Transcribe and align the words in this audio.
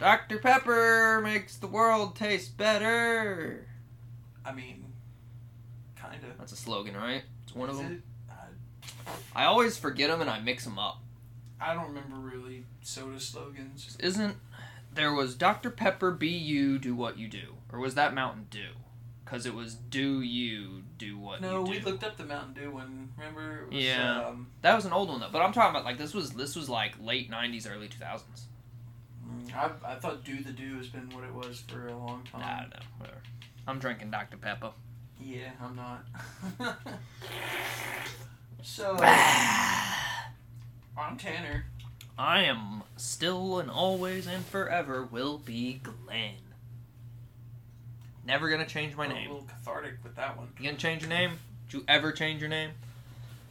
Dr. 0.00 0.38
Pepper 0.38 1.20
makes 1.22 1.56
the 1.56 1.66
world 1.66 2.16
taste 2.16 2.56
better. 2.56 3.66
I 4.44 4.52
mean, 4.52 4.86
kind 5.94 6.22
of. 6.24 6.38
That's 6.38 6.52
a 6.52 6.56
slogan, 6.56 6.96
right? 6.96 7.22
It's 7.44 7.54
one 7.54 7.68
of 7.68 7.76
them. 7.76 7.92
it? 7.92 8.02
I 9.34 9.44
always 9.44 9.76
forget 9.76 10.08
them 10.10 10.20
and 10.20 10.30
I 10.30 10.40
mix 10.40 10.64
them 10.64 10.78
up. 10.78 11.02
I, 11.60 11.70
I 11.70 11.74
don't 11.74 11.88
remember 11.88 12.16
really 12.16 12.64
soda 12.80 13.20
slogans. 13.20 13.96
Isn't 14.00 14.36
there 14.94 15.12
was 15.12 15.34
Dr. 15.34 15.70
Pepper 15.70 16.10
be 16.10 16.28
you 16.28 16.78
do 16.78 16.94
what 16.94 17.18
you 17.18 17.28
do 17.28 17.56
or 17.72 17.78
was 17.78 17.94
that 17.94 18.14
Mountain 18.14 18.46
Dew? 18.50 18.70
Cuz 19.26 19.46
it 19.46 19.54
was 19.54 19.74
do 19.74 20.20
you 20.22 20.82
do 20.98 21.18
what 21.18 21.40
No, 21.40 21.60
you 21.60 21.66
do. 21.66 21.70
we 21.72 21.80
looked 21.92 22.02
up 22.02 22.16
the 22.16 22.24
Mountain 22.24 22.54
Dew 22.54 22.70
one. 22.70 23.12
Remember? 23.16 23.64
It 23.70 23.74
was, 23.74 23.84
Yeah. 23.84 24.26
Um, 24.28 24.48
that 24.62 24.74
was 24.74 24.84
an 24.86 24.92
old 24.92 25.08
one 25.08 25.20
though. 25.20 25.28
But 25.30 25.42
I'm 25.42 25.52
talking 25.52 25.70
about 25.70 25.84
like 25.84 25.98
this 25.98 26.14
was 26.14 26.30
this 26.30 26.56
was 26.56 26.68
like 26.68 26.94
late 27.00 27.30
90s 27.30 27.70
early 27.70 27.88
2000s. 27.88 28.44
I, 29.54 29.70
I 29.84 29.94
thought 29.96 30.24
Do 30.24 30.42
the 30.42 30.52
Do 30.52 30.76
has 30.78 30.88
been 30.88 31.10
what 31.10 31.24
it 31.24 31.34
was 31.34 31.62
for 31.66 31.88
a 31.88 31.96
long 31.96 32.22
time. 32.30 32.40
Nah, 32.40 32.60
no, 32.62 32.76
whatever. 32.98 33.18
I'm 33.66 33.78
drinking 33.78 34.10
Dr. 34.10 34.36
Pepper. 34.36 34.72
Yeah, 35.20 35.50
I'm 35.62 35.76
not. 35.76 36.04
so 38.62 38.96
I'm 40.96 41.16
Tanner. 41.18 41.66
I 42.18 42.42
am 42.42 42.82
still 42.96 43.58
and 43.60 43.70
always 43.70 44.26
and 44.26 44.44
forever 44.44 45.04
will 45.04 45.38
be 45.38 45.80
Glenn. 45.82 46.34
Never 48.26 48.50
gonna 48.50 48.66
change 48.66 48.94
my 48.96 49.06
A 49.06 49.08
name. 49.08 49.30
little 49.30 49.46
cathartic 49.46 49.94
with 50.04 50.16
that 50.16 50.36
one. 50.36 50.48
You 50.58 50.64
gonna 50.66 50.76
change 50.76 51.02
your 51.02 51.08
name? 51.10 51.32
Did 51.68 51.78
you 51.78 51.84
ever 51.88 52.12
change 52.12 52.40
your 52.40 52.50
name? 52.50 52.70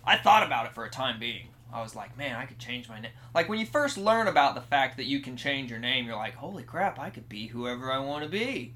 I 0.05 0.18
thought 0.18 0.45
about 0.45 0.66
it 0.68 0.73
for 0.73 0.85
a 0.85 0.90
time 0.90 1.20
being. 1.20 1.48
I 1.71 1.81
was 1.81 1.95
like, 1.95 2.17
man, 2.17 2.35
I 2.35 2.45
could 2.45 2.57
change 2.59 2.89
my 2.89 2.99
name. 2.99 3.11
Like 3.35 3.47
when 3.49 3.59
you 3.59 3.65
first 3.65 3.97
learn 3.97 4.27
about 4.27 4.55
the 4.55 4.61
fact 4.61 4.97
that 4.97 5.05
you 5.05 5.19
can 5.19 5.37
change 5.37 5.69
your 5.69 5.79
name, 5.79 6.05
you're 6.05 6.15
like, 6.15 6.35
holy 6.35 6.63
crap, 6.63 6.99
I 6.99 7.09
could 7.09 7.29
be 7.29 7.47
whoever 7.47 7.91
I 7.91 7.99
want 7.99 8.23
to 8.23 8.29
be. 8.29 8.73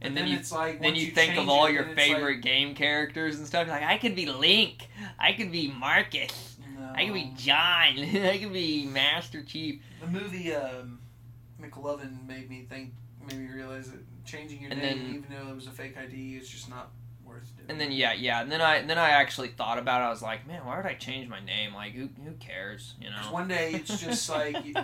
And 0.00 0.14
But 0.14 0.20
then, 0.22 0.30
you 0.30 0.36
it's 0.36 0.52
like 0.52 0.80
then 0.80 0.92
once 0.92 1.02
you 1.04 1.10
think 1.12 1.36
of 1.36 1.48
all 1.48 1.66
it, 1.66 1.72
your 1.72 1.82
then 1.84 1.92
it's 1.98 1.98
like, 2.08 2.16
favorite 2.16 2.36
game 2.40 2.74
characters 2.74 3.38
and 3.38 3.46
stuff. 3.46 3.66
You're 3.66 3.74
like, 3.76 3.84
I 3.84 3.98
could 3.98 4.14
be 4.14 4.26
Link. 4.26 4.88
I 5.18 5.32
could 5.32 5.50
be 5.52 5.68
Marcus. 5.70 6.56
I 6.94 7.04
could 7.06 7.14
be. 7.14 7.32
John. 7.36 7.98
I 7.98 8.38
could 8.40 8.52
be 8.52 8.84
Master 8.86 9.42
Chief. 9.42 9.80
The 10.00 10.06
movie 10.06 10.54
um, 10.54 11.00
McLovin 11.60 12.26
made 12.26 12.48
me 12.48 12.66
think, 12.68 12.92
made 13.28 13.38
me 13.40 13.52
realize 13.52 13.90
that 13.90 13.98
changing 14.24 14.62
your 14.62 14.70
And 14.70 14.80
name, 14.80 14.98
then- 14.98 15.08
even 15.14 15.24
though 15.30 15.50
it 15.50 15.54
was 15.54 15.66
a 15.66 15.70
fake 15.72 15.96
ID, 15.98 16.36
it's 16.36 16.48
just 16.48 16.68
not 16.68 16.90
doing. 17.46 17.70
And 17.70 17.80
then 17.80 17.92
yeah, 17.92 18.12
yeah, 18.12 18.40
and 18.42 18.50
then 18.50 18.60
I 18.60 18.82
then 18.82 18.98
I 18.98 19.10
actually 19.10 19.48
thought 19.48 19.78
about 19.78 20.00
it. 20.00 20.04
I 20.04 20.10
was 20.10 20.22
like, 20.22 20.46
man, 20.46 20.64
why 20.64 20.76
would 20.76 20.86
I 20.86 20.94
change 20.94 21.28
my 21.28 21.40
name? 21.40 21.74
Like, 21.74 21.92
who 21.92 22.08
who 22.24 22.32
cares? 22.40 22.94
You 23.00 23.10
know. 23.10 23.16
one 23.30 23.48
day 23.48 23.72
it's 23.74 24.00
just 24.00 24.28
like 24.38 24.64
you, 24.64 24.74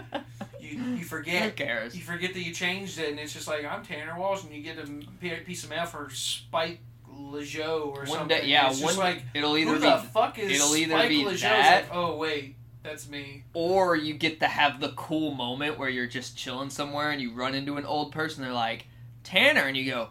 you, 0.60 0.68
you 0.70 0.78
who 0.98 1.04
forget. 1.04 1.56
cares? 1.56 1.96
You 1.96 2.02
forget 2.02 2.34
that 2.34 2.40
you 2.42 2.52
changed 2.52 2.98
it, 2.98 3.10
and 3.10 3.18
it's 3.18 3.32
just 3.32 3.48
like 3.48 3.64
I'm 3.64 3.82
Tanner 3.84 4.18
Walsh, 4.18 4.44
and 4.44 4.52
you 4.52 4.62
get 4.62 4.78
a 4.78 5.36
piece 5.44 5.64
of 5.64 5.70
mail 5.70 5.86
for 5.86 6.10
Spike 6.10 6.80
Lejeau 7.10 7.86
or 7.86 8.00
One 8.00 8.06
something. 8.08 8.28
day, 8.40 8.46
yeah, 8.48 8.70
it's 8.70 8.82
one 8.82 8.96
like 8.96 9.22
it'll 9.34 9.56
either 9.56 9.70
who 9.74 9.80
be 9.80 9.86
the 9.86 9.98
fuck 9.98 10.38
is 10.38 10.50
it'll 10.52 10.76
either 10.76 10.94
Spike 10.94 11.08
be 11.08 11.24
that- 11.24 11.84
like, 11.84 11.94
oh 11.94 12.16
wait, 12.16 12.56
that's 12.82 13.08
me. 13.08 13.44
or 13.54 13.96
you 13.96 14.14
get 14.14 14.40
to 14.40 14.46
have 14.46 14.80
the 14.80 14.90
cool 14.90 15.32
moment 15.32 15.78
where 15.78 15.88
you're 15.88 16.06
just 16.08 16.36
chilling 16.36 16.70
somewhere 16.70 17.10
and 17.12 17.20
you 17.22 17.32
run 17.32 17.54
into 17.54 17.76
an 17.76 17.86
old 17.86 18.12
person. 18.12 18.42
They're 18.42 18.52
like, 18.52 18.86
Tanner, 19.22 19.62
and 19.62 19.76
you 19.76 19.90
go, 19.90 20.08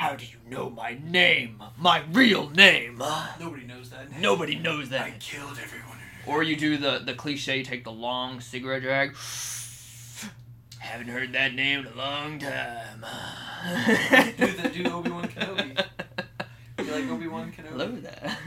How 0.00 0.16
do 0.16 0.24
you 0.24 0.38
know 0.48 0.70
my 0.70 0.98
name? 1.04 1.62
My 1.76 2.02
real 2.10 2.48
name? 2.48 3.02
Nobody 3.38 3.66
knows 3.66 3.90
that. 3.90 4.10
name. 4.10 4.22
Nobody 4.22 4.54
knows 4.54 4.88
that. 4.88 5.02
I 5.02 5.10
killed 5.20 5.58
everyone. 5.62 5.98
Or 6.26 6.42
you 6.42 6.56
do 6.56 6.78
the 6.78 7.02
the 7.04 7.12
cliche, 7.12 7.62
take 7.62 7.84
the 7.84 7.92
long 7.92 8.40
cigarette 8.40 8.80
drag. 8.80 9.14
Haven't 10.78 11.08
heard 11.08 11.34
that 11.34 11.52
name 11.52 11.80
in 11.80 11.86
a 11.92 11.96
long 11.96 12.38
time. 12.38 13.04
do 14.38 14.46
the 14.46 14.70
do 14.70 14.90
Obi 14.90 15.10
Wan 15.10 15.28
Kenobi. 15.28 15.84
You 16.78 16.92
like 16.92 17.10
Obi 17.10 17.26
Wan 17.28 17.52
Kenobi? 17.52 17.76
love 17.76 18.02
that. 18.02 18.38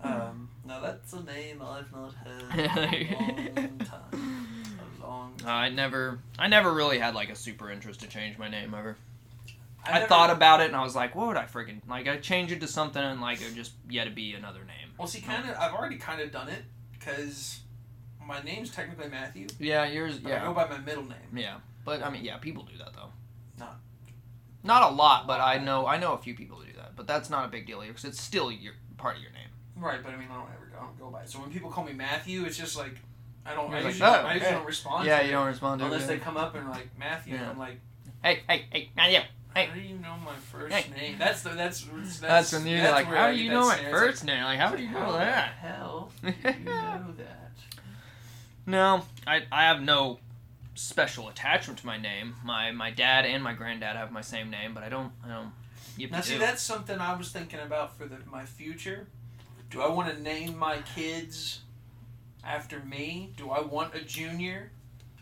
Um, 0.00 0.48
no, 0.64 0.80
that's 0.80 1.12
a 1.12 1.24
name 1.24 1.60
I've 1.60 1.90
not 1.90 2.14
heard 2.14 2.54
in 2.56 3.56
a 3.56 3.60
long 3.60 3.78
time. 3.80 4.46
A 5.00 5.02
long. 5.04 5.40
I 5.44 5.70
never, 5.70 6.20
I 6.38 6.46
never 6.46 6.72
really 6.72 7.00
had 7.00 7.16
like 7.16 7.30
a 7.30 7.34
super 7.34 7.68
interest 7.68 7.98
to 8.02 8.06
change 8.06 8.38
my 8.38 8.48
name 8.48 8.74
ever. 8.74 8.96
I, 9.86 9.92
never- 9.94 10.06
thought 10.06 10.30
about 10.30 10.60
it 10.60 10.66
and 10.66 10.76
I 10.76 10.82
was 10.82 10.94
like, 10.96 11.14
what 11.14 11.28
would 11.28 11.36
I 11.36 11.44
freaking 11.44 11.80
like? 11.88 12.06
I 12.08 12.16
change 12.18 12.52
it 12.52 12.60
to 12.60 12.66
something 12.68 13.02
and 13.02 13.20
like 13.20 13.40
it 13.40 13.44
would 13.46 13.54
just 13.56 13.72
yet 13.88 14.04
to 14.04 14.10
be 14.10 14.34
another 14.34 14.60
name. 14.60 14.92
Well, 14.98 15.08
see, 15.08 15.20
kind 15.20 15.48
of, 15.48 15.56
I've 15.56 15.72
already 15.72 15.96
kind 15.96 16.20
of 16.20 16.30
done 16.32 16.48
it 16.48 16.64
because 16.92 17.60
my 18.24 18.40
name's 18.42 18.70
technically 18.70 19.08
Matthew, 19.08 19.46
Yeah, 19.58 19.86
yours. 19.86 20.18
but 20.18 20.32
I 20.32 20.44
go 20.44 20.52
by 20.52 20.68
my 20.68 20.78
middle 20.78 21.04
name. 21.04 21.18
yeah. 21.34 21.58
But 21.84 22.02
I 22.02 22.10
mean, 22.10 22.24
yeah, 22.24 22.36
people 22.38 22.64
do 22.64 22.76
that 22.78 22.92
though. 22.94 23.10
Not- 23.58 23.78
Not 24.62 24.90
a 24.90 24.94
lot, 24.94 25.26
but 25.26 25.40
I 25.40 25.58
know, 25.58 25.86
I 25.86 25.96
know 25.98 26.12
a 26.12 26.18
few 26.18 26.34
people 26.34 26.58
who 26.58 26.66
do 26.66 26.72
that. 26.76 26.96
But 26.96 27.06
that's 27.06 27.30
not 27.30 27.44
a 27.44 27.48
big 27.48 27.66
deal 27.66 27.80
because 27.80 28.04
it's 28.04 28.20
still 28.20 28.50
your 28.50 28.74
part 28.98 29.16
of 29.16 29.22
your 29.22 29.32
name. 29.32 29.48
Right, 29.76 30.02
but 30.02 30.12
I 30.12 30.16
mean, 30.16 30.28
I 30.30 30.34
don't 30.34 30.48
ever 30.54 30.66
go, 30.70 30.78
I 30.78 30.82
don't 30.84 30.98
go 30.98 31.08
by 31.10 31.22
it. 31.22 31.30
So 31.30 31.38
when 31.38 31.50
people 31.50 31.70
call 31.70 31.84
me 31.84 31.92
Matthew, 31.92 32.44
it's 32.44 32.56
just 32.58 32.76
like 32.76 32.96
I 33.46 33.54
don't. 33.54 33.70
I 33.72 33.76
You're 33.76 33.84
like, 33.84 33.92
usually, 33.94 34.10
"Oh, 34.10 34.12
I 34.12 34.32
usually 34.34 34.50
hey." 34.50 34.56
don't 34.56 34.66
respond. 34.66 35.06
yeah, 35.06 35.18
to 35.20 35.24
you 35.24 35.30
it 35.30 35.32
don't 35.32 35.46
respond 35.46 35.78
to 35.78 35.84
unless 35.86 36.04
it. 36.04 36.06
they 36.08 36.18
come 36.18 36.36
up 36.36 36.54
and 36.56 36.68
like 36.68 36.88
Matthew. 36.98 37.34
Yeah. 37.36 37.48
I'm 37.48 37.58
like, 37.58 37.80
Hey, 38.22 38.40
hey, 38.48 38.66
hey, 38.70 38.90
not 38.96 39.10
you. 39.12 39.20
Hey. 39.58 39.66
how 39.66 39.74
do 39.74 39.80
you 39.80 39.98
know 39.98 40.16
my 40.24 40.34
first 40.34 40.74
Hey. 40.74 40.90
name? 40.94 41.18
That's 41.18 41.42
the 41.42 41.50
that's 41.50 41.84
that's, 41.84 42.20
That's, 42.20 42.52
when 42.52 42.66
you're 42.66 42.80
that's 42.80 42.92
like, 42.92 43.06
how 43.06 43.30
do 43.30 43.36
you 43.36 43.50
know 43.50 43.66
my. 43.66 43.76
First 43.76 44.24
name? 44.24 44.44
Like, 44.44 44.58
how 44.58 44.74
do 44.74 44.82
you 44.82 44.90
know 44.90 44.98
How 44.98 45.12
the 45.12 45.18
that? 45.18 45.52
hell 45.60 46.12
you 46.22 46.30
know 46.32 47.12
that? 47.16 47.52
No, 48.66 49.02
I 49.26 49.42
I 49.50 49.64
have 49.64 49.82
no 49.82 50.20
special 50.74 51.28
attachment 51.28 51.80
to 51.80 51.86
my 51.86 51.98
name. 51.98 52.36
My 52.44 52.70
my 52.70 52.90
dad 52.90 53.26
and 53.26 53.42
my 53.42 53.52
granddad 53.52 53.96
have 53.96 54.12
my 54.12 54.20
same 54.20 54.50
name, 54.50 54.74
but 54.74 54.82
I 54.82 54.88
don't 54.88 55.12
I 55.24 55.28
don't. 55.28 55.52
Now, 56.10 56.20
see, 56.20 56.36
that's 56.38 56.62
something 56.62 57.00
I 57.00 57.16
was 57.16 57.32
thinking 57.32 57.58
about 57.58 57.98
for 57.98 58.06
the, 58.06 58.18
my 58.30 58.44
future. 58.44 59.08
Do 59.68 59.82
I 59.82 59.88
want 59.88 60.14
to 60.14 60.22
name 60.22 60.56
my 60.56 60.78
kids 60.94 61.62
after 62.44 62.78
me? 62.80 63.32
Do 63.36 63.50
I 63.50 63.60
want 63.60 63.96
a 63.96 64.00
junior? 64.00 64.70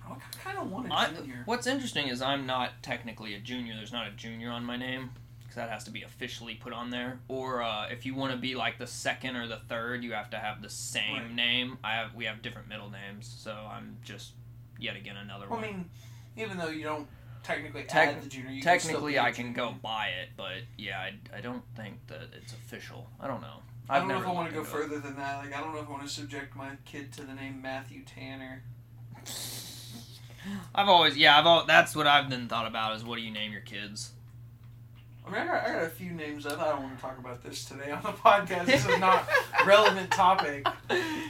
I 0.09 0.17
kind 0.45 0.59
of 0.59 0.71
want 0.71 0.89
a 0.89 0.95
I- 0.95 1.13
junior. 1.13 1.43
what's 1.47 1.67
interesting 1.67 2.09
is 2.09 2.23
I'm 2.23 2.47
not 2.47 2.83
technically 2.83 3.35
a 3.35 3.39
junior. 3.41 3.75
There's 3.77 3.93
not 3.93 4.07
a 4.07 4.11
junior 4.13 4.51
on 4.51 4.65
my 4.65 4.77
name 4.77 5.11
because 5.41 5.57
that 5.57 5.71
has 5.71 5.85
to 5.85 5.91
be 5.91 6.03
officially 6.03 6.55
put 6.55 6.73
on 6.73 6.91
there. 6.91 7.19
Or 7.29 7.63
uh, 7.63 7.89
if 7.89 8.07
you 8.07 8.15
want 8.15 8.33
to 8.33 8.39
be 8.39 8.55
like 8.55 8.79
the 8.79 8.87
second 8.87 9.37
or 9.37 9.47
the 9.47 9.61
third, 9.69 10.03
you 10.05 10.13
have 10.13 10.31
to 10.31 10.39
have 10.39 10.63
the 10.63 10.71
same 10.71 11.15
Right. 11.17 11.35
name. 11.35 11.79
I 11.85 11.95
have 11.95 12.15
we 12.15 12.25
have 12.27 12.43
different 12.43 12.69
middle 12.69 12.91
names, 12.91 13.33
so 13.39 13.53
I'm 13.53 13.97
just 14.05 14.33
yet 14.79 14.97
again 14.97 15.17
another 15.17 15.47
Well, 15.49 15.61
one. 15.61 15.65
I 15.69 15.73
mean, 15.73 15.91
even 16.37 16.59
though 16.59 16.69
you 16.69 16.85
don't 16.85 17.09
technically 17.43 17.85
Tec- 17.85 18.09
add 18.17 18.23
the 18.23 18.29
junior, 18.29 18.51
you 18.51 18.61
can 18.63 18.79
still 18.81 18.91
Technically, 18.93 19.13
be 19.13 19.19
a 19.19 19.23
I 19.23 19.33
can 19.33 19.53
go 19.53 19.73
buy 19.83 20.09
it, 20.09 20.31
but 20.37 20.63
yeah, 20.77 20.99
I, 21.01 21.39
I 21.39 21.41
don't 21.41 21.63
think 21.77 22.07
that 22.09 22.23
it's 22.33 22.53
official. 22.53 23.09
I 23.21 23.27
don't 23.27 23.41
know. 23.41 23.63
I 23.89 23.97
I've 23.97 24.01
don't 24.03 24.09
know 24.09 24.21
if 24.21 24.27
I 24.27 24.33
want 24.33 24.49
to 24.49 24.53
go 24.55 24.61
looked 24.63 24.73
it. 24.75 24.77
further 24.77 24.99
than 24.99 25.15
that. 25.17 25.39
Like, 25.45 25.55
I 25.57 25.61
don't 25.61 25.73
know 25.73 25.81
if 25.81 25.89
I 25.89 25.93
want 25.93 26.03
to 26.03 26.09
subject 26.09 26.57
my 26.57 26.71
kid 26.85 27.13
to 27.15 27.23
the 27.23 27.35
name 27.35 27.63
Matthew 27.63 28.03
Tanner. 28.05 28.63
I've 30.75 30.89
always, 30.89 31.17
yeah, 31.17 31.39
I've 31.39 31.47
al- 31.47 31.67
that's 31.67 31.95
what 31.97 32.07
I've 32.07 32.29
been 32.29 32.49
thought 32.49 32.67
about 32.67 32.97
is 32.97 33.05
what 33.05 33.17
do 33.17 33.23
you 33.23 33.31
name 33.31 33.53
your 33.53 33.61
kids? 33.63 34.13
I 35.27 35.31
mean, 35.33 35.41
I 35.41 35.47
got, 35.47 35.67
I 35.67 35.73
got 35.73 35.83
a 35.83 35.89
few 35.89 36.13
names. 36.13 36.47
I 36.47 36.51
I 36.53 36.69
don't 36.69 36.85
want 36.85 36.95
to 36.97 37.03
talk 37.03 37.19
about 37.19 37.43
this 37.43 37.65
today 37.65 37.91
on 37.91 38.01
the 38.01 38.11
podcast. 38.11 38.67
This 38.67 38.87
is 38.87 39.01
not 39.01 39.29
relevant 39.67 40.13
topic. 40.13 40.65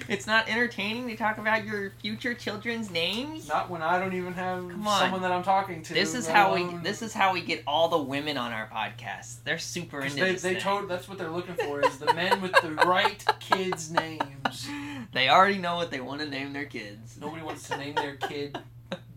It's 0.07 0.27
not 0.27 0.51
entertaining 0.51 1.09
to 1.09 1.17
talk 1.17 1.39
about 1.39 1.65
your 1.65 1.93
future 2.03 2.35
children's 2.35 2.91
names. 2.91 3.49
Not 3.49 3.71
when 3.71 3.81
I 3.81 3.99
don't 3.99 4.13
even 4.13 4.35
have 4.35 4.69
Come 4.69 4.87
on. 4.87 5.01
someone 5.01 5.23
that 5.23 5.33
I'm 5.33 5.43
talking 5.43 5.81
to. 5.83 5.95
This 5.95 6.13
is 6.15 6.29
how 6.29 6.55
we. 6.55 6.67
This 6.83 7.01
is 7.01 7.15
how 7.15 7.33
we 7.33 7.41
get 7.41 7.63
all 7.67 7.89
the 7.89 8.03
women 8.03 8.37
on 8.37 8.53
our 8.53 8.69
podcast. 8.69 9.37
They're 9.45 9.57
super 9.59 10.03
into 10.03 10.17
they 10.17 10.33
this 10.33 10.43
they 10.43 10.53
thing. 10.55 10.63
told 10.63 10.89
that's 10.91 11.09
what 11.09 11.17
they're 11.17 11.31
looking 11.31 11.55
for 11.55 11.81
is 11.81 11.97
the 11.97 12.13
men 12.13 12.43
with 12.43 12.53
the 12.61 12.73
right 12.87 13.25
kids' 13.41 13.91
names. 13.91 14.69
They 15.13 15.31
already 15.31 15.57
know 15.57 15.77
what 15.77 15.91
they 15.91 16.01
want 16.01 16.21
to 16.21 16.29
name 16.29 16.53
their 16.53 16.67
kids. 16.67 17.17
Nobody 17.19 17.43
wants 17.43 17.67
to 17.69 17.77
name 17.79 17.95
their 17.95 18.17
kid 18.17 18.59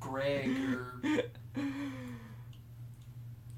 Greg 0.09 0.49
or 0.73 1.01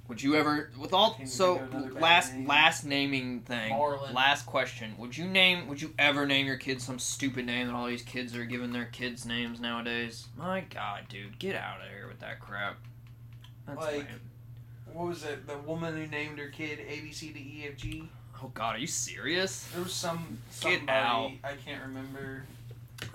Would 0.07 0.21
you 0.21 0.35
ever, 0.35 0.71
with 0.77 0.91
all 0.93 1.17
so 1.23 1.55
think 1.55 1.67
of 1.69 1.73
another 1.73 1.93
bad 1.93 2.01
last 2.01 2.33
name. 2.33 2.45
last 2.47 2.83
naming 2.85 3.39
thing, 3.41 3.71
Marlon. 3.71 4.13
last 4.13 4.45
question? 4.45 4.93
Would 4.97 5.15
you 5.17 5.25
name? 5.25 5.69
Would 5.69 5.81
you 5.81 5.93
ever 5.97 6.25
name 6.25 6.47
your 6.47 6.57
kids 6.57 6.83
some 6.83 6.99
stupid 6.99 7.45
name 7.45 7.67
that 7.67 7.73
all 7.73 7.87
these 7.87 8.01
kids 8.01 8.35
are 8.35 8.43
giving 8.43 8.73
their 8.73 8.85
kids 8.85 9.25
names 9.25 9.61
nowadays? 9.61 10.27
My 10.35 10.65
God, 10.69 11.05
dude, 11.07 11.39
get 11.39 11.55
out 11.55 11.79
of 11.79 11.87
here 11.87 12.09
with 12.09 12.19
that 12.19 12.41
crap. 12.41 12.75
That's 13.65 13.79
Like, 13.79 13.95
lame. 13.99 14.05
what 14.91 15.07
was 15.07 15.23
it? 15.23 15.47
The 15.47 15.57
woman 15.59 15.95
who 15.95 16.05
named 16.07 16.39
her 16.39 16.49
kid 16.49 16.79
A 16.79 16.99
B 16.99 17.13
C 17.13 17.29
D 17.31 17.39
E 17.39 17.67
F 17.71 17.77
G. 17.77 18.09
Oh 18.43 18.51
God, 18.53 18.75
are 18.75 18.79
you 18.79 18.87
serious? 18.87 19.63
There 19.73 19.81
was 19.83 19.93
some 19.93 20.39
Get 20.59 20.79
somebody 20.79 20.89
out. 20.89 21.31
I 21.45 21.53
can't 21.53 21.83
remember. 21.83 22.43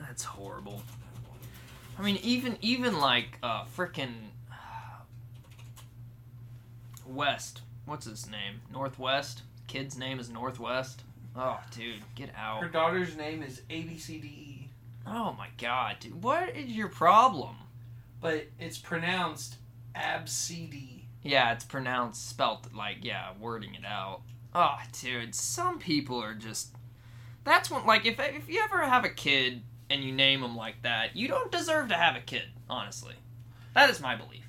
That's 0.00 0.24
horrible. 0.24 0.80
I 1.98 2.02
mean, 2.02 2.18
even 2.22 2.56
even 2.60 2.98
like 3.00 3.38
uh 3.42 3.64
frickin' 3.76 4.14
West. 7.06 7.62
What's 7.84 8.06
his 8.06 8.28
name? 8.28 8.60
Northwest. 8.72 9.42
Kid's 9.66 9.96
name 9.96 10.18
is 10.18 10.28
Northwest. 10.30 11.02
Oh, 11.34 11.60
dude, 11.70 12.02
get 12.14 12.30
out. 12.36 12.62
Her 12.62 12.68
daughter's 12.68 13.16
name 13.16 13.42
is 13.42 13.62
A 13.70 13.82
B 13.82 13.98
C 13.98 14.18
D 14.18 14.26
E. 14.28 14.68
Oh 15.06 15.34
my 15.38 15.48
God, 15.58 15.96
dude, 16.00 16.22
what 16.22 16.56
is 16.56 16.72
your 16.72 16.88
problem? 16.88 17.56
but 18.20 18.46
it's 18.58 18.78
pronounced 18.78 19.56
Abcd. 19.94 21.02
Yeah, 21.22 21.52
it's 21.52 21.64
pronounced 21.64 22.28
spelt 22.28 22.72
like 22.74 22.98
yeah, 23.02 23.32
wording 23.38 23.74
it 23.74 23.84
out. 23.84 24.22
Oh, 24.54 24.76
dude, 25.00 25.34
some 25.34 25.78
people 25.78 26.22
are 26.22 26.34
just. 26.34 26.74
That's 27.44 27.70
when 27.70 27.86
like 27.86 28.04
if 28.06 28.18
if 28.18 28.48
you 28.48 28.62
ever 28.64 28.82
have 28.84 29.04
a 29.04 29.08
kid 29.10 29.62
and 29.90 30.02
you 30.02 30.12
name 30.12 30.40
them 30.40 30.56
like 30.56 30.82
that, 30.82 31.14
you 31.16 31.28
don't 31.28 31.52
deserve 31.52 31.88
to 31.88 31.94
have 31.94 32.16
a 32.16 32.20
kid. 32.20 32.44
Honestly, 32.68 33.14
that 33.74 33.88
is 33.90 34.00
my 34.00 34.16
belief. 34.16 34.42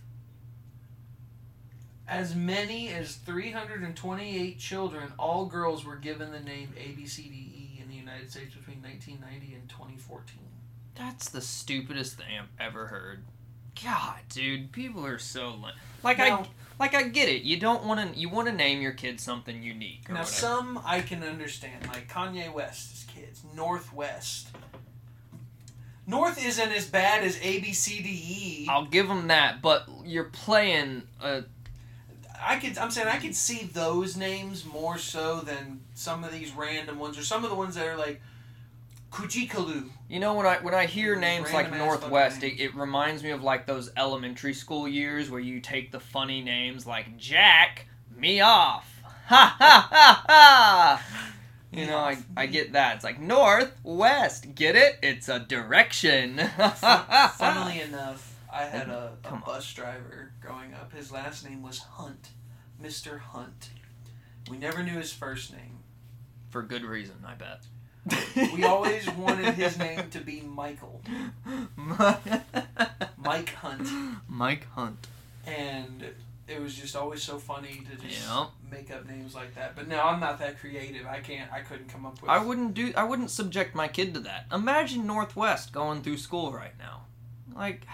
As 2.07 2.33
many 2.33 2.87
as 2.89 3.15
328 3.15 4.57
children, 4.59 5.11
all 5.19 5.45
girls, 5.45 5.83
were 5.85 5.97
given 5.97 6.31
the 6.31 6.39
name 6.39 6.69
ABCDE 6.77 7.31
E 7.33 7.79
in 7.81 7.89
the 7.89 7.95
United 7.95 8.31
States 8.31 8.55
between 8.55 8.81
1990 8.81 9.55
and 9.55 9.69
2014. 9.69 10.37
That's 10.95 11.29
the 11.29 11.41
stupidest 11.41 12.17
thing 12.17 12.27
I've 12.39 12.65
ever 12.67 12.87
heard. 12.87 13.23
God, 13.83 14.19
dude, 14.29 14.71
people 14.71 15.05
are 15.05 15.19
so 15.19 15.49
li- 15.49 15.73
like 16.01 16.17
Now- 16.17 16.39
I 16.43 16.47
like 16.79 16.93
I 16.95 17.03
get 17.03 17.27
it. 17.27 17.41
You 17.43 17.59
don't 17.59 17.83
want 17.83 18.13
to 18.13 18.19
you 18.19 18.29
want 18.29 18.47
to 18.47 18.53
name 18.53 18.81
your 18.81 18.93
kid 18.93 19.19
something 19.19 19.61
unique 19.61 20.09
or 20.09 20.13
Now, 20.13 20.19
whatever. 20.21 20.35
some 20.35 20.81
I 20.85 21.01
can 21.01 21.23
understand, 21.23 21.87
like 21.87 22.07
Kanye 22.07 22.51
West's 22.51 23.03
kids, 23.03 23.41
Northwest. 23.55 24.47
North 26.07 26.44
isn't 26.44 26.71
as 26.71 26.88
bad 26.88 27.24
as 27.24 27.38
ABCDE. 27.38 28.69
I'll 28.69 28.86
give 28.86 29.09
them 29.09 29.27
that, 29.27 29.62
but 29.62 29.88
you're 30.06 30.24
playing 30.24 31.04
a 31.21 31.44
I 32.39 32.57
could, 32.57 32.77
I'm 32.77 32.92
saying 32.92 33.07
I 33.07 33.18
could 33.18 33.36
see 33.36 33.69
those 33.74 34.15
names 34.15 34.63
more 34.65 34.98
so 34.98 35.39
than 35.39 35.81
some 35.95 36.24
of 36.24 36.31
these 36.31 36.54
random 36.54 37.00
ones, 37.00 37.18
or 37.18 37.24
some 37.24 37.44
of 37.44 37.50
the 37.50 37.56
ones 37.56 37.75
that 37.75 37.88
are 37.88 37.98
like 37.98 38.21
Kujikalu. 39.12 39.89
You 40.07 40.19
know 40.19 40.36
when 40.36 40.45
I 40.45 40.57
when 40.57 40.74
I 40.74 40.86
hear 40.86 41.15
names 41.15 41.51
like 41.51 41.71
random 41.71 41.88
Northwest, 41.88 42.44
it, 42.44 42.62
it 42.62 42.75
reminds 42.75 43.24
me 43.24 43.31
of 43.31 43.44
like 43.44 43.65
those 43.65 43.92
elementary 43.98 44.54
school 44.54 44.88
years 44.88 45.30
where 45.30 45.39
you 45.39 45.59
take 45.59 45.92
the 45.92 46.00
funny 46.00 46.42
names 46.42 46.86
like 46.86 47.18
Jack 47.18 47.88
me 48.15 48.39
off, 48.42 49.01
ha 49.25 49.56
ha 49.59 49.88
ha 49.92 50.24
ha. 50.27 51.33
You 51.77 51.85
know, 51.88 51.97
I. 51.97 52.18
I 52.35 52.45
get 52.47 52.74
that. 52.74 52.95
It's 52.95 53.03
like 53.03 53.19
Northwest. 53.19 54.56
Get 54.56 54.75
it? 54.75 54.97
It's 55.03 55.29
a 55.29 55.39
direction. 55.39 56.38
Funnily 57.38 57.81
enough, 57.81 58.35
I 58.51 58.63
had 58.63 58.89
a, 58.89 59.13
a 59.25 59.35
bus 59.45 59.71
driver 59.74 60.31
growing 60.41 60.74
up. 60.74 60.94
His 60.94 61.12
last 61.12 61.45
name 61.47 61.62
was 61.62 61.79
Hunt, 61.79 62.29
Mr. 62.81 63.19
Hunt. 63.19 63.69
We 64.50 64.57
never 64.57 64.81
knew 64.83 64.97
his 64.97 65.13
first 65.13 65.51
name. 65.51 65.79
For 66.50 66.62
good 66.63 66.83
reason, 66.83 67.15
I 67.25 67.33
bet. 67.35 67.63
We 68.53 68.63
always 68.63 69.07
wanted 69.12 69.53
his 69.56 69.77
name 69.77 70.09
to 70.12 70.19
be 70.21 70.39
Michael, 70.41 71.01
Mike 73.18 73.50
Hunt. 73.56 73.89
Mike 74.30 74.65
Hunt. 74.71 75.07
and 75.45 76.06
it 76.47 76.61
was 76.61 76.73
just 76.75 76.95
always 76.95 77.21
so 77.21 77.38
funny 77.39 77.83
to 77.89 78.07
just 78.07 78.21
Yeah. 78.25 78.47
make 78.71 78.89
up 78.91 79.05
names 79.05 79.35
like 79.35 79.53
that. 79.55 79.75
But 79.75 79.88
no, 79.88 80.01
I'm 80.01 80.19
not 80.19 80.39
that 80.39 80.59
creative. 80.59 81.05
I 81.05 81.19
can't. 81.19 81.51
I 81.51 81.61
couldn't 81.61 81.89
come 81.89 82.05
up 82.05 82.21
with. 82.21 82.29
I 82.29 82.38
wouldn't 82.39 82.73
do. 82.73 82.94
I 82.95 83.03
wouldn't 83.03 83.31
subject 83.31 83.75
my 83.75 83.88
kid 83.88 84.13
to 84.13 84.19
that. 84.21 84.45
Imagine 84.51 85.05
Northwest 85.05 85.73
going 85.73 86.01
through 86.01 86.17
school 86.17 86.51
right 86.53 86.77
now. 86.79 87.01
Like, 87.55 87.85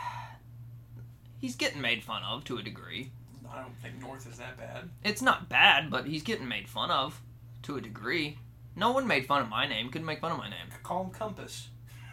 he's 1.39 1.55
getting 1.55 1.81
made 1.81 2.03
fun 2.03 2.23
of 2.23 2.44
to 2.45 2.57
a 2.57 2.61
degree. 2.63 3.11
I 3.51 3.61
don't 3.61 3.75
think 3.81 4.00
North 4.01 4.27
is 4.29 4.38
that 4.39 4.57
bad. 4.57 4.89
It's 5.03 5.21
not 5.21 5.47
bad, 5.50 5.89
but 5.91 6.05
he's 6.07 6.23
getting 6.23 6.47
made 6.47 6.67
fun 6.67 6.89
of 6.89 7.21
to 7.63 7.75
a 7.77 7.81
degree. 7.81 8.39
No 8.75 8.91
one 8.91 9.05
made 9.05 9.27
fun 9.27 9.41
of 9.44 9.50
my 9.50 9.67
name. 9.67 9.89
Couldn't 9.91 10.07
make 10.07 10.19
fun 10.21 10.31
of 10.31 10.38
my 10.39 10.50
name. 10.50 10.67
Call 10.81 11.03
him 11.03 11.11
Compass. 11.11 11.67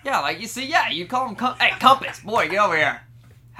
Yeah, 0.04 0.20
like 0.20 0.40
you 0.40 0.46
see, 0.46 0.66
yeah, 0.66 0.90
you 0.90 1.06
call 1.06 1.28
him. 1.28 1.36
Com- 1.36 1.56
hey, 1.58 1.70
Compass, 1.78 2.20
boy, 2.20 2.48
get 2.48 2.58
over 2.60 2.76
here. 2.76 3.00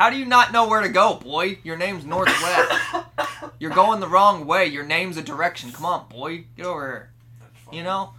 How 0.01 0.09
do 0.09 0.17
you 0.17 0.25
not 0.25 0.51
know 0.51 0.67
where 0.67 0.81
to 0.81 0.89
go, 0.89 1.17
boy? 1.17 1.59
Your 1.63 1.77
name's 1.77 2.07
Northwest. 2.07 3.05
You're 3.61 3.71
going 3.71 4.01
the 4.01 4.09
wrong 4.09 4.47
way. 4.47 4.65
Your 4.65 4.83
name's 4.83 5.19
a 5.19 5.23
direction. 5.23 5.73
Come 5.73 5.85
on, 5.85 6.09
boy, 6.09 6.47
get 6.57 6.65
over 6.65 6.87
here. 6.87 7.11
You 7.71 7.83
know, 7.83 8.15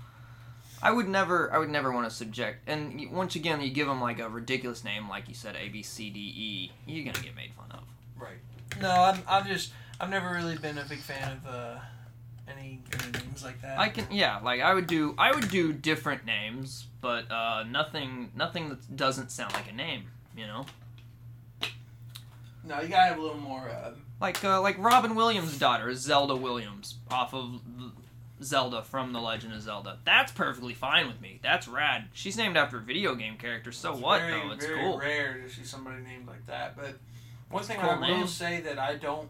I 0.79 0.91
would 0.91 1.09
never, 1.09 1.51
I 1.51 1.57
would 1.57 1.71
never 1.71 1.91
want 1.91 2.07
to 2.07 2.15
subject. 2.15 2.69
And 2.69 3.11
once 3.11 3.35
again, 3.35 3.61
you 3.61 3.71
give 3.71 3.87
them 3.87 3.99
like 3.99 4.19
a 4.19 4.29
ridiculous 4.29 4.83
name, 4.83 5.09
like 5.09 5.27
you 5.27 5.33
said, 5.33 5.55
A 5.55 5.69
B 5.69 5.81
C 5.81 6.11
D 6.11 6.19
E. 6.19 6.71
You're 6.85 7.11
gonna 7.11 7.25
get 7.25 7.35
made 7.35 7.51
fun 7.55 7.71
of. 7.71 7.83
Right. 8.15 8.37
No, 8.79 8.91
I'm. 8.91 9.23
I'm 9.27 9.47
just. 9.47 9.73
I've 9.99 10.11
never 10.11 10.29
really 10.35 10.59
been 10.59 10.77
a 10.77 10.85
big 10.85 10.99
fan 10.99 11.31
of 11.31 11.51
uh, 11.51 11.79
any, 12.47 12.79
any 12.93 13.11
names 13.25 13.43
like 13.43 13.59
that. 13.63 13.79
I 13.79 13.89
can, 13.89 14.05
yeah, 14.11 14.37
like 14.43 14.61
I 14.61 14.75
would 14.75 14.85
do, 14.85 15.15
I 15.17 15.31
would 15.31 15.49
do 15.49 15.73
different 15.73 16.27
names, 16.27 16.85
but 17.01 17.31
uh, 17.31 17.63
nothing, 17.63 18.31
nothing 18.35 18.69
that 18.69 18.95
doesn't 18.95 19.31
sound 19.31 19.53
like 19.53 19.67
a 19.67 19.75
name. 19.75 20.03
You 20.37 20.45
know, 20.45 20.65
No, 22.63 22.79
you 22.81 22.89
gotta 22.89 23.09
have 23.09 23.17
a 23.17 23.21
little 23.21 23.37
more. 23.37 23.69
Uh, 23.69 23.91
like 24.19 24.43
uh, 24.43 24.61
like 24.61 24.77
Robin 24.77 25.15
Williams' 25.15 25.57
daughter 25.57 25.89
is 25.89 25.99
Zelda 25.99 26.35
Williams 26.35 26.95
off 27.09 27.33
of 27.33 27.61
Zelda 28.43 28.83
from 28.83 29.13
The 29.13 29.19
Legend 29.19 29.53
of 29.53 29.61
Zelda. 29.61 29.99
That's 30.03 30.31
perfectly 30.31 30.73
fine 30.73 31.07
with 31.07 31.21
me. 31.21 31.39
That's 31.41 31.67
rad. 31.67 32.09
She's 32.13 32.37
named 32.37 32.57
after 32.57 32.77
a 32.77 32.81
video 32.81 33.15
game 33.15 33.37
character, 33.37 33.71
so 33.71 33.93
it's 33.93 34.01
what 34.01 34.21
Very, 34.21 34.31
though? 34.31 34.51
It's 34.51 34.65
very 34.65 34.79
cool. 34.79 34.99
rare 34.99 35.41
to 35.41 35.49
see 35.49 35.63
somebody 35.63 36.01
named 36.03 36.27
like 36.27 36.45
that. 36.47 36.75
But 36.75 36.95
one 37.49 37.63
thing 37.63 37.79
cool 37.79 37.89
I 37.89 38.11
will 38.19 38.27
say 38.27 38.61
that 38.61 38.79
I 38.79 38.95
don't 38.95 39.29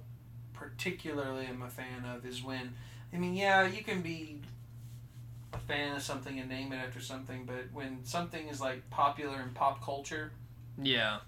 particularly 0.53 1.45
am 1.45 1.61
a 1.61 1.69
fan 1.69 2.05
of 2.05 2.25
is 2.25 2.43
when. 2.43 2.73
I 3.13 3.17
mean, 3.17 3.33
yeah, 3.33 3.67
you 3.67 3.83
can 3.83 4.01
be 4.01 4.39
a 5.53 5.57
fan 5.57 5.95
of 5.95 6.01
something 6.01 6.39
and 6.39 6.49
name 6.49 6.71
it 6.71 6.77
after 6.77 7.01
something, 7.01 7.45
but 7.45 7.65
when 7.73 8.05
something 8.05 8.47
is 8.47 8.61
like 8.61 8.89
popular 8.89 9.41
in 9.41 9.49
pop 9.49 9.83
culture, 9.83 10.31
Yeah. 10.81 11.19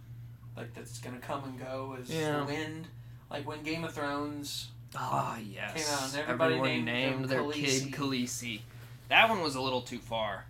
Like 0.58 0.74
that's 0.74 1.00
gonna 1.00 1.20
come 1.20 1.44
and 1.46 1.60
go 1.60 1.96
as 2.00 2.10
Yeah. 2.10 2.40
the 2.40 2.46
wind. 2.46 2.88
Like 3.30 3.48
when 3.48 3.64
Game 3.64 3.84
of 3.84 3.94
Thrones, 3.94 4.70
Ah, 4.96 5.38
yes. 5.40 5.74
Came 5.74 5.98
out 5.98 6.10
and 6.10 6.16
everybody 6.22 6.56
Everyone 6.56 6.86
named 6.86 7.18
named, 7.22 7.26
their 7.30 7.42
Khaleesi. 7.42 7.54
kid 7.86 7.94
Khaleesi. 7.94 8.62
That 9.10 9.28
one 9.30 9.42
was 9.42 9.56
a 9.56 9.62
little 9.62 9.82
too 9.82 9.98
far. 10.00 10.46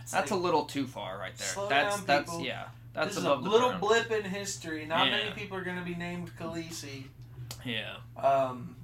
it's 0.00 0.12
That's 0.12 0.30
like, 0.30 0.40
a 0.40 0.42
little 0.42 0.64
too 0.64 0.86
far 0.86 1.18
right 1.18 1.36
there. 1.36 1.46
Slow 1.48 1.68
that's 1.68 1.96
down, 1.96 2.06
that's 2.06 2.30
people. 2.30 2.44
yeah. 2.46 2.68
That's 2.94 3.08
this 3.08 3.18
is 3.18 3.24
a 3.24 3.28
the 3.28 3.34
little 3.36 3.68
ground. 3.68 3.80
blip 3.80 4.10
in 4.12 4.24
history. 4.24 4.86
Not 4.86 5.06
Yeah. 5.08 5.16
many 5.16 5.30
people 5.32 5.56
are 5.58 5.64
gonna 5.64 5.84
be 5.84 5.94
named 5.96 6.30
Khaleesi. 6.38 7.04
Yeah. 7.64 7.96
Um, 8.16 8.76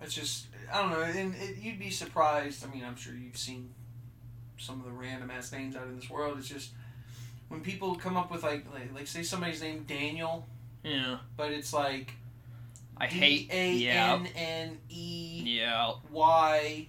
it's 0.00 0.14
just 0.14 0.46
I 0.72 0.82
don't 0.82 0.90
know, 0.90 1.02
and 1.02 1.34
it, 1.36 1.56
you'd 1.58 1.78
be 1.78 1.90
surprised. 1.90 2.64
I 2.64 2.68
mean, 2.68 2.84
I'm 2.84 2.96
sure 2.96 3.14
you've 3.14 3.36
seen 3.38 3.72
some 4.58 4.78
of 4.80 4.84
the 4.86 4.92
random 4.92 5.30
ass 5.30 5.50
names 5.52 5.74
out 5.76 5.86
in 5.88 5.96
this 5.96 6.08
world. 6.10 6.38
It's 6.38 6.48
just 6.48 6.70
when 7.50 7.60
people 7.60 7.94
come 7.96 8.16
up 8.16 8.30
with 8.30 8.42
like 8.42 8.64
like, 8.72 8.94
like 8.94 9.06
say 9.06 9.22
somebody's 9.22 9.60
name 9.60 9.84
Daniel, 9.86 10.46
Yeah. 10.82 11.18
but 11.36 11.52
it's 11.52 11.74
like 11.74 12.14
I 12.96 13.06
D 13.06 13.14
hate 13.16 13.48
A. 13.52 13.88
N 13.88 14.28
N 14.34 14.78
E 14.88 15.60
Y 16.10 16.86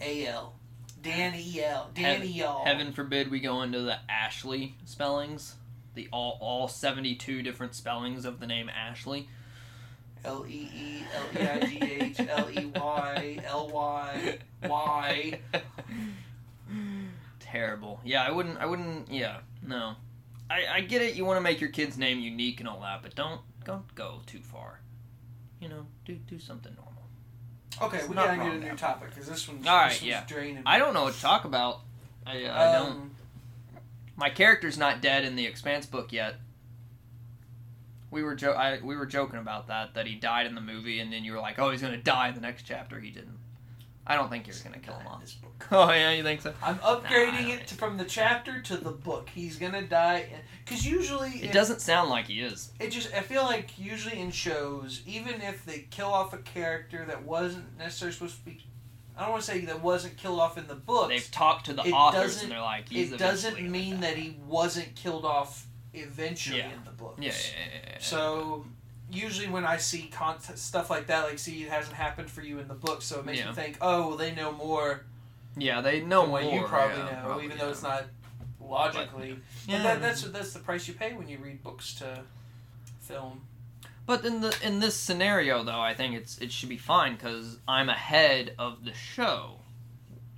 A 0.00 0.26
L. 0.26 0.54
Dan 1.02 1.34
E 1.36 1.62
L. 1.62 1.90
Dan 1.94 2.22
E 2.24 2.42
L. 2.42 2.62
Heaven 2.64 2.92
forbid 2.92 3.30
we 3.30 3.40
go 3.40 3.62
into 3.62 3.80
the 3.80 3.98
Ashley 4.08 4.74
spellings. 4.84 5.54
The 5.94 6.08
all 6.12 6.38
all 6.40 6.66
72 6.66 7.42
different 7.42 7.74
spellings 7.74 8.24
of 8.24 8.40
the 8.40 8.46
name 8.46 8.68
Ashley. 8.68 9.28
L 10.24 10.44
E 10.48 10.68
E 10.74 11.04
L 11.14 11.42
E 11.42 11.46
I 11.46 11.66
G 11.66 11.78
H 11.82 12.20
L 12.28 12.48
E 12.50 12.64
Y 12.74 13.38
L 13.46 13.68
Y 13.68 14.38
Y. 14.64 15.38
Terrible. 17.40 18.00
Yeah, 18.04 18.24
I 18.24 18.30
wouldn't 18.30 18.58
I 18.58 18.66
wouldn't 18.66 19.10
yeah. 19.10 19.38
No. 19.66 19.94
I 20.50 20.66
I 20.74 20.80
get 20.82 21.02
it 21.02 21.14
you 21.14 21.24
want 21.24 21.38
to 21.38 21.40
make 21.40 21.60
your 21.60 21.70
kid's 21.70 21.96
name 21.98 22.20
unique 22.20 22.60
and 22.60 22.68
all 22.68 22.80
that, 22.80 23.02
but 23.02 23.14
don't 23.14 23.40
don't 23.64 23.92
go 23.94 24.20
too 24.26 24.40
far. 24.40 24.80
You 25.60 25.68
know, 25.68 25.86
do 26.04 26.14
do 26.14 26.38
something 26.38 26.74
normal. 26.74 26.92
Okay, 27.82 27.98
It's 27.98 28.08
we 28.08 28.14
gotta 28.14 28.36
get 28.36 28.52
a 28.52 28.58
new 28.58 28.76
topic 28.76 29.10
because 29.10 29.26
this 29.28 29.48
one's, 29.48 29.66
All 29.66 29.74
right, 29.76 29.90
this 29.90 30.00
one's 30.00 30.08
yeah. 30.10 30.24
draining. 30.28 30.62
I 30.66 30.78
don't 30.78 30.94
know 30.94 31.04
what 31.04 31.14
to 31.14 31.20
talk 31.20 31.44
about. 31.44 31.80
I, 32.26 32.48
I 32.48 32.72
don't. 32.72 32.90
Um, 32.90 33.10
My 34.16 34.30
character's 34.30 34.78
not 34.78 35.00
dead 35.02 35.24
in 35.24 35.34
the 35.34 35.44
Expanse 35.46 35.84
book 35.86 36.12
yet. 36.12 36.36
We 38.12 38.22
were 38.22 38.36
jo- 38.36 38.52
I, 38.52 38.78
we 38.80 38.94
were 38.96 39.06
joking 39.06 39.40
about 39.40 39.66
that 39.68 39.94
that 39.94 40.06
he 40.06 40.14
died 40.14 40.46
in 40.46 40.54
the 40.54 40.60
movie, 40.60 41.00
and 41.00 41.12
then 41.12 41.24
you 41.24 41.32
were 41.32 41.40
like, 41.40 41.58
"Oh, 41.58 41.70
he's 41.72 41.82
gonna 41.82 41.96
die 41.96 42.28
in 42.28 42.34
the 42.34 42.40
next 42.40 42.62
chapter." 42.62 43.00
He 43.00 43.10
didn't. 43.10 43.38
I 44.06 44.16
don't 44.16 44.28
think 44.28 44.46
you're 44.46 44.56
gonna 44.62 44.78
kill 44.78 44.94
him 44.98 45.06
off. 45.06 45.20
this 45.20 45.34
book. 45.34 45.50
Oh 45.72 45.90
yeah, 45.90 46.12
you 46.12 46.22
think 46.22 46.42
so? 46.42 46.52
I'm 46.62 46.76
upgrading 46.78 47.48
don't 47.48 47.60
it 47.60 47.66
to, 47.68 47.74
from 47.76 47.96
the 47.96 48.04
chapter 48.04 48.60
to 48.60 48.76
the 48.76 48.90
book. 48.90 49.30
He's 49.34 49.56
gonna 49.56 49.82
die 49.82 50.28
because 50.64 50.84
usually 50.86 51.30
It 51.30 51.52
doesn't 51.52 51.80
sound 51.80 52.10
like 52.10 52.26
he 52.26 52.40
is. 52.40 52.70
It 52.78 52.90
just 52.90 53.14
I 53.14 53.20
feel 53.20 53.44
like 53.44 53.78
usually 53.78 54.18
in 54.20 54.30
shows, 54.30 55.00
even 55.06 55.40
if 55.40 55.64
they 55.64 55.86
kill 55.90 56.08
off 56.12 56.34
a 56.34 56.38
character 56.38 57.04
that 57.06 57.22
wasn't 57.24 57.78
necessarily 57.78 58.12
supposed 58.12 58.38
to 58.40 58.44
be, 58.44 58.64
I 59.16 59.22
don't 59.22 59.30
want 59.30 59.42
to 59.44 59.50
say 59.50 59.64
that 59.64 59.82
wasn't 59.82 60.16
killed 60.18 60.38
off 60.40 60.58
in 60.58 60.66
the 60.66 60.74
book. 60.74 61.08
They've 61.08 61.30
talked 61.30 61.66
to 61.66 61.72
the 61.72 61.82
authors, 61.84 62.42
and 62.42 62.52
they're 62.52 62.60
like, 62.60 62.88
"He's 62.90 63.12
it 63.12 63.18
doesn't 63.18 63.60
mean 63.62 64.00
that 64.00 64.16
he 64.16 64.36
wasn't 64.46 64.94
killed 64.96 65.24
off 65.24 65.66
eventually 65.94 66.58
Yeah. 66.58 66.72
in 66.72 66.84
the 66.84 66.90
books. 66.90 67.20
Yeah, 67.22 67.30
yeah, 67.32 67.70
yeah, 67.84 67.90
yeah. 67.92 67.98
So 68.00 68.66
usually 69.10 69.48
when 69.48 69.64
I 69.64 69.76
see 69.76 70.08
con- 70.12 70.40
stuff 70.40 70.90
like 70.90 71.06
that, 71.08 71.24
like 71.24 71.38
see 71.38 71.62
it 71.62 71.70
hasn't 71.70 71.94
happened 71.96 72.30
for 72.30 72.42
you 72.42 72.58
in 72.58 72.68
the 72.68 72.74
book, 72.74 73.02
so 73.02 73.20
it 73.20 73.26
makes 73.26 73.38
Yeah. 73.40 73.48
me 73.50 73.54
think, 73.54 73.78
oh, 73.80 74.08
well, 74.08 74.16
they 74.16 74.34
know 74.34 74.52
more 74.52 75.04
yeah, 75.56 75.80
they 75.80 76.00
know 76.00 76.22
than 76.22 76.30
what 76.32 76.42
more. 76.44 76.54
you 76.54 76.66
probably 76.66 76.98
yeah, 76.98 77.04
know, 77.16 77.20
probably, 77.26 77.44
even 77.44 77.58
though 77.58 77.68
it's 77.70 77.82
not 77.82 78.06
logically. 78.60 79.38
Yeah. 79.68 79.76
But 79.78 79.82
that, 79.84 80.00
that's 80.02 80.22
that's 80.22 80.52
the 80.52 80.58
price 80.58 80.88
you 80.88 80.94
pay 80.94 81.12
when 81.12 81.28
you 81.28 81.38
read 81.38 81.62
books 81.62 81.94
to 81.96 82.22
film. 83.00 83.42
But 84.06 84.24
in 84.24 84.40
the 84.40 84.56
in 84.62 84.80
this 84.80 84.96
scenario, 84.96 85.62
though, 85.62 85.80
I 85.80 85.94
think 85.94 86.14
it's 86.16 86.38
it 86.38 86.50
should 86.52 86.68
be 86.68 86.76
fine 86.76 87.14
because 87.14 87.58
I'm 87.68 87.88
ahead 87.88 88.54
of 88.58 88.84
the 88.84 88.92
show, 88.92 89.60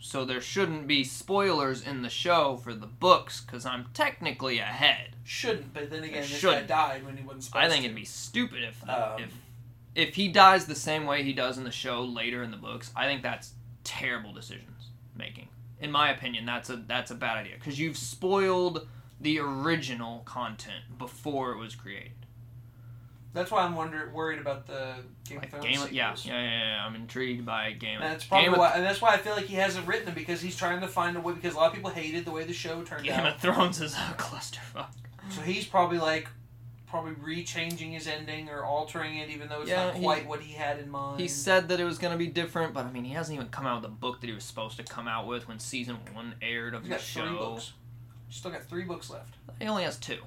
so 0.06 0.24
there 0.24 0.40
shouldn't 0.40 0.86
be 0.86 1.02
spoilers 1.02 1.82
in 1.82 2.02
the 2.02 2.08
show 2.08 2.56
for 2.56 2.72
the 2.74 2.86
books 2.86 3.40
because 3.40 3.66
I'm 3.66 3.86
technically 3.92 4.58
ahead. 4.60 5.16
Shouldn't, 5.24 5.74
but 5.74 5.90
then 5.90 6.04
again, 6.04 6.22
this 6.22 6.30
guy 6.30 6.36
Shouldn't. 6.38 6.68
died 6.68 7.04
when 7.04 7.16
he 7.16 7.24
wasn't 7.24 7.42
supposed 7.44 7.64
I 7.64 7.68
think 7.68 7.80
to. 7.80 7.86
it'd 7.86 7.96
be 7.96 8.04
stupid 8.04 8.62
if 8.62 8.80
the, 8.82 9.14
Um, 9.14 9.20
if 9.22 9.32
if 9.96 10.14
he 10.14 10.28
dies 10.28 10.66
the 10.66 10.74
same 10.76 11.06
way 11.06 11.22
he 11.24 11.32
does 11.32 11.58
in 11.58 11.64
the 11.64 11.70
show 11.72 12.04
later 12.04 12.42
in 12.44 12.50
the 12.52 12.56
books. 12.56 12.92
I 12.94 13.06
think 13.06 13.22
that's 13.22 13.54
terrible 13.82 14.32
decisions 14.32 14.90
making. 15.16 15.48
In 15.80 15.90
my 15.90 16.10
opinion, 16.10 16.46
that's 16.46 16.70
a 16.70 16.76
that's 16.76 17.10
a 17.10 17.14
bad 17.16 17.38
idea 17.38 17.54
because 17.58 17.78
you've 17.80 17.96
spoiled 17.98 18.86
the 19.20 19.40
original 19.40 20.20
content 20.20 20.98
before 20.98 21.50
it 21.52 21.58
was 21.58 21.74
created. 21.74 22.25
That's 23.36 23.50
why 23.50 23.62
I'm 23.62 23.76
wonder 23.76 24.10
worried 24.12 24.38
about 24.40 24.66
the 24.66 24.94
Game 25.28 25.38
Like 25.38 25.46
of 25.46 25.50
Thrones 25.60 25.66
Game, 25.66 25.80
of, 25.82 25.92
yeah, 25.92 26.14
yeah, 26.24 26.32
yeah, 26.42 26.58
yeah. 26.76 26.84
I'm 26.86 26.94
intrigued 26.94 27.44
by 27.46 27.72
Game. 27.72 27.96
And 27.96 28.04
of 28.04 28.10
that's 28.10 28.24
probably 28.24 28.44
Game 28.46 28.52
of, 28.54 28.58
why, 28.58 28.70
and 28.74 28.84
that's 28.84 29.00
why 29.00 29.10
I 29.12 29.18
feel 29.18 29.34
like 29.34 29.44
he 29.44 29.54
hasn't 29.56 29.86
written 29.86 30.06
them 30.06 30.14
because 30.14 30.40
he's 30.40 30.56
trying 30.56 30.80
to 30.80 30.88
find 30.88 31.16
a 31.16 31.20
way. 31.20 31.34
Because 31.34 31.54
a 31.54 31.56
lot 31.58 31.68
of 31.68 31.74
people 31.74 31.90
hated 31.90 32.24
the 32.24 32.30
way 32.32 32.44
the 32.44 32.52
show 32.52 32.82
turned 32.82 33.04
Game 33.04 33.12
out, 33.12 33.22
Game 33.22 33.26
of 33.34 33.40
Thrones 33.40 33.80
is 33.80 33.94
a 33.94 33.96
clusterfuck. 34.18 34.86
so 35.30 35.40
he's 35.42 35.66
probably 35.66 35.98
like, 35.98 36.28
probably 36.86 37.12
rechanging 37.12 37.92
his 37.92 38.06
ending 38.08 38.48
or 38.48 38.64
altering 38.64 39.18
it, 39.18 39.28
even 39.28 39.48
though 39.48 39.60
it's 39.60 39.70
Yeah, 39.70 39.86
not 39.86 39.96
he- 39.96 40.02
quite 40.02 40.26
what 40.26 40.40
he 40.40 40.54
had 40.54 40.78
in 40.78 40.88
mind. 40.88 41.20
He 41.20 41.28
said 41.28 41.68
that 41.68 41.78
it 41.78 41.84
was 41.84 41.98
going 41.98 42.12
to 42.12 42.18
be 42.18 42.28
different, 42.28 42.72
but 42.72 42.86
I 42.86 42.90
mean, 42.90 43.04
he 43.04 43.12
hasn't 43.12 43.36
even 43.36 43.48
come 43.50 43.66
out 43.66 43.82
with 43.82 43.90
the 43.90 43.96
book 43.96 44.20
that 44.22 44.28
he 44.28 44.32
was 44.32 44.44
supposed 44.44 44.76
to 44.78 44.82
come 44.82 45.06
out 45.08 45.26
with 45.26 45.46
when 45.46 45.58
season 45.58 45.98
one 46.14 46.36
aired 46.40 46.72
of 46.74 46.82
He's 46.82 46.88
the 46.90 46.94
got 46.94 47.02
three 47.02 47.22
show. 47.22 47.36
books. 47.38 47.72
He's 48.28 48.36
still 48.38 48.50
got 48.50 48.64
three 48.64 48.84
books 48.84 49.10
left. 49.10 49.34
He 49.60 49.66
only 49.68 49.82
has 49.84 49.98
two. 49.98 50.18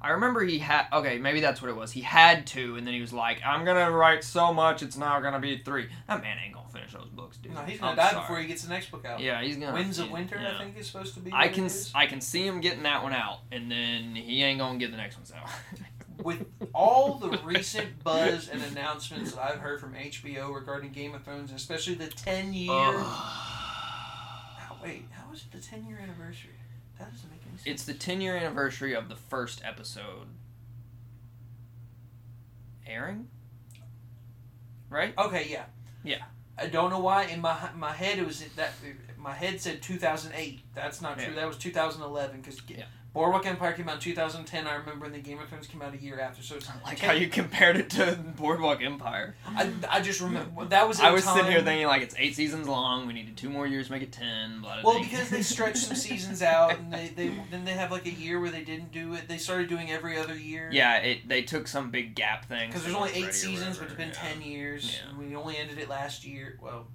I 0.00 0.10
remember 0.10 0.44
he 0.44 0.58
had. 0.58 0.86
Okay, 0.92 1.18
maybe 1.18 1.40
that's 1.40 1.60
what 1.60 1.70
it 1.70 1.76
was. 1.76 1.90
He 1.92 2.02
had 2.02 2.46
two, 2.46 2.76
and 2.76 2.86
then 2.86 2.94
he 2.94 3.00
was 3.00 3.12
like, 3.12 3.40
"I'm 3.44 3.64
gonna 3.64 3.90
write 3.90 4.22
so 4.22 4.52
much, 4.52 4.82
it's 4.82 4.96
now 4.96 5.18
gonna 5.20 5.40
be 5.40 5.58
three. 5.58 5.88
That 6.06 6.22
man 6.22 6.36
ain't 6.44 6.54
gonna 6.54 6.68
finish 6.68 6.92
those 6.92 7.08
books, 7.08 7.38
dude. 7.38 7.54
No, 7.54 7.62
he's 7.62 7.80
gonna 7.80 7.92
I'm 7.92 7.96
die 7.96 8.10
sorry. 8.10 8.20
before 8.22 8.38
he 8.40 8.46
gets 8.46 8.62
the 8.62 8.68
next 8.68 8.90
book 8.92 9.04
out. 9.04 9.18
Yeah, 9.20 9.42
he's 9.42 9.56
gonna. 9.56 9.72
Winds 9.72 9.98
of 9.98 10.10
Winter, 10.10 10.38
yeah. 10.40 10.54
I 10.54 10.58
think, 10.62 10.78
is 10.78 10.86
supposed 10.86 11.14
to 11.14 11.20
be. 11.20 11.32
I 11.34 11.48
can 11.48 11.64
it 11.64 11.66
s- 11.66 11.86
is. 11.88 11.92
I 11.94 12.06
can 12.06 12.20
see 12.20 12.46
him 12.46 12.60
getting 12.60 12.84
that 12.84 13.02
one 13.02 13.12
out, 13.12 13.40
and 13.50 13.70
then 13.70 14.14
he 14.14 14.42
ain't 14.44 14.60
gonna 14.60 14.78
get 14.78 14.92
the 14.92 14.96
next 14.96 15.16
ones 15.16 15.32
out. 15.36 15.48
with 16.24 16.44
all 16.74 17.14
the 17.14 17.38
recent 17.44 18.02
buzz 18.04 18.48
and 18.48 18.60
announcements 18.62 19.32
that 19.32 19.42
I've 19.52 19.60
heard 19.60 19.80
from 19.80 19.94
HBO 19.94 20.52
regarding 20.54 20.90
Game 20.92 21.14
of 21.14 21.22
Thrones, 21.24 21.52
especially 21.52 21.94
the 21.94 22.08
ten 22.08 22.52
year. 22.52 22.70
How, 22.72 24.76
wait, 24.82 25.04
how 25.12 25.32
is 25.32 25.42
it 25.42 25.52
the 25.56 25.62
ten 25.62 25.86
year 25.86 25.98
anniversary? 26.02 26.50
That 26.98 27.12
doesn't 27.12 27.30
make 27.30 27.40
any 27.48 27.56
sense. 27.58 27.66
It's 27.66 27.84
the 27.84 27.94
10 27.94 28.20
year 28.20 28.36
anniversary 28.36 28.94
of 28.94 29.08
the 29.08 29.16
first 29.16 29.62
episode 29.64 30.28
airing? 32.86 33.28
Right? 34.90 35.12
okay, 35.18 35.46
yeah, 35.50 35.64
Yeah. 36.02 36.22
I 36.56 36.66
don't 36.66 36.90
know 36.90 36.98
why 36.98 37.24
in 37.24 37.40
my 37.40 37.56
my 37.76 37.92
head 37.92 38.18
it 38.18 38.26
was 38.26 38.42
that 38.56 38.72
my 39.16 39.32
head 39.32 39.60
said 39.60 39.82
2008. 39.82 40.60
That's 40.74 41.00
not 41.00 41.18
true. 41.18 41.28
Yeah. 41.28 41.40
That 41.40 41.46
was 41.46 41.56
2011 41.58 42.40
because 42.40 42.60
Yeah. 42.66 42.84
Boardwalk 43.12 43.46
Empire 43.46 43.72
came 43.72 43.88
out 43.88 43.96
in 43.96 44.00
2010. 44.00 44.66
I 44.66 44.76
remember, 44.76 45.06
and 45.06 45.14
the 45.14 45.18
Game 45.18 45.38
of 45.38 45.48
Thrones 45.48 45.66
came 45.66 45.80
out 45.80 45.94
a 45.94 45.96
year 45.96 46.20
after. 46.20 46.42
So 46.42 46.56
it's 46.56 46.68
I 46.68 46.74
like 46.84 46.98
10 46.98 47.08
how 47.08 47.14
you 47.14 47.28
compared 47.28 47.76
it 47.76 47.90
to 47.90 48.18
Boardwalk 48.36 48.82
Empire. 48.82 49.34
I, 49.46 49.70
I 49.88 50.00
just 50.02 50.20
remember 50.20 50.66
that 50.66 50.86
was. 50.86 51.00
I 51.00 51.10
was 51.10 51.24
sitting 51.24 51.50
here 51.50 51.62
thinking 51.62 51.86
like 51.86 52.02
it's 52.02 52.14
eight 52.18 52.36
seasons 52.36 52.68
long. 52.68 53.06
We 53.06 53.14
needed 53.14 53.36
two 53.36 53.48
more 53.48 53.66
years 53.66 53.86
to 53.86 53.92
make 53.92 54.02
it 54.02 54.12
ten. 54.12 54.62
Well, 54.84 55.00
because 55.00 55.30
they 55.30 55.42
stretched 55.42 55.78
some 55.78 55.96
seasons 55.96 56.42
out, 56.42 56.78
and 56.78 56.92
they, 56.92 57.08
they 57.08 57.28
then 57.50 57.64
they 57.64 57.72
have 57.72 57.90
like 57.90 58.06
a 58.06 58.12
year 58.12 58.40
where 58.40 58.50
they 58.50 58.62
didn't 58.62 58.92
do 58.92 59.14
it. 59.14 59.26
They 59.26 59.38
started 59.38 59.68
doing 59.68 59.90
every 59.90 60.18
other 60.18 60.36
year. 60.36 60.68
yeah, 60.70 60.98
it 60.98 61.28
they 61.28 61.42
took 61.42 61.66
some 61.66 61.90
big 61.90 62.14
gap 62.14 62.44
thing 62.46 62.68
Because 62.68 62.84
there's 62.84 62.94
only 62.94 63.12
eight 63.14 63.34
seasons, 63.34 63.78
but 63.78 63.88
it's 63.88 63.98
yeah. 63.98 64.04
been 64.04 64.14
ten 64.14 64.42
years. 64.42 65.00
Yeah. 65.02 65.10
And 65.10 65.18
we 65.18 65.34
only 65.34 65.56
ended 65.56 65.78
it 65.78 65.88
last 65.88 66.24
year. 66.24 66.58
Well, 66.60 66.86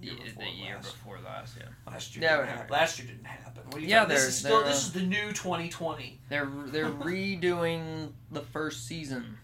Yeah, 0.00 0.12
year 0.12 0.24
before 0.24 0.44
the 0.44 0.50
year 0.50 0.74
last. 0.76 0.92
before 0.92 1.18
last, 1.24 1.56
yeah. 1.58 1.66
Last 1.92 2.14
year, 2.16 2.24
Yeah, 2.24 2.36
didn't 2.38 2.48
happen. 2.56 2.70
last 2.72 2.98
year 2.98 3.08
didn't 3.08 3.24
happen. 3.26 3.62
What 3.66 3.76
are 3.76 3.80
you 3.80 3.88
Yeah, 3.88 4.00
talking- 4.00 4.14
this 4.14 4.24
is 4.26 4.38
still 4.38 4.64
this 4.64 4.82
is 4.86 4.92
the 4.92 5.02
new 5.02 5.32
2020. 5.32 6.20
They're 6.28 6.46
they're 6.66 6.86
redoing 6.90 8.12
the 8.30 8.40
first 8.42 8.86
season, 8.86 9.38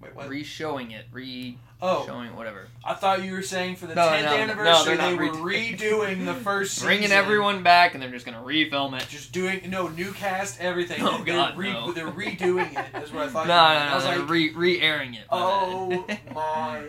Wait, 0.00 0.14
what? 0.14 0.28
re-showing 0.28 0.90
it, 0.90 1.06
re-showing 1.12 1.58
Oh, 1.82 2.04
showing 2.06 2.36
whatever, 2.36 2.68
I 2.84 2.94
thought 2.94 3.22
you 3.24 3.32
were 3.32 3.42
saying 3.42 3.76
for 3.76 3.86
the 3.86 3.94
No, 3.94 4.02
10th 4.08 4.22
no, 4.24 4.30
no, 4.30 4.36
anniversary 4.36 4.96
they're 4.96 5.10
they 5.10 5.14
were 5.16 5.30
redoing- 5.32 5.78
redoing 5.78 6.24
the 6.26 6.34
first 6.34 6.72
season. 6.74 6.86
bringing 6.88 7.10
everyone 7.12 7.62
back, 7.62 7.94
and 7.94 8.02
they're 8.02 8.10
just 8.10 8.26
gonna 8.26 8.42
refilm 8.42 9.00
it. 9.00 9.08
Just 9.08 9.32
doing 9.32 9.62
no 9.70 9.88
new 9.88 10.12
cast, 10.12 10.60
everything. 10.60 11.00
Oh, 11.06 11.22
they're, 11.24 11.34
God, 11.34 11.56
re- 11.56 11.72
no. 11.72 11.92
they're 11.92 12.06
redoing 12.10 12.72
it. 12.78 13.02
Is 13.02 13.12
what 13.12 13.24
I 13.24 13.28
thought. 13.28 13.46
no, 13.48 13.54
you 13.54 13.78
meant. 13.78 13.86
no, 13.86 13.92
I 13.92 13.94
was 13.94 14.04
they're 14.04 14.18
like, 14.18 14.28
re 14.28 14.52
re-airing 14.54 15.14
it. 15.14 15.24
oh 15.30 16.06
my 16.34 16.84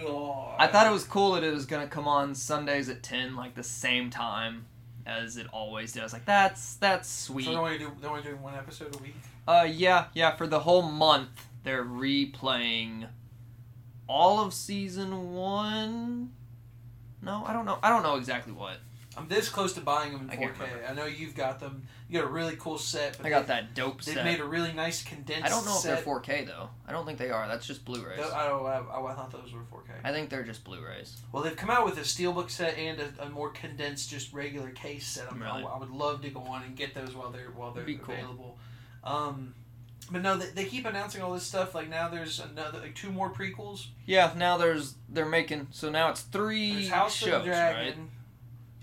god. 0.00 0.54
I 0.58 0.66
thought 0.66 0.86
it 0.86 0.92
was 0.92 1.04
cool 1.04 1.32
that 1.32 1.42
it 1.44 1.52
was 1.52 1.66
gonna 1.66 1.88
come 1.88 2.06
on 2.06 2.34
Sundays 2.34 2.88
at 2.88 3.02
ten, 3.02 3.34
like 3.36 3.54
the 3.54 3.62
same 3.64 4.10
time 4.10 4.66
as 5.06 5.36
it 5.36 5.46
always 5.52 5.92
did. 5.92 6.00
I 6.00 6.04
was 6.04 6.12
like, 6.12 6.24
that's 6.26 6.74
that's 6.76 7.08
sweet. 7.10 7.46
So 7.46 7.50
they're 7.52 7.60
only, 7.60 7.78
do 7.78 7.90
they're 8.00 8.10
only 8.10 8.22
do 8.22 8.36
one 8.36 8.54
episode 8.54 8.94
a 8.94 8.98
week. 9.02 9.16
Uh, 9.48 9.66
yeah, 9.68 10.04
yeah. 10.14 10.36
For 10.36 10.46
the 10.46 10.60
whole 10.60 10.82
month, 10.82 11.46
they're 11.64 11.84
replaying 11.84 13.08
all 14.10 14.40
of 14.44 14.52
season 14.52 15.32
one. 15.34 16.32
No, 17.22 17.44
I 17.46 17.52
don't 17.52 17.64
know. 17.64 17.78
I 17.82 17.88
don't 17.90 18.02
know 18.02 18.16
exactly 18.16 18.52
what. 18.52 18.76
I'm 19.16 19.26
this 19.28 19.48
close 19.48 19.72
to 19.74 19.80
buying 19.80 20.12
them 20.12 20.22
in 20.22 20.30
I 20.30 20.36
4K. 20.36 20.40
remember. 20.52 20.84
I 20.88 20.94
know 20.94 21.04
you've 21.04 21.34
got 21.34 21.58
them. 21.60 21.82
You 22.08 22.20
got 22.20 22.28
a 22.28 22.32
really 22.32 22.56
cool 22.56 22.78
set. 22.78 23.18
I 23.22 23.28
got 23.28 23.42
they, 23.42 23.54
that 23.54 23.74
dope 23.74 24.02
They've 24.02 24.14
set. 24.14 24.24
made 24.24 24.40
a 24.40 24.44
really 24.44 24.72
nice 24.72 25.02
condensed. 25.02 25.44
I 25.44 25.48
don't 25.48 25.64
know 25.66 25.76
if 25.76 25.82
they're 25.82 25.96
4K 25.96 26.46
though. 26.46 26.70
I 26.86 26.92
don't 26.92 27.04
think 27.06 27.18
they 27.18 27.30
are. 27.30 27.46
That's 27.48 27.66
just 27.66 27.84
Blu-rays. 27.84 28.20
I, 28.20 28.48
don't, 28.48 28.64
I, 28.64 28.78
I, 28.78 29.12
I 29.12 29.14
thought 29.14 29.30
those 29.32 29.52
were 29.52 29.60
4K. 29.60 29.90
I 30.04 30.12
think 30.12 30.30
they're 30.30 30.44
just 30.44 30.64
Blu-rays. 30.64 31.16
Well, 31.32 31.42
they've 31.42 31.56
come 31.56 31.70
out 31.70 31.84
with 31.84 31.98
a 31.98 32.02
steelbook 32.02 32.50
set 32.50 32.78
and 32.78 33.00
a, 33.00 33.24
a 33.24 33.28
more 33.30 33.50
condensed, 33.50 34.10
just 34.10 34.32
regular 34.32 34.70
case 34.70 35.06
set. 35.06 35.30
I'm, 35.30 35.40
Really? 35.42 35.64
I, 35.64 35.66
I 35.66 35.78
would 35.78 35.90
love 35.90 36.22
to 36.22 36.30
go 36.30 36.40
on 36.40 36.62
and 36.62 36.74
get 36.76 36.94
those 36.94 37.14
while 37.14 37.30
they're 37.30 37.50
while 37.50 37.72
they're 37.72 37.84
Be 37.84 37.96
cool. 37.96 38.14
available. 38.14 38.58
Um, 39.04 39.54
but 40.10 40.22
no, 40.22 40.36
they, 40.36 40.46
they 40.46 40.64
keep 40.64 40.84
announcing 40.86 41.22
all 41.22 41.32
this 41.32 41.44
stuff. 41.44 41.74
Like 41.74 41.88
now, 41.88 42.08
there's 42.08 42.40
another 42.40 42.78
like 42.80 42.94
two 42.94 43.10
more 43.10 43.30
prequels. 43.30 43.86
Yeah. 44.06 44.32
Now 44.36 44.56
there's 44.56 44.94
they're 45.08 45.26
making 45.26 45.68
so 45.70 45.90
now 45.90 46.10
it's 46.10 46.22
three 46.22 46.72
There's 46.74 46.88
House 46.90 47.14
shows, 47.14 47.32
of 47.34 47.40
the 47.44 47.48
Dragon. 47.50 47.86
right? 47.86 47.96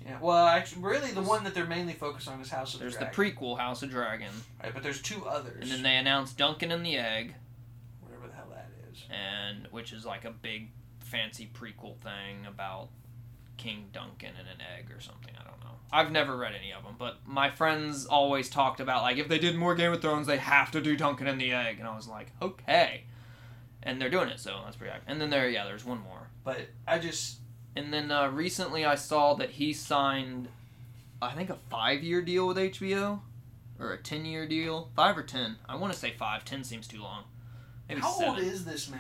Yeah. 0.06 0.18
Well, 0.22 0.46
actually, 0.48 0.84
really, 0.84 1.12
the 1.12 1.22
one 1.22 1.44
that 1.44 1.54
they're 1.54 1.66
mainly 1.66 1.92
focused 1.94 2.30
on 2.30 2.40
is 2.40 2.50
House 2.50 2.74
of 2.74 2.80
There's 2.80 2.94
the 2.94 3.06
the 3.06 3.12
Dragon. 3.12 3.36
prequel 3.38 3.58
House 3.60 3.84
of 3.84 3.90
Dragon, 3.90 4.32
right, 4.64 4.74
but 4.74 4.82
there's 4.82 5.02
two 5.02 5.26
others. 5.28 5.58
and 5.64 5.70
then 5.72 5.84
they 5.84 5.96
announced 5.98 6.38
Duncan 6.38 6.72
and 6.72 6.86
the 6.86 6.98
Egg, 6.98 7.36
whatever 8.02 8.28
the 8.28 8.34
hell 8.34 8.48
that 8.52 8.70
is. 8.90 9.04
and 9.10 9.68
which 9.72 9.92
is 9.92 10.06
like 10.06 10.24
a 10.24 10.32
big 10.32 10.70
fancy 11.00 11.50
prequel 11.54 11.98
thing 11.98 12.46
about 12.48 12.88
King 13.58 13.90
Duncan 13.92 14.32
and 14.40 14.48
an 14.48 14.62
egg 14.78 14.92
or 14.96 15.02
something. 15.02 15.34
I. 15.38 15.47
I've 15.92 16.12
never 16.12 16.36
read 16.36 16.54
any 16.54 16.72
of 16.74 16.84
them, 16.84 16.96
but 17.00 17.18
my 17.26 17.50
friends 17.50 18.06
always 18.06 18.50
talked 18.50 18.80
about 18.80 19.04
like 19.04 19.18
if 19.18 19.28
they 19.28 19.40
did 19.40 19.56
more 19.56 19.74
Game 19.76 19.94
of 19.94 20.02
Thrones, 20.02 20.28
they 20.28 20.38
have 20.38 20.72
to 20.72 20.82
do 20.82 20.96
Duncan 20.98 21.28
and 21.28 21.40
the 21.40 21.52
egg, 21.54 21.80
and 21.80 21.88
I 21.88 21.96
was 21.96 22.08
like, 22.08 22.32
okay. 22.42 23.04
And 23.84 24.02
they're 24.02 24.10
doing 24.10 24.28
it, 24.30 24.40
so 24.40 24.60
that's 24.66 24.76
pretty. 24.76 24.92
Good. 24.94 25.02
And 25.08 25.22
then 25.22 25.30
there, 25.30 25.50
yeah, 25.50 25.64
there's 25.66 25.86
one 25.86 26.00
more. 26.02 26.30
But 26.44 26.62
I 26.88 27.00
just 27.00 27.38
And 27.76 27.94
then 27.94 28.12
uh, 28.12 28.28
recently 28.30 28.84
I 28.86 28.96
saw 28.96 29.34
that 29.36 29.52
he 29.52 29.72
signed, 29.72 30.50
I 31.22 31.32
think, 31.34 31.50
a 31.50 31.58
five 31.70 32.04
year 32.04 32.22
deal 32.22 32.48
with 32.48 32.58
HBO, 32.58 33.22
or 33.80 33.94
a 33.94 33.98
ten 33.98 34.26
year 34.26 34.48
deal, 34.48 34.90
five 34.96 35.18
or 35.18 35.24
ten. 35.24 35.56
I 35.70 35.76
want 35.78 35.94
to 35.94 36.00
say 36.00 36.12
five. 36.18 36.44
Ten 36.44 36.64
seems 36.66 36.88
too 36.88 37.02
long. 37.02 37.24
Maybe 37.88 38.02
how 38.02 38.12
seven. 38.12 38.30
old 38.36 38.40
is 38.40 38.66
this 38.66 38.90
man? 38.90 39.00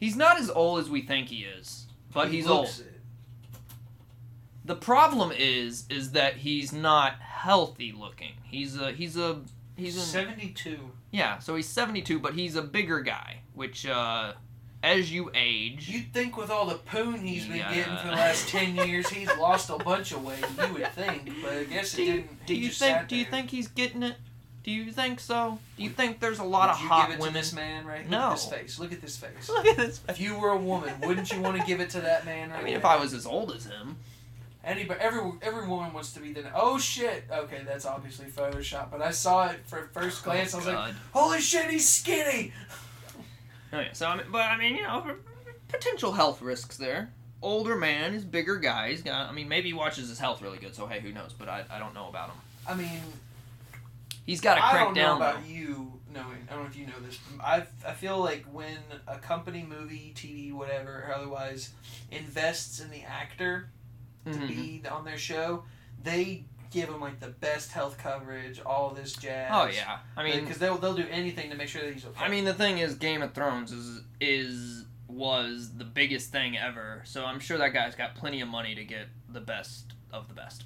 He's 0.00 0.16
not 0.16 0.38
as 0.38 0.48
old 0.48 0.78
as 0.80 0.88
we 0.88 1.02
think 1.02 1.28
he 1.28 1.42
is, 1.44 1.86
but 2.14 2.28
He 2.28 2.36
he's 2.36 2.46
old. 2.46 2.66
it. 2.68 2.97
The 4.68 4.76
problem 4.76 5.32
is, 5.36 5.84
is 5.90 6.12
that 6.12 6.36
he's 6.36 6.72
not 6.72 7.14
healthy 7.20 7.90
looking. 7.90 8.32
He's 8.44 8.78
a 8.78 8.92
he's 8.92 9.16
a 9.16 9.40
he's 9.76 9.96
a 9.96 10.00
seventy-two. 10.00 10.90
yeah. 11.10 11.38
So 11.40 11.56
he's 11.56 11.66
seventy 11.68 12.02
two, 12.02 12.18
but 12.20 12.34
he's 12.34 12.54
a 12.54 12.62
bigger 12.62 13.00
guy. 13.00 13.38
Which, 13.54 13.86
uh, 13.86 14.34
as 14.82 15.10
you 15.10 15.30
age, 15.34 15.88
You'd 15.88 16.12
think 16.12 16.36
with 16.36 16.50
all 16.50 16.66
the 16.66 16.76
poon 16.76 17.18
he's 17.20 17.46
been 17.46 17.56
Yeah. 17.56 17.74
getting 17.74 17.96
for 17.96 18.06
the 18.08 18.12
last 18.12 18.48
ten 18.48 18.76
years, 18.76 19.08
he's 19.08 19.28
lost 19.38 19.70
a 19.70 19.78
bunch 19.78 20.12
of 20.12 20.22
weight. 20.24 20.44
You 20.62 20.74
would 20.74 20.92
think, 20.92 21.30
but 21.42 21.52
I 21.54 21.64
guess 21.64 21.94
it 21.98 22.00
you, 22.04 22.12
didn't. 22.12 22.46
do 22.46 22.54
you 22.54 22.68
think 22.68 23.08
do 23.08 23.16
you 23.16 23.24
think 23.24 23.50
he's 23.50 23.68
getting 23.68 24.02
it? 24.02 24.16
Do 24.64 24.70
you 24.70 24.92
think 24.92 25.18
so? 25.18 25.58
Do 25.78 25.82
you 25.82 25.88
think 25.88 26.20
there's 26.20 26.40
a 26.40 26.44
lot 26.44 26.68
of 26.68 26.76
hot 26.76 27.08
women? 27.18 27.32
this 27.32 27.54
man 27.54 27.86
right? 27.86 28.02
Look 28.02 28.10
No. 28.10 28.18
at 28.26 28.30
this 28.32 28.44
face. 28.46 28.78
Look 28.78 28.92
at 28.92 29.00
this 29.00 29.16
face. 29.16 29.48
Look 29.48 29.64
at 29.66 29.76
this. 29.78 30.02
If 30.10 30.20
you 30.20 30.38
were 30.38 30.50
a 30.50 30.58
woman, 30.58 30.92
wouldn't 31.04 31.32
you 31.32 31.40
want 31.40 31.58
to 31.58 31.66
give 31.66 31.80
it 31.80 31.88
to 31.90 32.02
that 32.02 32.26
man 32.26 32.50
right 32.50 32.56
I 32.60 32.62
mean, 32.62 32.72
there? 32.72 32.78
if 32.78 32.84
I 32.84 32.96
was 32.96 33.14
as 33.14 33.24
old 33.24 33.50
as 33.52 33.64
him, 33.64 33.96
Anybody, 34.64 35.00
every 35.00 35.32
every 35.40 35.66
woman 35.66 35.92
wants 35.92 36.12
to 36.14 36.20
be 36.20 36.32
the. 36.32 36.44
Oh 36.54 36.78
shit! 36.78 37.24
Okay, 37.30 37.62
that's 37.64 37.86
obviously 37.86 38.26
Photoshop, 38.26 38.90
but 38.90 39.00
I 39.00 39.12
saw 39.12 39.48
it 39.48 39.60
for 39.66 39.88
first 39.92 40.22
oh, 40.22 40.30
glance. 40.30 40.52
I 40.52 40.56
was 40.56 40.66
like, 40.66 40.94
"Holy 41.12 41.40
shit, 41.40 41.70
he's 41.70 41.88
skinny!" 41.88 42.52
Oh 43.70 43.80
yeah. 43.80 43.92
So 43.92 44.06
I 44.06 44.16
mean, 44.16 44.24
but 44.32 44.40
I 44.40 44.56
mean, 44.56 44.76
you 44.76 44.82
know, 44.82 45.14
potential 45.68 46.12
health 46.12 46.40
risks 46.40 46.78
there. 46.78 47.12
Older 47.42 47.76
man 47.76 48.14
he's 48.14 48.24
bigger 48.24 48.56
guy. 48.56 48.88
He's 48.88 49.02
got. 49.02 49.28
I 49.28 49.32
mean, 49.32 49.46
maybe 49.46 49.68
he 49.68 49.74
watches 49.74 50.08
his 50.08 50.18
health 50.18 50.40
really 50.40 50.56
good. 50.56 50.74
So 50.74 50.86
hey, 50.86 51.00
who 51.00 51.12
knows? 51.12 51.34
But 51.38 51.50
I, 51.50 51.64
I 51.70 51.78
don't 51.78 51.92
know 51.92 52.08
about 52.08 52.30
him. 52.30 52.36
I 52.66 52.74
mean, 52.74 53.02
He's 54.28 54.42
got 54.42 54.56
to 54.56 54.62
I 54.62 54.74
don't 54.74 54.92
know 54.92 55.00
down. 55.00 55.16
about 55.16 55.42
though. 55.42 55.48
you 55.48 55.92
knowing. 56.12 56.46
I 56.50 56.52
don't 56.52 56.64
know 56.64 56.68
if 56.68 56.76
you 56.76 56.86
know 56.86 57.00
this. 57.02 57.18
I 57.40 57.62
I 57.86 57.94
feel 57.94 58.18
like 58.18 58.44
when 58.52 58.76
a 59.06 59.16
company, 59.16 59.66
movie, 59.66 60.12
TV, 60.14 60.52
whatever, 60.52 61.06
or 61.08 61.14
otherwise, 61.14 61.70
invests 62.10 62.78
in 62.78 62.90
the 62.90 63.04
actor 63.04 63.70
to 64.26 64.30
Mhm. 64.30 64.48
be 64.48 64.82
on 64.88 65.04
their 65.04 65.18
show, 65.18 65.64
they 66.02 66.44
give 66.70 66.88
them 66.90 67.00
like 67.00 67.18
the 67.20 67.28
best 67.28 67.72
health 67.72 67.96
coverage, 67.98 68.60
all 68.64 68.90
this 68.90 69.14
jazz. 69.14 69.50
Oh 69.52 69.66
yeah, 69.66 69.98
I 70.16 70.22
mean, 70.22 70.40
because 70.40 70.58
they'll 70.58 70.76
they'll 70.78 70.94
do 70.94 71.06
anything 71.10 71.50
to 71.50 71.56
make 71.56 71.68
sure 71.68 71.82
that 71.82 71.92
he's 71.94 72.04
okay. 72.04 72.24
I 72.24 72.28
mean, 72.28 72.44
the 72.44 72.54
thing 72.54 72.78
is, 72.78 72.94
Game 72.94 73.22
of 73.22 73.32
Thrones 73.34 73.72
is 73.72 74.02
is 74.20 74.84
was 75.08 75.76
the 75.78 75.84
biggest 75.84 76.30
thing 76.30 76.58
ever. 76.58 77.02
So 77.06 77.24
I'm 77.24 77.40
sure 77.40 77.56
that 77.58 77.72
guy's 77.72 77.94
got 77.94 78.14
plenty 78.14 78.40
of 78.42 78.48
money 78.48 78.74
to 78.74 78.84
get 78.84 79.06
the 79.30 79.40
best 79.40 79.94
of 80.12 80.28
the 80.28 80.34
best. 80.34 80.64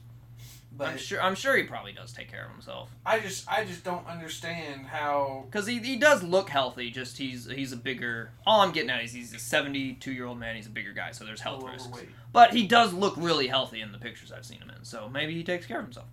But 0.77 0.89
I'm 0.89 0.99
sure. 0.99 1.23
I'm 1.23 1.35
sure 1.35 1.57
he 1.57 1.65
probably 1.65 1.93
does 1.93 2.13
take 2.13 2.31
care 2.31 2.45
of 2.47 2.53
himself 2.53 2.89
I 3.05 3.21
just 3.21 3.49
I 3.51 3.65
just 3.65 3.85
don't 3.85 4.07
understand 4.07 4.87
how. 4.87 5.45
because 5.51 5.67
he, 5.67 5.79
he 5.79 5.97
does 5.97 6.23
look 6.23 6.49
healthy. 6.49 6.91
Just 6.91 7.19
he's 7.19 7.47
he's 7.51 7.73
a 7.73 7.77
bigger. 7.77 8.31
All 8.47 8.61
I'm 8.61 8.73
getting 8.73 8.91
at 8.91 9.03
is 9.05 9.13
he's 9.13 9.35
a 9.35 9.39
72 9.39 10.11
year 10.13 10.27
old 10.27 10.39
man. 10.39 10.57
He's 10.57 10.67
a 10.67 10.71
bigger 10.71 10.93
guy, 10.93 11.13
so 11.13 11.25
there's 11.25 11.41
health 11.41 11.63
risks. 11.65 11.89
overweight. 11.89 12.09
But 12.33 12.55
he 12.55 12.67
does 12.67 12.93
look 12.93 13.15
really 13.17 13.47
healthy 13.49 13.81
in 13.81 13.93
the 13.93 13.99
pictures 13.99 14.33
I've 14.33 14.47
seen 14.47 14.59
him 14.59 14.71
in. 14.71 14.85
So 14.85 15.09
maybe 15.09 15.35
he 15.35 15.45
takes 15.45 15.67
care 15.67 15.79
of 15.79 15.85
himself. 15.85 16.07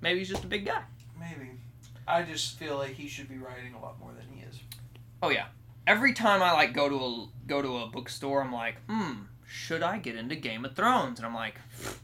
Maybe 0.00 0.18
he's 0.18 0.28
just 0.28 0.44
a 0.44 0.48
big 0.48 0.66
guy. 0.66 0.82
Maybe. 1.18 1.52
I 2.08 2.22
just 2.22 2.58
feel 2.58 2.76
like 2.76 2.92
he 2.92 3.08
should 3.08 3.28
be 3.28 3.38
writing 3.38 3.74
a 3.74 3.80
lot 3.80 3.98
more 3.98 4.10
than 4.12 4.26
he 4.34 4.44
is. 4.44 4.60
Oh 5.22 5.30
yeah. 5.30 5.46
Every 5.86 6.12
time 6.12 6.42
I 6.42 6.52
like 6.52 6.72
go 6.72 6.88
to 6.88 6.96
a 6.96 7.26
go 7.46 7.62
to 7.62 7.78
a 7.78 7.86
bookstore, 7.86 8.42
I'm 8.42 8.52
like, 8.52 8.76
hmm, 8.88 9.12
should 9.46 9.82
I 9.82 9.98
get 9.98 10.16
into 10.16 10.34
Game 10.36 10.64
of 10.64 10.74
Thrones? 10.74 11.18
And 11.18 11.26
I'm 11.26 11.34
like, 11.34 11.54
was 11.78 11.96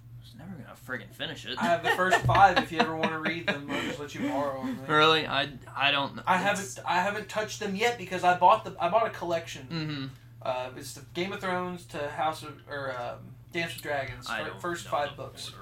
never 0.49 0.63
gonna 0.63 0.77
friggin' 1.05 1.13
finish 1.15 1.45
it. 1.47 1.57
I 1.59 1.65
have 1.67 1.83
the 1.83 1.91
first 1.91 2.19
five. 2.27 2.59
If 2.59 2.73
you 2.73 2.79
ever 2.81 2.95
want 2.97 3.11
to 3.13 3.19
read 3.19 3.47
them, 3.47 3.69
I'll 3.71 3.83
just 3.83 3.99
let 4.01 4.15
you 4.15 4.29
borrow 4.29 4.65
them. 4.65 4.79
really, 4.87 5.27
I 5.27 5.49
I 5.77 5.91
don't. 5.91 6.17
know. 6.17 6.23
I 6.27 6.37
haven't 6.37 6.79
I 6.87 7.01
haven't 7.01 7.29
touched 7.29 7.61
them 7.61 7.75
yet 7.77 7.99
because 7.99 8.25
I 8.25 8.37
bought 8.39 8.65
the 8.65 8.75
I 8.81 8.89
bought 8.89 9.07
a 9.07 9.11
collection. 9.11 9.67
Mm-hmm. 9.71 10.07
Uh, 10.43 10.71
it's 10.77 10.95
the 10.95 11.05
Game 11.15 11.33
of 11.33 11.41
Thrones 11.41 11.85
to 11.87 12.09
House 12.09 12.43
of 12.43 12.55
or 12.69 12.93
um, 12.99 13.19
Dance 13.53 13.75
with 13.75 13.83
Dragons. 13.83 14.29
First 14.61 14.89
five 14.89 15.17
books. 15.17 15.53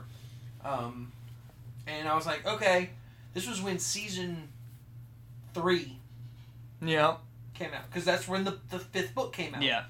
Um, 0.65 1.13
and 1.87 2.09
I 2.09 2.15
was 2.15 2.27
like, 2.27 2.47
okay, 2.47 2.91
this 3.35 3.49
was 3.49 3.61
when 3.63 3.79
season 3.79 4.49
three 5.55 5.97
Yeah. 6.81 7.17
came 7.55 7.73
out 7.75 7.87
because 7.91 8.05
that's 8.05 8.27
when 8.29 8.45
the 8.45 8.59
the 8.71 8.79
fifth 8.79 9.15
book 9.15 9.33
came 9.33 9.55
out. 9.55 9.63
Yeah. 9.63 9.85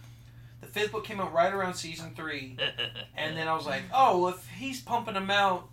Fifth 0.72 0.92
book 0.92 1.04
came 1.04 1.20
out 1.20 1.32
right 1.32 1.52
around 1.52 1.74
season 1.74 2.12
three. 2.14 2.56
And 3.16 3.36
then 3.36 3.48
I 3.48 3.54
was 3.54 3.66
like, 3.66 3.82
oh, 3.92 4.20
well, 4.22 4.34
if 4.34 4.46
he's 4.48 4.80
pumping 4.80 5.14
them 5.14 5.30
out 5.30 5.68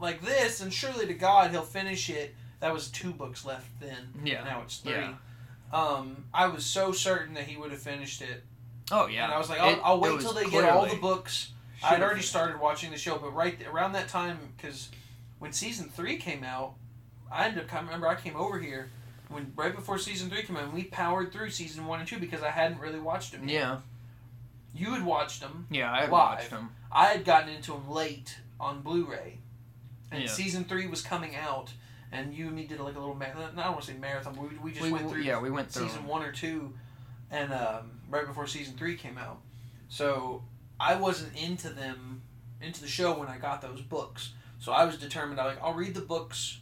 like 0.00 0.22
this, 0.22 0.60
and 0.60 0.72
surely 0.72 1.06
to 1.06 1.14
God 1.14 1.50
he'll 1.50 1.62
finish 1.62 2.08
it. 2.10 2.34
That 2.60 2.72
was 2.72 2.88
two 2.88 3.12
books 3.12 3.44
left 3.44 3.68
then. 3.80 4.08
Yeah. 4.24 4.42
Now 4.44 4.62
it's 4.64 4.78
three. 4.78 4.92
Yeah. 4.92 5.14
Um, 5.72 6.24
I 6.32 6.46
was 6.46 6.64
so 6.64 6.92
certain 6.92 7.34
that 7.34 7.44
he 7.44 7.56
would 7.56 7.70
have 7.70 7.82
finished 7.82 8.22
it. 8.22 8.44
oh 8.92 9.06
yeah. 9.08 9.24
And 9.24 9.34
I 9.34 9.38
was 9.38 9.50
like, 9.50 9.60
I'll, 9.60 9.72
It- 9.74 9.80
I'll 9.84 10.00
wait 10.00 10.20
till 10.20 10.32
they 10.32 10.48
get 10.48 10.64
all 10.70 10.86
the 10.86 10.96
books. 10.96 11.50
I'd 11.84 12.00
already 12.02 12.22
started 12.22 12.58
watching 12.58 12.90
the 12.90 12.96
show, 12.96 13.18
but 13.18 13.34
right 13.34 13.58
around 13.70 13.92
that 13.92 14.08
time, 14.08 14.38
because 14.56 14.88
when 15.38 15.52
season 15.52 15.90
three 15.90 16.16
came 16.16 16.42
out, 16.42 16.74
I 17.30 17.46
ended 17.48 17.64
up. 17.64 17.74
I 17.74 17.80
remember 17.80 18.08
I 18.08 18.14
came 18.14 18.36
over 18.36 18.58
here 18.58 18.90
when 19.28 19.52
right 19.56 19.74
before 19.74 19.98
season 19.98 20.30
three 20.30 20.42
came 20.42 20.56
out. 20.56 20.64
and 20.64 20.72
We 20.72 20.84
powered 20.84 21.32
through 21.32 21.50
season 21.50 21.86
one 21.86 22.00
and 22.00 22.08
two 22.08 22.18
because 22.18 22.42
I 22.42 22.50
hadn't 22.50 22.80
really 22.80 23.00
watched 23.00 23.32
them. 23.32 23.46
Yet. 23.46 23.54
Yeah. 23.60 23.76
You 24.76 24.92
had 24.92 25.04
watched 25.04 25.40
them. 25.40 25.66
Yeah. 25.70 25.90
I 25.92 26.02
Live. 26.02 26.10
watched 26.10 26.50
them. 26.50 26.70
I 26.92 27.06
had 27.06 27.24
gotten 27.24 27.48
into 27.48 27.72
them 27.72 27.88
late 27.90 28.38
on 28.60 28.82
Blu-ray, 28.82 29.38
and 30.10 30.22
Yeah. 30.22 30.28
season 30.28 30.64
three 30.64 30.86
was 30.86 31.02
coming 31.02 31.34
out, 31.36 31.72
and 32.12 32.34
you 32.34 32.46
and 32.46 32.54
me 32.56 32.66
did 32.66 32.80
like 32.80 32.94
a 32.94 32.98
little. 32.98 33.14
Ma- 33.14 33.26
I 33.26 33.32
don't 33.32 33.56
want 33.56 33.80
to 33.82 33.86
say 33.92 33.98
marathon, 33.98 34.34
but 34.34 34.50
we, 34.50 34.56
we 34.58 34.70
just 34.70 34.82
We, 34.82 34.92
went 34.92 35.10
through 35.10 35.22
yeah, 35.22 35.40
we 35.40 35.50
went 35.50 35.70
through. 35.70 35.88
season 35.88 36.06
one 36.06 36.22
or 36.22 36.32
two, 36.32 36.74
and 37.30 37.52
um, 37.52 37.90
right 38.08 38.26
before 38.26 38.46
season 38.46 38.76
three 38.76 38.96
came 38.96 39.18
out. 39.18 39.40
So 39.88 40.42
I 40.80 40.94
wasn't 40.96 41.36
into 41.36 41.68
them, 41.70 42.22
into 42.60 42.80
the 42.80 42.88
show 42.88 43.18
when 43.18 43.28
I 43.28 43.38
got 43.38 43.60
those 43.62 43.80
books. 43.80 44.32
So 44.58 44.72
I 44.72 44.84
was 44.84 44.96
determined. 44.96 45.40
I 45.40 45.46
like 45.46 45.62
I'll 45.62 45.74
read 45.74 45.94
the 45.94 46.00
books 46.00 46.58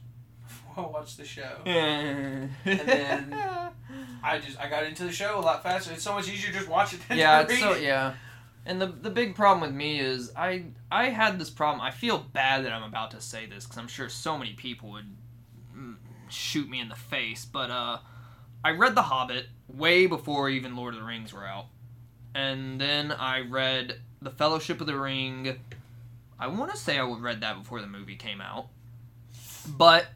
watch 0.93 1.17
the 1.17 1.25
show. 1.25 1.59
and 1.67 2.51
then- 2.65 3.37
I 4.23 4.39
just 4.39 4.59
I 4.59 4.69
got 4.69 4.85
into 4.85 5.05
the 5.05 5.13
show 5.13 5.39
a 5.39 5.41
lot 5.41 5.63
faster. 5.63 5.93
It's 5.93 6.03
so 6.03 6.15
much 6.15 6.29
easier 6.29 6.51
to 6.51 6.59
just 6.59 6.69
watch 6.69 6.95
it 6.95 7.01
than 7.09 7.19
yeah, 7.19 7.43
to 7.43 7.49
read 7.49 7.61
so 7.61 7.73
it. 7.73 7.83
yeah. 7.83 8.15
And 8.67 8.81
the 8.81 8.87
the 8.87 9.11
big 9.11 9.35
problem 9.35 9.61
with 9.61 9.77
me 9.77 10.01
is 10.01 10.33
I 10.35 10.65
I 10.91 11.11
had 11.11 11.39
this 11.39 11.51
problem. 11.51 11.83
I 11.83 11.91
feel 11.91 12.19
bad 12.19 12.65
that 12.65 12.73
I'm 12.73 12.83
about 12.83 13.11
to 13.11 13.21
say 13.21 13.47
this 13.47 13.65
because 13.65 13.77
I'm 13.77 13.89
sure 13.89 14.09
so 14.09 14.39
many 14.39 14.55
people 14.55 14.93
would 14.93 15.15
mm, 15.77 15.97
shoot 16.29 16.69
me 16.69 16.81
in 16.81 16.89
the 16.89 16.95
face. 16.95 17.45
But 17.45 17.71
uh, 17.71 17.99
I 18.65 18.71
read 18.71 18.95
The 18.95 19.03
Hobbit 19.03 19.47
way 19.69 20.07
before 20.07 20.49
even 20.49 20.77
Lord 20.77 20.95
of 20.95 21.01
the 21.01 21.07
Rings 21.07 21.35
were 21.35 21.47
out, 21.47 21.67
and 22.35 22.81
then 22.81 23.13
I 23.13 23.41
read 23.41 24.01
The 24.23 24.31
Fellowship 24.31 24.81
of 24.81 24.87
the 24.87 24.99
Ring. 24.99 25.59
I 26.39 26.47
want 26.47 26.71
to 26.71 26.77
say 26.79 26.99
I 26.99 27.07
read 27.07 27.43
that 27.43 27.59
before 27.59 27.83
the 27.83 27.87
movie 27.87 28.17
came 28.17 28.41
out, 28.41 28.69
but 29.69 30.07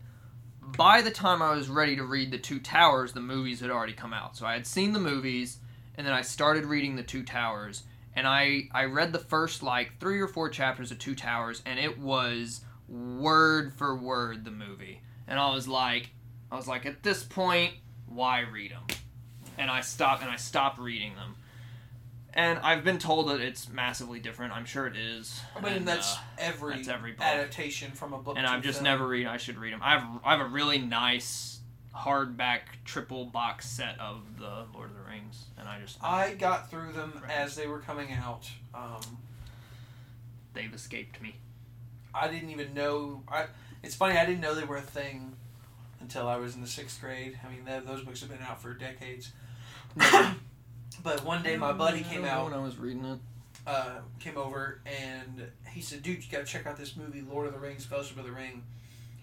by 0.77 1.03
the 1.03 1.11
time 1.11 1.43
I 1.43 1.55
was 1.55 1.69
ready 1.69 1.97
to 1.97 2.05
read 2.05 2.31
The 2.31 2.39
Two 2.39 2.59
Towers, 2.59 3.13
the 3.13 3.21
movies 3.21 3.61
had 3.61 3.71
already 3.71 3.93
come 3.93 4.13
out. 4.13 4.37
So 4.37 4.47
I 4.47 4.53
had 4.53 4.67
seen 4.67 4.93
the 4.93 5.01
movies, 5.01 5.59
and 5.97 6.07
then 6.07 6.15
I 6.15 6.23
started 6.23 6.65
reading 6.65 6.97
The 6.97 7.03
Two 7.03 7.23
Towers, 7.23 7.85
and 8.15 8.27
I 8.27 8.69
I 8.73 8.85
read 8.85 9.13
the 9.13 9.19
first 9.19 9.63
like 9.63 9.99
three 10.01 10.21
or 10.21 10.29
four 10.29 10.49
chapters 10.49 10.91
of 10.91 10.99
Two 10.99 11.15
Towers, 11.15 11.63
and 11.67 11.79
it 11.79 11.99
was 11.99 12.61
word 12.89 13.73
for 13.73 13.97
word 13.97 14.45
the 14.45 14.51
movie, 14.51 15.03
and 15.27 15.39
I 15.39 15.55
was 15.55 15.69
like, 15.69 16.11
I 16.51 16.57
was 16.57 16.69
like, 16.69 16.87
at 16.87 17.03
this 17.03 17.23
point, 17.23 17.75
why 18.07 18.41
read 18.41 18.73
them? 18.73 18.87
And 19.59 19.71
I 19.71 19.81
stopped 19.81 20.23
and 20.23 20.31
I 20.31 20.37
stopped 20.37 20.79
reading 20.79 21.15
them. 21.15 21.35
And 22.35 22.59
I've 22.59 22.85
been 22.85 22.99
told 22.99 23.29
that 23.29 23.41
it's 23.41 23.69
massively 23.69 24.21
different. 24.21 24.53
I'm 24.53 24.67
sure 24.67 24.87
it 24.87 24.97
is. 24.97 25.41
I 25.57 25.61
mean, 25.61 25.73
And, 25.73 25.89
that's 25.89 26.15
uh, 26.15 26.21
every, 26.39 26.77
that's 26.77 26.89
every 26.89 27.13
book. 27.13 27.25
adaptation 27.25 27.93
from 27.93 28.13
a 28.13 28.19
book. 28.19 28.37
and 28.37 28.47
I've 28.47 28.63
just 28.63 28.79
film. 28.79 28.85
never 28.85 29.09
read. 29.09 29.27
I 29.27 29.39
should 29.39 29.59
read 29.59 29.73
them. 29.73 29.81
I 29.83 29.99
have 29.99 30.21
I 30.25 30.37
have 30.37 30.41
a 30.47 30.49
really 30.49 30.79
nice 30.79 31.61
hardback 31.97 32.61
triple 32.85 33.25
box 33.25 33.67
set 33.69 33.99
of 33.99 34.39
the 34.39 34.67
Lord 34.75 34.91
of 34.91 34.97
the 34.97 35.11
Rings, 35.11 35.47
and 35.59 35.69
I 35.69 35.81
just 35.81 36.03
I 36.03 36.35
got 36.35 36.71
through 36.71 36.93
them 36.93 37.21
as 37.29 37.57
they 37.57 37.67
were 37.67 37.81
coming 37.81 38.13
out. 38.13 38.49
Um, 38.75 39.01
they've 40.53 40.73
escaped 40.73 41.21
me. 41.23 41.37
I 42.15 42.29
didn't 42.29 42.51
even 42.51 42.75
know. 42.75 43.23
I. 43.27 43.47
It's 43.83 43.95
funny. 43.95 44.19
I 44.19 44.27
didn't 44.27 44.41
know 44.41 44.55
they 44.55 44.65
were 44.65 44.77
a 44.77 44.83
thing 44.83 45.35
until 46.01 46.29
I 46.29 46.37
was 46.37 46.55
in 46.55 46.61
the 46.61 46.67
sixth 46.69 47.01
grade. 47.01 47.39
I 47.45 47.49
mean, 47.51 47.65
th- 47.65 47.85
those 47.85 48.03
books 48.03 48.21
have 48.21 48.29
been 48.31 48.43
out 48.43 48.61
for 48.61 48.75
decades. 48.75 49.33
but 51.03 51.25
one 51.25 51.43
day, 51.43 51.57
my 51.57 51.73
buddy 51.73 52.03
came 52.03 52.25
out. 52.25 52.45
when 52.45 52.55
I 52.55 52.63
was 52.63 52.77
reading 52.77 53.05
it. 53.05 53.19
uh, 53.67 54.01
came 54.21 54.37
over 54.39 54.81
and 54.87 55.47
he 55.71 55.81
said, 55.81 56.03
"Dude, 56.03 56.25
you 56.25 56.31
got 56.31 56.39
to 56.39 56.45
check 56.45 56.67
out 56.67 56.77
this 56.77 56.97
movie, 56.97 57.21
Lord 57.23 57.47
of 57.47 57.53
the 57.53 57.59
Rings: 57.59 57.85
Fellowship 57.85 58.19
of 58.19 58.25
the 58.25 58.33
Ring." 58.33 58.63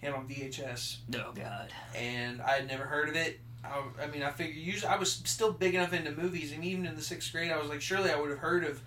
He 0.00 0.06
had 0.06 0.14
on 0.14 0.28
VHS, 0.28 0.98
Oh 1.16 1.32
God. 1.34 1.70
and 1.96 2.42
I 2.42 2.50
had 2.56 2.66
never 2.68 2.84
heard 2.84 3.08
of 3.08 3.16
it. 3.16 3.40
I, 3.64 3.82
I 4.02 4.06
mean, 4.08 4.22
I 4.22 4.30
figured 4.30 4.56
usually 4.56 4.88
I 4.92 4.96
was 4.96 5.10
still 5.10 5.52
big 5.52 5.74
enough 5.74 5.92
into 5.94 6.10
movies, 6.12 6.52
and 6.52 6.62
even 6.64 6.84
in 6.86 6.94
the 6.94 7.02
sixth 7.02 7.32
grade, 7.32 7.50
I 7.50 7.56
was 7.58 7.68
like, 7.70 7.80
surely 7.80 8.10
I 8.10 8.20
would 8.20 8.28
have 8.30 8.38
heard 8.38 8.64
of 8.64 8.80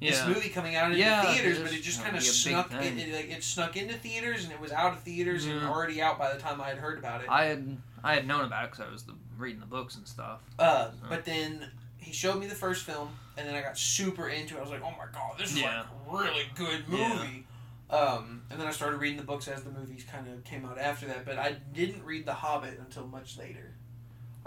this 0.00 0.26
movie 0.26 0.48
coming 0.48 0.74
out 0.74 0.86
into 0.86 0.98
Yeah, 0.98 1.22
theaters, 1.32 1.58
but 1.60 1.72
it 1.72 1.82
just 1.82 2.02
kind 2.02 2.16
of 2.16 2.22
would 2.22 2.44
be 2.44 2.52
a 2.52 2.56
big 2.56 2.68
snuck. 2.70 2.72
It, 2.84 2.98
it, 2.98 3.14
like, 3.14 3.30
it 3.36 3.44
snuck 3.44 3.76
into 3.76 3.94
theaters, 3.94 4.44
and 4.44 4.52
it 4.52 4.60
was 4.60 4.72
out 4.72 4.94
of 4.94 5.00
theaters 5.02 5.44
and 5.46 5.62
already 5.64 6.00
out 6.02 6.18
by 6.18 6.32
the 6.34 6.40
time 6.40 6.60
I 6.60 6.68
had 6.68 6.78
heard 6.78 6.98
about 6.98 7.20
it. 7.22 7.28
I 7.30 7.44
had 7.44 7.76
I 8.02 8.14
had 8.14 8.26
known 8.26 8.44
about 8.46 8.64
it 8.64 8.70
because 8.72 8.86
I 8.88 8.90
was 8.90 9.02
the, 9.04 9.14
reading 9.38 9.60
the 9.60 9.66
books 9.66 9.94
and 9.96 10.06
stuff. 10.08 10.40
Uh, 10.58 10.88
but 11.08 11.24
then 11.26 11.70
he 12.06 12.12
showed 12.12 12.38
me 12.38 12.46
the 12.46 12.54
first 12.54 12.84
film, 12.84 13.08
and 13.36 13.46
then 13.48 13.54
I 13.56 13.60
got 13.62 13.76
super 13.76 14.28
into 14.28 14.54
it. 14.54 14.58
I 14.58 14.60
was 14.62 14.70
like, 14.70 14.82
"Oh 14.82 14.92
my 14.92 15.06
god, 15.12 15.34
this 15.38 15.50
is 15.52 15.60
Yeah. 15.60 15.80
like 15.80 15.86
a 15.86 16.24
really 16.24 16.44
good 16.54 16.88
movie." 16.88 17.44
Um, 17.90 18.42
and 18.50 18.60
then 18.60 18.66
I 18.66 18.70
started 18.70 18.96
reading 18.98 19.16
the 19.16 19.24
books 19.24 19.46
as 19.48 19.62
the 19.62 19.70
movies 19.70 20.04
kind 20.10 20.26
of 20.28 20.42
came 20.44 20.64
out 20.64 20.78
after 20.78 21.06
that. 21.08 21.24
But 21.24 21.38
I 21.38 21.56
didn't 21.72 22.04
read 22.04 22.24
The 22.26 22.34
Hobbit 22.34 22.78
until 22.78 23.06
much 23.06 23.36
later. 23.38 23.74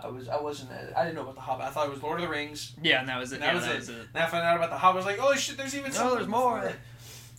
I 0.02 0.08
was 0.08 0.30
I 0.30 0.40
wasn't 0.42 0.72
I 0.72 1.04
didn't 1.04 1.16
know 1.16 1.24
about 1.24 1.36
The 1.36 1.42
Hobbit. 1.42 1.66
I 1.66 1.70
thought 1.72 1.88
it 1.88 1.92
was 1.92 2.02
Lord 2.02 2.22
of 2.22 2.26
the 2.28 2.32
Rings. 2.32 2.74
Yeah, 2.82 3.00
and 3.02 3.10
that 3.10 3.20
was 3.20 3.32
it. 3.34 3.40
That 3.42 3.48
yeah, 3.48 3.54
was 3.56 3.66
that 3.66 3.76
it. 3.76 3.80
was 3.80 3.90
it. 3.90 4.08
And 4.14 4.24
I 4.24 4.28
found 4.28 4.46
out 4.46 4.56
about 4.58 4.70
The 4.70 4.78
Hobbit. 4.78 5.04
I 5.04 5.06
was 5.06 5.18
like, 5.18 5.20
"Oh 5.22 5.36
shit, 5.36 5.58
there's 5.58 5.76
even 5.76 5.92
No, 5.94 6.16
there's 6.16 6.28
more. 6.28 6.72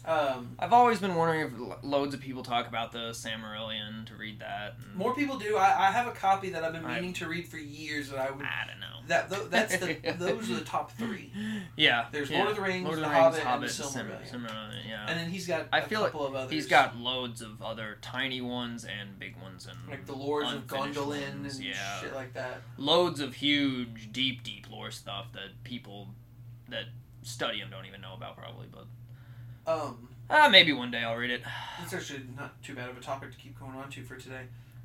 Before 0.03 0.15
that." 0.17 0.37
Um, 0.37 0.57
I've 0.59 0.73
always 0.73 0.99
been 1.01 1.15
wondering 1.15 1.41
if 1.47 1.85
loads 1.85 2.15
of 2.15 2.21
people 2.21 2.43
talk 2.43 2.69
about 2.69 2.93
the 2.93 3.11
Silmarillion 3.11 4.07
to 4.07 4.15
read 4.15 4.41
that. 4.41 4.77
and 4.85 4.95
more 4.97 5.15
people 5.15 5.39
do. 5.39 5.57
I, 5.57 5.89
I 5.89 5.91
have 5.93 6.07
a 6.07 6.13
copy 6.13 6.51
that 6.51 6.65
I've 6.65 6.73
been 6.73 6.85
I- 6.85 6.97
meaning 6.97 7.13
to 7.15 7.29
read 7.29 7.49
for 7.49 7.59
years. 7.59 8.11
That 8.11 8.19
I 8.19 8.31
would. 8.31 8.45
I 8.45 8.67
don't 8.67 8.81
know. 8.81 8.87
That 9.09 9.29
tho- 9.29 9.49
that's 9.49 9.77
the 9.79 9.97
those 10.19 10.51
are 10.51 10.55
the 10.55 10.65
top 10.65 10.93
three. 10.93 11.33
Yeah. 11.77 12.07
There's 12.13 12.31
yeah. 12.31 12.39
Lord 12.39 12.51
of 12.51 12.57
the 12.57 12.63
Rings, 12.63 12.85
Lord 12.85 12.99
of 12.99 13.05
The 13.05 13.09
the 13.09 13.15
Rings, 13.15 13.39
Hobbit, 13.39 13.45
and 13.45 13.63
The 13.63 13.67
Silmarillion. 13.67 14.31
Silmarillion, 14.31 14.89
yeah. 14.89 15.07
And 15.09 15.19
then 15.19 15.31
he's 15.31 15.47
got 15.47 15.67
I 15.73 15.81
a 15.81 15.87
feel 15.87 16.01
like. 16.01 16.51
He's 16.51 16.67
got 16.67 16.97
loads 16.97 17.43
of 17.43 17.61
other 17.61 17.99
tiny 18.03 18.41
ones 18.41 18.85
and 18.85 19.19
big 19.19 19.37
ones 19.43 19.67
and 19.67 19.77
like 19.89 20.07
the 20.07 20.15
Lords 20.15 20.53
of 20.53 20.67
Gondolin 20.67 21.07
ones, 21.41 21.57
and 21.57 21.65
yeah. 21.65 22.01
shit 22.01 22.15
like 22.15 22.35
that. 22.35 22.63
loads 22.79 23.21
of 23.21 23.35
huge, 23.35 24.13
deep, 24.13 24.43
deep 24.45 24.71
lore 24.71 24.91
stuff 24.91 25.33
that 25.33 25.65
people 25.65 26.09
that 26.69 26.85
study 27.23 27.59
them 27.61 27.71
don't 27.71 27.87
even 27.87 28.01
know 28.01 28.15
about 28.15 28.37
probably. 28.37 28.69
But 28.71 28.87
Um, 29.67 30.09
ah, 30.29 30.49
maybe 30.51 30.73
one 30.73 30.91
day 30.91 30.99
I'll 31.03 31.17
read 31.17 31.31
it. 31.31 31.43
it's 31.83 31.93
actually 31.93 32.23
not 32.37 32.63
too 32.63 32.75
bad 32.75 32.89
of 32.89 32.97
a 32.97 33.01
topic 33.01 33.31
to 33.33 33.37
keep 33.39 33.59
going 33.59 33.75
on 33.75 33.91
to 33.91 34.03
for 34.05 34.17
today. 34.17 34.43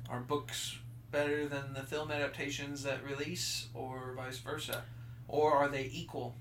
are 0.08 0.20
books 0.20 0.78
better 1.10 1.48
than 1.48 1.72
the 1.72 1.82
film 1.82 2.10
adaptations 2.10 2.82
that 2.82 3.04
release, 3.04 3.68
or 3.74 4.14
vice 4.16 4.38
versa, 4.38 4.84
or 5.28 5.54
are 5.54 5.68
they 5.68 5.90
equal? 5.92 6.34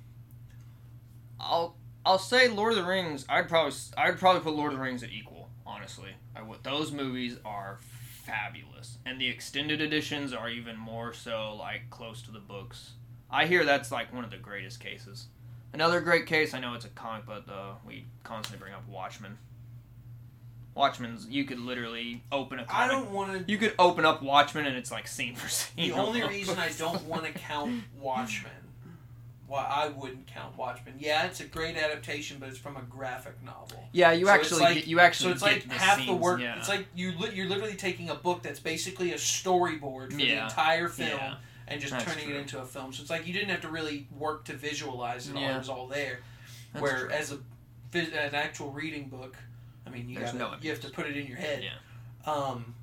I'll 1.40 1.76
I'll 2.06 2.20
say 2.20 2.48
Lord 2.48 2.74
of 2.74 2.78
the 2.78 2.86
Rings. 2.86 3.26
I'd 3.30 3.50
probably 3.50 3.74
I'd 3.98 4.20
probably 4.20 4.42
put 4.42 4.54
Lord 4.54 4.74
of 4.74 4.78
the 4.80 4.84
Rings 4.84 5.04
at 5.04 5.12
equal. 5.12 5.50
Honestly, 5.66 6.12
I 6.36 6.42
would. 6.42 6.64
Those 6.64 6.92
movies 6.92 7.38
are 7.44 7.80
fabulous, 8.26 8.98
and 9.06 9.20
the 9.20 9.28
extended 9.28 9.82
editions 9.82 10.34
are 10.34 10.50
even 10.50 10.78
more 10.78 11.14
so 11.14 11.56
like 11.56 11.90
close 11.90 12.22
to 12.24 12.32
the 12.32 12.40
books. 12.40 12.94
I 13.30 13.48
hear 13.48 13.66
that's 13.66 13.92
like 13.92 14.14
one 14.14 14.24
of 14.24 14.32
the 14.32 14.38
greatest 14.38 14.80
cases. 14.80 15.28
Another 15.76 16.00
great 16.00 16.26
case. 16.26 16.54
I 16.54 16.60
know 16.62 16.74
it's 16.74 16.86
a 16.86 16.90
comic, 16.90 17.26
but 17.26 17.44
uh, 17.52 17.74
we 17.86 18.06
constantly 18.24 18.64
bring 18.64 18.74
up 18.74 18.88
Watchmen. 18.88 19.38
Watchmen's 20.74 21.28
you 21.28 21.44
could 21.44 21.60
literally 21.60 22.24
open 22.32 22.60
a 22.60 22.66
comic. 22.66 22.90
I 22.90 22.94
don't 22.94 23.12
want 23.12 23.46
to. 23.46 23.52
You 23.52 23.58
could 23.58 23.74
open 23.78 24.06
up 24.06 24.24
Watchmen 24.24 24.66
and 24.66 24.78
it's 24.78 24.90
like 24.90 25.06
scene 25.06 25.36
for 25.36 25.50
scene. 25.50 25.90
The 25.90 25.96
only 25.96 26.24
reason 26.28 26.58
I 26.58 26.70
don't 26.78 27.04
want 27.04 27.26
to 27.26 27.34
count 27.34 27.84
Watchmen, 28.00 28.52
why 29.48 29.66
I 29.66 29.90
wouldn't 29.90 30.28
count 30.28 30.58
Watchmen. 30.58 30.96
Yeah, 30.98 31.26
it's 31.26 31.42
a 31.42 31.46
great 31.46 31.76
adaptation, 31.76 32.38
but 32.40 32.48
it's 32.48 32.58
from 32.58 32.78
a 32.78 32.82
graphic 32.84 33.44
novel. 33.44 33.84
Yeah, 33.92 34.14
you 34.14 34.28
So 34.28 34.32
actually 34.32 34.62
like- 34.62 34.76
get, 34.76 34.88
you 34.88 35.02
actually 35.02 35.30
So 35.32 35.34
it's 35.34 35.42
like 35.42 35.68
the 35.68 35.74
half 35.74 36.06
the 36.06 36.14
work. 36.14 36.40
Yeah. 36.40 36.58
It's 36.58 36.70
like 36.70 36.86
you 36.96 37.12
li- 37.20 37.32
you're 37.34 37.48
literally 37.50 37.76
taking 37.76 38.10
a 38.10 38.16
book 38.16 38.44
that's 38.44 38.62
basically 38.62 39.12
a 39.12 39.16
storyboard 39.18 40.12
for 40.12 40.18
the 40.18 40.32
entire 40.44 40.88
film 40.88 41.10
Yeah. 41.10 41.36
And 41.68 41.80
just 41.82 41.92
That's 41.94 42.06
turning 42.06 42.26
true. 42.28 42.36
it 42.36 42.40
into 42.42 42.60
a 42.60 42.66
film. 42.66 42.94
So 42.94 43.02
it's 43.02 43.10
like 43.10 43.26
you 43.28 43.34
didn't 43.34 43.50
have 43.50 43.62
to 43.62 43.70
really 43.70 44.08
work 44.18 44.46
to 44.46 44.54
visualize 44.54 45.28
it 45.30 45.36
all. 45.36 45.42
Yeah. 45.42 45.56
It 45.56 45.60
was 45.60 45.70
all 45.70 45.88
there. 45.88 46.20
That's 46.74 46.84
Where 46.84 47.00
true. 47.08 47.10
as 47.10 47.32
a 47.32 47.40
an 47.94 48.36
actual 48.36 48.72
reading 48.72 49.08
book, 49.08 49.38
I 49.88 49.90
mean, 49.90 50.10
you 50.10 50.20
gotta, 50.20 50.38
no 50.38 50.54
you 50.62 50.70
have 50.70 50.82
to 50.82 50.90
put 50.90 51.06
it 51.08 51.16
in 51.16 51.26
your 51.28 51.38
head. 51.38 51.64
Yeah. 51.64 52.32
Um, 52.32 52.76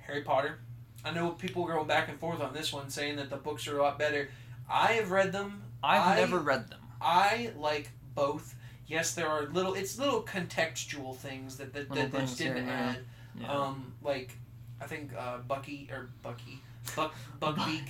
Harry 0.00 0.22
Potter. 0.22 0.58
I 1.04 1.10
know 1.10 1.30
people 1.30 1.64
are 1.66 1.72
going 1.72 1.86
back 1.88 2.08
and 2.08 2.18
forth 2.20 2.40
on 2.40 2.52
this 2.52 2.72
one, 2.72 2.90
saying 2.90 3.16
that 3.16 3.30
the 3.30 3.36
books 3.36 3.66
are 3.66 3.78
a 3.78 3.82
lot 3.82 3.98
better. 3.98 4.28
I 4.70 4.92
have 4.92 5.10
read 5.10 5.32
them. 5.32 5.62
I've 5.82 6.18
I- 6.18 6.20
never 6.20 6.38
read 6.38 6.68
them. 6.68 6.80
I 7.00 7.50
like 7.56 7.90
both. 8.14 8.54
Yes, 8.86 9.14
there 9.14 9.26
are 9.26 9.46
little. 9.46 9.74
It's 9.74 9.98
little 9.98 10.22
contextual 10.22 11.16
things 11.16 11.56
that 11.56 11.72
that, 11.72 11.88
that, 11.90 12.12
that 12.12 12.36
didn't 12.36 12.66
there. 12.66 12.74
add. 12.74 12.98
Yeah. 13.40 13.50
Um, 13.50 13.94
like 14.02 14.36
I 14.80 14.86
think 14.86 15.12
uh, 15.18 15.38
Bucky 15.38 15.88
or 15.90 16.10
Bucky 16.22 16.60
Buck 16.94 17.14
Buckbeak 17.40 17.84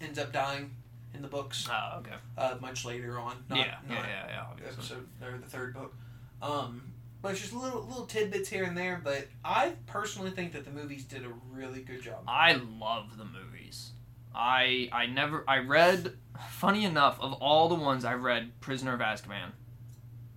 ends 0.00 0.18
up 0.18 0.32
dying 0.32 0.70
in 1.14 1.22
the 1.22 1.28
books 1.28 1.68
oh, 1.70 1.98
okay. 1.98 2.16
uh, 2.36 2.56
much 2.60 2.84
later 2.84 3.18
on. 3.18 3.36
Not, 3.48 3.58
yeah, 3.58 3.76
not 3.88 3.98
yeah, 3.98 4.06
yeah, 4.06 4.26
yeah. 4.28 4.42
Obviously. 4.50 4.72
episode 4.72 5.08
or 5.22 5.38
the 5.38 5.46
third 5.46 5.74
book. 5.74 5.94
Um, 6.42 6.92
but 7.22 7.32
it's 7.32 7.40
just 7.40 7.54
little 7.54 7.82
little 7.82 8.06
tidbits 8.06 8.48
here 8.48 8.64
and 8.64 8.76
there. 8.76 9.00
But 9.02 9.28
I 9.44 9.72
personally 9.86 10.30
think 10.30 10.52
that 10.52 10.64
the 10.64 10.70
movies 10.70 11.04
did 11.04 11.24
a 11.24 11.32
really 11.50 11.80
good 11.80 12.02
job. 12.02 12.24
I 12.28 12.54
love 12.54 13.16
the 13.16 13.24
movies. 13.24 13.90
I 14.34 14.88
I 14.92 15.06
never 15.06 15.44
I 15.48 15.58
read. 15.58 16.16
Funny 16.50 16.84
enough, 16.84 17.18
of 17.20 17.32
all 17.34 17.68
the 17.68 17.76
ones 17.76 18.04
I've 18.04 18.22
read, 18.22 18.60
Prisoner 18.60 18.94
of 18.94 19.00
Azkaban. 19.00 19.52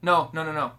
No, 0.03 0.29
no, 0.31 0.43
no, 0.43 0.51
no. 0.51 0.73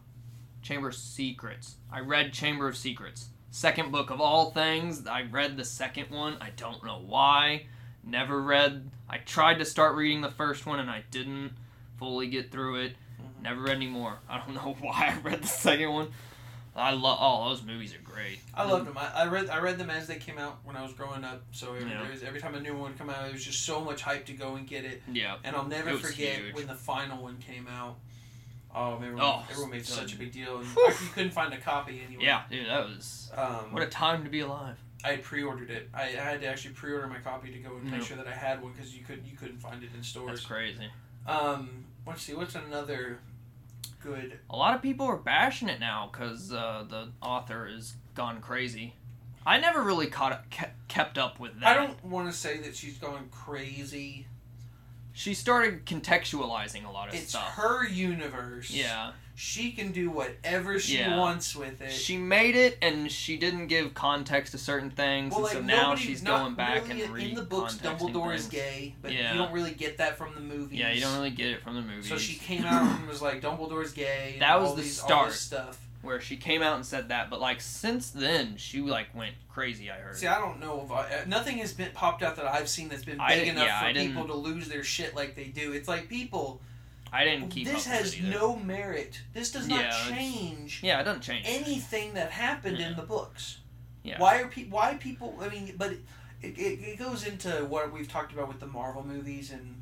Chamber 0.62 0.88
of 0.88 0.95
Secrets. 0.95 1.77
I 1.93 2.01
read 2.01 2.33
Chamber 2.33 2.69
of 2.69 2.77
Secrets. 2.77 3.31
Second 3.51 3.91
book 3.91 4.11
of 4.11 4.21
all 4.21 4.51
things. 4.51 5.07
I 5.07 5.23
read 5.23 5.57
the 5.57 5.64
second 5.64 6.11
one. 6.11 6.37
I 6.41 6.51
don't 6.51 6.85
know 6.85 7.03
why. 7.05 7.67
Never 8.09 8.40
read. 8.40 8.90
I 9.09 9.18
tried 9.18 9.59
to 9.59 9.64
start 9.64 9.94
reading 9.97 10.21
the 10.21 10.31
first 10.31 10.66
one 10.66 10.79
and 10.81 10.90
I 10.90 11.05
didn't 11.11 11.53
fully 11.99 12.29
get 12.29 12.51
through 12.51 12.77
it. 12.83 12.92
Mhm. 13.21 13.42
Never 13.42 13.61
read 13.62 13.77
any 13.77 13.87
more. 13.87 14.18
I 14.29 14.38
don't 14.38 14.55
know 14.55 14.77
why 14.81 15.14
I 15.14 15.21
read 15.23 15.42
the 15.42 15.47
second 15.49 15.92
one. 15.92 16.09
I 16.77 16.92
love. 16.92 17.18
Oh, 17.21 17.49
those 17.49 17.62
movies 17.64 17.92
are 17.92 17.99
great. 18.05 18.38
I 18.55 18.64
loved 18.64 18.87
them. 18.87 18.97
I, 18.97 19.23
I 19.23 19.27
read 19.27 19.51
I 19.51 19.59
read 19.59 19.79
them 19.79 19.90
as 19.90 20.07
they 20.07 20.14
came 20.16 20.38
out 20.38 20.59
when 20.64 20.77
I 20.77 20.83
was 20.83 20.92
growing 20.92 21.25
up. 21.25 21.42
So 21.51 21.75
every, 21.75 21.90
Yeah. 21.90 22.09
was- 22.09 22.23
every 22.23 22.40
time 22.40 22.55
a 22.55 22.61
new 22.61 22.73
one 22.73 22.83
would 22.90 22.99
come 22.99 23.11
out, 23.11 23.27
it 23.29 23.33
was 23.33 23.44
just 23.44 23.64
so 23.64 23.81
much 23.85 24.03
hype 24.03 24.27
to 24.27 24.33
go 24.33 24.55
and 24.55 24.64
get 24.66 24.85
it. 24.85 25.03
Yeah. 25.11 25.37
And 25.42 25.57
I'll 25.57 25.66
never 25.66 25.97
forget 25.99 26.37
huge. 26.38 26.55
when 26.55 26.66
the 26.68 26.75
final 26.77 27.21
one 27.23 27.38
came 27.38 27.66
out. 27.66 27.97
Oh, 28.73 28.94
everyone, 28.97 29.21
Oh, 29.23 29.42
everyone 29.51 29.71
made 29.73 29.87
such 29.87 30.14
a 30.14 30.16
big 30.18 30.31
deal. 30.31 30.59
And 30.59 30.68
you 30.77 31.09
couldn't 31.14 31.33
find 31.33 31.53
a 31.53 31.57
copy 31.59 32.01
anywhere. 32.07 32.25
Yeah, 32.25 32.42
dude, 32.51 32.68
that 32.68 32.87
was 32.87 33.33
Um, 33.37 33.73
what 33.73 33.83
a 33.83 33.87
time 33.87 34.23
to 34.25 34.31
be 34.31 34.40
alive. 34.40 34.77
I 35.05 35.17
pre-ordered 35.17 35.71
it. 35.71 35.89
I, 35.95 36.03
I 36.03 36.07
had 36.07 36.41
to 36.41 36.47
actually 36.47 36.75
pre-order 36.75 37.07
my 37.07 37.19
copy 37.19 37.53
to 37.53 37.59
go 37.59 37.77
and 37.77 37.91
make 37.91 38.03
sure 38.03 38.17
that 38.17 38.27
I 38.27 38.35
had 38.35 38.63
one 38.63 38.73
because 38.73 38.97
you 38.97 39.05
could 39.05 39.23
you 39.25 39.37
couldn't 39.37 39.59
find 39.59 39.83
it 39.83 39.91
in 39.97 40.03
stores. 40.03 40.31
That's 40.31 40.47
crazy. 40.47 40.89
Um, 41.27 41.85
let's 42.07 42.23
see. 42.23 42.35
What's 42.35 42.55
another 42.55 43.21
good? 44.03 44.39
A 44.51 44.57
lot 44.57 44.75
of 44.75 44.83
people 44.83 45.07
are 45.07 45.17
bashing 45.17 45.69
it 45.69 45.79
now 45.79 46.09
because 46.11 46.53
uh, 46.53 46.85
the 46.89 47.09
author 47.23 47.69
is 47.69 47.95
gone 48.15 48.41
crazy. 48.41 48.95
I 49.47 49.59
never 49.59 49.83
really 49.83 50.09
caught 50.09 50.45
kept 50.89 51.17
up 51.17 51.39
with 51.39 51.61
that. 51.61 51.69
I 51.69 51.75
don't 51.75 52.05
want 52.05 52.31
to 52.31 52.37
say 52.37 52.59
that 52.59 52.77
she's 52.77 52.99
gone 52.99 53.29
crazy. 53.31 54.27
She 55.19 55.35
started 55.35 55.85
contextualizing 55.85 56.87
a 56.87 56.93
lot 56.93 57.09
of 57.09 57.15
It's 57.15 57.31
stuff. 57.31 57.49
It's 57.49 57.57
her 57.57 57.89
universe. 57.89 58.71
Yeah, 58.71 59.11
She 59.35 59.73
can 59.73 59.91
do 59.91 60.11
whatever 60.11 60.79
she 60.79 60.99
Yeah. 60.99 61.17
wants 61.17 61.57
with 61.57 61.81
it. 61.81 61.91
she 61.91 62.17
made 62.17 62.55
it, 62.55 62.79
and 62.81 63.11
she 63.11 63.37
didn't 63.37 63.67
give 63.67 63.95
context 63.95 64.53
to 64.53 64.59
certain 64.59 64.91
things, 64.93 65.31
well, 65.33 65.39
and 65.39 65.45
like 65.47 65.55
so 65.55 65.61
now 65.83 65.97
she's 65.97 66.21
going 66.21 66.55
back 66.55 66.87
really 66.87 67.03
and 67.03 67.13
re 67.13 67.31
in 67.31 67.35
the 67.35 67.43
books. 67.43 67.75
Dumbledore 67.75 68.33
is 68.33 68.47
gay, 68.47 68.95
but 69.03 69.13
Yeah. 69.13 69.33
you 69.33 69.39
don't 69.39 69.51
really 69.53 69.73
get 69.73 69.99
that 69.99 70.17
from 70.19 70.37
the 70.37 70.41
movies. 70.41 70.79
Yeah, 70.79 70.93
you 70.93 71.01
don't 71.01 71.15
really 71.15 71.31
get 71.31 71.49
it 71.51 71.63
from 71.65 71.75
the 71.75 71.83
movies. 71.83 72.09
So 72.09 72.17
she 72.17 72.35
came 72.37 72.65
out 72.65 72.83
and 73.01 73.09
was 73.09 73.21
like, 73.21 73.41
"Dumbledore's 73.43 73.93
gay." 73.93 74.37
That 74.39 74.61
was 74.61 74.77
the 74.77 74.83
these, 74.83 75.01
start. 75.01 75.33
stuff. 75.33 75.79
Where 76.03 76.21
she 76.21 76.37
came 76.37 76.63
out 76.63 76.77
and 76.77 76.87
said 76.87 77.09
that, 77.09 77.29
but 77.31 77.41
like 77.41 77.61
since 77.61 78.11
then 78.11 78.57
she 78.57 78.81
like 78.81 79.15
went 79.15 79.35
crazy. 79.49 79.91
I 79.91 79.95
heard. 79.97 80.17
See, 80.17 80.27
I 80.27 80.39
don't 80.39 80.61
know 80.61 80.83
if 80.85 80.91
I, 80.93 81.03
uh, 81.03 81.25
nothing 81.27 81.59
has 81.59 81.73
been 81.73 81.91
popped 81.93 82.23
out 82.23 82.37
that 82.37 82.47
I've 82.47 82.69
seen 82.69 82.89
that's 82.89 83.05
been 83.05 83.21
big 83.29 83.49
enough 83.49 83.67
yeah, 83.67 83.89
for 83.89 83.95
people 83.95 84.27
to 84.27 84.35
lose 84.35 84.69
their 84.69 84.85
shit 84.85 85.15
like 85.15 85.35
they 85.35 85.47
do. 85.47 85.73
It's 85.73 85.89
like 85.89 86.09
people. 86.09 86.61
I 87.11 87.25
didn't 87.25 87.49
keep 87.49 87.67
this 87.67 87.87
up 87.87 87.93
has 87.95 88.05
with 88.05 88.25
it 88.25 88.29
either. 88.29 88.39
no 88.39 88.57
merit. 88.57 89.19
This 89.33 89.51
does 89.51 89.67
not 89.67 89.81
Yeah, 89.81 90.09
change 90.11 90.83
Yeah, 90.83 91.01
it 91.01 91.05
doesn't 91.05 91.23
change. 91.23 91.47
anything 91.49 92.15
that 92.15 92.31
happened 92.31 92.79
Yeah. 92.79 92.91
in 92.91 92.97
the 92.97 93.03
books. 93.03 93.59
Yeah. 94.03 94.21
Why 94.21 94.41
are 94.43 94.47
people? 94.49 94.77
Why 94.79 94.95
people? 94.95 95.37
I 95.41 95.49
mean, 95.49 95.75
but 95.79 95.93
it, 95.93 96.03
it, 96.59 96.81
it 96.81 96.99
goes 96.99 97.27
into 97.27 97.49
what 97.65 97.93
we've 97.93 98.09
talked 98.11 98.33
about 98.33 98.49
with 98.49 98.61
the 98.61 98.67
Marvel 98.67 99.05
movies 99.05 99.51
and 99.51 99.81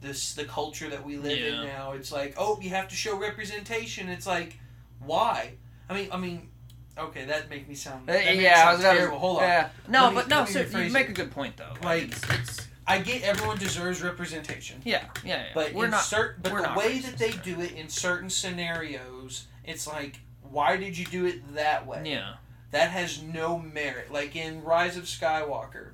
this 0.00 0.34
the 0.34 0.44
culture 0.44 0.88
that 0.88 1.04
we 1.04 1.16
live 1.16 1.38
in 1.38 1.66
now. 1.66 1.92
It's 1.92 2.12
like, 2.12 2.34
oh, 2.36 2.58
you 2.60 2.70
have 2.70 2.88
to 2.88 2.94
show 2.94 3.18
representation. 3.18 4.08
It's 4.08 4.26
like, 4.26 4.58
why? 5.04 5.54
I 5.88 5.94
mean, 5.94 6.08
I 6.12 6.16
mean, 6.16 6.48
okay, 6.96 7.24
that 7.26 7.50
make 7.50 7.68
me 7.68 7.74
sound. 7.74 8.08
Uh, 8.08 8.12
That 8.12 8.36
me 8.36 8.42
yeah, 8.42 8.64
I 8.68 8.74
was. 8.74 9.08
Hold 9.08 9.38
on. 9.38 9.42
Yeah. 9.44 9.68
No, 9.88 10.10
me- 10.10 10.16
but 10.16 10.28
no, 10.28 10.38
let 10.40 10.48
me 10.48 10.52
so 10.54 10.64
rephrase 10.64 10.86
you 10.86 10.92
make 10.92 11.06
it. 11.08 11.10
a 11.10 11.14
good 11.14 11.30
point 11.30 11.56
though. 11.56 11.74
Like- 11.82 12.04
it's, 12.04 12.30
it's 12.30 12.68
I 12.86 12.98
get 12.98 13.22
everyone 13.22 13.56
deserves 13.58 14.02
representation, 14.02 14.80
yeah, 14.84 15.04
yeah, 15.24 15.42
yeah. 15.42 15.44
but 15.54 15.72
we're 15.74 15.84
in 15.84 15.92
not. 15.92 16.12
but 16.42 16.50
we're 16.50 16.62
the 16.62 16.68
not 16.68 16.76
way 16.76 16.98
that 16.98 17.18
they 17.18 17.30
do 17.30 17.60
it 17.60 17.72
in 17.72 17.88
certain 17.88 18.28
scenarios, 18.28 19.46
it's 19.64 19.86
like, 19.86 20.18
why 20.42 20.76
did 20.76 20.98
you 20.98 21.04
do 21.04 21.24
it 21.24 21.54
that 21.54 21.86
way? 21.86 22.02
Yeah. 22.04 22.34
That 22.72 22.90
has 22.90 23.22
no 23.22 23.58
merit. 23.58 24.10
Like 24.10 24.34
in 24.34 24.64
Rise 24.64 24.96
of 24.96 25.04
Skywalker, 25.04 25.90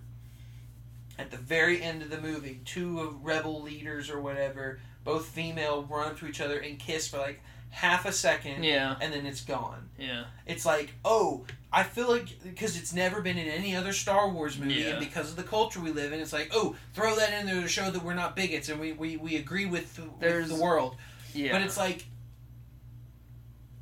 at 1.18 1.30
the 1.30 1.36
very 1.36 1.82
end 1.82 2.00
of 2.02 2.08
the 2.08 2.20
movie, 2.20 2.60
two 2.64 3.00
of 3.00 3.24
rebel 3.24 3.60
leaders 3.60 4.08
or 4.08 4.20
whatever, 4.20 4.78
both 5.04 5.26
female, 5.26 5.82
run 5.90 6.08
up 6.10 6.18
to 6.20 6.26
each 6.26 6.40
other 6.40 6.58
and 6.58 6.78
kiss 6.78 7.08
for 7.08 7.18
like 7.18 7.42
half 7.70 8.06
a 8.06 8.12
second, 8.12 8.62
Yeah. 8.64 8.96
and 9.00 9.12
then 9.12 9.26
it's 9.26 9.42
gone. 9.42 9.88
Yeah. 9.98 10.24
It's 10.46 10.64
like, 10.64 10.94
oh, 11.04 11.44
I 11.72 11.82
feel 11.82 12.08
like 12.08 12.28
because 12.42 12.76
it's 12.78 12.92
never 12.94 13.20
been 13.20 13.36
in 13.36 13.48
any 13.48 13.76
other 13.76 13.92
Star 13.92 14.28
Wars 14.30 14.58
movie, 14.58 14.74
Yeah. 14.74 14.88
and 14.90 15.00
because 15.00 15.30
of 15.30 15.36
the 15.36 15.42
culture 15.42 15.80
we 15.80 15.90
live 15.92 16.12
in, 16.12 16.20
it's 16.20 16.32
like, 16.32 16.50
oh, 16.54 16.74
throw 16.94 17.14
that 17.16 17.32
in 17.38 17.46
there 17.46 17.60
to 17.60 17.68
show 17.68 17.90
that 17.90 18.02
we're 18.02 18.14
not 18.14 18.34
bigots 18.34 18.68
and 18.68 18.80
we, 18.80 18.92
we, 18.92 19.16
we 19.16 19.36
agree 19.36 19.66
with, 19.66 20.00
with 20.20 20.48
the 20.48 20.54
world. 20.54 20.96
Yeah. 21.34 21.52
But 21.52 21.62
it's 21.62 21.76
like, 21.76 22.06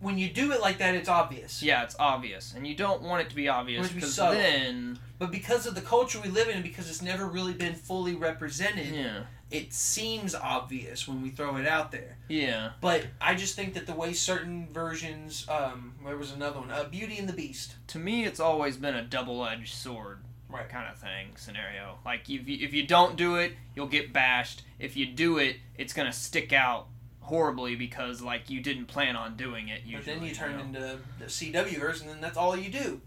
when 0.01 0.18
you 0.18 0.29
do 0.29 0.53
it 0.53 0.61
like 0.61 0.79
that, 0.79 0.94
it's 0.94 1.09
obvious. 1.09 1.62
yeah, 1.62 1.83
it's 1.83 1.97
obvious, 1.99 2.53
and 2.55 2.66
you 2.66 2.75
don't 2.75 3.01
want 3.03 3.23
it 3.23 3.31
to 3.31 3.37
be 3.37 3.49
obvious 3.49 3.88
to 3.88 3.94
be 3.94 4.01
because 4.01 4.16
then 4.16 4.99
But 5.18 5.31
because 5.31 5.66
of 5.66 5.75
the 5.75 5.81
culture 5.81 6.20
we 6.20 6.29
live 6.29 6.49
in, 6.49 6.57
and 6.57 6.62
because 6.64 6.90
it's 6.90 7.01
never 7.01 7.27
really 7.27 7.55
been 7.55 7.75
fully 7.75 8.14
represented, 8.14 8.94
yeah, 8.94 9.23
it 9.55 9.73
seems 9.73 10.35
obvious 10.35 11.07
when 11.07 11.23
we 11.23 11.31
throw 11.31 11.57
it 11.57 11.67
out 11.67 11.93
there. 11.93 12.19
yeah, 12.29 12.73
But 12.81 13.07
I 13.21 13.35
just 13.35 13.55
think 13.55 13.75
that 13.75 13.87
the 13.87 13.95
way 13.95 14.12
certain 14.12 14.69
versions, 14.73 15.47
um, 15.49 15.95
there 16.05 16.17
was 16.17 16.33
another 16.33 16.59
one, 16.61 16.71
uh, 16.71 16.85
Beauty 16.85 17.19
and 17.19 17.29
the 17.29 17.33
Beast. 17.33 17.75
to 17.88 17.99
me, 17.99 18.25
it's 18.25 18.40
always 18.40 18.77
been 18.77 18.95
a 18.95 19.03
double-edged 19.05 19.73
sword 19.73 20.19
Right. 20.49 20.69
kind 20.69 20.88
of 20.93 20.99
thing 20.99 21.29
scenario. 21.37 21.99
Like 22.05 22.29
if 22.31 22.49
you, 22.49 22.59
if 22.67 22.73
you 22.73 22.87
don't 22.87 23.17
do 23.17 23.37
it, 23.37 23.53
you'll 23.75 23.87
get 23.88 24.12
bashed. 24.12 24.62
If 24.79 24.97
you 24.97 25.07
do 25.07 25.38
it, 25.38 25.57
it's 25.77 25.93
gonna 25.93 26.12
stick 26.12 26.53
out 26.53 26.87
horribly 27.21 27.75
because 27.77 28.21
like 28.23 28.51
you 28.51 28.61
didn't 28.61 28.87
plan 28.87 29.17
on 29.17 29.37
doing 29.37 29.69
it. 29.69 29.83
Usually, 29.85 29.97
But 29.97 30.21
then 30.21 30.23
you 30.29 30.35
turn 30.35 30.57
know? 30.57 30.62
into 30.64 30.99
the 31.19 31.25
CW 31.27 31.79
verse, 31.81 32.01
and 32.03 32.11
then 32.11 32.21
that's 32.21 32.37
all 32.37 32.57
you 32.57 32.71
do. 32.71 33.01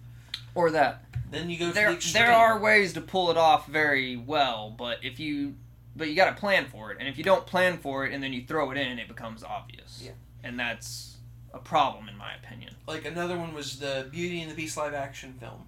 or 0.56 0.72
that. 0.72 1.04
Then 1.30 1.50
you 1.50 1.58
go 1.60 1.72
there 1.72 1.94
the 1.94 2.12
there 2.14 2.32
are 2.32 2.58
ways 2.60 2.94
to 2.94 3.02
pull 3.02 3.30
it 3.32 3.38
off 3.38 3.68
very 3.68 4.16
well, 4.18 4.74
but 4.78 5.00
if 5.04 5.20
you 5.20 5.56
but 5.98 6.08
you 6.10 6.16
got 6.16 6.34
to 6.36 6.40
plan 6.40 6.66
for 6.68 6.92
it, 6.92 6.98
and 7.00 7.08
if 7.10 7.18
you 7.18 7.24
don't 7.24 7.46
plan 7.46 7.78
for 7.78 8.06
it 8.06 8.14
and 8.14 8.22
then 8.24 8.32
you 8.34 8.44
throw 8.46 8.72
it 8.72 8.78
in, 8.78 9.00
it 9.00 9.08
becomes 9.08 9.44
obvious. 9.44 10.02
Yeah. 10.06 10.12
and 10.44 10.60
that's 10.60 11.18
a 11.54 11.60
problem 11.60 12.08
in 12.08 12.16
my 12.18 12.34
opinion. 12.36 12.76
like 12.88 13.06
another 13.06 13.38
one 13.38 13.54
was 13.54 13.80
the 13.80 14.08
Beauty 14.12 14.42
and 14.42 14.52
the 14.52 14.56
Beast 14.56 14.78
live 14.78 14.94
action 14.94 15.34
film. 15.40 15.66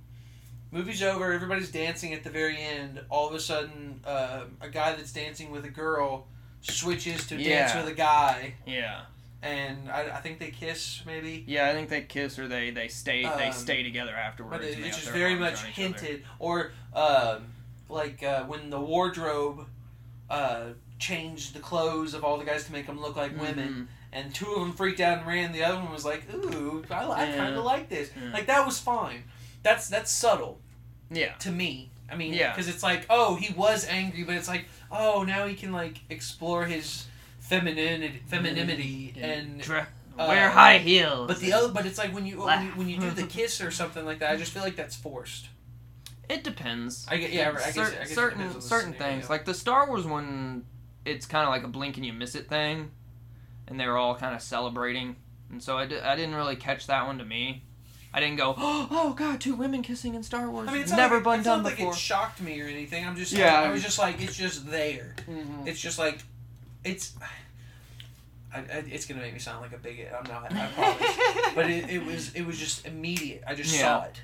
movie's 0.72 1.02
over, 1.02 1.32
everybody's 1.34 1.72
dancing 1.72 2.14
at 2.14 2.24
the 2.24 2.30
very 2.30 2.58
end. 2.58 3.02
All 3.10 3.28
of 3.28 3.34
a 3.34 3.40
sudden, 3.40 4.02
uh, 4.06 4.44
a 4.62 4.70
guy 4.70 4.94
that's 4.96 5.12
dancing 5.12 5.50
with 5.52 5.66
a 5.66 5.70
girl 5.70 6.28
switches 6.62 7.26
to 7.28 7.38
dance 7.38 7.74
with 7.74 7.88
a 7.88 7.94
guy, 7.96 8.54
Yeah. 8.68 9.02
and 9.42 9.90
I, 9.90 10.18
I 10.18 10.22
think 10.22 10.40
they 10.40 10.52
kiss 10.52 11.02
maybe. 11.06 11.44
Yeah, 11.48 11.70
I 11.70 11.74
think 11.74 11.90
they 11.90 12.02
kiss 12.02 12.38
or 12.38 12.48
they 12.48 12.70
they 12.72 12.88
stay 12.90 13.24
they 13.24 13.48
Um, 13.48 13.54
stay 13.54 13.82
together 13.84 14.14
afterwards. 14.14 14.58
But 14.58 14.66
it, 14.68 14.80
it's 14.80 14.98
just 15.00 15.10
very 15.12 15.36
much 15.36 15.54
each 15.54 15.60
other. 15.62 15.72
hinted, 15.72 16.24
or 16.38 16.72
um, 16.94 17.46
like 17.88 18.22
uh, 18.22 18.44
when 18.44 18.70
the 18.70 18.80
wardrobe 18.80 19.66
uh, 20.30 20.74
changed 21.00 21.54
the 21.56 21.60
clothes 21.60 22.14
of 22.14 22.24
all 22.24 22.38
the 22.38 22.46
guys 22.46 22.66
to 22.66 22.72
make 22.72 22.86
them 22.88 23.00
look 23.02 23.16
like 23.16 23.40
women, 23.40 23.74
Mhm. 23.74 23.88
and 24.14 24.34
two 24.36 24.48
of 24.54 24.60
them 24.60 24.74
freaked 24.74 25.00
out 25.00 25.20
and 25.20 25.28
ran. 25.28 25.52
The 25.52 25.64
other 25.64 25.78
one 25.82 25.92
was 25.92 26.06
like, 26.06 26.24
"Ooh, 26.34 26.84
I, 26.90 27.04
I 27.06 27.26
Yeah. 27.30 27.38
kind 27.38 27.56
of 27.56 27.64
like 27.64 27.90
this." 27.90 28.12
Yeah. 28.22 28.32
Like 28.34 28.46
that 28.48 28.66
was 28.66 28.80
fine. 28.80 29.24
That's 29.64 29.88
that's 29.88 30.12
subtle 30.12 30.60
Yeah. 31.12 31.34
to 31.40 31.52
me. 31.52 31.90
I 32.12 32.16
mean, 32.16 32.34
Yeah. 32.34 32.52
because 32.52 32.68
it's 32.68 32.82
like, 32.84 33.06
oh, 33.10 33.36
he 33.36 33.54
was 33.54 33.86
angry, 33.88 34.24
but 34.24 34.36
it's 34.36 34.48
like, 34.48 34.66
oh, 34.92 35.24
now 35.24 35.46
he 35.48 35.56
can 35.56 35.72
like 35.72 36.00
explore 36.10 36.66
his 36.66 37.06
femininity, 37.40 38.22
femininity, 38.28 39.14
and 39.20 39.62
Dre- 39.62 39.86
uh, 40.18 40.26
wear 40.28 40.50
high 40.50 40.78
heels. 40.80 41.28
but 41.28 41.40
the 41.40 41.54
other, 41.54 41.70
but 41.70 41.86
it's 41.86 41.98
like 41.98 42.14
when 42.14 42.26
you 42.26 42.42
when 42.42 42.66
you, 42.66 42.72
when 42.74 42.90
you 42.90 42.98
do 43.00 43.10
the 43.12 43.24
kiss 43.24 43.62
or 43.62 43.72
something 43.72 44.06
like 44.06 44.20
that, 44.20 44.32
I 44.32 44.36
just 44.38 44.52
feel 44.52 44.64
like 44.64 44.76
that's 44.76 44.96
forced. 44.96 45.48
It 46.30 46.44
depends. 46.44 47.06
I 47.10 47.18
get- 47.18 47.32
yeah, 47.34 47.50
I 47.50 47.54
guess- 47.54 47.74
Cer- 47.74 47.82
I 47.82 47.90
guess 48.06 48.14
certain 48.14 48.38
depends 48.38 48.56
on 48.56 48.62
the 48.62 48.68
certain 48.68 48.94
things 48.94 49.30
like 49.30 49.46
the 49.46 49.54
Star 49.54 49.88
Wars 49.88 50.06
one, 50.06 50.64
it's 51.06 51.26
kind 51.26 51.44
of 51.44 51.50
like 51.50 51.64
a 51.64 51.68
blink 51.68 51.98
and 51.98 52.06
you 52.06 52.14
miss 52.14 52.36
it 52.36 52.48
thing, 52.48 52.92
and 53.68 53.80
they 53.80 53.88
were 53.88 53.98
all 53.98 54.16
kind 54.16 54.36
of 54.36 54.42
celebrating, 54.42 55.16
and 55.50 55.62
so 55.64 55.78
I, 55.78 55.88
di- 55.88 56.00
I 56.00 56.16
didn't 56.16 56.36
really 56.36 56.56
catch 56.56 56.86
that 56.88 57.06
one 57.08 57.18
to 57.18 57.26
me. 57.26 57.64
I 58.14 58.20
didn't 58.20 58.38
go, 58.38 58.54
oh 58.58 59.14
god, 59.18 59.40
two 59.42 59.56
women 59.56 59.82
kissing 59.82 60.14
in 60.16 60.22
Star 60.24 60.50
Wars. 60.50 60.68
I 60.68 60.74
mean, 60.74 60.82
it's 60.82 60.92
never 60.92 61.16
like, 61.16 61.24
been 61.24 61.34
it's 61.40 61.46
not 61.46 61.56
done 61.58 61.64
like 61.64 61.78
before. 61.78 61.94
it 61.94 61.98
shocked 61.98 62.42
me 62.42 62.62
or 62.62 62.66
anything. 62.68 63.06
I'm 63.08 63.16
just, 63.16 63.32
Yeah. 63.32 63.62
I, 63.62 63.72
was 63.72 63.82
just 63.84 63.98
like, 64.00 64.22
it's 64.22 64.36
just 64.38 64.70
there. 64.70 65.16
Mhm. 65.28 65.68
It's 65.68 65.80
just 65.80 65.98
like, 66.00 66.20
it's. 66.84 67.16
I, 68.54 68.60
I, 68.62 68.64
it's 68.90 69.06
gonna 69.06 69.22
make 69.22 69.34
me 69.34 69.38
sound 69.40 69.62
like 69.62 69.74
a 69.74 69.78
bigot. 69.78 70.12
I'm 70.18 70.28
not. 70.28 70.52
I 70.52 70.68
promise. 70.76 71.54
but 71.56 71.70
it, 71.70 71.88
it 71.90 72.04
was 72.04 72.34
it 72.34 72.42
was 72.48 72.58
just 72.58 72.84
immediate. 72.88 73.44
I 73.46 73.54
just 73.54 73.72
Yeah. 73.76 73.82
saw 73.82 74.04
it. 74.06 74.22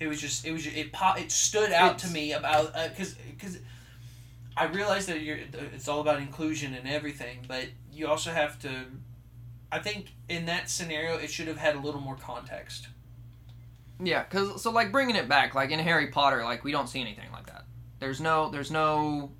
It 0.00 0.08
was 0.08 0.20
just 0.20 0.44
it 0.44 0.52
was 0.52 0.66
it 0.66 0.92
pop 0.92 1.20
it 1.20 1.30
stood 1.30 1.72
out 1.72 1.98
to 2.00 2.08
me 2.08 2.32
about 2.32 2.74
uh, 2.74 2.88
because 2.88 3.14
because 3.14 3.58
I 4.56 4.64
realized 4.66 5.08
that 5.08 5.20
you're 5.22 5.38
it's 5.74 5.88
all 5.88 6.00
about 6.00 6.20
inclusion 6.20 6.74
and 6.74 6.88
everything, 6.88 7.38
but 7.48 7.66
you 7.92 8.06
also 8.06 8.30
have 8.30 8.58
to. 8.60 8.70
I 9.72 9.78
think 9.80 10.12
in 10.28 10.46
that 10.46 10.70
scenario, 10.70 11.16
it 11.16 11.30
should 11.30 11.48
have 11.48 11.56
had 11.56 11.74
a 11.74 11.80
little 11.80 12.00
more 12.00 12.16
context. 12.16 12.88
Yeah, 14.02 14.24
cause 14.24 14.62
so 14.62 14.70
like 14.70 14.92
bringing 14.92 15.16
it 15.16 15.28
back, 15.28 15.54
like 15.54 15.70
in 15.70 15.78
Harry 15.78 16.08
Potter, 16.08 16.44
like 16.44 16.64
we 16.64 16.72
don't 16.72 16.88
see 16.88 17.00
anything 17.00 17.30
like 17.32 17.46
that. 17.46 17.64
There's 18.00 18.20
no 18.20 18.50
there's 18.50 18.70
no 18.70 19.32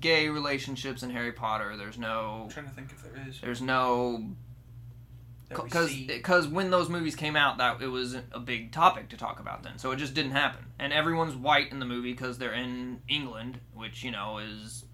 gay 0.00 0.28
relationships 0.28 1.02
in 1.02 1.10
Harry 1.10 1.32
Potter. 1.32 1.76
There's 1.76 1.98
no 1.98 2.42
I'm 2.44 2.50
trying 2.50 2.66
to 2.66 2.72
think 2.72 2.90
if 2.90 3.02
there 3.02 3.24
is. 3.28 3.40
there's 3.40 3.62
no 3.62 4.24
because 5.48 5.94
because 5.94 6.48
when 6.48 6.70
those 6.70 6.88
movies 6.88 7.14
came 7.16 7.36
out, 7.36 7.58
that 7.58 7.80
it 7.82 7.88
was 7.88 8.16
a 8.32 8.40
big 8.40 8.72
topic 8.72 9.08
to 9.10 9.16
talk 9.16 9.40
about 9.40 9.62
then. 9.62 9.78
So 9.78 9.90
it 9.90 9.96
just 9.96 10.14
didn't 10.14 10.32
happen. 10.32 10.64
And 10.78 10.92
everyone's 10.92 11.34
white 11.34 11.70
in 11.70 11.78
the 11.78 11.86
movie 11.86 12.12
because 12.12 12.38
they're 12.38 12.54
in 12.54 13.00
England, 13.08 13.60
which 13.72 14.02
you 14.02 14.10
know 14.10 14.38
is 14.38 14.84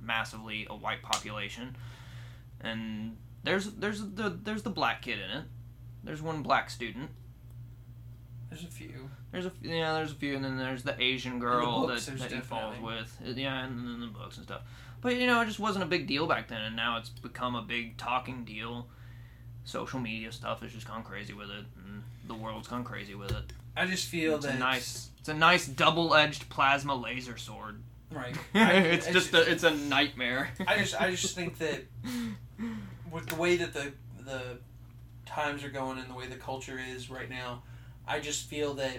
massively 0.00 0.66
a 0.68 0.74
white 0.74 1.02
population. 1.02 1.76
And 2.60 3.16
there's 3.44 3.66
there's 3.72 4.00
the 4.00 4.38
there's 4.42 4.62
the 4.62 4.70
black 4.70 5.02
kid 5.02 5.18
in 5.18 5.38
it. 5.38 5.44
There's 6.02 6.22
one 6.22 6.42
black 6.42 6.70
student. 6.70 7.10
There's 8.48 8.64
a 8.64 8.68
few. 8.68 9.10
There's 9.30 9.46
a 9.46 9.52
yeah, 9.62 9.92
there's 9.92 10.12
a 10.12 10.16
few, 10.16 10.34
and 10.34 10.44
then 10.44 10.58
there's 10.58 10.82
the 10.82 11.00
Asian 11.00 11.38
girl 11.38 11.86
books, 11.86 12.06
that, 12.06 12.18
that 12.18 12.32
he 12.32 12.40
falls 12.40 12.78
with. 12.80 13.16
Uh, 13.24 13.30
yeah, 13.36 13.64
and 13.64 13.78
then 13.86 14.00
the 14.00 14.06
books 14.06 14.36
and 14.36 14.46
stuff. 14.46 14.62
But 15.00 15.16
you 15.16 15.26
know, 15.26 15.40
it 15.40 15.46
just 15.46 15.60
wasn't 15.60 15.84
a 15.84 15.86
big 15.86 16.06
deal 16.06 16.26
back 16.26 16.48
then, 16.48 16.60
and 16.60 16.74
now 16.74 16.98
it's 16.98 17.10
become 17.10 17.54
a 17.54 17.62
big 17.62 17.96
talking 17.96 18.44
deal. 18.44 18.88
Social 19.64 20.00
media 20.00 20.32
stuff 20.32 20.62
has 20.62 20.72
just 20.72 20.86
gone 20.88 21.02
crazy 21.02 21.32
with 21.32 21.50
it, 21.50 21.64
and 21.86 22.02
the 22.26 22.34
world's 22.34 22.66
gone 22.68 22.84
crazy 22.84 23.14
with 23.14 23.30
it. 23.30 23.52
I 23.76 23.86
just 23.86 24.06
feel 24.08 24.36
It's 24.36 24.46
that 24.46 24.56
a 24.56 24.58
nice, 24.58 25.10
it's 25.20 25.28
a 25.28 25.34
nice 25.34 25.66
double-edged 25.66 26.48
plasma 26.48 26.94
laser 26.94 27.36
sword. 27.36 27.80
right. 28.10 28.34
I- 28.54 28.72
it's 28.72 29.06
I 29.08 29.12
just 29.12 29.32
a, 29.34 29.50
it's 29.50 29.62
a 29.62 29.70
nightmare. 29.70 30.50
I 30.66 30.78
just 30.78 31.00
I 31.00 31.10
just 31.10 31.34
think 31.36 31.58
that 31.58 31.84
with 33.12 33.26
the 33.26 33.36
way 33.36 33.56
that 33.56 33.72
the 33.72 33.92
the 34.24 34.58
times 35.26 35.62
are 35.62 35.68
going 35.70 35.98
and 35.98 36.08
the 36.10 36.14
way 36.14 36.26
the 36.26 36.34
culture 36.36 36.78
is 36.78 37.08
right 37.10 37.30
now, 37.30 37.62
I 38.08 38.18
just 38.18 38.46
feel 38.48 38.74
that 38.74 38.98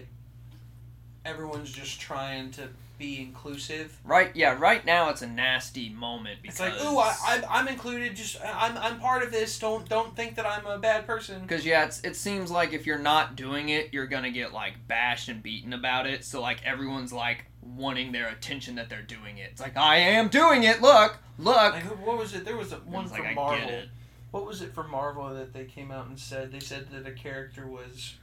everyone's 1.25 1.71
just 1.71 1.99
trying 1.99 2.51
to 2.51 2.69
be 3.01 3.19
inclusive. 3.19 3.97
right? 4.05 4.29
Yeah. 4.35 4.55
Right 4.57 4.85
now, 4.85 5.09
it's 5.09 5.21
a 5.23 5.27
nasty 5.27 5.89
moment 5.89 6.39
It's 6.43 6.59
because 6.59 6.79
like, 6.79 6.89
ooh, 6.89 6.99
I, 6.99 7.15
I'm, 7.25 7.43
I'm 7.49 7.67
included. 7.67 8.15
Just 8.15 8.37
I'm, 8.45 8.77
I'm 8.77 8.99
part 8.99 9.23
of 9.23 9.31
this. 9.31 9.57
Don't 9.57 9.89
don't 9.89 10.15
think 10.15 10.35
that 10.35 10.45
I'm 10.45 10.65
a 10.67 10.77
bad 10.77 11.07
person. 11.07 11.41
Because 11.41 11.65
yeah, 11.65 11.85
it's, 11.85 12.01
it 12.01 12.15
seems 12.15 12.51
like 12.51 12.73
if 12.73 12.85
you're 12.85 12.99
not 12.99 13.35
doing 13.35 13.69
it, 13.69 13.89
you're 13.91 14.07
gonna 14.07 14.31
get 14.31 14.53
like 14.53 14.87
bashed 14.87 15.29
and 15.29 15.41
beaten 15.41 15.73
about 15.73 16.05
it. 16.05 16.23
So 16.23 16.39
like 16.41 16.63
everyone's 16.63 17.11
like 17.11 17.45
wanting 17.61 18.11
their 18.11 18.29
attention 18.29 18.75
that 18.75 18.89
they're 18.89 19.01
doing 19.01 19.39
it. 19.39 19.49
It's 19.51 19.61
like 19.61 19.75
I 19.75 19.97
am 19.97 20.27
doing 20.27 20.63
it. 20.63 20.81
Look, 20.81 21.17
look. 21.39 21.73
Like 21.73 21.83
what 22.05 22.17
was 22.19 22.35
it? 22.35 22.45
There 22.45 22.57
was 22.57 22.71
a, 22.71 22.77
one 22.77 23.05
It's 23.05 23.13
from 23.15 23.23
like, 23.25 23.31
I 23.31 23.35
Marvel. 23.35 23.65
get 23.67 23.73
it. 23.73 23.89
What 24.29 24.45
was 24.45 24.61
it 24.61 24.73
from 24.73 24.91
Marvel 24.91 25.29
that 25.33 25.53
they 25.53 25.65
came 25.65 25.91
out 25.91 26.07
and 26.07 26.17
said? 26.19 26.51
They 26.51 26.59
said 26.59 26.89
that 26.91 27.07
a 27.07 27.11
character 27.11 27.65
was. 27.67 28.15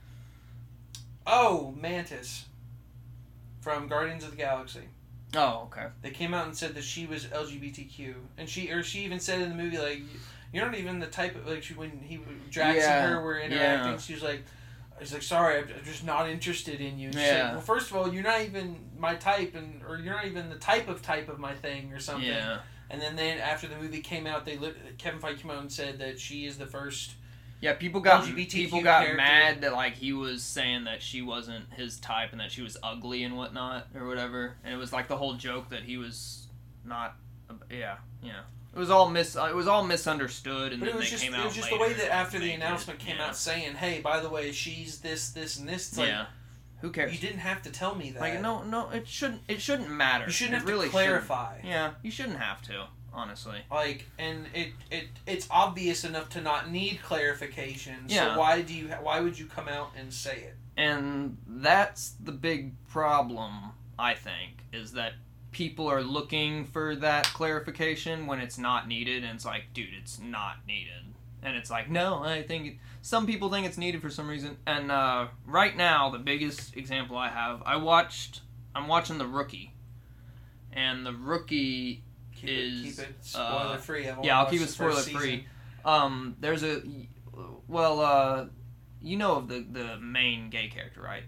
Oh, 1.27 1.75
Mantis. 1.79 2.47
From 3.61 3.89
Guardians 3.89 4.25
of 4.25 4.31
the 4.31 4.37
Galaxy. 4.37 4.83
Oh, 5.35 5.65
okay. 5.71 5.87
They 6.03 6.11
came 6.11 6.33
out 6.33 6.47
and 6.47 6.57
said 6.57 6.75
that 6.75 6.85
she 6.85 7.07
was 7.07 7.27
LGBTQ, 7.27 8.15
and 8.39 8.49
she 8.49 8.71
or 8.71 8.83
she 8.83 9.01
even 9.05 9.21
said 9.21 9.41
in 9.41 9.51
the 9.51 9.55
movie 9.55 9.77
like, 9.79 10.01
"You're 10.53 10.65
not 10.65 10.75
even 10.77 11.01
the 11.01 11.07
type 11.07 11.37
of 11.37 11.47
like." 11.47 11.63
She, 11.63 11.75
when 11.75 12.01
he 12.03 12.19
Drax 12.51 12.79
Yeah, 12.79 13.05
and 13.05 13.13
her 13.15 13.21
were 13.23 13.39
interacting, 13.39 13.93
yeah. 13.93 13.99
she 13.99 14.15
was 14.15 14.23
like, 14.23 14.45
"He's 14.99 15.13
like, 15.13 15.23
sorry, 15.23 15.59
I'm 15.59 15.69
just 15.85 16.05
not 16.05 16.31
interested 16.31 16.81
in 16.81 16.99
you." 16.99 17.13
She 17.13 17.19
Yeah. 17.19 17.25
said, 17.25 17.53
well, 17.53 17.61
first 17.61 17.91
of 17.91 17.97
all, 17.97 18.13
you're 18.13 18.23
not 18.23 18.41
even 18.41 18.79
my 18.97 19.17
type, 19.17 19.55
and 19.55 19.83
or 19.87 19.99
you're 19.99 20.15
not 20.15 20.25
even 20.25 20.49
the 20.49 20.57
type 20.57 20.89
of 20.89 21.03
type 21.03 21.29
of 21.29 21.39
my 21.39 21.55
thing, 21.55 21.93
or 21.93 22.01
something. 22.01 22.27
Yeah. 22.29 22.61
And 22.91 23.03
then 23.03 23.17
they, 23.17 23.33
after 23.33 23.67
the 23.69 23.77
movie 23.77 24.01
came 24.01 24.27
out, 24.27 24.47
they 24.47 24.57
Kevin 24.97 25.21
Feige 25.21 25.41
came 25.41 25.51
out 25.51 25.61
and 25.61 25.71
said 25.71 25.99
that 25.99 26.19
she 26.19 26.47
is 26.47 26.57
the 26.57 26.67
first. 26.67 27.13
Yeah, 27.61 27.75
people 27.75 28.01
got 28.01 28.25
LGBTQ 28.25 28.51
people 28.51 28.83
got 28.83 29.01
character. 29.03 29.17
mad 29.17 29.61
that 29.63 29.73
like 29.73 29.95
he 29.95 30.13
was 30.13 30.43
saying 30.43 30.85
that 30.85 31.03
she 31.03 31.23
wasn't 31.23 31.65
his 31.75 31.99
type 31.99 32.31
and 32.33 32.41
that 32.41 32.53
she 32.53 32.63
was 32.63 32.77
ugly 32.83 33.25
and 33.25 33.37
whatnot 33.37 33.89
or 33.95 34.07
whatever, 34.07 34.55
and 34.65 34.73
it 34.73 34.77
was 34.77 34.93
like 34.93 35.09
the 35.09 35.17
whole 35.17 35.35
joke 35.35 35.71
that 35.71 35.83
he 35.83 35.97
was 35.97 36.47
not. 36.85 37.17
Yeah, 37.71 37.97
yeah. 38.23 38.41
It 38.75 38.79
was 38.79 38.91
all 38.91 39.09
mis. 39.09 39.35
It 39.35 39.55
was 39.57 39.67
all 39.67 39.85
misunderstood, 39.85 40.73
and 40.73 40.81
But 40.81 40.91
it 40.91 40.95
was 40.95 41.05
they 41.07 41.11
just 41.11 41.25
came 41.25 41.35
it 41.35 41.45
was 41.45 41.55
just 41.55 41.71
the 41.71 41.79
way 41.79 41.95
that 41.95 42.13
after 42.13 42.39
the 42.39 42.45
made 42.47 42.53
it, 42.53 42.57
announcement 42.57 42.99
came 43.01 43.17
yeah. 43.17 43.27
out 43.29 43.37
saying, 43.37 43.75
"Hey, 43.75 44.01
by 44.01 44.21
the 44.21 44.29
way, 44.29 44.53
she's 44.53 45.01
this, 45.01 45.31
this, 45.31 45.59
and 45.59 45.69
this." 45.69 45.89
It's 45.89 45.99
like 45.99 46.09
yeah. 46.09 46.27
Who 46.81 46.91
cares? 46.91 47.13
you 47.13 47.19
didn't 47.19 47.41
have 47.41 47.63
to 47.63 47.71
tell 47.73 47.97
me 47.97 48.13
that. 48.13 48.21
Like 48.21 48.41
no, 48.41 48.63
no, 48.63 48.91
it 48.91 49.09
shouldn't. 49.09 49.41
It 49.49 49.61
shouldn't 49.61 49.91
matter. 49.91 50.27
You 50.27 50.31
shouldn't 50.33 50.55
It 50.55 50.59
have 50.61 50.69
really 50.69 50.87
to 50.87 50.93
clarify. 50.93 51.57
shouldn't. 51.57 51.69
Yeah, 51.69 51.91
you 52.03 52.11
shouldn't 52.13 52.39
have 52.39 52.63
to. 52.63 52.87
Honestly. 53.13 53.59
Like, 53.71 54.05
and 54.19 54.47
it, 54.55 54.73
it 54.91 55.09
it's 55.27 55.49
obvious 55.51 56.05
enough 56.05 56.29
to 56.31 56.41
not 56.41 56.71
need 56.71 57.01
clarification. 57.03 57.97
Yeah. 58.07 58.35
So 58.35 58.41
why 58.41 58.63
do 58.63 58.75
you 58.75 58.89
why 58.89 59.21
would 59.21 59.39
you 59.39 59.47
come 59.47 59.69
out 59.69 59.91
and 59.97 60.13
say 60.13 60.37
it? 60.37 60.57
And 60.77 61.37
that's 61.47 62.15
the 62.23 62.33
big 62.33 62.73
problem, 62.87 63.73
I 63.99 64.15
think, 64.15 64.63
is 64.73 64.93
that 64.93 65.15
people 65.51 65.89
are 65.89 66.03
looking 66.03 66.67
for 66.67 66.95
that 66.97 67.25
clarification 67.25 68.27
when 68.27 68.39
it's 68.39 68.59
not 68.59 68.87
needed, 68.87 69.25
and 69.25 69.35
it's 69.35 69.45
like, 69.45 69.65
dude, 69.75 69.89
it's 70.01 70.21
not 70.21 70.59
needed. 70.69 70.93
And 71.43 71.57
it's 71.57 71.71
like, 71.71 71.89
no, 71.91 72.23
I 72.23 72.43
think 72.43 72.67
it, 72.67 72.75
some 73.03 73.27
people 73.27 73.51
think 73.51 73.67
it's 73.67 73.79
needed 73.79 74.03
for 74.03 74.11
some 74.11 74.29
reason. 74.29 74.57
And 74.67 74.93
uh, 74.93 75.29
right 75.47 75.77
now, 75.77 76.11
the 76.11 76.19
biggest 76.19 76.77
example 76.77 77.17
I 77.17 77.29
have, 77.29 77.63
I 77.65 77.77
watched, 77.77 78.43
I'm 78.75 78.87
watching 78.87 79.19
The 79.19 79.27
Rookie, 79.27 79.73
and 80.73 81.05
The 81.05 81.13
Rookie 81.13 82.03
Keep 82.41 82.51
Is, 82.51 82.81
it 82.81 82.85
keep 82.85 82.99
it 82.99 83.15
uh, 83.35 83.59
spoiler 83.59 83.79
free. 83.79 84.09
I've 84.09 84.25
yeah, 84.25 84.39
I'll 84.39 84.51
keep 84.51 84.61
it 84.61 84.69
spoiler 84.69 85.01
free. 85.01 85.47
Um, 85.85 86.37
there's 86.41 86.63
a, 86.63 86.83
well, 87.67 88.01
uh, 88.01 88.47
you 89.03 89.17
know 89.17 89.37
of 89.37 89.49
the 89.49 89.61
the 89.61 89.99
main 89.99 90.51
gay 90.51 90.69
character, 90.69 91.01
right? 91.03 91.25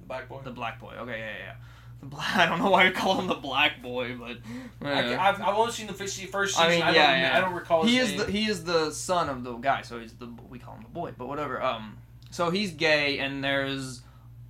The 0.00 0.06
black 0.06 0.28
boy. 0.28 0.40
The 0.44 0.50
black 0.50 0.80
boy. 0.80 0.94
Okay, 0.98 1.18
yeah, 1.18 1.26
yeah. 1.26 1.38
yeah. 1.38 1.54
The 2.00 2.06
black. 2.06 2.36
I 2.36 2.46
don't 2.46 2.60
know 2.60 2.70
why 2.70 2.84
you 2.84 2.92
call 2.92 3.18
him 3.18 3.26
the 3.26 3.34
black 3.34 3.82
boy, 3.82 4.16
but 4.16 4.38
I, 4.86 5.14
uh, 5.14 5.20
I've, 5.20 5.42
I've 5.42 5.56
only 5.56 5.72
seen 5.72 5.88
the 5.88 5.94
first 5.94 6.16
se- 6.16 6.26
first 6.26 6.58
I 6.58 6.68
season. 6.68 6.82
I, 6.82 6.86
mean, 6.86 6.94
don't, 6.94 7.02
yeah, 7.02 7.20
yeah. 7.20 7.38
I 7.38 7.40
don't 7.40 7.54
recall 7.54 7.82
his 7.82 7.92
he 7.92 7.98
is 7.98 8.08
name. 8.10 8.18
the 8.18 8.24
he 8.26 8.46
is 8.48 8.64
the 8.64 8.90
son 8.92 9.28
of 9.28 9.42
the 9.42 9.54
guy, 9.56 9.82
so 9.82 9.98
he's 9.98 10.12
the 10.14 10.32
we 10.48 10.58
call 10.58 10.74
him 10.74 10.82
the 10.82 10.90
boy, 10.90 11.12
but 11.16 11.26
whatever. 11.26 11.60
Um, 11.60 11.98
so 12.30 12.50
he's 12.50 12.70
gay, 12.70 13.18
and 13.18 13.42
there's 13.42 14.02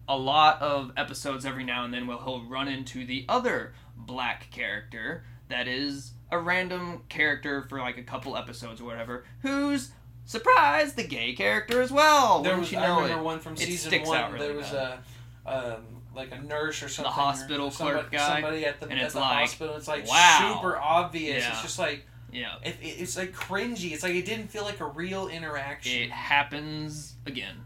a 0.09 0.17
lot 0.17 0.61
of 0.61 0.93
episodes 0.97 1.47
every 1.47 1.63
now 1.63 1.85
and 1.85 1.95
then 1.95 2.07
where 2.07 2.19
he'll 2.19 2.43
run 2.43 2.67
into 2.67 3.07
the 3.07 3.25
other 3.29 3.73
black 3.97 4.51
character 4.51 5.25
that 5.51 5.69
is 5.69 6.13
a 6.31 6.39
random 6.39 7.03
character 7.09 7.63
for 7.69 7.79
like 7.81 7.99
a 7.99 8.03
couple 8.03 8.37
episodes 8.37 8.81
or 8.81 8.85
whatever, 8.85 9.25
who's 9.43 9.91
surprise 10.25 10.95
the 10.95 11.03
gay 11.05 11.33
character 11.33 11.83
as 11.83 11.91
well. 11.91 12.43
there 12.43 12.57
was, 12.59 12.71
you 12.73 12.79
I 12.79 12.87
know 12.87 13.01
remember 13.03 13.21
it? 13.21 13.25
one 13.25 13.41
from 13.41 13.57
season 13.57 14.03
one. 14.03 14.33
really 14.33 14.47
there 14.47 14.57
was 14.57 14.71
bad. 14.71 14.99
a. 15.47 15.51
Um, 15.77 16.03
like 16.15 16.33
a 16.33 16.39
nurse 16.41 16.83
or 16.83 16.89
something. 16.89 17.11
or 17.11 17.15
hospital 17.15 17.71
somebody, 17.71 18.01
clerk 18.01 18.13
guy, 18.13 18.41
Somebody 18.41 18.67
at 18.67 18.81
the, 18.81 18.89
and 18.89 18.99
at 18.99 19.05
it's 19.07 19.15
the 19.15 19.21
like, 19.21 19.39
hospital. 19.49 19.77
It's 19.77 19.87
like 19.89 20.07
wow. 20.09 20.55
super 20.61 20.77
obvious. 20.77 21.43
Yeah. 21.45 21.51
It's 21.53 21.63
just 21.63 21.79
like 21.79 22.05
Yeah. 22.33 22.57
it, 22.65 22.77
it- 22.83 22.87
it's 23.01 23.17
like 23.17 23.33
cringy. 23.33 23.93
It's 23.93 24.03
like 24.03 24.15
it 24.15 24.25
didn't 24.27 24.49
feel 24.49 24.65
like 24.65 24.81
a 24.81 24.87
real 24.87 25.29
interaction. 25.29 26.03
It 26.03 26.11
happens 26.11 27.15
again 27.27 27.57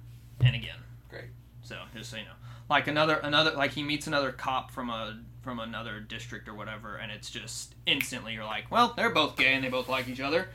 and 0.41 0.55
again. 0.55 0.77
Great. 1.11 1.31
So 1.63 1.77
just 1.97 2.11
so 2.11 2.17
you 2.19 2.25
know, 2.25 2.31
like 2.71 2.87
another 2.87 3.15
another 3.17 3.53
like 3.53 3.73
he 3.73 3.83
meets 3.83 4.07
another 4.07 4.31
cop 4.31 4.71
from 4.71 4.91
a 4.91 5.19
from 5.45 5.61
another 5.61 6.01
district 6.01 6.49
or 6.49 6.55
whatever, 6.55 6.97
and 6.97 7.13
it's 7.13 7.31
just 7.31 7.75
instantly 7.87 8.35
you're 8.35 8.45
like, 8.45 8.71
well, 8.71 8.95
they're 8.97 9.11
both 9.11 9.37
gay 9.37 9.55
and 9.55 9.63
they 9.63 9.69
both 9.69 9.89
like 9.89 10.09
each 10.09 10.21
other. 10.21 10.49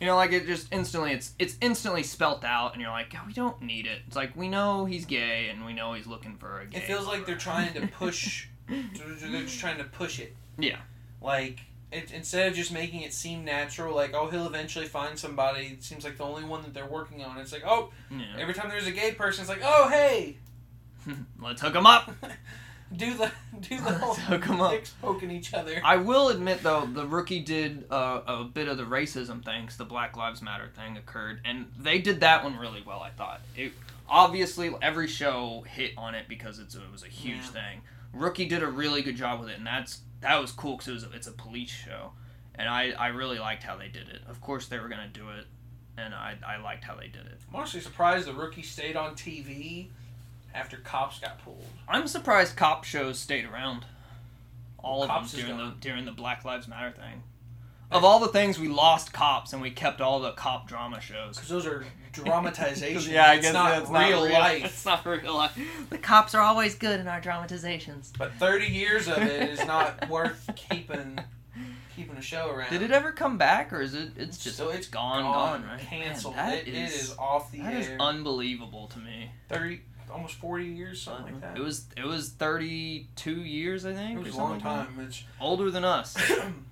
You 0.00 0.06
know, 0.06 0.16
like 0.16 0.32
it 0.32 0.46
just 0.46 0.72
instantly 0.72 1.12
it's 1.12 1.32
it's 1.38 1.56
instantly 1.60 2.02
spelt 2.02 2.44
out, 2.44 2.72
and 2.72 2.80
you're 2.80 2.90
like, 2.90 3.12
oh, 3.14 3.22
we 3.26 3.32
don't 3.32 3.60
need 3.60 3.86
it. 3.86 4.02
It's 4.06 4.16
like 4.16 4.36
we 4.36 4.48
know 4.48 4.84
he's 4.84 5.04
gay 5.04 5.48
and 5.48 5.66
we 5.66 5.72
know 5.72 5.94
he's 5.94 6.06
looking 6.06 6.36
for 6.36 6.60
a 6.60 6.66
gay. 6.66 6.78
It 6.78 6.84
feels 6.84 7.06
like 7.06 7.26
they're 7.26 7.36
trying 7.36 7.74
to 7.74 7.86
push. 7.98 8.46
they're 8.68 8.84
they're 9.30 9.42
just 9.42 9.58
trying 9.58 9.78
to 9.78 9.84
push 9.84 10.20
it. 10.20 10.34
Yeah. 10.58 10.78
Like 11.20 11.60
it, 11.90 12.12
instead 12.12 12.48
of 12.48 12.54
just 12.54 12.72
making 12.72 13.02
it 13.02 13.12
seem 13.12 13.44
natural, 13.44 13.94
like 13.94 14.14
oh 14.14 14.28
he'll 14.28 14.46
eventually 14.46 14.86
find 14.86 15.18
somebody. 15.18 15.66
It 15.78 15.82
seems 15.82 16.04
like 16.04 16.18
the 16.18 16.24
only 16.24 16.44
one 16.44 16.62
that 16.62 16.72
they're 16.72 16.86
working 16.86 17.22
on. 17.22 17.38
It's 17.38 17.52
like 17.52 17.64
oh 17.66 17.90
yeah. 18.10 18.36
every 18.38 18.54
time 18.54 18.68
there's 18.68 18.86
a 18.86 18.92
gay 18.92 19.12
person, 19.12 19.42
it's 19.42 19.50
like 19.50 19.62
oh 19.64 19.88
hey 19.88 20.36
Let's 21.40 21.60
hook 21.60 21.74
him 21.74 21.86
up. 21.86 22.10
do 22.94 23.14
the 23.14 23.30
do 23.60 23.76
the 23.80 23.92
whole 23.98 24.62
up. 24.62 24.70
dicks 24.72 24.90
poking 25.02 25.30
each 25.30 25.52
other. 25.54 25.80
I 25.84 25.96
will 25.96 26.28
admit 26.28 26.62
though, 26.62 26.86
the 26.86 27.06
rookie 27.06 27.40
did 27.40 27.84
uh, 27.90 28.20
a 28.26 28.44
bit 28.44 28.68
of 28.68 28.76
the 28.76 28.84
racism 28.84 29.44
things, 29.44 29.76
the 29.76 29.84
Black 29.84 30.16
Lives 30.16 30.42
Matter 30.42 30.68
thing 30.76 30.96
occurred, 30.96 31.40
and 31.44 31.66
they 31.78 31.98
did 31.98 32.20
that 32.20 32.44
one 32.44 32.56
really 32.56 32.82
well. 32.86 33.00
I 33.00 33.10
thought 33.10 33.40
it 33.56 33.72
obviously 34.08 34.72
every 34.82 35.08
show 35.08 35.64
hit 35.68 35.92
on 35.98 36.14
it 36.14 36.26
because 36.28 36.58
it's, 36.60 36.74
it 36.76 36.82
was 36.92 37.02
a 37.02 37.08
huge 37.08 37.38
Yeah. 37.38 37.50
thing. 37.50 37.80
Rookie 38.12 38.46
did 38.46 38.62
a 38.62 38.68
really 38.68 39.02
good 39.02 39.16
job 39.16 39.40
with 39.40 39.48
it, 39.48 39.58
and 39.58 39.66
that's 39.66 40.00
that 40.20 40.40
was 40.40 40.52
cool 40.52 40.76
because 40.76 40.88
it 40.88 40.92
was 40.92 41.04
a, 41.04 41.10
it's 41.12 41.26
a 41.26 41.32
police 41.32 41.70
show, 41.70 42.12
and 42.54 42.68
I 42.68 42.92
I 42.98 43.08
really 43.08 43.38
liked 43.38 43.62
how 43.62 43.76
they 43.76 43.88
did 43.88 44.08
it. 44.08 44.22
Of 44.28 44.40
course 44.40 44.68
they 44.68 44.78
were 44.78 44.88
gonna 44.88 45.08
do 45.12 45.28
it, 45.30 45.46
and 45.98 46.14
I 46.14 46.36
I 46.46 46.56
liked 46.58 46.84
how 46.84 46.94
they 46.94 47.08
did 47.08 47.26
it. 47.26 47.40
I'm 47.48 47.56
honestly 47.56 47.80
surprised 47.80 48.26
the 48.26 48.32
rookie 48.32 48.62
stayed 48.62 48.96
on 48.96 49.14
TV 49.16 49.88
after 50.56 50.78
cops 50.78 51.18
got 51.18 51.38
pulled. 51.44 51.64
I'm 51.88 52.08
surprised 52.08 52.56
cop 52.56 52.84
shows 52.84 53.18
stayed 53.18 53.44
around. 53.44 53.84
All 54.78 55.02
of 55.02 55.08
Cops 55.08 55.32
them 55.32 55.40
during 55.46 55.56
the 55.58 55.74
during 55.80 56.04
the 56.04 56.12
Black 56.12 56.44
Lives 56.44 56.66
Matter 56.68 56.90
thing. 56.92 57.22
Of 57.90 58.02
all 58.04 58.18
the 58.18 58.28
things, 58.28 58.58
we 58.58 58.66
lost 58.68 59.12
cops 59.12 59.52
and 59.52 59.62
we 59.62 59.70
kept 59.70 60.00
all 60.00 60.18
the 60.20 60.32
cop 60.32 60.66
drama 60.68 61.00
shows. 61.00 61.36
Because 61.36 61.48
those 61.50 61.66
are 61.66 61.84
dramatizations. 62.12 63.08
yeah, 63.12 63.30
I 63.30 63.34
it's 63.34 63.44
guess 63.46 63.54
not 63.54 63.70
that's 63.70 63.90
real 63.90 64.24
not 64.28 64.32
life. 64.32 64.64
It's 64.64 64.84
not 64.84 65.06
real 65.06 65.34
life. 65.36 65.86
The 65.90 65.98
cops 65.98 66.34
are 66.34 66.42
always 66.42 66.74
good 66.74 66.98
in 67.00 67.06
our 67.08 67.20
dramatizations. 67.20 68.12
But 68.18 68.32
30 68.34 68.66
years 68.66 69.06
of 69.08 69.18
it 69.18 69.50
is 69.50 69.64
not 69.66 70.08
worth 70.08 70.50
keeping 70.56 71.18
keeping 71.96 72.16
a 72.16 72.22
show 72.22 72.50
around. 72.50 72.70
Did 72.70 72.82
it 72.82 72.90
ever 72.90 73.10
come 73.12 73.38
back, 73.38 73.72
or 73.72 73.80
is 73.80 73.94
it? 73.94 74.10
It's 74.16 74.42
just 74.42 74.56
So 74.56 74.68
it's 74.70 74.86
gone, 74.88 75.22
gone, 75.22 75.64
right? 75.64 75.80
Canceled. 75.80 76.36
Man, 76.36 76.50
that 76.50 76.68
it 76.68 76.74
is- 76.74 77.10
is 77.10 77.16
off 77.18 77.50
the 77.52 77.60
That 77.60 77.72
air. 77.72 77.78
is 77.80 77.90
unbelievable 78.00 78.86
to 78.88 78.98
me. 78.98 79.30
30, 79.48 79.80
almost 80.12 80.34
40 80.34 80.64
years, 80.64 81.02
something 81.02 81.34
like 81.34 81.42
that. 81.42 81.56
It 81.56 81.62
was 81.62 81.86
it 81.96 82.04
was 82.04 82.30
thirty 82.30 83.08
two 83.16 83.40
years, 83.40 83.84
I 83.84 83.92
think. 83.92 84.18
It 84.18 84.24
was 84.24 84.34
a 84.34 84.38
long 84.38 84.60
something 84.60 84.66
like 84.66 84.86
time. 84.88 85.06
It's. 85.06 85.24
Older 85.40 85.70
than 85.70 85.84
us. 85.84 86.16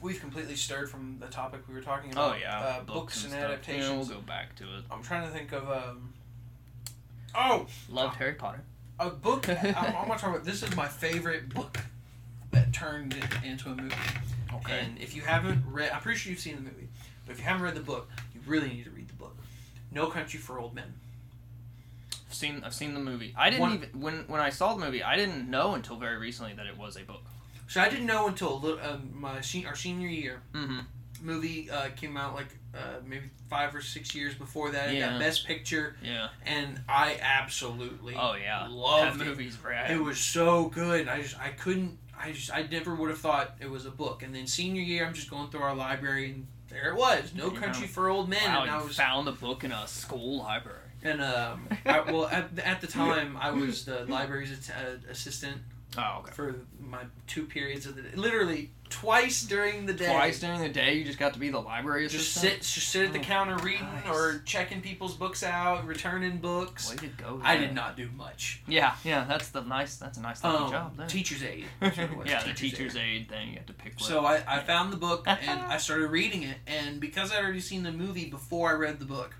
we've 0.00 0.20
completely 0.20 0.56
stirred 0.56 0.88
from 0.90 1.18
the 1.20 1.26
topic 1.26 1.62
we 1.68 1.74
were 1.74 1.80
talking 1.80 2.12
about. 2.12 2.34
Oh 2.34 2.36
yeah, 2.38 2.58
uh, 2.58 2.82
books, 2.84 3.24
and, 3.24 3.32
stuff. 3.32 3.44
adaptations. 3.44 3.88
Yeah, 3.88 3.96
we'll 3.96 4.06
go 4.06 4.20
back 4.20 4.56
to 4.56 4.64
it. 4.64 4.84
I'm 4.90 5.02
trying 5.02 5.26
to 5.26 5.32
think 5.32 5.52
of 5.52 5.70
um. 5.70 6.12
Oh, 7.34 7.66
Loved 7.90 8.16
Harry 8.16 8.34
Potter. 8.34 8.62
a 8.98 9.10
book. 9.10 9.48
I'm, 9.50 9.56
I'm 9.58 10.08
gonna 10.08 10.18
talk 10.18 10.30
about. 10.30 10.44
This 10.44 10.62
is 10.62 10.74
my 10.76 10.88
favorite 10.88 11.52
book 11.52 11.78
that 12.52 12.72
turned 12.72 13.14
it 13.14 13.44
into 13.44 13.68
a 13.68 13.74
movie. 13.74 13.94
Okay. 14.54 14.78
And 14.78 14.98
if 14.98 15.14
you 15.14 15.22
haven't 15.22 15.64
read, 15.70 15.90
I'm 15.90 16.00
pretty 16.00 16.18
sure 16.18 16.30
you've 16.30 16.40
seen 16.40 16.56
the 16.56 16.62
movie, 16.62 16.88
but 17.26 17.32
if 17.32 17.38
you 17.38 17.44
haven't 17.44 17.62
read 17.62 17.74
the 17.74 17.80
book, 17.80 18.08
you 18.34 18.40
really 18.46 18.68
need 18.68 18.84
to 18.84 18.90
read 18.90 19.08
the 19.08 19.14
book. 19.14 19.36
No 19.90 20.06
Country 20.06 20.38
for 20.38 20.58
Old 20.58 20.74
Men. 20.74 20.94
I've 22.36 22.40
seen 22.52 22.62
I've 22.64 22.74
seen 22.74 22.94
the 22.94 23.00
movie. 23.00 23.34
I 23.36 23.48
didn't 23.50 23.60
One- 23.62 23.74
even 23.74 24.00
when 24.00 24.14
when 24.28 24.40
I 24.40 24.50
saw 24.50 24.74
the 24.74 24.84
movie, 24.84 25.02
I 25.02 25.16
didn't 25.16 25.48
know 25.50 25.74
until 25.74 25.96
very 25.96 26.18
recently 26.18 26.52
that 26.54 26.66
it 26.66 26.76
was 26.76 26.96
a 26.96 27.02
book. 27.02 27.22
So 27.68 27.80
I 27.80 27.88
didn't 27.88 28.06
know 28.06 28.28
until 28.28 28.54
a 28.54 28.58
little, 28.58 28.80
um, 28.80 29.10
my 29.14 29.40
se- 29.40 29.64
our 29.66 29.74
senior 29.74 30.08
year. 30.08 30.42
Mm-hmm. 30.52 30.78
Movie 31.22 31.70
uh, 31.70 31.88
came 31.96 32.16
out 32.16 32.34
like 32.34 32.48
uh, 32.74 33.00
maybe 33.04 33.30
five 33.48 33.74
or 33.74 33.80
six 33.80 34.14
years 34.14 34.34
before 34.34 34.70
that. 34.72 34.90
It 34.90 34.98
Yeah. 34.98 35.10
got 35.12 35.18
Best 35.18 35.46
Picture, 35.46 35.96
Yeah. 36.02 36.28
and 36.44 36.78
I 36.88 37.18
absolutely 37.22 38.14
Oh 38.16 38.34
yeah. 38.34 38.66
loved 38.68 39.18
that 39.18 39.26
it. 39.26 39.28
movie's 39.30 39.56
rad. 39.64 39.90
It 39.90 39.98
was 40.02 40.18
so 40.18 40.66
good. 40.68 41.08
I 41.08 41.22
just 41.22 41.38
I 41.40 41.48
couldn't. 41.50 41.98
I 42.18 42.32
just 42.32 42.52
I 42.52 42.62
never 42.70 42.94
would 42.94 43.08
have 43.10 43.18
thought 43.18 43.56
it 43.60 43.70
was 43.70 43.86
a 43.86 43.90
book. 43.90 44.22
And 44.22 44.34
then 44.34 44.46
senior 44.46 44.82
year, 44.82 45.06
I'm 45.06 45.14
just 45.14 45.30
going 45.30 45.48
through 45.50 45.62
our 45.62 45.74
library, 45.74 46.30
and 46.32 46.46
there 46.68 46.90
it 46.90 46.96
was. 46.96 47.32
No 47.34 47.50
Yeah. 47.50 47.60
Country 47.60 47.86
for 47.86 48.08
Old 48.10 48.28
Men. 48.28 48.44
wow, 48.44 48.62
and 48.62 48.70
I 48.70 48.78
you 48.78 48.86
was 48.86 48.96
found 48.96 49.26
the 49.26 49.32
book 49.32 49.64
in 49.64 49.72
a 49.72 49.86
school 49.88 50.38
library. 50.38 50.80
And 51.02 51.20
um 51.22 51.68
I, 51.84 52.00
well 52.00 52.26
at, 52.26 52.58
at 52.58 52.80
the 52.80 52.86
time 52.86 53.36
I 53.40 53.50
was 53.50 53.84
the 53.84 54.04
library's 54.06 54.52
att- 54.52 55.10
assistant 55.10 55.60
Oh 55.98 56.18
okay. 56.18 56.32
for 56.32 56.54
my 56.78 57.04
two 57.26 57.46
periods 57.46 57.86
of 57.86 57.96
the 57.96 58.02
day. 58.02 58.10
Literally 58.16 58.70
twice 58.90 59.42
during 59.44 59.86
the 59.86 59.94
day. 59.94 60.12
Twice 60.12 60.40
during 60.40 60.60
the 60.60 60.68
day, 60.68 60.94
you 60.94 61.04
just 61.06 61.18
got 61.18 61.32
to 61.34 61.38
be 61.38 61.48
the 61.48 61.60
library 61.60 62.06
Just 62.06 62.36
assistant. 62.36 62.52
sit, 62.64 62.74
just 62.74 62.88
sit 62.88 63.06
at 63.06 63.12
the 63.14 63.18
Oh, 63.20 63.22
counter 63.22 63.56
reading 63.64 63.86
nice. 64.04 64.14
or 64.14 64.42
checking 64.44 64.82
people's 64.82 65.14
books 65.14 65.42
out, 65.42 65.86
returning 65.86 66.36
books. 66.38 66.90
Way 66.90 66.96
to 66.96 67.06
go. 67.06 67.40
I 67.42 67.56
did 67.56 67.72
not 67.72 67.96
do 67.96 68.10
much. 68.14 68.60
Yeah, 68.68 68.94
yeah. 69.04 69.24
That's 69.26 69.48
the 69.48 69.62
nice. 69.62 69.96
That's 69.96 70.18
a 70.18 70.20
nice 70.20 70.44
Um, 70.44 70.70
job. 70.70 70.96
There. 70.98 71.06
teacher's 71.06 71.42
aid. 71.42 71.64
That's 71.80 71.96
what 71.96 72.26
it 72.26 72.30
yeah, 72.30 72.42
the 72.44 72.52
teacher's 72.52 72.96
aid 72.96 73.30
thing. 73.30 73.50
You 73.50 73.56
have 73.56 73.66
to 73.66 73.72
pick. 73.72 73.94
What. 73.94 74.02
So 74.02 74.26
I, 74.26 74.42
I 74.46 74.58
found 74.64 74.92
the 74.92 74.98
book 74.98 75.24
and 75.26 75.60
I 75.62 75.78
started 75.86 76.08
reading 76.10 76.42
it, 76.42 76.58
and 76.66 77.00
because 77.00 77.32
I'd 77.32 77.42
already 77.42 77.60
seen 77.60 77.84
the 77.84 77.92
movie 77.92 78.26
before 78.28 78.68
I 78.70 78.74
read 78.74 78.98
the 78.98 79.06
book, 79.06 79.34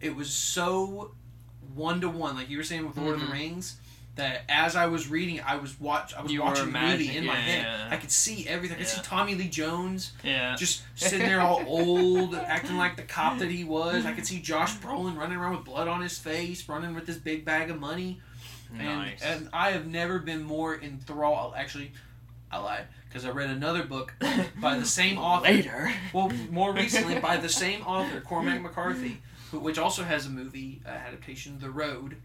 it 0.00 0.14
was 0.16 0.30
so 0.32 1.12
one 1.74 2.00
to 2.00 2.08
one, 2.08 2.34
like 2.36 2.48
you 2.50 2.56
were 2.58 2.64
saying 2.64 2.86
with 2.86 2.96
Lord 2.96 3.16
of 3.16 3.22
Mhm. 3.22 3.26
the 3.26 3.32
Rings, 3.32 3.76
that 4.16 4.42
as 4.48 4.74
I 4.74 4.86
was 4.86 5.06
reading, 5.08 5.40
I 5.40 5.56
was 5.56 5.78
watch 5.78 6.12
I 6.14 6.22
was 6.22 6.32
You 6.32 6.42
watching 6.42 6.72
the 6.72 6.78
movie 6.80 7.16
in 7.16 7.24
my 7.24 7.36
head. 7.36 7.62
yeah, 7.64 7.86
yeah. 7.88 7.94
I 7.94 7.98
could 7.98 8.10
see 8.10 8.48
everything. 8.48 8.76
I 8.76 8.80
could 8.80 8.88
see 8.88 9.00
Tommy 9.02 9.34
Lee 9.36 9.48
Jones 9.48 10.12
yeah. 10.24 10.56
just 10.56 10.82
sitting 10.96 11.20
there 11.26 11.40
all 11.40 11.62
old, 11.66 12.34
acting 12.46 12.76
like 12.76 12.96
the 12.96 13.02
cop 13.02 13.38
that 13.38 13.50
he 13.50 13.62
was. 13.62 14.04
I 14.06 14.12
could 14.14 14.26
see 14.26 14.40
Josh 14.40 14.74
Brolin 14.78 15.16
running 15.16 15.36
around 15.38 15.56
with 15.56 15.64
blood 15.64 15.86
on 15.86 16.00
his 16.00 16.18
face, 16.18 16.68
running 16.68 16.94
with 16.94 17.06
this 17.06 17.16
big 17.16 17.44
bag 17.44 17.70
of 17.70 17.78
money. 17.78 18.20
And, 18.76 18.82
nice. 18.82 19.22
and 19.22 19.48
I 19.52 19.70
have 19.70 19.86
never 19.86 20.18
been 20.18 20.42
more 20.42 20.78
enthralled. 20.80 21.54
Actually, 21.56 21.92
I 22.50 22.58
lied 22.58 22.86
because 23.08 23.24
I 23.24 23.30
read 23.30 23.50
another 23.50 23.84
book 23.84 24.14
by 24.60 24.78
the 24.78 24.84
same 24.84 25.16
author. 25.18 25.44
Later. 25.44 25.92
Well, 26.12 26.30
more 26.50 26.72
recently 26.74 27.20
by 27.20 27.36
the 27.36 27.48
same 27.48 27.82
author, 27.82 28.20
Cormac 28.20 28.60
McCarthy, 28.62 29.22
which 29.52 29.78
also 29.78 30.02
has 30.04 30.26
a 30.26 30.30
movie 30.30 30.80
uh, 30.86 30.90
adaptation, 30.90 31.58
The 31.60 31.70
Road. 31.70 32.16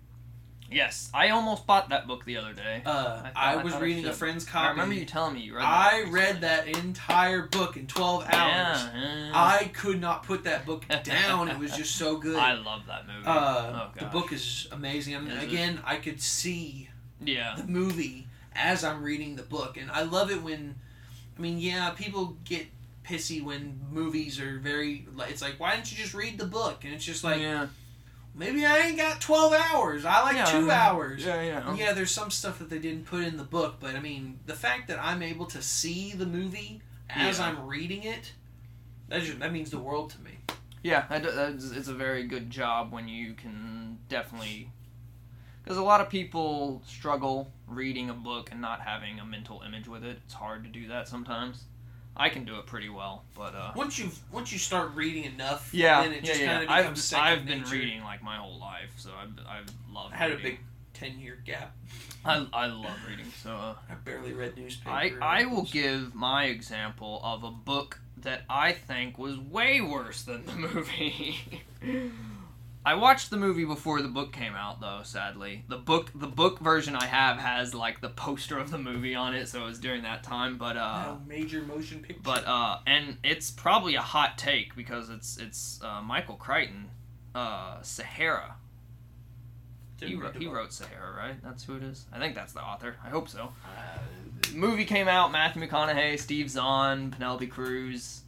Yes, 0.71 1.11
I 1.13 1.29
almost 1.29 1.67
bought 1.67 1.89
that 1.89 2.07
book 2.07 2.25
the 2.25 2.37
other 2.37 2.53
day. 2.53 2.81
Uh, 2.83 2.89
I 2.89 2.93
thought- 2.93 3.31
I, 3.35 3.53
I 3.53 3.63
was 3.63 3.73
I 3.75 3.79
reading 3.79 4.05
a 4.05 4.13
friend's 4.13 4.45
friend's 4.47 4.65
I 4.65 4.69
remember 4.71 4.95
you 4.95 5.05
telling 5.05 5.35
me 5.35 5.41
you 5.41 5.55
read. 5.55 5.63
I 5.63 6.03
that 6.05 6.11
read 6.11 6.41
that 6.41 6.67
entire 6.67 7.43
book 7.43 7.77
in 7.77 7.85
twelve 7.85 8.23
hours. 8.23 8.31
Yeah, 8.31 8.91
yeah. 8.93 9.31
I 9.35 9.69
could 9.73 10.01
not 10.01 10.23
put 10.23 10.45
that 10.45 10.65
book 10.65 10.85
down. 11.03 11.49
It 11.49 11.59
was 11.59 11.75
just 11.77 11.95
so 11.95 12.17
good. 12.17 12.37
I 12.37 12.53
love 12.53 12.87
that 12.87 13.05
movie. 13.05 13.25
uh, 13.27 13.31
oh, 13.85 13.89
the 13.99 14.05
book 14.05 14.31
is 14.31 14.67
amazing. 14.71 15.13
And 15.13 15.27
Is 15.27 15.43
it? 15.43 15.43
again, 15.43 15.79
I 15.85 15.97
could 15.97 16.19
see 16.19 16.89
Yeah. 17.23 17.53
the 17.55 17.65
movie 17.65 18.27
as 18.55 18.83
I'm 18.83 19.03
reading 19.03 19.35
the 19.35 19.43
book, 19.43 19.77
and 19.77 19.91
I 19.91 20.03
love 20.03 20.31
it 20.31 20.41
when, 20.41 20.75
I 21.37 21.41
mean, 21.41 21.59
yeah, 21.59 21.91
people 21.91 22.37
get 22.45 22.65
pissy 23.03 23.43
when 23.43 23.79
movies 23.91 24.39
are 24.39 24.59
very. 24.59 25.05
It's 25.29 25.41
like, 25.41 25.59
why 25.59 25.75
didn't 25.75 25.91
you 25.91 25.97
just 25.97 26.13
read 26.13 26.37
the 26.37 26.45
book? 26.45 26.83
And 26.83 26.93
it's 26.93 27.05
just 27.05 27.23
like, 27.23 27.41
yeah. 27.41 27.67
maybe 28.35 28.65
I 28.65 28.79
ain't 28.79 28.97
got 28.97 29.21
twelve 29.21 29.53
hours. 29.53 30.05
I 30.05 30.21
like 30.23 30.35
Yeah, 30.35 30.45
two 30.45 30.65
yeah. 30.67 30.89
hours. 30.89 31.25
Yeah, 31.25 31.41
yeah. 31.41 31.75
Yeah, 31.75 31.93
there's 31.93 32.11
some 32.11 32.31
stuff 32.31 32.59
that 32.59 32.69
they 32.69 32.79
didn't 32.79 33.05
put 33.05 33.23
in 33.23 33.37
the 33.37 33.43
book, 33.43 33.75
but 33.79 33.95
I 33.95 33.99
mean, 33.99 34.39
the 34.45 34.55
fact 34.55 34.87
that 34.87 34.99
I'm 35.01 35.21
able 35.21 35.45
to 35.47 35.61
see 35.61 36.13
the 36.13 36.25
movie 36.25 36.81
as 37.09 37.39
Yeah. 37.39 37.47
I'm 37.47 37.67
reading 37.67 38.03
it, 38.03 38.33
that 39.09 39.21
just, 39.21 39.39
that 39.39 39.51
means 39.51 39.69
the 39.69 39.79
world 39.79 40.09
to 40.11 40.21
me. 40.21 40.39
Yeah, 40.81 41.05
I 41.09 41.19
that's, 41.19 41.71
it's 41.71 41.87
a 41.87 41.93
very 41.93 42.27
good 42.27 42.49
job 42.49 42.91
when 42.91 43.07
you 43.07 43.33
can 43.33 43.99
definitely. 44.09 44.69
Because 45.63 45.77
a 45.77 45.83
lot 45.83 46.01
of 46.01 46.09
people 46.09 46.81
struggle 46.85 47.49
reading 47.67 48.09
a 48.09 48.13
book 48.13 48.51
and 48.51 48.59
not 48.59 48.81
having 48.81 49.19
a 49.19 49.25
mental 49.25 49.61
image 49.65 49.87
with 49.87 50.03
it. 50.03 50.19
It's 50.25 50.33
hard 50.33 50.65
to 50.65 50.69
do 50.69 50.89
that 50.89 51.07
sometimes. 51.07 51.63
I 52.15 52.29
can 52.29 52.45
do 52.45 52.57
it 52.59 52.65
pretty 52.67 52.89
well, 52.89 53.23
but 53.35 53.55
uh, 53.55 53.71
Once 53.75 53.97
you 53.97 54.09
once 54.31 54.51
you 54.51 54.59
start 54.59 54.93
reading 54.95 55.23
enough, 55.23 55.73
yeah, 55.73 56.03
then 56.03 56.11
it 56.13 56.17
yeah, 56.17 56.21
just 56.21 56.39
yeah. 56.41 56.47
kind 56.53 56.63
of 56.63 56.69
I've 56.69 57.13
I've 57.15 57.45
been 57.45 57.59
nature. 57.61 57.71
reading 57.73 58.03
like 58.03 58.21
my 58.21 58.37
whole 58.37 58.59
life, 58.59 58.93
so 58.97 59.09
I've 59.19 59.33
I've 59.47 59.65
loved. 59.91 60.13
I 60.13 60.17
had 60.17 60.31
a 60.31 60.37
big 60.37 60.59
ten 60.93 61.19
year 61.19 61.39
gap. 61.43 61.75
I 62.25 62.47
I 62.53 62.67
love 62.67 62.97
reading, 63.09 63.31
so. 63.41 63.51
Uh, 63.51 63.75
I 63.89 63.95
barely 64.05 64.33
read 64.33 64.55
newspaper. 64.57 64.89
I, 64.89 65.13
I 65.21 65.45
will 65.45 65.63
give 65.63 66.13
my 66.13 66.45
example 66.45 67.19
of 67.23 67.43
a 67.43 67.51
book 67.51 67.99
that 68.17 68.43
I 68.49 68.71
think 68.73 69.17
was 69.17 69.37
way 69.37 69.81
worse 69.81 70.21
than 70.21 70.45
the 70.45 70.53
movie. 70.55 71.63
I 72.85 72.95
watched 72.95 73.29
the 73.29 73.37
movie 73.37 73.63
before 73.63 74.01
the 74.01 74.09
book 74.09 74.33
came 74.33 74.55
out, 74.55 74.81
though. 74.81 75.01
Sadly, 75.03 75.63
the 75.69 75.77
book 75.77 76.11
the 76.13 76.27
book 76.27 76.59
version 76.59 76.95
I 76.95 77.05
have 77.05 77.37
has 77.37 77.73
like 77.73 78.01
the 78.01 78.09
poster 78.09 78.57
of 78.57 78.71
the 78.71 78.77
movie 78.77 79.15
on 79.15 79.33
it, 79.33 79.47
so 79.47 79.61
it 79.63 79.65
was 79.65 79.79
during 79.79 80.03
that 80.03 80.21
time. 80.23 80.57
But 80.57 80.75
uh, 80.75 81.03
No 81.15 81.21
major 81.25 81.61
motion 81.61 81.99
picture. 82.01 82.21
but 82.23 82.45
uh, 82.45 82.79
and 82.85 83.17
it's 83.23 83.51
probably 83.51 83.95
a 83.95 84.01
hot 84.01 84.37
take 84.37 84.75
because 84.75 85.09
it's 85.09 85.37
it's 85.37 85.79
uh, 85.81 86.01
Michael 86.01 86.35
Crichton, 86.35 86.89
uh, 87.33 87.81
Sahara. 87.81 88.55
He 90.01 90.15
wrote, 90.15 90.35
he 90.35 90.47
wrote 90.47 90.73
Sahara, 90.73 91.15
right? 91.15 91.41
That's 91.41 91.63
who 91.63 91.77
it 91.77 91.83
is. 91.83 92.05
I 92.11 92.19
think 92.19 92.35
that's 92.35 92.51
the 92.51 92.61
author. 92.61 92.97
I 93.05 93.07
hope 93.07 93.29
so. 93.29 93.53
Uh, 93.65 93.99
movie 94.53 94.83
came 94.83 95.07
out. 95.07 95.31
Matthew 95.31 95.65
McConaughey, 95.65 96.19
Steve 96.19 96.49
Zahn, 96.49 97.11
Penelope 97.11 97.47
Cruz. 97.47 98.22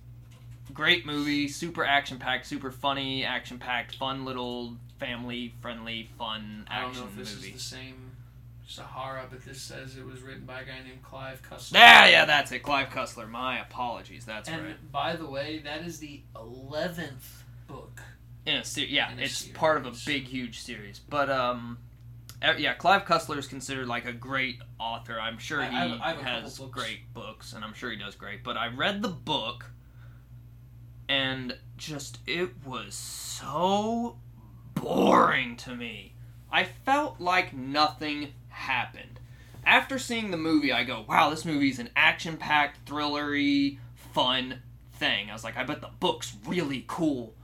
Great 0.76 1.05
movie, 1.05 1.47
super 1.47 1.84
action 1.84 2.19
packed, 2.19 2.45
super 2.45 2.69
funny, 2.69 3.23
action 3.26 3.57
packed, 3.57 3.95
fun 3.95 4.26
little 4.26 4.76
family 4.99 5.53
friendly, 5.61 6.09
fun 6.17 6.65
action 6.69 6.69
I 6.69 6.82
don't 6.82 6.95
know 6.95 7.05
if 7.05 7.17
this 7.17 7.36
movie. 7.36 7.47
is 7.47 7.53
the 7.53 7.59
same 7.59 8.11
Sahara, 8.67 9.26
but 9.30 9.45
this 9.45 9.61
says 9.61 9.95
it 9.95 10.05
was 10.05 10.21
written 10.21 10.45
by 10.45 10.61
a 10.61 10.65
guy 10.65 10.80
named 10.86 11.03
Clive 11.03 11.41
Cussler. 11.43 11.73
Yeah, 11.76 12.07
yeah, 12.07 12.26
that's 12.26 12.51
it. 12.51 12.59
Clive 12.59 12.89
Cussler. 12.89 13.30
My 13.30 13.59
apologies. 13.61 14.26
That's 14.26 14.49
and 14.49 14.63
right. 14.63 14.91
by 14.91 15.15
the 15.15 15.26
way, 15.28 15.59
that 15.59 15.84
is 15.86 15.99
the 15.99 16.21
eleventh 16.36 17.43
book. 17.67 18.01
In 18.45 18.55
a 18.57 18.63
se- 18.63 18.88
yeah, 18.89 19.11
in 19.11 19.19
a 19.19 19.23
it's 19.23 19.43
part 19.43 19.78
of 19.78 19.86
a 19.86 19.93
big, 20.05 20.26
huge 20.26 20.59
series. 20.59 20.99
But 20.99 21.30
um, 21.30 21.78
yeah, 22.41 22.73
Clive 22.73 23.05
Cussler 23.05 23.38
is 23.38 23.47
considered 23.47 23.88
like 23.88 24.05
a 24.05 24.13
great 24.13 24.59
author. 24.80 25.19
I'm 25.19 25.38
sure 25.38 25.63
he 25.63 25.76
I 25.76 26.11
I 26.11 26.13
has 26.13 26.57
books. 26.57 26.71
great 26.71 27.13
books, 27.13 27.53
and 27.53 27.63
I'm 27.63 27.73
sure 27.73 27.91
he 27.91 27.97
does 27.97 28.15
great. 28.15 28.43
But 28.43 28.57
I 28.57 28.67
read 28.67 29.01
the 29.01 29.09
book, 29.09 29.65
and 31.08 31.58
just 31.78 32.20
it 32.26 32.51
was 32.66 32.95
so 32.95 34.18
boring 34.74 35.56
to 35.58 35.76
me. 35.76 36.14
I 36.51 36.64
felt 36.64 37.20
like 37.20 37.53
nothing 37.53 38.34
happened. 38.49 39.20
After 39.66 39.97
seeing 39.97 40.32
the 40.32 40.38
movie, 40.38 40.72
I 40.72 40.84
go, 40.84 41.06
"Wow, 41.08 41.30
this 41.30 41.45
movie's 41.45 41.80
an 41.80 41.89
action-packed, 41.95 42.86
thrillery, 42.86 43.80
fun 43.95 44.62
thing." 44.93 45.30
I 45.30 45.34
was 45.34 45.43
like, 45.43 45.58
"I 45.58 45.64
bet 45.64 45.82
the 45.82 45.89
book's 45.99 46.36
really 46.45 46.86
cool." 46.88 47.36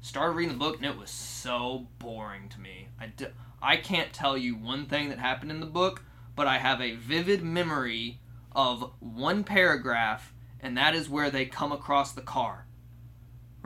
Started 0.00 0.36
reading 0.36 0.54
the 0.54 0.58
book, 0.58 0.76
and 0.76 0.86
it 0.86 0.96
was 0.96 1.10
so 1.10 1.88
boring 1.98 2.48
to 2.50 2.60
me. 2.60 2.88
I, 3.00 3.06
d- 3.06 3.26
I 3.60 3.76
can't 3.76 4.12
tell 4.12 4.38
you 4.38 4.54
one 4.54 4.86
thing 4.86 5.08
that 5.08 5.18
happened 5.18 5.50
in 5.50 5.60
the 5.60 5.66
book, 5.66 6.02
but 6.34 6.46
I 6.46 6.58
have 6.58 6.80
a 6.80 6.94
vivid 6.94 7.42
memory 7.42 8.20
of 8.52 8.92
one 9.00 9.42
paragraph, 9.44 10.32
and 10.60 10.76
that 10.76 10.94
is 10.94 11.08
where 11.08 11.30
they 11.30 11.46
come 11.46 11.72
across 11.72 12.12
the 12.12 12.22
car. 12.22 12.65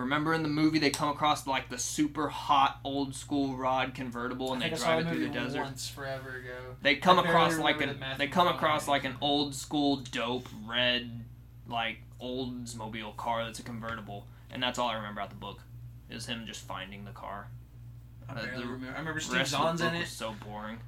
Remember 0.01 0.35
in 0.35 0.43
the 0.43 0.49
movie 0.49 0.79
they 0.79 0.91
come 0.91 1.09
across 1.09 1.47
like 1.47 1.69
the 1.69 1.79
super 1.79 2.29
hot 2.29 2.81
old 2.85 3.15
school 3.15 3.57
rod 3.57 3.95
convertible 3.95 4.53
and 4.53 4.61
they 4.63 4.67
think 4.71 4.75
I 4.77 4.79
saw 4.79 4.87
drive 5.01 5.07
it 5.07 5.11
through 5.11 5.29
the 5.29 5.35
desert. 5.35 5.63
once 5.63 5.89
forever 5.89 6.37
ago. 6.37 6.75
They 6.83 6.97
come 6.97 7.19
I 7.19 7.25
across 7.25 7.59
like 7.59 7.81
an 7.81 8.03
they 8.19 8.27
come 8.29 8.49
across 8.49 8.89
like 8.89 9.05
an 9.05 9.17
old 9.21 9.55
school 9.55 9.97
dope 9.97 10.49
red 10.67 11.11
like 11.69 11.99
Oldsmobile 12.21 13.17
car 13.17 13.45
that's 13.45 13.59
a 13.61 13.63
convertible, 13.63 14.27
and 14.51 14.63
that's 14.63 14.79
all 14.79 14.89
I 14.89 14.95
remember 14.97 15.21
about 15.21 15.31
the 15.31 15.37
book 15.37 15.61
is 16.11 16.27
him 16.27 16.45
just 16.47 16.61
finding 16.63 17.05
the 17.05 17.13
car. 17.13 17.49
I 18.29 18.33
Uh, 18.33 18.45
barely 18.45 18.63
the 18.65 18.67
remember. 18.69 18.95
I 18.95 18.99
remember 18.99 19.21
Steve 19.21 19.37
rest 19.39 19.55
of 19.55 19.61
the 19.61 19.67
Zahn's 19.67 19.81
in 19.81 19.95
it. 19.95 20.01
was 20.01 20.09
so 20.11 20.35
boring. 20.45 20.79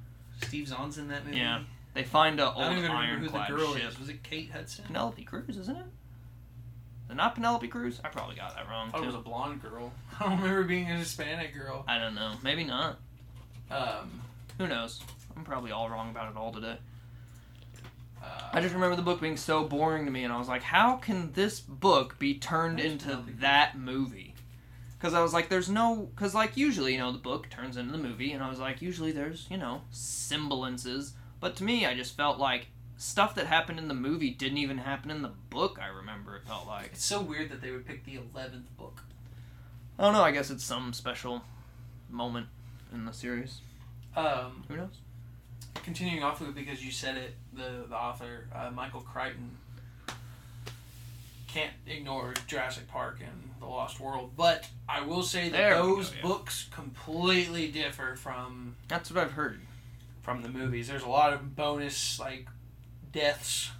Steve 0.43 0.67
Zahn's 0.67 0.97
in 0.97 1.07
that 1.07 1.25
movie. 1.25 1.37
Yeah. 1.37 1.61
They 1.93 2.03
find 2.03 2.39
a 2.39 2.51
old 2.51 2.71
even 2.71 2.83
remember 2.91 3.19
who 3.19 3.29
the 3.29 3.37
ironclad 3.37 3.75
ship. 3.81 3.89
is. 3.91 3.99
Was 3.99 4.09
it 4.09 4.23
Kate 4.23 4.51
Hudson? 4.51 4.85
Penelope 4.85 5.23
Cruz, 5.23 5.57
isn't 5.57 5.75
it? 5.77 5.85
It 7.13 7.17
not 7.17 7.35
Penelope 7.35 7.67
Cruz? 7.67 8.01
I 8.03 8.07
probably 8.07 8.35
got 8.35 8.55
that 8.55 8.67
wrong 8.67 8.87
I 8.87 8.91
thought 8.93 9.03
it 9.03 9.05
was 9.05 9.13
a 9.13 9.19
blonde 9.19 9.61
girl. 9.61 9.93
I 10.19 10.23
don't 10.23 10.41
remember 10.41 10.63
being 10.63 10.89
a 10.89 10.95
Hispanic 10.95 11.53
girl. 11.53 11.85
I 11.87 11.99
don't 11.99 12.15
know. 12.15 12.33
Maybe 12.41 12.63
not. 12.63 12.97
Um, 13.69 14.19
Who 14.57 14.65
knows? 14.65 14.99
I'm 15.37 15.43
probably 15.43 15.71
all 15.71 15.87
wrong 15.91 16.09
about 16.09 16.31
it 16.31 16.37
all 16.37 16.51
today. 16.51 16.77
uh, 18.19 18.49
I 18.51 18.61
just 18.61 18.73
remember 18.73 18.95
the 18.95 19.03
book 19.03 19.21
being 19.21 19.37
so 19.37 19.63
boring 19.63 20.05
to 20.05 20.11
me, 20.11 20.23
and 20.23 20.33
I 20.33 20.39
was 20.39 20.47
like, 20.47 20.63
how 20.63 20.95
can 20.95 21.31
this 21.33 21.59
book 21.59 22.17
be 22.17 22.33
turned 22.39 22.79
into 22.79 23.23
that 23.37 23.77
movie? 23.77 24.33
Because 24.97 25.13
I 25.13 25.21
was 25.21 25.33
like, 25.33 25.49
there's 25.49 25.69
no. 25.69 26.09
Because, 26.15 26.33
like, 26.33 26.57
usually, 26.57 26.93
you 26.93 26.97
know, 26.97 27.11
the 27.11 27.19
book 27.19 27.47
turns 27.51 27.77
into 27.77 27.91
the 27.91 27.99
movie, 27.99 28.31
and 28.31 28.43
I 28.43 28.49
was 28.49 28.57
like, 28.57 28.81
usually 28.81 29.11
there's, 29.11 29.45
you 29.51 29.57
know, 29.57 29.81
semblances. 29.91 31.13
But 31.39 31.57
to 31.57 31.63
me, 31.63 31.85
I 31.85 31.93
just 31.93 32.17
felt 32.17 32.39
like 32.39 32.69
stuff 32.97 33.35
that 33.35 33.47
happened 33.47 33.79
in 33.79 33.87
the 33.87 33.93
movie 33.93 34.29
didn't 34.29 34.57
even 34.59 34.77
happen 34.79 35.11
in 35.11 35.21
the 35.21 35.31
book, 35.49 35.79
I 35.81 35.87
remember 35.87 36.35
it 36.35 36.43
felt 36.47 36.67
like. 36.67 36.87
It's 36.93 37.05
so 37.05 37.21
weird 37.21 37.49
that 37.51 37.61
they 37.61 37.71
would 37.71 37.85
pick 37.85 38.05
the 38.05 38.15
eleventh 38.15 38.75
book. 38.77 39.01
I 39.99 40.03
don't 40.03 40.13
know, 40.13 40.23
I 40.23 40.31
guess 40.31 40.49
it's 40.49 40.63
some 40.63 40.93
special 40.93 41.43
moment 42.09 42.47
in 42.93 43.05
the 43.05 43.13
series. 43.13 43.61
Um, 44.15 44.63
Who 44.67 44.77
knows? 44.77 44.89
continuing 45.83 46.23
off 46.23 46.39
of 46.39 46.47
it 46.49 46.55
because 46.55 46.85
you 46.85 46.91
said 46.91 47.17
it, 47.17 47.33
the 47.51 47.85
the 47.89 47.95
author 47.95 48.47
uh, 48.55 48.69
Michael 48.71 49.01
Crichton 49.01 49.57
can't 51.47 51.73
ignore 51.85 52.33
Jurassic 52.47 52.87
Park 52.87 53.19
and 53.21 53.49
The 53.59 53.65
Lost 53.67 53.99
World, 53.99 54.31
but 54.35 54.67
I 54.89 55.01
will 55.05 55.21
say 55.23 55.49
that 55.49 55.57
There 55.57 55.75
those 55.75 56.09
go, 56.09 56.15
yeah. 56.15 56.21
books 56.23 56.67
completely 56.71 57.69
differ 57.69 58.15
from 58.15 58.75
That's 58.87 59.11
what 59.11 59.21
I've 59.23 59.33
heard. 59.33 59.59
from 60.21 60.41
the 60.41 60.49
movies. 60.49 60.87
There's 60.87 61.03
a 61.03 61.09
lot 61.09 61.33
of 61.33 61.55
bonus 61.55 62.19
like 62.19 62.47
deaths, 63.13 63.71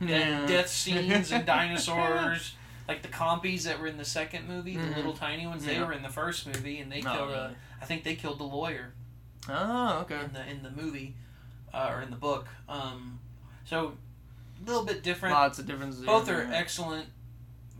Yeah. 0.00 0.46
death 0.46 0.68
scenes 0.68 1.30
and 1.30 1.46
dinosaurs. 1.46 2.54
Like 2.88 3.02
the 3.02 3.08
compies 3.08 3.62
that 3.64 3.78
were 3.78 3.86
in 3.86 3.98
the 3.98 4.04
second 4.04 4.48
movie, 4.48 4.74
Mhm. 4.74 4.90
the 4.90 4.96
little 4.96 5.12
tiny 5.12 5.46
ones, 5.46 5.64
they 5.64 5.78
were 5.78 5.92
in 5.92 6.02
the 6.02 6.08
first 6.08 6.46
movie, 6.46 6.80
and 6.80 6.90
they 6.90 7.00
Oh, 7.02 7.14
killed. 7.14 7.30
A, 7.30 7.32
really? 7.42 7.54
I 7.80 7.84
think 7.84 8.02
they 8.02 8.16
killed 8.16 8.38
the 8.40 8.44
lawyer. 8.44 8.92
Oh, 9.48 9.98
okay. 10.00 10.22
in 10.24 10.32
the 10.32 10.46
in 10.48 10.62
the 10.64 10.70
movie 10.70 11.14
uh, 11.72 11.88
or 11.92 12.02
in 12.02 12.10
the 12.10 12.16
book. 12.16 12.48
Um, 12.68 13.20
so 13.64 13.96
a 14.60 14.64
little 14.66 14.84
bit 14.84 15.02
different. 15.04 15.34
Lots 15.36 15.58
of 15.60 15.66
differences. 15.66 16.04
Both 16.04 16.28
are 16.28 16.42
yeah. 16.42 16.52
excellent 16.54 17.08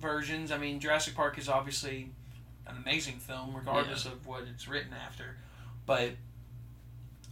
versions. 0.01 0.53
I 0.53 0.59
mean, 0.59 0.79
Jurassic 0.81 1.15
Park 1.17 1.39
is 1.39 1.49
obviously 1.49 2.11
an 2.67 2.77
amazing 2.77 3.19
film, 3.19 3.55
regardless 3.55 4.07
of 4.07 4.27
what 4.27 4.45
it's 4.45 4.69
written 4.69 4.93
after. 4.95 5.37
But 5.87 6.13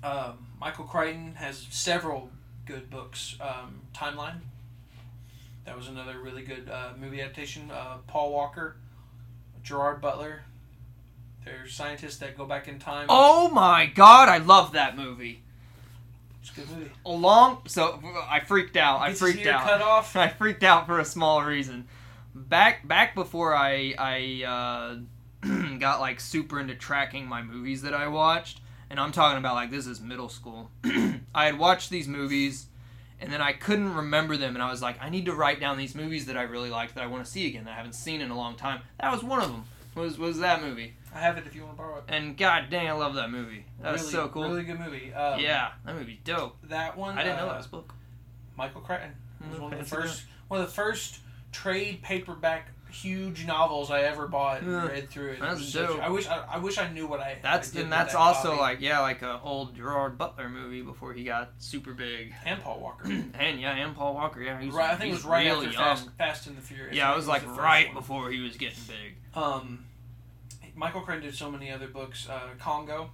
um, 0.03 0.47
Michael 0.61 0.85
Crichton 0.85 1.35
has 1.37 1.67
several 1.71 2.31
good 2.69 2.91
books. 2.91 3.37
Um, 3.41 3.81
Timeline. 3.95 4.41
That 5.65 5.77
was 5.77 5.89
another 5.89 6.21
really 6.21 6.43
good 6.43 6.71
uh, 6.71 6.91
movie 6.99 7.21
adaptation. 7.21 7.71
Uh, 7.71 7.97
Paul 8.07 8.33
Walker, 8.33 8.77
Gerard 9.63 10.01
Butler. 10.01 10.43
They're 11.45 11.67
scientists 11.67 12.19
that 12.19 12.37
go 12.37 12.45
back 12.45 12.69
in 12.69 12.79
time. 12.79 13.07
Oh 13.09 13.51
my 13.51 13.87
god, 13.87 14.29
I 14.29 14.39
love 14.39 14.73
that 14.73 14.97
movie. 14.97 15.43
It's 16.43 16.51
a 16.53 16.55
good 16.61 16.71
movie. 16.71 16.91
Along, 17.05 17.63
so 17.67 18.01
I 18.29 18.41
freaked 18.41 18.77
out. 18.77 19.01
I 19.01 19.13
freaked 19.15 19.47
out. 19.47 19.65
Cut 19.65 19.83
off. 19.83 20.15
I 20.17 20.29
freaked 20.29 20.63
out 20.63 20.87
for 20.87 21.01
a 21.01 21.05
small 21.05 21.43
reason. 21.43 21.87
Back 22.35 22.87
back 22.87 23.15
before 23.15 23.55
I 23.55 23.95
I 23.99 24.45
uh, 25.45 25.77
got 25.79 26.01
like 26.01 26.21
super 26.21 26.61
into 26.61 26.75
tracking 26.75 27.27
my 27.27 27.43
movies 27.43 27.83
that 27.83 27.95
I 27.95 28.09
watched, 28.09 28.61
and 28.91 28.99
I'm 28.99 29.13
talking 29.13 29.39
about 29.39 29.55
like 29.55 29.71
this 29.71 29.87
is 29.87 30.01
middle 30.01 30.29
school. 30.29 30.71
I 31.35 31.47
had 31.47 31.59
watched 31.59 31.91
these 31.91 32.09
movies, 32.09 32.67
and 33.21 33.33
then 33.33 33.41
I 33.41 33.53
couldn't 33.53 33.95
remember 33.95 34.37
them, 34.37 34.55
and 34.55 34.63
I 34.63 34.71
was 34.71 34.83
like, 34.83 35.03
I 35.03 35.09
need 35.11 35.27
to 35.27 35.35
write 35.35 35.61
down 35.61 35.77
these 35.79 35.95
movies 35.95 36.27
that 36.27 36.37
I 36.37 36.43
really 36.43 36.71
liked 36.71 36.95
that 36.95 37.05
I 37.05 37.07
want 37.07 37.25
to 37.25 37.31
see 37.31 37.47
again 37.47 37.65
that 37.65 37.73
I 37.73 37.77
haven't 37.77 37.95
seen 37.95 38.21
in 38.21 38.31
a 38.31 38.37
long 38.37 38.57
time. 38.57 38.81
That 39.01 39.13
was 39.13 39.23
one 39.23 39.41
of 39.41 39.51
them. 39.51 39.65
Was 39.95 40.19
was 40.19 40.39
that 40.41 40.63
movie? 40.63 40.95
I 41.15 41.21
have 41.21 41.39
it 41.39 41.47
if 41.47 41.55
you 41.55 41.63
want 41.63 41.75
to 41.75 41.79
borrow 41.79 41.97
it. 41.99 42.05
And 42.09 42.37
god 42.37 42.67
dang, 42.71 42.89
I 42.89 42.93
love 42.93 43.15
that 43.15 43.31
movie. 43.31 43.65
That 43.83 43.93
was 43.93 44.09
so 44.09 44.29
cool. 44.29 44.45
Really 44.45 44.63
good 44.63 44.79
movie. 44.79 45.13
Um, 45.13 45.41
yeah, 45.41 45.71
that 45.85 45.97
movie's 45.97 46.19
dope. 46.25 46.57
That 46.65 46.97
one. 46.97 47.19
I 47.19 47.25
didn't 47.25 47.39
uh, 47.39 47.43
know 47.43 47.49
that 47.49 47.57
was 47.57 47.67
a 47.67 47.71
book. 47.71 47.95
Michael 48.57 48.81
Crichton. 48.81 49.15
Was 49.51 49.59
Mm, 49.59 49.63
one 49.63 49.73
of 49.73 49.79
the 49.79 49.85
first, 49.85 50.25
one 50.49 50.61
of 50.61 50.67
the 50.67 50.73
first 50.73 51.21
trade 51.53 52.03
paperback 52.03 52.69
huge 53.03 53.47
novels 53.47 53.91
I 53.91 54.03
ever 54.03 54.27
bought 54.29 54.63
and 54.63 54.73
read 54.89 55.09
through 55.11 55.33
it. 55.33 55.41
That's 55.41 55.61
was 55.61 55.73
such- 55.73 55.89
dope. 55.89 56.03
I 56.03 56.09
wish 56.09 56.27
I, 56.27 56.45
I 56.53 56.59
wish 56.59 56.79
I 56.79 56.91
knew 56.93 57.07
what 57.07 57.21
I. 57.21 57.39
That's 57.43 57.75
I 57.77 57.81
and 57.81 57.93
that's 57.93 58.13
that 58.13 58.19
also 58.19 58.51
copy. 58.51 58.61
like 58.61 58.81
yeah, 58.81 59.01
like 59.01 59.23
a 59.23 59.41
old 59.43 59.75
Gerard 59.77 60.19
Butler 60.19 60.49
movie 60.49 60.83
before 60.83 61.13
he 61.13 61.25
got 61.25 61.53
super 61.59 61.93
big. 61.95 62.35
and 62.45 62.61
Paul 62.63 62.81
Walker. 62.81 63.09
and 63.39 63.61
yeah, 63.61 63.75
and 63.77 63.95
Paul 63.95 64.15
Walker. 64.15 64.41
Yeah, 64.43 64.61
he's 64.61 64.73
right, 64.73 64.91
I 64.91 64.97
think 64.97 65.11
it 65.13 65.15
was 65.17 65.25
right 65.25 65.47
really 65.47 65.67
after. 65.69 65.79
Fast, 65.79 66.09
Fast 66.19 66.47
and 66.47 66.57
the 66.57 66.63
Furious. 66.63 66.95
Yeah, 66.97 67.11
I 67.11 67.13
it 67.13 67.17
was 67.17 67.29
like 67.29 67.47
right 67.57 67.87
one. 67.87 67.95
before 67.95 68.31
he 68.31 68.41
was 68.41 68.57
getting 68.57 68.83
big. 68.87 69.17
Um, 69.41 69.85
Michael 70.75 71.01
Crichton 71.01 71.25
did 71.27 71.35
so 71.35 71.51
many 71.51 71.71
other 71.73 71.89
books. 71.89 72.29
Uh, 72.29 72.41
Congo. 72.59 73.11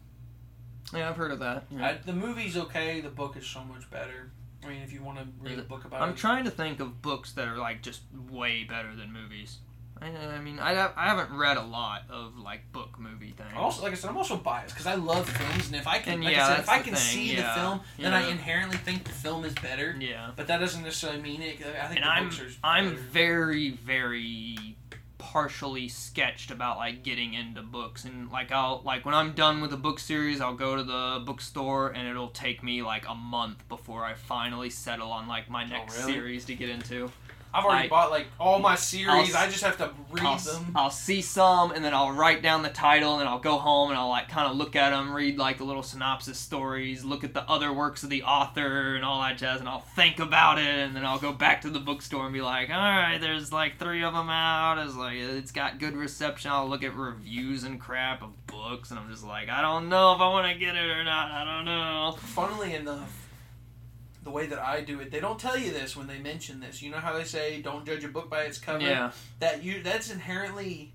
Yeah, 0.92 1.08
I've 1.08 1.16
heard 1.16 1.30
of 1.32 1.38
that. 1.40 1.64
yeah. 1.70 1.86
I, 1.86 1.98
the 2.04 2.12
movie's 2.12 2.56
okay. 2.56 3.00
The 3.00 3.08
book 3.08 3.36
is 3.36 3.46
so 3.46 3.64
much 3.64 3.90
better. 3.90 4.30
I 4.62 4.68
mean, 4.68 4.82
if 4.82 4.92
you 4.92 5.02
want 5.02 5.18
to 5.18 5.26
read 5.40 5.58
a 5.58 5.62
book 5.62 5.84
about 5.84 6.00
I'm 6.02 6.10
it, 6.10 6.16
trying 6.16 6.44
to 6.44 6.50
think 6.50 6.80
of 6.80 7.02
books 7.02 7.32
that 7.32 7.46
are 7.48 7.56
like 7.58 7.82
just 7.82 8.02
way 8.30 8.64
better 8.64 8.94
than 8.96 9.12
movies. 9.12 9.58
I, 10.00 10.08
I 10.08 10.40
mean, 10.40 10.58
I, 10.58 10.72
have, 10.74 10.92
I 10.96 11.06
haven't 11.06 11.36
read 11.36 11.56
a 11.56 11.62
lot 11.62 12.02
of 12.10 12.36
like 12.38 12.72
book 12.72 12.98
movie 12.98 13.30
things. 13.30 13.50
Also, 13.56 13.82
like 13.82 13.92
I 13.92 13.94
said, 13.94 14.10
I'm 14.10 14.16
also 14.16 14.36
biased 14.36 14.74
because 14.74 14.86
I 14.86 14.96
love 14.96 15.28
films, 15.28 15.66
and 15.68 15.76
if 15.76 15.86
I 15.86 15.98
can, 15.98 16.14
And 16.14 16.24
like 16.24 16.34
yeah, 16.34 16.46
I 16.46 16.48
said, 16.48 16.60
if 16.60 16.68
I 16.68 16.78
can 16.78 16.94
thing, 16.94 16.96
see 16.96 17.34
yeah, 17.36 17.54
the 17.54 17.60
film, 17.60 17.80
then 17.98 18.12
I 18.12 18.28
inherently 18.28 18.76
think 18.76 19.04
the 19.04 19.10
film 19.10 19.44
is 19.44 19.54
better. 19.54 19.96
yeah, 19.98 20.32
But 20.36 20.48
that 20.48 20.58
doesn't 20.58 20.82
necessarily 20.82 21.22
mean 21.22 21.42
it. 21.42 21.58
I 21.60 21.86
think 21.86 22.00
and 22.04 22.30
the 22.30 22.44
I'm. 22.64 22.88
I'm 22.88 22.96
very 22.96 23.70
very 23.70 24.76
partially 25.18 25.88
sketched 25.88 26.50
about 26.50 26.76
like 26.76 27.02
getting 27.02 27.32
into 27.34 27.62
books 27.62 28.04
and 28.04 28.30
like 28.30 28.52
I'll 28.52 28.82
like 28.84 29.06
when 29.06 29.14
I'm 29.14 29.32
done 29.32 29.62
with 29.62 29.72
a 29.72 29.76
book 29.76 29.98
series 29.98 30.40
I'll 30.40 30.54
go 30.54 30.76
to 30.76 30.84
the 30.84 31.22
bookstore 31.24 31.88
and 31.88 32.06
it'll 32.06 32.28
take 32.28 32.62
me 32.62 32.82
like 32.82 33.08
a 33.08 33.14
month 33.14 33.66
before 33.68 34.04
I 34.04 34.14
finally 34.14 34.68
settle 34.70 35.10
on 35.10 35.26
like 35.26 35.48
my 35.48 35.64
oh, 35.64 35.68
next 35.68 35.98
really? 35.98 36.12
series 36.12 36.44
to 36.44 36.54
get 36.54 36.68
into. 36.68 37.10
I've 37.54 37.64
already 37.64 37.86
I- 37.86 37.88
bought 37.88 38.10
like 38.10 38.26
all 38.40 38.58
my 38.58 38.74
series. 38.74 39.34
I'll- 39.34 39.44
I 39.44 39.48
just 39.48 39.62
have 39.62 39.78
to 39.78 39.90
read 40.10 40.24
I'll, 40.24 40.38
them. 40.38 40.72
I'll 40.74 40.90
see 40.90 41.22
some 41.22 41.70
and 41.70 41.84
then 41.84 41.94
I'll 41.94 42.12
write 42.12 42.42
down 42.42 42.62
the 42.62 42.68
title 42.68 43.20
and 43.20 43.28
I'll 43.28 43.38
go 43.38 43.58
home 43.58 43.90
and 43.90 43.98
I'll 43.98 44.08
like 44.08 44.28
kind 44.28 44.50
of 44.50 44.56
look 44.56 44.74
at 44.76 44.90
them, 44.90 45.14
read 45.14 45.38
like 45.38 45.58
the 45.58 45.64
little 45.64 45.82
synopsis 45.82 46.38
stories, 46.38 47.04
look 47.04 47.22
at 47.24 47.32
the 47.34 47.48
other 47.48 47.72
works 47.72 48.02
of 48.02 48.10
the 48.10 48.22
author 48.24 48.96
and 48.96 49.04
all 49.04 49.20
that 49.22 49.38
jazz, 49.38 49.60
and 49.60 49.68
I'll 49.68 49.80
think 49.94 50.18
about 50.18 50.58
it 50.58 50.64
and 50.66 50.96
then 50.96 51.04
I'll 51.04 51.18
go 51.18 51.32
back 51.32 51.62
to 51.62 51.70
the 51.70 51.80
bookstore 51.80 52.24
and 52.24 52.32
be 52.32 52.40
like, 52.40 52.70
all 52.70 52.76
right, 52.76 53.18
there's 53.20 53.52
like 53.52 53.78
three 53.78 54.02
of 54.02 54.12
them 54.14 54.28
out. 54.30 54.78
It's 54.84 54.96
like 54.96 55.16
it's 55.16 55.52
got 55.52 55.78
good 55.78 55.96
reception. 55.96 56.50
I'll 56.50 56.68
look 56.68 56.82
at 56.82 56.94
reviews 56.96 57.64
and 57.64 57.80
crap 57.80 58.22
of 58.22 58.46
books 58.46 58.90
and 58.90 58.98
I'm 58.98 59.10
just 59.10 59.24
like, 59.24 59.48
I 59.48 59.62
don't 59.62 59.88
know 59.88 60.14
if 60.14 60.20
I 60.20 60.28
want 60.28 60.52
to 60.52 60.58
get 60.58 60.74
it 60.74 60.90
or 60.90 61.04
not. 61.04 61.30
I 61.30 61.44
don't 61.44 61.64
know. 61.64 62.16
Funnily 62.18 62.74
enough, 62.74 63.23
the 64.24 64.30
way 64.30 64.46
that 64.46 64.58
I 64.58 64.80
do 64.80 65.00
it, 65.00 65.10
they 65.10 65.20
don't 65.20 65.38
tell 65.38 65.56
you 65.56 65.70
this 65.70 65.94
when 65.96 66.06
they 66.06 66.18
mention 66.18 66.60
this. 66.60 66.82
You 66.82 66.90
know 66.90 66.98
how 66.98 67.12
they 67.12 67.24
say 67.24 67.60
don't 67.62 67.84
judge 67.86 68.02
a 68.04 68.08
book 68.08 68.28
by 68.30 68.42
its 68.44 68.58
cover. 68.58 68.82
Yeah. 68.84 69.12
That 69.40 69.62
you 69.62 69.82
that's 69.82 70.10
inherently 70.10 70.92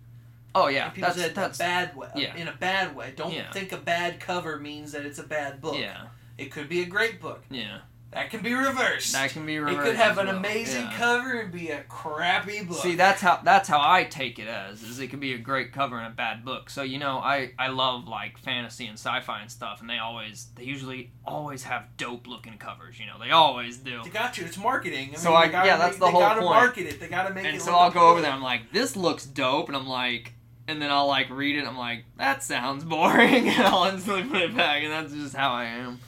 Oh 0.56 0.68
yeah. 0.68 0.90
people 0.90 1.08
That's 1.10 1.20
say 1.20 1.26
it 1.26 1.32
in 1.32 1.38
a 1.38 1.42
that's 1.42 1.58
bad 1.60 1.96
way. 1.96 2.10
yeah. 2.16 2.36
In 2.36 2.48
a 2.48 2.56
bad 2.56 2.96
way. 2.96 3.14
Don't 3.16 3.32
Yeah. 3.34 3.52
think 3.52 3.72
a 3.72 3.78
bad 3.78 4.20
cover 4.20 4.58
means 4.60 4.92
that 4.94 5.06
it's 5.06 5.20
a 5.20 5.24
bad 5.24 5.62
book. 5.62 5.78
yeah 5.78 6.08
It 6.38 6.52
could 6.52 6.68
be 6.68 6.82
a 6.82 6.86
great 6.86 7.22
book. 7.22 7.44
yeah. 7.52 7.80
That 8.12 8.32
can 8.32 8.42
be 8.42 8.56
reversed. 8.56 9.14
That 9.14 9.30
can 9.30 9.46
be 9.46 9.60
reversed. 9.60 9.80
it 9.88 9.92
could 9.92 9.96
have 9.98 10.18
an 10.18 10.26
well. 10.26 10.38
amazing 10.38 10.86
Yeah. 10.86 10.98
cover 10.98 11.42
and 11.42 11.52
be 11.52 11.70
a 11.70 11.84
crappy 11.84 12.64
book. 12.64 12.80
See, 12.82 12.96
that's 12.96 13.22
how 13.22 13.40
that's 13.44 13.70
how 13.70 13.80
I 13.80 14.04
take 14.04 14.40
it 14.40 14.48
as 14.48 14.82
is 14.82 15.00
it 15.00 15.10
could 15.10 15.20
be 15.20 15.34
a 15.34 15.38
great 15.38 15.72
cover 15.72 15.98
and 16.00 16.08
a 16.08 16.16
bad 16.16 16.44
book. 16.44 16.72
So 16.72 16.82
you 16.82 16.98
know, 16.98 17.20
I 17.20 17.52
I 17.60 17.68
love 17.68 18.08
like 18.08 18.40
fantasy 18.40 18.88
and 18.88 18.98
sci-fi 18.98 19.42
and 19.42 19.52
stuff, 19.52 19.80
and 19.82 19.88
they 19.88 20.00
always 20.00 20.48
they 20.56 20.64
usually 20.64 21.12
always 21.24 21.64
have 21.66 21.84
dope 21.98 22.26
looking 22.26 22.58
covers. 22.58 23.00
You 23.00 23.06
know, 23.06 23.20
they 23.20 23.30
always 23.30 23.78
do. 23.78 24.02
They 24.04 24.10
got 24.10 24.40
you. 24.40 24.46
It's 24.46 24.58
marketing. 24.58 25.12
I 25.14 25.18
So 25.18 25.30
mean, 25.30 25.38
I- 25.38 25.48
gotta 25.50 25.68
yeah, 25.68 25.78
that's 25.78 25.92
make- 25.94 26.00
the 26.00 26.06
they 26.08 26.12
whole 26.12 26.22
gotta 26.22 26.42
point. 26.42 26.52
market 26.56 26.88
it. 26.88 27.00
They 27.00 27.08
gotta 27.10 27.32
make 27.34 27.46
it. 27.46 27.50
And 27.54 27.62
so 27.62 27.76
I'll 27.76 27.92
go 27.92 28.10
over 28.10 28.22
there. 28.22 28.32
I'm 28.32 28.42
like, 28.42 28.72
this 28.74 28.96
looks 28.96 29.26
dope, 29.28 29.68
and 29.68 29.78
I'm 29.78 29.88
like, 29.88 30.34
and 30.68 30.82
then 30.82 30.90
I'll 30.90 31.08
like 31.08 31.30
read 31.30 31.58
it. 31.58 31.68
I'm 31.68 31.78
like, 31.78 32.06
that 32.18 32.42
sounds 32.44 32.84
boring, 32.84 33.50
and 33.50 33.62
I'll 33.68 33.84
instantly 33.86 34.24
put 34.24 34.42
it 34.42 34.58
back, 34.58 34.82
and 34.82 34.92
that's 34.92 35.14
just 35.14 35.36
how 35.36 35.52
I 35.52 35.66
am. 35.66 36.00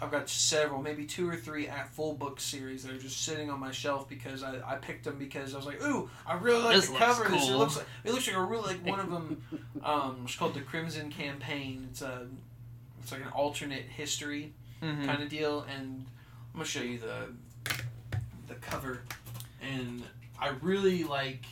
I've 0.00 0.10
got 0.12 0.28
several, 0.28 0.80
maybe 0.82 1.04
two 1.04 1.28
or 1.28 1.34
three 1.36 1.66
at 1.68 1.88
full 1.92 2.14
book 2.14 2.38
series 2.40 2.84
that 2.84 2.92
are 2.92 2.98
just 2.98 3.22
sitting 3.24 3.50
on 3.50 3.58
my 3.58 3.72
shelf 3.72 4.08
because 4.08 4.42
I, 4.42 4.58
I 4.66 4.76
picked 4.76 5.04
them 5.04 5.18
because 5.18 5.54
I 5.54 5.56
was 5.56 5.66
like, 5.66 5.82
ooh, 5.82 6.08
I 6.26 6.34
really 6.34 6.62
like 6.62 6.76
This 6.76 6.88
the 6.88 6.96
cover. 6.96 7.24
of 7.24 7.32
This 7.32 7.48
it 7.48 7.54
looks 7.56 7.76
like 7.76 7.86
it 8.04 8.12
looks 8.12 8.26
like 8.28 8.36
a 8.36 8.42
really 8.42 8.74
like 8.74 8.86
one 8.86 9.00
of 9.00 9.10
them. 9.10 9.42
Um, 9.82 10.20
it's 10.24 10.36
called 10.36 10.54
the 10.54 10.60
Crimson 10.60 11.10
Campaign. 11.10 11.88
It's 11.90 12.02
a 12.02 12.26
it's 13.02 13.10
like 13.12 13.22
an 13.22 13.28
alternate 13.28 13.84
history 13.84 14.52
Mhm. 14.82 15.04
kind 15.06 15.22
of 15.22 15.28
deal, 15.28 15.62
and 15.62 16.06
I'm 16.54 16.60
gonna 16.60 16.64
show 16.64 16.82
you 16.82 16.98
the 16.98 17.28
the 18.46 18.54
cover, 18.56 19.02
and 19.60 20.02
I 20.40 20.50
really 20.62 21.02
like 21.04 21.44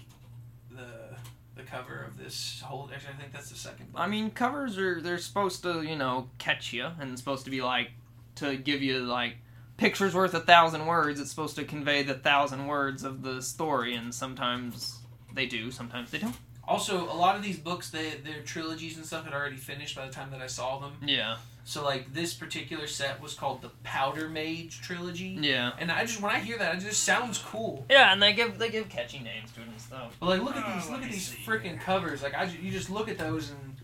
the 0.71 1.17
the 1.57 1.63
cover 1.63 2.05
of 2.07 2.17
this 2.19 2.61
whole. 2.65 2.89
Actually, 2.95 3.15
I 3.15 3.17
think 3.23 3.33
that's 3.33 3.51
the 3.51 3.57
second. 3.57 3.93
book. 3.93 4.01
I 4.01 4.07
mean, 4.07 4.31
covers 4.31 4.79
are 4.79 5.01
they're 5.01 5.19
supposed 5.19 5.63
to 5.65 5.83
you 5.83 5.97
know 5.97 6.29
catch 6.39 6.73
you 6.73 6.89
and 7.01 7.19
supposed 7.19 7.45
to 7.47 7.51
be 7.51 7.63
like 7.63 7.91
to 8.37 8.57
give 8.57 8.83
you 8.83 9.01
like 9.01 9.37
pictures 9.77 10.15
worth 10.15 10.35
a 10.35 10.41
thousand 10.41 10.87
words. 10.87 11.21
It's 11.21 11.31
supposed 11.31 11.57
to 11.57 11.65
convey 11.65 12.03
the 12.03 12.15
thousand 12.15 12.67
words 12.67 13.03
of 13.05 13.23
the 13.23 13.43
story, 13.43 13.95
and 13.95 14.15
sometimes 14.15 14.99
they 15.35 15.47
do, 15.47 15.71
sometimes 15.71 16.11
they 16.11 16.19
don't. 16.19 16.37
Also, 16.69 17.05
a 17.05 17.15
lot 17.15 17.37
of 17.37 17.43
these 17.45 17.59
books, 17.59 17.91
they 17.91 18.11
their 18.25 18.43
trilogies 18.43 18.97
and 18.97 19.07
stuff 19.07 19.25
had 19.25 19.33
already 19.33 19.57
finished 19.57 19.95
by 19.95 20.05
the 20.07 20.13
time 20.13 20.31
that 20.33 20.41
I 20.43 20.49
saw 20.49 20.79
them. 20.81 20.95
Yeah, 21.07 21.37
So 21.65 21.85
like 21.85 22.13
this 22.13 22.35
particular 22.35 22.89
set 22.89 23.23
was 23.23 23.35
called 23.35 23.63
the 23.63 23.69
Powder 23.85 24.29
Mage 24.29 24.81
trilogy, 24.81 25.39
yeah, 25.41 25.73
and 25.79 25.93
I 25.93 26.05
just 26.05 26.21
when 26.21 26.33
I 26.35 26.41
hear 26.41 26.59
that, 26.59 26.75
it 26.75 26.81
just 26.81 27.05
sounds 27.05 27.39
cool. 27.39 27.87
yeah. 27.89 28.13
And 28.13 28.21
they 28.21 28.33
give 28.33 28.59
they 28.59 28.69
give 28.71 28.89
catchy 28.89 29.21
names 29.21 29.53
to 29.53 29.61
it 29.61 29.69
and 29.69 29.81
stuff. 29.81 30.17
But 30.19 30.27
like, 30.27 30.43
look 30.43 30.57
at 30.57 30.65
Oh, 30.67 30.75
these, 30.75 30.85
let 30.91 30.93
look 30.95 31.03
at 31.05 31.13
these 31.13 31.33
freaking 31.47 31.79
covers. 31.81 32.21
Like 32.23 32.35
I, 32.35 32.45
you 32.45 32.73
just 32.73 32.91
look 32.91 33.09
at 33.09 33.17
those 33.19 33.51
and 33.51 33.77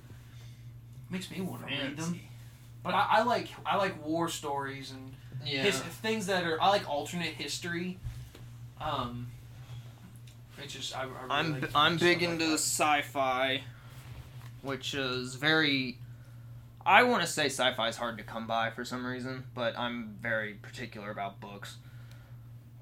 makes 1.08 1.30
me 1.30 1.40
want 1.40 1.60
to 1.68 1.72
read 1.72 1.96
them. 1.96 2.20
Fancy. 2.82 2.84
But 2.84 2.94
I, 2.94 3.20
I 3.20 3.22
like 3.24 3.48
I 3.66 3.76
like 3.76 4.04
war 4.04 4.28
stories 4.28 4.90
and 4.92 5.12
Yeah. 5.44 5.62
his, 5.62 5.78
things 5.80 6.26
that 6.26 6.44
are 6.44 6.60
I 6.60 6.68
like 6.68 6.88
alternate 6.88 7.34
history. 7.34 7.98
Um, 8.80 9.28
it's 10.62 10.72
just 10.72 10.96
I, 10.96 11.02
I 11.02 11.04
really 11.04 11.16
I'm 11.30 11.60
like 11.60 11.70
I'm 11.74 11.96
big 11.96 12.20
like 12.22 12.30
into 12.30 12.46
that. 12.46 12.58
sci-fi, 12.58 13.62
which 14.62 14.94
is 14.94 15.34
very. 15.36 15.98
I 16.84 17.04
want 17.04 17.22
to 17.22 17.28
say 17.28 17.46
sci-fi 17.46 17.88
is 17.88 17.96
hard 17.96 18.18
to 18.18 18.24
come 18.24 18.46
by 18.48 18.70
for 18.70 18.84
some 18.84 19.06
reason, 19.06 19.44
but 19.54 19.78
I'm 19.78 20.16
very 20.20 20.54
particular 20.54 21.10
about 21.12 21.40
books. 21.40 21.76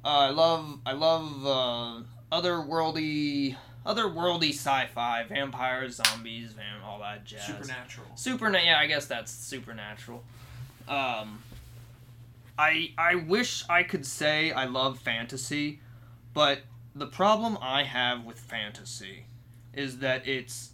Uh, 0.03 0.09
I 0.09 0.31
love 0.31 0.79
I 0.87 0.93
love 0.93 1.47
uh, 1.47 2.03
otherworldly 2.35 3.57
otherworldly 3.87 4.51
sci-fi, 4.51 5.25
vampires, 5.25 5.97
zombies, 5.97 6.53
vam- 6.53 6.85
all 6.85 6.99
that 7.01 7.25
jazz. 7.25 7.45
supernatural. 7.47 8.07
Supernatural. 8.15 8.65
Yeah, 8.67 8.79
I 8.79 8.87
guess 8.87 9.07
that's 9.07 9.33
supernatural. 9.33 10.25
Um, 10.89 11.43
I 12.59 12.93
I 12.99 13.15
wish 13.15 13.65
I 13.69 13.83
could 13.83 14.05
say 14.05 14.53
I 14.53 14.65
love 14.67 14.99
fantasy, 14.99 15.81
but 16.35 16.61
the 16.95 17.07
problem 17.07 17.57
I 17.61 17.85
have 17.85 18.25
with 18.25 18.39
fantasy 18.39 19.27
is 19.73 19.99
that 19.99 20.27
it's 20.27 20.71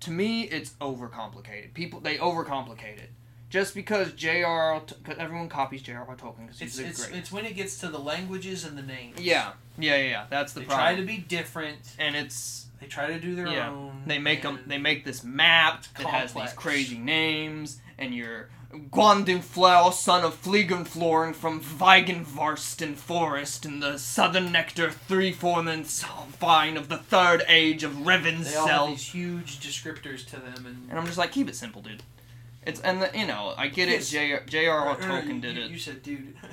to 0.00 0.10
me 0.10 0.42
it's 0.42 0.70
overcomplicated. 0.80 1.72
People 1.74 2.00
they 2.00 2.16
overcomplicate 2.18 2.98
it. 2.98 3.10
Just 3.50 3.74
because 3.74 4.12
J.R. 4.12 4.80
'cause 4.80 5.16
everyone 5.18 5.48
copies 5.48 5.82
J.R.R. 5.82 6.16
Tolkien 6.16 6.46
because 6.46 6.62
It's 6.62 6.78
he's 6.78 6.86
it's, 6.88 7.06
great. 7.06 7.18
it's 7.18 7.32
when 7.32 7.44
it 7.44 7.56
gets 7.56 7.78
to 7.80 7.88
the 7.88 7.98
languages 7.98 8.64
and 8.64 8.78
the 8.78 8.82
names. 8.82 9.20
yeah, 9.20 9.52
yeah, 9.76 9.96
yeah, 9.96 10.02
yeah. 10.08 10.26
That's 10.30 10.52
the 10.52 10.60
they 10.60 10.66
problem. 10.66 10.86
They 10.86 10.92
try 10.94 11.00
to 11.00 11.06
be 11.06 11.18
different. 11.26 11.94
and 11.98 12.14
it's 12.16 12.66
They 12.80 12.86
try 12.86 13.08
to 13.08 13.18
do 13.20 13.34
their 13.34 13.48
Yeah. 13.48 13.68
own. 13.70 14.04
They 14.06 14.18
make 14.18 14.40
them. 14.42 14.60
They 14.66 14.78
make 14.78 15.04
this 15.04 15.22
map 15.22 15.84
that 15.98 16.06
has 16.06 16.32
these 16.32 16.52
crazy 16.54 16.96
names, 16.96 17.78
and 17.98 18.14
you're 18.14 18.48
Gwandinflau, 18.72 19.92
son 19.92 20.24
of 20.24 20.40
Flegenflorn 20.42 21.34
from 21.34 21.60
Weigenvarsten 21.60 22.94
Forest 22.94 23.64
in 23.66 23.80
the 23.80 23.98
southern 23.98 24.52
nectar 24.52 24.90
three 24.92 25.32
formants 25.34 26.04
vine 26.38 26.76
of 26.76 26.88
the 26.88 26.96
third 26.98 27.42
age 27.48 27.82
of 27.82 27.96
They 27.96 28.00
all 28.04 28.08
have 28.08 28.22
Revensel. 28.24 28.86
these 28.90 29.06
huge 29.12 29.58
descriptors 29.60 30.24
to 30.28 30.36
them, 30.36 30.66
and 30.66 30.86
And 30.88 30.98
I'm 30.98 31.04
just 31.06 31.18
like, 31.18 31.32
keep 31.32 31.48
it 31.48 31.56
simple, 31.56 31.82
dude. 31.82 32.02
It's 32.66 32.80
and 32.80 33.02
the, 33.02 33.10
you 33.14 33.26
know 33.26 33.54
I 33.56 33.68
get 33.68 33.88
Yes. 33.88 34.12
it. 34.12 34.46
J.R.R. 34.46 34.88
Or- 34.88 34.96
or 34.96 35.00
no, 35.00 35.06
Tolkien 35.20 35.40
did 35.40 35.56
you, 35.56 35.62
it. 35.64 35.70
You 35.70 35.78
said, 35.78 36.02
dude. 36.02 36.34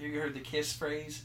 You 0.00 0.20
heard 0.20 0.34
the 0.34 0.40
kiss 0.40 0.72
phrase? 0.72 1.22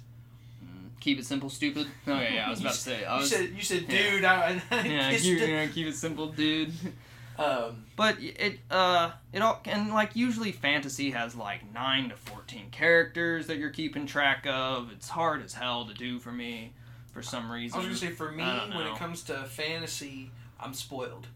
Keep 1.00 1.20
it 1.20 1.26
simple, 1.26 1.50
stupid. 1.50 1.88
Oh 2.08 2.14
yeah, 2.14 2.34
yeah. 2.34 2.48
I 2.48 2.50
was 2.50 2.62
about 2.62 2.74
to 2.74 2.80
say. 2.90 3.04
I 3.04 3.16
you 3.16 3.22
was. 3.22 3.30
said, 3.30 3.50
you 3.56 3.62
said, 3.64 3.86
yeah. 3.90 4.12
dude. 4.12 4.24
I, 4.24 4.62
I 4.72 4.82
Yeah, 4.88 5.18
keep, 5.18 5.40
it. 5.42 5.50
yeah, 5.50 5.66
keep 5.68 5.88
it 5.88 5.96
simple, 5.96 6.28
dude. 6.28 6.72
Um, 7.40 7.86
But 7.96 8.18
it 8.22 8.60
uh 8.70 9.12
it 9.34 9.42
all 9.42 9.62
and 9.66 9.90
like 9.90 10.16
usually 10.16 10.52
fantasy 10.52 11.12
has 11.12 11.36
like 11.36 11.74
nine 11.74 12.10
to 12.10 12.16
fourteen 12.16 12.70
characters 12.72 13.48
that 13.48 13.58
you're 13.58 13.72
keeping 13.72 14.06
track 14.06 14.46
of. 14.48 14.92
It's 14.92 15.10
hard 15.10 15.44
as 15.44 15.54
hell 15.56 15.86
to 15.86 15.94
do 15.94 16.20
for 16.20 16.32
me 16.32 16.74
for 17.14 17.24
some 17.24 17.52
reason. 17.52 17.76
I 17.76 17.80
was 17.80 17.88
gonna 17.88 18.12
say, 18.12 18.16
for 18.16 18.32
me, 18.32 18.44
when 18.44 18.86
it 18.88 18.96
comes 18.98 19.24
to 19.24 19.44
fantasy, 19.46 20.32
I'm 20.60 20.74
spoiled. 20.76 21.28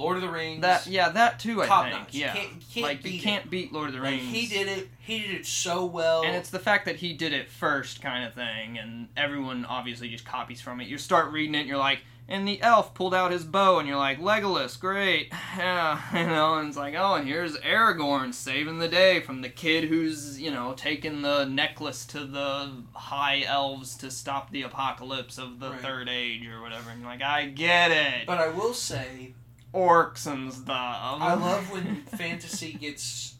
Lord 0.00 0.16
of 0.16 0.22
the 0.22 0.28
Rings. 0.30 0.62
that 0.62 0.86
yeah 0.86 1.10
that 1.10 1.38
too 1.38 1.62
I 1.62 1.66
top 1.66 1.84
think 1.84 1.96
notch. 1.98 2.14
You 2.14 2.20
yeah 2.22 2.34
can't, 2.34 2.50
can't 2.72 2.86
like 2.86 3.02
beat 3.02 3.14
you 3.14 3.20
can't 3.22 3.50
beat 3.50 3.72
Lord 3.72 3.88
of 3.88 3.94
the 3.94 4.00
Like, 4.00 4.10
Rings. 4.12 4.24
he 4.34 4.46
did 4.46 4.66
it. 4.68 4.88
He 4.98 5.20
did 5.20 5.30
it 5.40 5.46
so 5.46 5.84
well. 5.84 6.22
and 6.24 6.34
it's 6.34 6.50
the 6.50 6.58
fact 6.58 6.86
that 6.86 6.96
he 6.96 7.12
did 7.12 7.32
it 7.32 7.48
first 7.50 8.00
kind 8.00 8.24
of 8.24 8.32
thing, 8.34 8.78
and 8.78 9.08
everyone 9.16 9.64
obviously 9.64 10.08
just 10.08 10.24
copies 10.24 10.60
from 10.60 10.80
it. 10.80 10.88
You 10.88 10.98
start 10.98 11.30
reading 11.32 11.54
it, 11.54 11.60
and 11.60 11.68
you're 11.68 11.78
like, 11.78 12.00
and 12.28 12.46
the 12.46 12.62
elf 12.62 12.94
pulled 12.94 13.12
out 13.12 13.32
his 13.32 13.44
bow, 13.44 13.80
and 13.80 13.88
you're 13.88 13.96
like, 13.96 14.20
Legolas, 14.20 14.78
great, 14.78 15.32
yeah, 15.58 16.00
you 16.16 16.26
know, 16.28 16.58
and 16.58 16.68
it's 16.68 16.76
like, 16.76 16.94
oh, 16.96 17.14
and 17.14 17.26
here's 17.26 17.56
Aragorn 17.56 18.32
saving 18.32 18.78
the 18.78 18.86
day 18.86 19.18
from 19.18 19.42
the 19.42 19.48
kid 19.48 19.88
who's, 19.88 20.40
you 20.40 20.52
know, 20.52 20.72
taking 20.74 21.22
the 21.22 21.44
necklace 21.46 22.04
to 22.06 22.24
the 22.24 22.70
high 22.92 23.42
elves 23.48 23.96
to 23.96 24.12
stop 24.12 24.52
the 24.52 24.62
apocalypse 24.62 25.38
of 25.38 25.58
the 25.58 25.70
Right. 25.70 25.80
third 25.80 26.08
age 26.08 26.46
or 26.46 26.60
whatever. 26.62 26.90
And 26.90 27.00
you're 27.00 27.10
like, 27.10 27.22
I 27.22 27.46
get 27.46 27.90
it, 27.90 28.28
But 28.28 28.38
I 28.38 28.46
will 28.48 28.74
say, 28.74 29.32
orcs 29.74 30.26
and 30.26 30.52
stuff. 30.52 30.68
I 30.68 31.34
love 31.34 31.70
when 31.72 32.02
fantasy 32.02 32.72
gets 32.72 33.34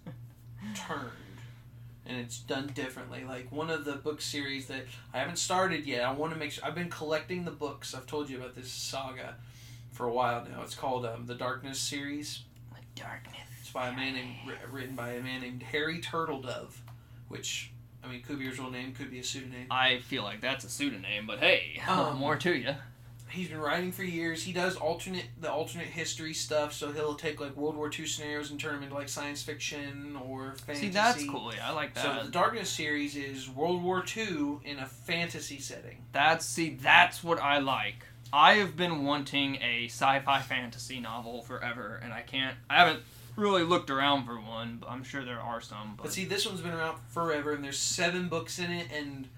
turned 0.74 1.11
and 2.11 2.18
it's 2.18 2.39
done 2.39 2.66
differently. 2.74 3.24
Like 3.24 3.51
one 3.53 3.70
of 3.70 3.85
the 3.85 3.95
book 3.95 4.20
series 4.20 4.66
that 4.66 4.85
I 5.14 5.18
haven't 5.18 5.37
started 5.37 5.87
yet. 5.87 6.05
I 6.05 6.12
want 6.12 6.33
to 6.33 6.39
make 6.39 6.53
sure 6.53 6.64
I've 6.64 6.74
been 6.74 6.91
collecting 6.91 7.45
the 7.45 7.51
books. 7.51 7.95
I've 7.95 8.07
told 8.07 8.28
you 8.28 8.39
about 8.39 8.55
this 8.57 8.70
saga 8.70 9.37
for 9.93 10.07
a 10.07 10.12
while 10.12 10.45
now. 10.45 10.62
It's 10.62 10.74
called 10.74 11.07
um, 11.07 11.26
the 11.26 11.35
Darkness 11.35 11.78
series. 11.78 12.43
The 12.72 13.03
Darkness. 13.03 13.37
It's 13.61 13.70
by 13.70 13.89
a 13.89 13.93
man 13.93 14.14
named 14.14 14.35
written 14.70 14.97
by 14.97 15.12
a 15.12 15.22
man 15.22 15.43
named 15.43 15.62
Harry 15.62 16.01
Turtledove, 16.01 16.72
which 17.28 17.70
I 18.03 18.09
mean 18.09 18.22
could 18.22 18.39
be 18.39 18.47
his 18.47 18.59
real 18.59 18.70
name, 18.70 18.93
could 18.93 19.11
be 19.11 19.20
a 19.20 19.24
pseudonym. 19.24 19.66
I 19.70 19.99
feel 19.99 20.24
like 20.24 20.41
that's 20.41 20.64
a 20.64 20.68
pseudonym, 20.68 21.26
but 21.26 21.39
hey, 21.39 21.81
Um, 21.89 22.18
more 22.18 22.37
to 22.37 22.53
you. 22.53 22.74
He's 23.31 23.49
been 23.49 23.59
writing 23.59 23.93
for 23.93 24.03
years. 24.03 24.43
He 24.43 24.53
does 24.53 24.76
alternate 24.76 25.26
the 25.41 25.51
alternate 25.51 25.87
history 25.87 26.35
stuff, 26.35 26.72
so 26.72 26.93
he'll 26.93 27.14
take 27.14 27.41
like 27.41 27.57
World 27.57 27.76
War 27.76 27.91
II 27.97 28.07
scenarios 28.07 28.51
and 28.51 28.61
turn 28.61 28.74
them 28.74 28.83
into 28.83 28.95
like 28.95 29.09
science 29.09 29.43
fiction 29.43 30.18
or 30.28 30.55
fantasy. 30.66 30.87
See, 30.87 30.93
that's 30.93 31.24
cool. 31.24 31.53
Yeah, 31.55 31.70
I 31.70 31.72
like 31.72 31.95
that. 31.95 32.20
So 32.20 32.24
the 32.26 32.31
Darkness 32.31 32.68
series 32.70 33.16
is 33.16 33.49
World 33.49 33.83
War 33.83 34.05
II 34.16 34.59
in 34.64 34.78
a 34.78 34.87
fantasy 34.87 35.59
setting. 35.59 36.05
That's 36.12 36.45
see, 36.45 36.78
that's 36.81 37.24
what 37.24 37.41
I 37.41 37.59
like. 37.59 38.05
I 38.33 38.55
have 38.55 38.76
been 38.76 39.05
wanting 39.05 39.57
a 39.57 39.87
sci-fi 39.87 40.41
fantasy 40.41 41.01
novel 41.01 41.43
forever, 41.43 42.01
and 42.03 42.12
I 42.12 42.20
can't. 42.20 42.57
I 42.68 42.78
haven't 42.78 43.01
really 43.37 43.64
looked 43.64 43.91
around 43.91 44.24
for 44.24 44.37
one, 44.41 44.78
but 44.81 44.91
I'm 44.91 45.03
sure 45.03 45.24
there 45.24 45.41
are 45.41 45.61
some. 45.61 45.95
But, 45.97 46.05
But 46.05 46.12
see, 46.12 46.24
this 46.24 46.47
one's 46.47 46.61
been 46.61 46.72
around 46.72 46.99
forever, 47.09 47.53
and 47.53 47.64
there's 47.64 47.78
seven 47.78 48.28
books 48.28 48.59
in 48.59 48.70
it, 48.70 48.87
and 48.97 49.28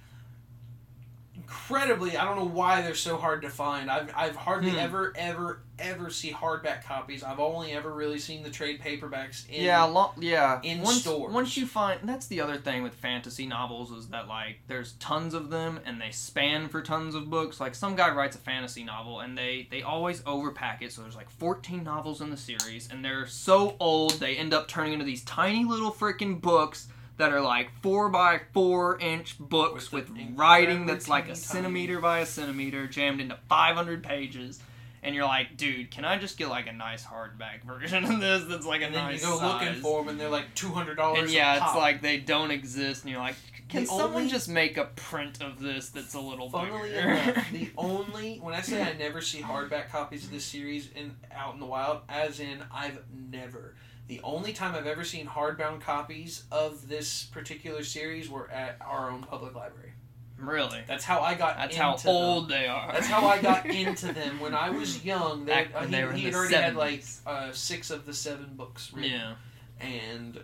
incredibly, 1.42 2.16
I 2.16 2.24
don't 2.24 2.36
know 2.36 2.44
why 2.44 2.82
they're 2.82 2.94
so 2.94 3.16
hard 3.16 3.42
to 3.42 3.50
find. 3.50 3.90
I've 3.90 4.10
I've 4.16 4.36
hardly 4.36 4.70
Hmm. 4.72 4.78
ever 4.78 5.12
ever 5.16 5.60
ever 5.78 6.10
see 6.10 6.30
hardback 6.30 6.84
copies. 6.84 7.24
I've 7.24 7.40
only 7.40 7.72
ever 7.72 7.92
really 7.92 8.18
seen 8.18 8.42
the 8.44 8.50
trade 8.50 8.80
paperbacks. 8.80 9.48
In, 9.48 9.64
yeah, 9.64 9.82
lo- 9.82 10.12
yeah. 10.18 10.60
in 10.62 10.80
once, 10.80 11.00
stores. 11.00 11.32
Once 11.32 11.56
you 11.56 11.66
find 11.66 12.00
that's 12.04 12.26
the 12.28 12.40
other 12.40 12.56
thing 12.56 12.82
with 12.84 12.94
fantasy 12.94 13.46
novels 13.46 13.90
is 13.90 14.08
that 14.08 14.28
like 14.28 14.60
there's 14.68 14.92
tons 14.94 15.34
of 15.34 15.50
them 15.50 15.80
and 15.84 16.00
they 16.00 16.10
span 16.10 16.68
for 16.68 16.82
tons 16.82 17.14
of 17.14 17.28
books. 17.30 17.58
Like 17.60 17.74
some 17.74 17.96
guy 17.96 18.10
writes 18.10 18.36
a 18.36 18.40
fantasy 18.40 18.84
novel 18.84 19.20
and 19.20 19.36
they 19.36 19.66
they 19.70 19.82
always 19.82 20.20
overpack 20.22 20.82
it. 20.82 20.92
So 20.92 21.02
there's 21.02 21.16
like 21.16 21.30
14 21.30 21.82
novels 21.82 22.20
in 22.20 22.30
the 22.30 22.36
series 22.36 22.88
and 22.90 23.04
they're 23.04 23.26
so 23.26 23.74
old 23.80 24.12
they 24.20 24.36
end 24.36 24.54
up 24.54 24.68
turning 24.68 24.92
into 24.92 25.04
these 25.04 25.24
tiny 25.24 25.64
little 25.64 25.90
freaking 25.92 26.40
books 26.40 26.86
that 27.18 27.32
are 27.32 27.40
like 27.40 27.70
four 27.82 28.08
by 28.08 28.40
four 28.52 28.98
inch 28.98 29.38
books 29.38 29.92
With 29.92 30.10
with, 30.10 30.18
writing 30.34 30.86
that's 30.86 31.08
like 31.08 31.24
a 31.24 31.28
tiny- 31.28 31.38
centimeter 31.38 32.00
by 32.00 32.20
a 32.20 32.26
centimeter 32.26 32.86
jammed 32.86 33.20
into 33.20 33.38
500 33.48 34.02
pages. 34.02 34.60
And 35.04 35.16
you're 35.16 35.24
like, 35.24 35.56
dude, 35.56 35.90
can 35.90 36.04
I 36.04 36.16
just 36.16 36.38
get 36.38 36.48
like 36.48 36.68
a 36.68 36.72
nice 36.72 37.04
hardback 37.04 37.64
version 37.66 38.04
of 38.04 38.20
this 38.20 38.44
that's 38.44 38.64
like 38.64 38.82
a 38.82 38.86
and 38.86 38.94
then 38.94 39.04
nice 39.04 39.20
you 39.20 39.26
go 39.28 39.36
looking 39.44 39.74
for 39.82 40.00
them, 40.00 40.08
and 40.10 40.20
they're 40.20 40.28
like 40.28 40.54
two 40.54 40.68
hundred 40.70 40.94
dollars. 40.96 41.22
And 41.22 41.30
yeah, 41.30 41.66
it's 41.66 41.76
like 41.76 42.02
they 42.02 42.18
don't 42.18 42.52
exist, 42.52 43.02
and 43.02 43.10
you're 43.10 43.18
like, 43.20 43.34
can 43.68 43.82
The 43.82 43.88
someone 43.88 44.14
only- 44.22 44.28
just 44.28 44.48
make 44.48 44.76
a 44.76 44.84
print 44.84 45.42
of 45.42 45.58
this 45.60 45.88
that's 45.88 46.14
a 46.14 46.20
little 46.20 46.48
Funnily 46.50 46.90
bigger? 46.90 47.10
enough, 47.10 47.46
the 47.52 47.70
only 47.76 48.36
when 48.38 48.54
I 48.54 48.60
say 48.60 48.80
I 48.80 48.92
never 48.92 49.20
see 49.20 49.40
hardback 49.40 49.88
copies 49.90 50.22
of 50.24 50.30
this 50.30 50.44
series 50.44 50.88
in 50.94 51.16
out 51.34 51.54
in 51.54 51.58
the 51.60 51.66
wild, 51.66 52.02
as 52.08 52.38
in 52.38 52.62
I've 52.72 53.00
never. 53.12 53.74
The 54.12 54.20
only 54.24 54.52
time 54.52 54.74
I've 54.74 54.86
ever 54.86 55.04
seen 55.04 55.26
hardbound 55.26 55.80
copies 55.80 56.42
of 56.52 56.86
this 56.88 57.24
particular 57.24 57.82
series 57.82 58.28
were 58.28 58.50
at 58.50 58.76
our 58.82 59.10
own 59.10 59.22
public 59.22 59.54
library. 59.54 59.92
really? 60.36 60.80
That's 60.86 61.04
how 61.04 61.20
I 61.20 61.34
got. 61.34 61.56
That's 61.56 61.72
into 61.74 61.82
how 61.82 61.96
them. 61.96 62.14
old 62.14 62.48
they 62.50 62.66
are. 62.66 62.92
That's 62.92 63.06
how 63.06 63.26
I 63.26 63.40
got 63.40 63.64
into 63.84 64.12
them 64.12 64.38
when 64.38 64.54
I 64.54 64.68
was 64.68 65.02
young. 65.02 65.46
They, 65.46 65.52
Back 65.52 65.68
uh, 65.74 65.78
when 65.80 65.88
he, 65.88 65.94
they 65.94 66.04
were 66.04 66.10
in 66.10 66.16
he 66.18 66.24
had 66.24 66.34
already 66.34 66.54
had 66.56 66.76
like 66.76 67.04
uh, 67.26 67.52
six 67.52 67.90
of 67.90 68.04
the 68.04 68.12
seven 68.12 68.50
books 68.54 68.92
written, 68.92 69.12
Yeah, 69.12 69.34
and 69.80 70.38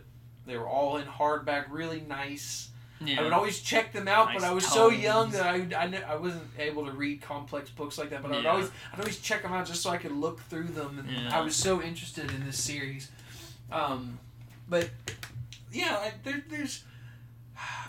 they 0.47 0.57
were 0.57 0.67
all 0.69 0.97
in 0.97 1.07
hardback, 1.07 1.67
really 1.69 2.01
nice. 2.01 2.71
yeah. 3.05 3.21
I 3.21 3.23
would 3.25 3.35
always 3.35 3.61
check 3.61 3.93
them 3.93 4.09
out, 4.09 4.31
but 4.33 4.45
I 4.45 4.51
was 4.53 4.67
so 4.67 4.89
young 4.89 5.31
that 5.33 5.43
I, 5.43 5.57
I, 5.77 6.13
I 6.15 6.17
wasn't 6.17 6.45
able 6.59 6.87
to 6.87 6.93
read 6.93 7.21
complex 7.21 7.69
books 7.69 7.99
like 7.99 8.09
that. 8.11 8.23
But 8.23 8.33
I 8.33 8.37
would 8.37 8.47
always 8.47 8.71
I'd 8.95 9.01
always 9.01 9.19
check 9.21 9.43
them 9.43 9.53
out 9.53 9.67
just 9.67 9.83
so 9.83 9.91
I 9.91 9.99
could 9.99 10.13
look 10.13 10.41
through 10.45 10.69
them, 10.69 10.99
and 11.01 11.11
Yeah. 11.11 11.39
I 11.39 11.43
was 11.43 11.55
so 11.55 11.83
interested 11.83 12.31
in 12.31 12.47
this 12.47 12.63
series. 12.65 13.11
Um, 13.71 14.19
but 14.69 14.91
yeah, 15.73 15.97
I, 16.01 16.13
there, 16.25 16.43
there's 16.49 16.85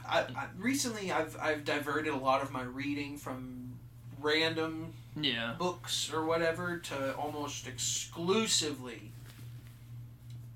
I, 0.08 0.26
I, 0.36 0.46
recently 0.58 1.12
I've 1.12 1.38
I've 1.40 1.64
diverted 1.64 2.14
a 2.14 2.18
lot 2.18 2.42
of 2.42 2.52
my 2.52 2.64
reading 2.64 3.18
from 3.18 3.74
random 4.22 4.94
yeah. 5.16 5.56
books 5.58 6.12
or 6.14 6.26
whatever 6.26 6.78
to 6.78 7.16
almost 7.16 7.68
exclusively 7.68 9.12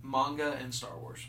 manga 0.04 0.58
and 0.62 0.74
Star 0.74 0.96
Wars. 0.98 1.26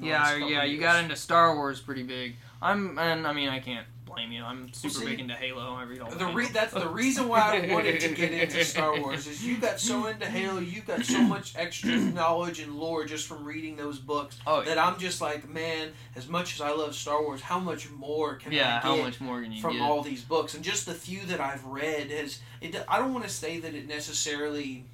Yeah, 0.00 0.36
yeah, 0.36 0.64
you 0.64 0.78
got 0.78 1.02
into 1.02 1.16
Star 1.16 1.54
Wars 1.54 1.80
pretty 1.80 2.02
big. 2.02 2.36
I'm, 2.60 2.98
and 2.98 3.26
I 3.26 3.32
mean, 3.32 3.48
I 3.48 3.60
can't 3.60 3.86
blame 4.18 4.32
you. 4.32 4.42
I'm 4.44 4.72
super 4.72 4.94
see, 4.94 5.04
big 5.06 5.20
into 5.20 5.34
Halo. 5.34 5.74
I 5.74 5.84
read 5.84 6.00
all 6.00 6.10
The 6.10 6.26
re- 6.26 6.48
that's 6.48 6.72
the 6.72 6.88
reason 6.88 7.28
why 7.28 7.40
I 7.40 7.72
wanted 7.72 8.00
to 8.00 8.14
get 8.14 8.32
into 8.32 8.64
Star 8.64 8.98
Wars 9.00 9.26
is 9.26 9.44
you 9.44 9.56
got 9.58 9.80
so 9.80 10.06
into 10.06 10.26
Halo, 10.26 10.58
you 10.60 10.80
got 10.82 11.04
so 11.04 11.20
much 11.22 11.54
extra 11.56 11.90
knowledge 11.96 12.60
and 12.60 12.74
lore 12.76 13.04
just 13.04 13.26
from 13.26 13.44
reading 13.44 13.76
those 13.76 13.98
books 13.98 14.38
Oh 14.46 14.62
that 14.64 14.78
I'm 14.78 14.98
just 14.98 15.20
like, 15.20 15.48
man, 15.48 15.92
as 16.16 16.28
much 16.28 16.54
as 16.54 16.60
I 16.60 16.70
love 16.70 16.94
Star 16.94 17.22
Wars, 17.22 17.40
how 17.40 17.58
much 17.58 17.90
more 17.90 18.36
can 18.36 18.52
yeah, 18.52 18.80
I 18.82 18.86
how 18.86 18.96
get 18.96 19.04
much 19.04 19.20
more 19.20 19.42
can 19.42 19.52
you 19.52 19.62
from 19.62 19.74
get? 19.74 19.82
all 19.82 20.02
these 20.02 20.22
books? 20.22 20.54
And 20.54 20.64
just 20.64 20.86
the 20.86 20.94
few 20.94 21.24
that 21.26 21.40
I've 21.40 21.64
read 21.64 22.10
has 22.10 22.40
it. 22.60 22.74
I 22.88 22.98
don't 22.98 23.12
want 23.12 23.24
to 23.24 23.30
say 23.30 23.60
that 23.60 23.74
it 23.74 23.86
necessarily 23.86 24.84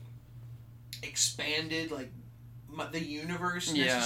expanded 1.03 1.91
like 1.91 2.11
the 2.93 3.03
universe 3.03 3.72
Yeah. 3.72 4.01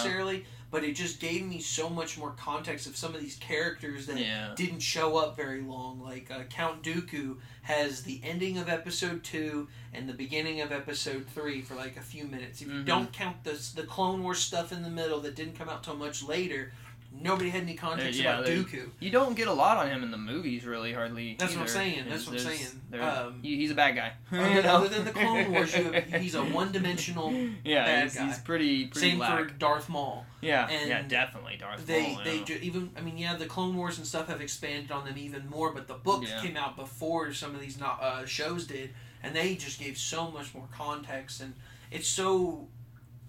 But 0.70 0.84
it 0.84 0.92
just 0.92 1.18
gave 1.20 1.44
me 1.46 1.60
so 1.60 1.88
much 1.88 2.18
more 2.18 2.32
context 2.32 2.86
of 2.86 2.96
some 2.96 3.14
of 3.14 3.20
these 3.20 3.36
characters 3.36 4.06
that 4.06 4.18
yeah, 4.18 4.52
didn't 4.56 4.80
show 4.80 5.16
up 5.16 5.34
very 5.36 5.60
long. 5.62 6.00
Like 6.02 6.30
uh, 6.30 6.42
Count 6.50 6.82
Dooku 6.82 7.36
has 7.62 8.02
the 8.02 8.20
ending 8.22 8.58
of 8.58 8.68
episode 8.68 9.24
two 9.24 9.68
and 9.94 10.08
the 10.08 10.12
beginning 10.14 10.60
of 10.60 10.70
episode 10.72 11.26
three 11.34 11.62
for 11.62 11.74
like 11.74 11.96
a 11.96 12.02
few 12.02 12.24
minutes. 12.24 12.60
If 12.60 12.68
you 12.68 12.74
Mhm. 12.74 12.84
don't 12.86 13.12
count 13.12 13.44
the 13.44 13.52
the 13.76 13.84
Clone 13.84 14.22
Wars 14.22 14.38
stuff 14.40 14.72
in 14.72 14.82
the 14.82 14.90
middle 14.90 15.20
that 15.20 15.34
didn't 15.34 15.56
come 15.58 15.68
out 15.68 15.82
till 15.84 15.96
much 15.96 16.22
later, 16.22 16.72
nobody 17.10 17.50
had 17.50 17.62
any 17.62 17.74
context 17.74 18.20
Uh, 18.20 18.22
yeah, 18.22 18.32
about 18.34 18.46
they- 18.46 18.56
Dooku. 18.56 18.90
you 19.00 19.10
don't 19.10 19.34
get 19.34 19.48
a 19.48 19.52
lot 19.52 19.76
on 19.76 19.88
him 19.88 20.02
in 20.02 20.10
the 20.10 20.16
movies, 20.18 20.64
really, 20.64 20.92
hardly. 20.92 21.34
That's 21.38 21.54
what 21.54 21.62
I'm 21.62 21.68
saying, 21.68 22.04
that's 22.08 22.26
what 22.26 22.34
I'm 22.34 22.38
saying. 22.44 23.00
Um, 23.00 23.40
he- 23.42 23.56
he's 23.56 23.70
a 23.70 23.74
bad 23.74 23.96
guy. 23.96 24.12
Other, 24.32 24.50
You 24.54 24.62
know? 24.62 24.74
other 24.76 24.88
than 24.88 25.04
the 25.04 25.10
Clone 25.10 25.50
Wars, 25.52 25.76
you 25.76 25.90
have, 25.92 26.04
he's 26.20 26.34
a 26.34 26.42
one-dimensional. 26.44 27.32
yeah, 27.64 27.84
bad 27.84 28.02
he's, 28.04 28.14
guy. 28.14 28.26
he's 28.26 28.38
pretty 28.38 28.86
pretty 28.86 29.08
Same 29.10 29.18
black. 29.18 29.48
for 29.48 29.54
Darth 29.54 29.88
Maul. 29.88 30.24
yeah, 30.40 30.68
and 30.68 30.88
yeah, 30.88 31.02
definitely 31.02 31.56
Darth 31.56 31.86
They 31.86 32.12
Maul. 32.14 32.20
they 32.24 32.38
yeah. 32.38 32.44
ju- 32.44 32.58
even 32.62 32.90
I 32.96 33.00
mean 33.00 33.18
yeah 33.18 33.34
the 33.36 33.46
Clone 33.46 33.76
Wars 33.76 33.98
and 33.98 34.06
stuff 34.06 34.28
have 34.28 34.40
expanded 34.40 34.92
on 34.92 35.04
them 35.04 35.18
even 35.18 35.48
more, 35.48 35.72
but 35.72 35.88
the 35.88 35.94
books 35.94 36.28
Yeah. 36.30 36.40
came 36.42 36.56
out 36.56 36.76
before 36.76 37.32
some 37.32 37.54
of 37.54 37.60
these 37.60 37.78
not, 37.80 38.00
uh, 38.02 38.26
shows 38.26 38.66
did, 38.66 38.90
and 39.22 39.34
they 39.34 39.56
just 39.56 39.80
gave 39.80 39.98
so 39.98 40.30
much 40.30 40.54
more 40.54 40.68
context, 40.72 41.40
and 41.40 41.54
it's 41.90 42.06
so 42.08 42.68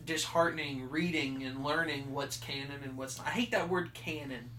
disheartening 0.06 0.90
reading 0.90 1.44
and 1.44 1.64
learning 1.64 2.14
what's 2.14 2.38
canon 2.38 2.82
and 2.84 2.98
what's 2.98 3.18
not. 3.18 3.28
I 3.28 3.32
hate 3.32 3.52
that 3.52 3.70
word 3.70 3.94
canon. 3.94 4.50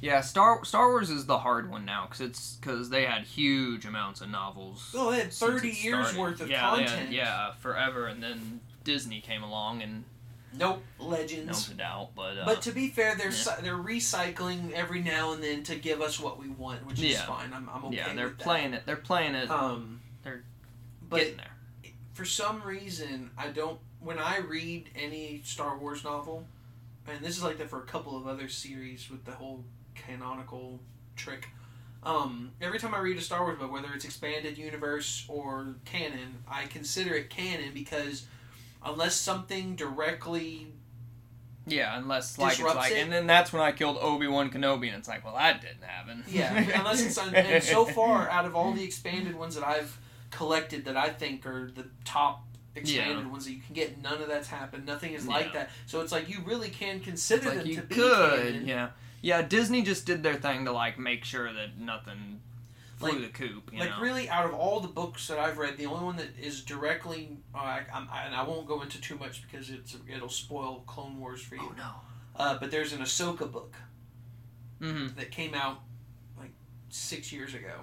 Yeah, 0.00 0.20
Star 0.20 0.64
Star 0.64 0.88
Wars 0.90 1.08
is 1.08 1.24
the 1.26 1.38
hard 1.38 1.70
one 1.70 1.84
now 1.86 2.04
because 2.06 2.20
it's 2.20 2.56
because 2.56 2.90
they 2.90 3.04
had 3.06 3.22
huge 3.22 3.86
amounts 3.86 4.20
of 4.20 4.28
novels. 4.28 4.92
Oh, 4.94 5.10
they 5.10 5.20
had 5.20 5.32
thirty 5.32 5.70
years 5.70 6.08
started. 6.08 6.20
worth 6.20 6.40
of 6.42 6.50
yeah, 6.50 6.74
they 6.76 6.82
had- 6.82 6.88
content. 6.90 7.12
yeah, 7.12 7.52
forever, 7.54 8.06
and 8.06 8.22
then 8.22 8.60
Disney 8.84 9.20
came 9.20 9.42
along 9.42 9.80
and 9.82 10.04
Nope, 10.58 10.82
legends. 10.98 11.70
no 11.70 11.76
doubt, 11.76 12.10
but 12.14 12.38
uh, 12.38 12.44
But 12.44 12.62
to 12.62 12.72
be 12.72 12.88
fair, 12.88 13.14
they're 13.14 13.30
yeah. 13.30 13.56
they're 13.62 13.74
recycling 13.76 14.72
every 14.72 15.00
now 15.02 15.32
and 15.32 15.42
then 15.42 15.62
to 15.64 15.76
give 15.76 16.00
us 16.02 16.20
what 16.20 16.38
we 16.38 16.48
want, 16.48 16.86
which 16.86 16.98
is 17.00 17.12
Yeah. 17.12 17.26
fine. 17.26 17.52
I'm, 17.54 17.68
I'm 17.72 17.84
okay 17.86 17.96
yeah, 17.96 18.12
they're 18.14 18.28
with 18.28 18.38
that. 18.38 18.44
playing 18.44 18.74
it. 18.74 18.82
They're 18.84 18.96
playing 18.96 19.34
it. 19.34 19.50
Um, 19.50 20.00
They're 20.22 20.44
but 21.08 21.20
getting 21.20 21.36
there. 21.38 21.92
for 22.12 22.24
some 22.26 22.62
reason, 22.62 23.30
I 23.38 23.48
don't. 23.48 23.78
When 24.06 24.20
I 24.20 24.38
read 24.38 24.88
any 24.94 25.40
Star 25.42 25.76
Wars 25.76 26.04
novel, 26.04 26.44
and 27.08 27.24
this 27.24 27.36
is 27.36 27.42
like 27.42 27.58
that 27.58 27.68
for 27.68 27.80
a 27.80 27.86
couple 27.86 28.16
of 28.16 28.28
other 28.28 28.46
series 28.46 29.10
with 29.10 29.24
the 29.24 29.32
whole 29.32 29.64
canonical 29.96 30.78
trick. 31.16 31.48
Um, 32.04 32.52
every 32.60 32.78
time 32.78 32.94
I 32.94 33.00
read 33.00 33.16
a 33.16 33.20
Star 33.20 33.42
Wars 33.42 33.58
book, 33.58 33.72
whether 33.72 33.92
it's 33.92 34.04
expanded 34.04 34.58
universe 34.58 35.24
or 35.26 35.74
canon, 35.84 36.44
I 36.48 36.66
consider 36.66 37.14
it 37.14 37.30
canon 37.30 37.72
because 37.74 38.26
unless 38.84 39.16
something 39.16 39.74
directly 39.74 40.68
Yeah, 41.66 41.98
unless 41.98 42.38
like 42.38 42.60
it's 42.60 42.62
like, 42.62 42.92
it. 42.92 42.98
and 42.98 43.12
then 43.12 43.26
that's 43.26 43.52
when 43.52 43.60
I 43.60 43.72
killed 43.72 43.98
Obi 44.00 44.28
Wan 44.28 44.50
Kenobi, 44.50 44.86
and 44.86 44.98
it's 44.98 45.08
like, 45.08 45.24
well, 45.24 45.34
that 45.34 45.62
didn't 45.62 45.82
happen. 45.82 46.22
Yeah, 46.28 46.56
unless 46.78 47.04
it's 47.04 47.18
and 47.18 47.60
so 47.60 47.84
far 47.84 48.30
out 48.30 48.44
of 48.44 48.54
all 48.54 48.72
the 48.72 48.84
expanded 48.84 49.34
ones 49.34 49.56
that 49.56 49.66
I've 49.66 49.98
collected 50.30 50.84
that 50.84 50.96
I 50.96 51.08
think 51.08 51.44
are 51.44 51.72
the 51.74 51.86
top 52.04 52.45
expanded 52.76 53.24
Yeah. 53.24 53.30
ones 53.30 53.44
that 53.46 53.52
you 53.52 53.60
can 53.60 53.74
get, 53.74 54.00
none 54.02 54.20
of 54.22 54.28
that's 54.28 54.48
happened. 54.48 54.86
Nothing 54.86 55.12
is 55.14 55.24
Yeah. 55.26 55.32
like 55.32 55.52
that. 55.54 55.70
So 55.86 56.00
it's 56.00 56.12
like 56.12 56.28
you 56.28 56.40
really 56.44 56.68
can 56.70 57.00
consider 57.00 57.48
like 57.48 57.58
them 57.58 57.66
you 57.66 57.76
to 57.76 57.82
be 57.82 57.94
could, 57.94 58.42
canon. 58.52 58.66
yeah, 58.66 58.90
yeah. 59.22 59.42
Disney 59.42 59.82
just 59.82 60.06
did 60.06 60.22
their 60.22 60.34
thing 60.36 60.64
to 60.66 60.72
like 60.72 60.98
make 60.98 61.24
sure 61.24 61.52
that 61.52 61.78
nothing 61.78 62.40
flew 62.98 63.10
Like- 63.12 63.20
the 63.22 63.28
coop. 63.28 63.72
You 63.72 63.80
like 63.80 63.90
know? 63.90 64.00
really, 64.00 64.28
out 64.30 64.46
of 64.46 64.54
all 64.54 64.80
the 64.80 64.88
books 64.88 65.26
that 65.28 65.38
I've 65.38 65.58
read, 65.58 65.76
the 65.76 65.86
only 65.86 66.04
one 66.04 66.16
that 66.16 66.38
is 66.38 66.62
directly, 66.64 67.36
uh, 67.54 67.58
I, 67.58 67.82
I'm, 67.92 68.08
I, 68.10 68.22
and 68.24 68.34
I 68.34 68.42
won't 68.42 68.66
go 68.66 68.80
into 68.82 69.00
too 69.00 69.16
much 69.18 69.42
because 69.42 69.68
it's 69.70 69.96
it'll 70.08 70.28
spoil 70.28 70.82
Clone 70.86 71.18
Wars 71.20 71.42
for 71.42 71.56
you. 71.56 71.62
Oh 71.62 71.74
no. 71.76 71.90
Uh, 72.36 72.58
but 72.58 72.70
there's 72.70 72.92
an 72.92 73.00
Ahsoka 73.00 73.50
book 73.50 73.74
Mm-hmm. 74.80 75.18
that 75.18 75.30
came 75.30 75.54
out 75.54 75.80
like 76.38 76.50
six 76.90 77.32
years 77.32 77.54
ago 77.54 77.80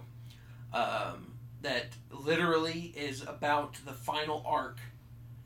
um, 0.74 1.33
that 1.64 1.88
literally 2.12 2.94
is 2.96 3.22
about 3.24 3.76
the 3.86 3.94
final 3.94 4.44
arc 4.46 4.78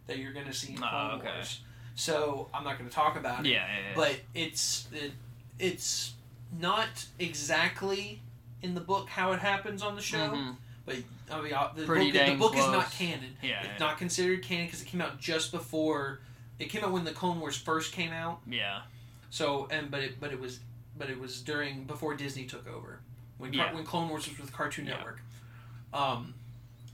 that 0.07 0.17
you're 0.17 0.33
going 0.33 0.45
to 0.47 0.53
see 0.53 0.73
in 0.73 0.77
Clone 0.79 0.91
Oh, 0.93 1.15
okay. 1.17 1.31
Wars. 1.35 1.61
So 1.95 2.49
I'm 2.53 2.63
not 2.63 2.77
going 2.77 2.89
to 2.89 2.95
talk 2.95 3.17
about 3.17 3.45
it, 3.45 3.49
yeah, 3.49 3.65
yeah. 3.67 3.93
but 3.95 4.17
it's 4.35 4.87
it, 4.93 5.13
it's 5.57 6.13
not 6.59 7.05
exactly 7.19 8.21
in 8.61 8.73
the 8.75 8.81
book 8.81 9.07
how 9.09 9.31
it 9.31 9.39
happens 9.39 9.81
on 9.81 9.95
the 9.95 10.01
show, 10.01 10.17
Mm-hmm. 10.29 10.51
but 10.85 10.95
I 11.31 11.41
mean, 11.41 11.53
uh, 11.53 11.69
the 11.75 11.85
Pretty 11.85 12.11
book, 12.11 12.25
the 12.27 12.35
book 12.35 12.55
is 12.55 12.65
not 12.67 12.91
canon. 12.91 13.35
Yeah. 13.41 13.59
It's 13.59 13.67
yeah. 13.67 13.77
not 13.79 13.97
considered 13.97 14.41
canon 14.43 14.65
because 14.67 14.81
it 14.81 14.85
came 14.85 15.01
out 15.01 15.19
just 15.19 15.51
before. 15.51 16.19
It 16.59 16.65
came 16.69 16.83
out 16.83 16.91
when 16.91 17.03
the 17.03 17.11
Clone 17.11 17.39
Wars 17.39 17.57
first 17.57 17.93
came 17.93 18.11
out. 18.11 18.39
yeah. 18.49 18.81
So 19.29 19.67
and 19.71 19.91
but 19.91 20.01
it 20.01 20.19
but 20.21 20.31
it 20.31 20.39
was 20.39 20.59
but 20.97 21.09
it 21.09 21.19
was 21.19 21.41
during 21.41 21.83
before 21.83 22.15
Disney 22.15 22.45
took 22.45 22.67
over 22.67 22.99
when 23.37 23.53
Yeah. 23.53 23.73
when 23.73 23.83
Clone 23.83 24.07
Wars 24.09 24.27
was 24.29 24.39
with 24.39 24.53
Cartoon 24.53 24.85
Yeah. 24.85 24.95
Network. 24.97 25.19
Um, 25.93 26.33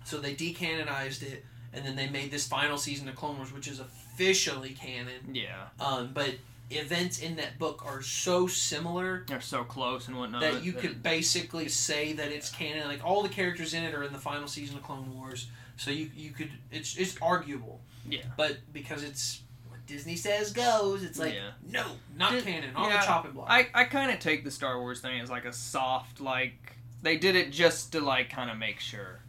so 0.05 0.17
they 0.19 0.35
decanonized 0.35 1.23
it, 1.23 1.45
and 1.73 1.85
then 1.85 1.95
they 1.95 2.09
made 2.09 2.31
this 2.31 2.47
final 2.47 2.77
season 2.77 3.07
of 3.09 3.15
Clone 3.15 3.37
Wars, 3.37 3.51
which 3.53 3.67
is 3.67 3.79
officially 3.79 4.69
canon. 4.71 5.33
Yeah. 5.33 5.67
Um, 5.79 6.11
but 6.13 6.35
events 6.69 7.19
in 7.19 7.35
that 7.35 7.59
book 7.59 7.85
are 7.85 8.01
so 8.01 8.47
similar 8.47 9.23
They're 9.27 9.41
so 9.41 9.63
close 9.63 10.07
and 10.07 10.17
whatnot. 10.17 10.41
that 10.41 10.63
you 10.63 10.73
could 10.73 11.03
basically 11.03 11.67
say 11.69 12.13
that 12.13 12.31
it's 12.31 12.49
canon. 12.49 12.87
Like 12.87 13.03
all 13.05 13.21
the 13.21 13.29
characters 13.29 13.73
in 13.73 13.83
it 13.83 13.93
are 13.93 14.03
in 14.03 14.13
the 14.13 14.19
final 14.19 14.47
season 14.47 14.77
of 14.77 14.83
Clone 14.83 15.13
Wars, 15.17 15.47
so 15.77 15.91
you 15.91 16.09
you 16.15 16.31
could 16.31 16.49
it's 16.71 16.95
it's 16.97 17.15
arguable. 17.21 17.79
Yeah. 18.09 18.21
But 18.37 18.57
because 18.73 19.03
it's 19.03 19.41
what 19.69 19.85
Disney 19.85 20.15
says 20.15 20.51
goes, 20.51 21.03
it's 21.03 21.19
like 21.19 21.33
Yeah. 21.33 21.51
no, 21.69 21.85
not 22.17 22.31
Did- 22.31 22.43
canon 22.43 22.75
on 22.75 22.89
yeah, 22.89 22.99
the 23.01 23.05
chopping 23.05 23.31
block. 23.31 23.47
I, 23.49 23.67
I 23.73 23.83
kind 23.85 24.11
of 24.11 24.19
take 24.19 24.43
the 24.43 24.51
Star 24.51 24.79
Wars 24.79 24.99
thing 24.99 25.19
as 25.21 25.29
like 25.29 25.45
a 25.45 25.53
soft 25.53 26.19
like 26.21 26.62
they 27.03 27.17
did 27.17 27.35
it 27.35 27.51
just 27.51 27.91
to 27.91 27.99
like 27.99 28.29
kind 28.29 28.49
of 28.49 28.57
make 28.57 28.79
sure, 28.79 29.19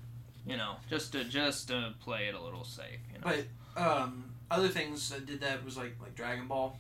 you 0.46 0.56
know, 0.56 0.76
just 0.88 1.12
to 1.12 1.24
just 1.24 1.68
to 1.68 1.92
play 2.00 2.28
it 2.28 2.34
a 2.34 2.40
little 2.40 2.64
safe, 2.64 3.00
you 3.12 3.18
know. 3.18 3.36
But 3.76 3.82
um, 3.82 4.32
other 4.50 4.68
things 4.68 5.10
that 5.10 5.26
did 5.26 5.40
that 5.42 5.64
was 5.64 5.76
like 5.76 5.96
like 6.00 6.14
Dragon 6.14 6.46
Ball. 6.48 6.78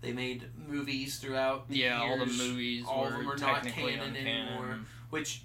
They 0.00 0.12
made 0.12 0.44
movies 0.68 1.18
throughout. 1.18 1.68
The 1.68 1.78
yeah, 1.78 2.00
all 2.00 2.18
the 2.18 2.26
years, 2.26 2.38
movies 2.38 2.84
all 2.86 3.02
were 3.02 3.08
of 3.08 3.12
them 3.14 3.30
are 3.30 3.36
not 3.38 3.66
canon 3.66 4.14
uncanon. 4.14 4.26
anymore. 4.26 4.78
which 5.10 5.42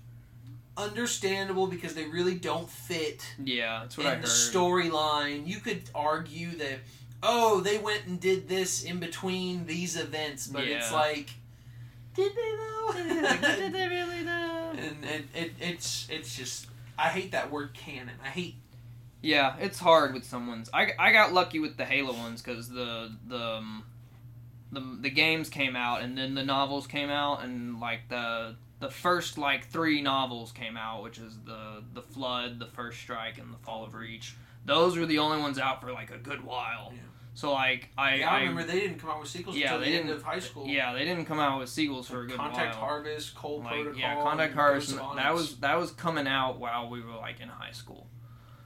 understandable 0.76 1.68
because 1.68 1.94
they 1.94 2.06
really 2.06 2.36
don't 2.36 2.68
fit 2.70 3.24
Yeah, 3.44 3.82
that's 3.82 3.98
what 3.98 4.08
in 4.08 4.12
I 4.14 4.16
the 4.16 4.28
storyline. 4.28 5.48
You 5.48 5.60
could 5.60 5.84
argue 5.94 6.52
that 6.58 6.80
oh 7.22 7.62
they 7.62 7.78
went 7.78 8.06
and 8.08 8.20
did 8.20 8.48
this 8.50 8.84
in 8.84 9.00
between 9.00 9.66
these 9.66 9.96
events, 10.00 10.48
but 10.48 10.64
it's 10.64 10.92
like 10.92 11.30
did 12.16 12.32
they 12.36 12.52
though? 12.58 12.94
Did 13.56 13.74
they 13.74 13.88
really 13.88 14.06
though? 14.06 14.13
And 14.84 15.06
it, 15.06 15.26
it, 15.36 15.52
it's 15.60 16.08
it's 16.10 16.36
just 16.36 16.68
I 16.98 17.10
hate 17.10 17.32
that 17.32 17.52
word 17.52 17.74
canon. 17.74 18.16
I 18.24 18.28
hate 18.28 18.56
Yeah, 19.22 19.56
it's 19.60 19.80
hard 19.80 20.14
with 20.14 20.26
someone's. 20.26 20.70
I, 20.74 20.92
I 21.00 21.12
got 21.12 21.34
lucky 21.34 21.60
with 21.60 21.78
the 21.78 21.86
Halo 21.86 22.14
ones 22.14 22.42
because 22.42 22.70
the 22.70 23.12
the 23.28 23.40
um, 23.40 23.84
the 24.72 24.82
the 25.02 25.10
games 25.10 25.50
came 25.50 25.76
out 25.76 26.02
and 26.02 26.18
then 26.18 26.36
the 26.36 26.44
novels 26.44 26.88
came 26.88 27.10
out 27.10 27.44
and 27.44 27.80
like 27.80 28.10
the 28.10 28.56
the 28.80 28.90
first 28.90 29.38
like 29.38 29.70
three 29.70 30.02
novels 30.02 30.52
came 30.52 30.76
out, 30.76 31.04
which 31.04 31.18
is 31.18 31.38
the 31.46 31.84
the 31.94 32.02
Flood, 32.02 32.60
the 32.60 32.66
First 32.66 33.00
Strike, 33.00 33.38
and 33.38 33.54
the 33.54 33.58
Fall 33.60 33.86
of 33.86 33.94
Reach. 33.94 34.36
Those 34.66 34.98
were 34.98 35.06
the 35.06 35.20
only 35.20 35.40
ones 35.40 35.58
out 35.60 35.82
for 35.82 35.92
like 35.92 36.12
a 36.12 36.18
good 36.18 36.44
while. 36.44 36.92
Yeah. 36.94 37.00
So 37.36 37.52
like 37.52 37.90
I 37.98 38.16
yeah, 38.16 38.30
I, 38.30 38.36
I- 38.36 38.40
remember 38.42 38.64
they 38.64 38.80
didn't 38.80 39.00
come 39.00 39.10
out 39.10 39.20
with 39.20 39.30
sequels 39.30 39.56
Yeah, 39.56 39.74
until 39.74 39.80
they 39.80 39.86
the 39.92 39.98
didn't- 39.98 40.12
of 40.12 40.24
high 40.24 40.40
school. 40.40 40.68
yeah 40.68 40.94
they 40.94 41.04
didn't 41.04 41.26
come 41.26 41.40
out 41.40 41.60
with 41.60 41.70
sequels 41.70 42.08
for 42.08 42.22
a 42.22 42.28
good 42.28 42.38
Contact 42.38 42.76
while. 42.76 42.86
Harvest, 42.90 43.34
Cole 43.36 43.60
like 43.64 43.74
Protocol. 43.74 44.00
yeah 44.00 44.16
contact 44.22 44.54
harvest 44.54 44.96
that 45.16 45.34
was 45.34 45.58
that 45.58 45.76
was 45.80 45.92
coming 45.92 46.28
out 46.28 46.60
while 46.60 46.90
we 46.90 47.02
were 47.02 47.16
like 47.16 47.40
in 47.42 47.48
high 47.50 47.72
school 47.72 48.08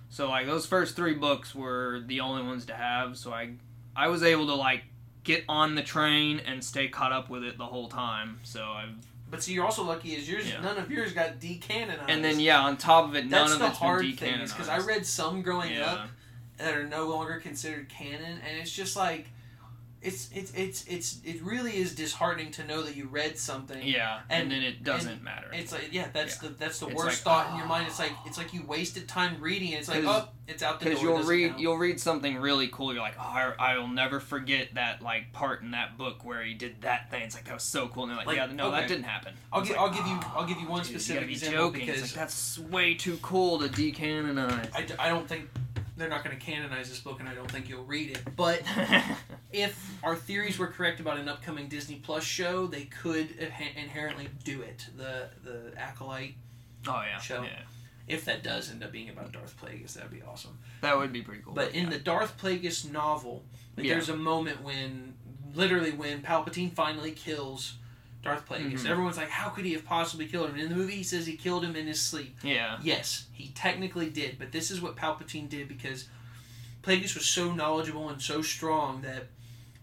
so 0.09 0.29
like 0.29 0.45
those 0.47 0.65
first 0.65 0.95
three 0.95 1.13
books 1.13 1.55
were 1.55 2.01
the 2.07 2.19
only 2.19 2.43
ones 2.43 2.65
to 2.65 2.73
have 2.73 3.17
so 3.17 3.31
i 3.31 3.51
i 3.95 4.07
was 4.09 4.21
able 4.23 4.47
to 4.47 4.55
like 4.55 4.83
get 5.23 5.43
on 5.49 5.75
the 5.75 5.83
train 5.83 6.39
and 6.45 6.63
stay 6.63 6.87
caught 6.87 7.11
up 7.13 7.29
with 7.29 7.43
it 7.43 7.57
the 7.57 7.65
whole 7.65 7.87
time 7.89 8.37
so 8.43 8.63
i've 8.63 8.89
But 9.29 9.43
see, 9.43 9.53
you're 9.53 9.65
also 9.65 9.83
lucky 9.83 10.13
is 10.15 10.29
yours. 10.29 10.49
Yeah. 10.49 10.61
None 10.61 10.77
of 10.77 10.89
yours 10.91 11.11
got 11.13 11.39
decanonized. 11.39 12.05
and 12.09 12.23
then 12.23 12.39
yeah 12.39 12.61
on 12.61 12.77
top 12.77 13.09
of 13.09 13.15
it 13.15 13.25
none 13.25 13.31
that's 13.49 13.53
of 13.53 13.59
the 13.59 13.67
it's 13.67 13.77
hard 13.77 14.01
been 14.01 14.11
decanonized 14.15 14.53
because 14.55 14.69
I 14.69 14.79
read 14.79 15.05
some 15.05 15.41
growing 15.41 15.73
yeah 15.73 15.85
up 15.91 16.09
that 16.57 16.73
are 16.75 16.85
no 16.85 17.07
longer 17.07 17.39
considered 17.39 17.89
canon, 17.89 18.39
and 18.47 18.57
it's 18.59 18.71
just 18.71 18.95
like. 18.95 19.27
It's 19.99 20.29
it's 20.31 20.53
it's 20.53 20.85
it's 20.85 21.17
it 21.25 21.41
really 21.41 21.75
is 21.77 21.95
disheartening 21.95 22.51
to 22.51 22.63
know 22.63 22.83
that 22.83 22.95
you 22.95 23.07
read 23.07 23.35
something. 23.35 23.81
yeah 23.81 24.19
and, 24.29 24.43
And- 24.43 24.51
then 24.51 24.61
it 24.61 24.83
doesn't 24.83 25.23
matter 25.23 25.47
It's 25.51 25.71
like 25.71 25.89
yeah, 25.91 26.07
that's 26.13 26.37
the 26.37 26.49
that's 26.49 26.79
the 26.79 26.85
It's 26.89 26.95
worst 26.95 27.25
like, 27.25 27.35
thought 27.45 27.49
in 27.51 27.57
your 27.57 27.65
ah. 27.65 27.69
mind. 27.69 27.87
It's 27.87 27.97
like 27.97 28.11
it's 28.27 28.37
like 28.37 28.53
you 28.53 28.61
wasted 28.63 29.07
time 29.07 29.41
reading 29.41 29.71
it. 29.71 29.77
It's 29.79 29.87
like 29.89 30.03
oh, 30.05 30.29
it's 30.47 30.61
out 30.61 30.79
the 30.79 30.85
door. 30.85 30.93
because 30.93 31.03
you'll 31.03 31.23
read 31.23 31.49
count. 31.49 31.59
you'll 31.61 31.77
read 31.79 31.99
something 31.99 32.37
really 32.37 32.67
cool 32.67 32.93
you're 32.93 33.01
like 33.01 33.15
oh 33.19 33.23
I, 33.23 33.53
i'll 33.73 33.87
never 33.87 34.19
forget 34.19 34.75
that 34.75 35.01
like 35.01 35.33
part 35.33 35.63
in 35.63 35.71
that 35.71 35.97
book 35.97 36.23
where 36.23 36.43
he 36.43 36.53
did 36.53 36.81
that 36.83 37.09
thing 37.09 37.23
it's 37.23 37.33
like 37.35 37.45
that 37.45 37.55
was 37.55 37.63
so 37.63 37.87
cool 37.87 38.03
and 38.03 38.11
they're 38.11 38.17
like, 38.17 38.27
Like, 38.27 38.37
yeah 38.37 38.45
no 38.45 38.67
okay. 38.67 38.81
that 38.81 38.87
didn't 38.87 39.03
happen 39.05 39.33
I'll 39.51 39.61
It's 39.61 39.69
gi- 39.69 39.75
like, 39.75 39.81
I'll 39.83 39.93
give 39.97 40.05
you- 40.07 40.19
"Oh, 40.23 40.33
I'll 40.37 40.45
give 40.47 40.61
you 40.61 40.67
one 40.69 40.83
dude, 40.83 40.89
specific 40.91 41.21
you 41.23 41.27
be 41.27 41.33
example 41.33 41.59
joking. 41.71 41.85
because- 41.87 42.01
it's 42.03 42.11
like 42.15 42.19
that's 42.21 42.59
way 42.59 42.93
too 42.93 43.17
cool 43.23 43.59
to 43.59 43.67
decanonize 43.67 44.69
I, 44.75 45.07
I 45.07 45.09
don't 45.09 45.27
think 45.27 45.49
they're 45.97 46.09
not 46.09 46.23
going 46.23 46.37
to 46.37 46.43
canonize 46.43 46.89
this 46.89 46.99
book, 46.99 47.19
and 47.19 47.27
I 47.27 47.33
don't 47.33 47.49
think 47.49 47.67
you'll 47.67 47.83
read 47.83 48.11
it. 48.11 48.21
But 48.35 48.61
if 49.51 49.97
our 50.03 50.15
theories 50.15 50.59
were 50.59 50.67
correct 50.67 50.99
about 50.99 51.17
an 51.17 51.27
upcoming 51.27 51.67
Disney 51.67 51.95
Plus 51.95 52.23
show, 52.23 52.67
they 52.67 52.83
could 52.85 53.31
inherently 53.75 54.29
do 54.43 54.61
it. 54.61 54.85
The 54.95 55.29
the 55.43 55.73
acolyte, 55.77 56.35
oh 56.87 57.01
yeah 57.09 57.19
Show. 57.19 57.43
yeah 57.43 57.59
if 58.07 58.23
that 58.23 58.41
does 58.41 58.71
end 58.71 58.81
up 58.85 58.91
being 58.93 59.09
about 59.09 59.33
Darth 59.33 59.55
Plagueis, 59.61 59.93
that'd 59.95 60.09
be 60.09 60.21
awesome. 60.21 60.57
that 60.79 60.97
would 60.97 61.11
be 61.11 61.21
pretty 61.21 61.41
cool 61.43 61.53
But 61.53 61.75
in 61.75 61.85
yeah. 61.85 61.89
the 61.89 61.99
Darth 61.99 62.37
Plagueis 62.41 62.89
novel, 62.89 63.43
like, 63.75 63.85
Yeah. 63.85 63.95
there's 63.95 64.07
a 64.07 64.15
moment 64.15 64.61
when, 64.63 65.13
literally, 65.53 65.91
when 65.91 66.21
Palpatine 66.21 66.71
finally 66.71 67.11
kills 67.11 67.73
Darth 68.23 68.45
Plagueis. 68.47 68.81
Mhm. 68.81 68.85
Everyone's 68.89 69.17
like, 69.17 69.29
"How 69.29 69.49
could 69.49 69.63
he 69.65 69.73
have 69.73 69.85
possibly 69.85 70.25
killed 70.27 70.47
him?" 70.49 70.55
And 70.55 70.63
in 70.63 70.69
the 70.69 70.75
movie, 70.75 70.95
he 70.95 71.03
says 71.03 71.25
he 71.27 71.37
killed 71.37 71.63
him 71.63 71.75
in 71.75 71.87
his 71.87 72.01
sleep. 72.01 72.37
yeah 72.43 72.77
Yes, 72.81 73.25
he 73.31 73.49
technically 73.49 74.09
did, 74.09 74.37
but 74.39 74.51
this 74.51 74.69
is 74.71 74.81
what 74.81 74.95
Palpatine 74.95 75.47
did 75.49 75.67
because 75.67 76.07
Plagueis 76.83 77.15
was 77.15 77.25
so 77.25 77.53
knowledgeable 77.53 78.09
and 78.09 78.21
so 78.21 78.41
strong 78.41 79.01
that 79.01 79.27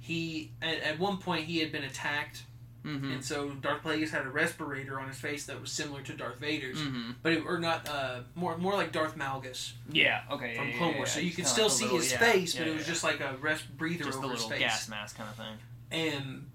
he, 0.01 0.51
at, 0.61 0.79
at 0.81 0.99
one 0.99 1.17
point, 1.19 1.45
he 1.47 1.59
had 1.61 1.73
been 1.73 1.85
attacked, 1.85 2.43
mm-hmm 2.85 3.13
and 3.13 3.25
so 3.25 3.51
Darth 3.51 3.83
Plagueis 3.83 4.11
had 4.11 4.27
a 4.27 4.29
respirator 4.31 5.01
on 5.01 5.09
his 5.09 5.19
face 5.19 5.47
that 5.47 5.59
was 5.61 5.71
similar 5.73 6.03
to 6.03 6.13
Darth 6.13 6.39
Vader's, 6.39 6.79
mm-hmm 6.79 7.13
but 7.23 7.33
it, 7.33 7.43
or 7.47 7.59
not, 7.59 7.89
uh, 7.89 8.21
more 8.35 8.59
more 8.59 8.75
like 8.75 8.93
Darth 8.93 9.17
Malgus 9.17 9.73
yeah 9.91 10.23
okay 10.31 10.55
from 10.57 10.69
yeah, 10.69 10.77
Clone 10.77 10.91
yeah, 10.93 10.97
Wars. 10.99 11.09
yeah, 11.11 11.15
so 11.15 11.21
you 11.21 11.31
could 11.33 11.47
still 11.47 11.65
like 11.69 11.73
see 11.73 11.85
little- 11.85 11.99
his 12.01 12.13
face, 12.13 12.55
but 12.55 12.67
it 12.67 12.75
was 12.77 12.85
just 12.87 13.03
like 13.05 13.21
a 13.21 13.37
rest 13.41 13.75
breather 13.79 14.05
just 14.05 14.19
a 14.19 14.23
over 14.23 14.33
his 14.33 14.43
little 14.43 14.51
face. 14.51 14.61
gas 14.61 14.89
mask 14.91 15.17
kind 15.17 15.31
of 15.31 15.37
thing 15.37 15.57
and 15.93 16.51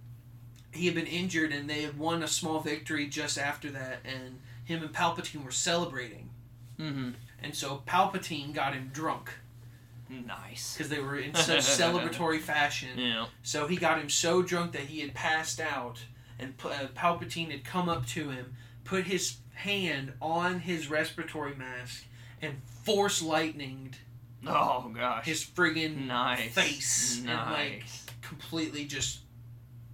he 0.72 0.86
had 0.86 0.96
been 0.96 1.08
injured 1.08 1.52
and 1.52 1.70
they 1.70 1.82
had 1.82 1.98
won 1.98 2.24
a 2.24 2.28
small 2.28 2.60
victory 2.60 3.08
just 3.08 3.38
after 3.38 3.70
that 3.72 4.00
and 4.06 4.40
him 4.66 4.84
and 4.84 4.94
palpatine 4.94 5.44
were 5.44 5.52
celebrating. 5.52 6.30
Mm-hmm. 6.80 7.12
And 7.42 7.56
so 7.56 7.82
palpatine 7.88 8.54
got 8.54 8.74
him 8.74 8.92
drunk. 8.94 9.32
Nice. 10.10 10.76
Because 10.76 10.90
they 10.90 11.00
were 11.00 11.18
in 11.18 11.34
such 11.36 11.60
celebratory 11.60 12.40
fashion. 12.40 12.98
Yeah. 12.98 13.26
So 13.44 13.68
he 13.68 13.78
got 13.78 14.00
him 14.00 14.10
so 14.10 14.42
drunk 14.42 14.74
that 14.74 14.82
he 14.82 15.02
had 15.02 15.14
passed 15.14 15.60
out 15.60 16.00
and 16.40 16.54
uh, 16.64 16.88
palpatine 16.96 17.52
had 17.52 17.64
come 17.64 17.90
up 17.90 18.06
to 18.08 18.30
him 18.30 18.56
put 18.84 19.06
his 19.06 19.38
hand 19.54 20.14
on 20.22 20.62
his 20.62 20.90
respiratory 20.90 21.54
mask 21.56 22.06
and 22.42 22.56
force 22.84 23.22
lightninged 23.22 23.96
oh 24.48 24.92
gosh. 24.96 25.26
his 25.26 25.44
friggin' 25.44 26.08
nice. 26.08 26.52
face 26.54 27.20
and, 27.20 27.28
like, 27.28 27.80
nice. 27.82 28.06
completely 28.22 28.86
just 28.86 29.20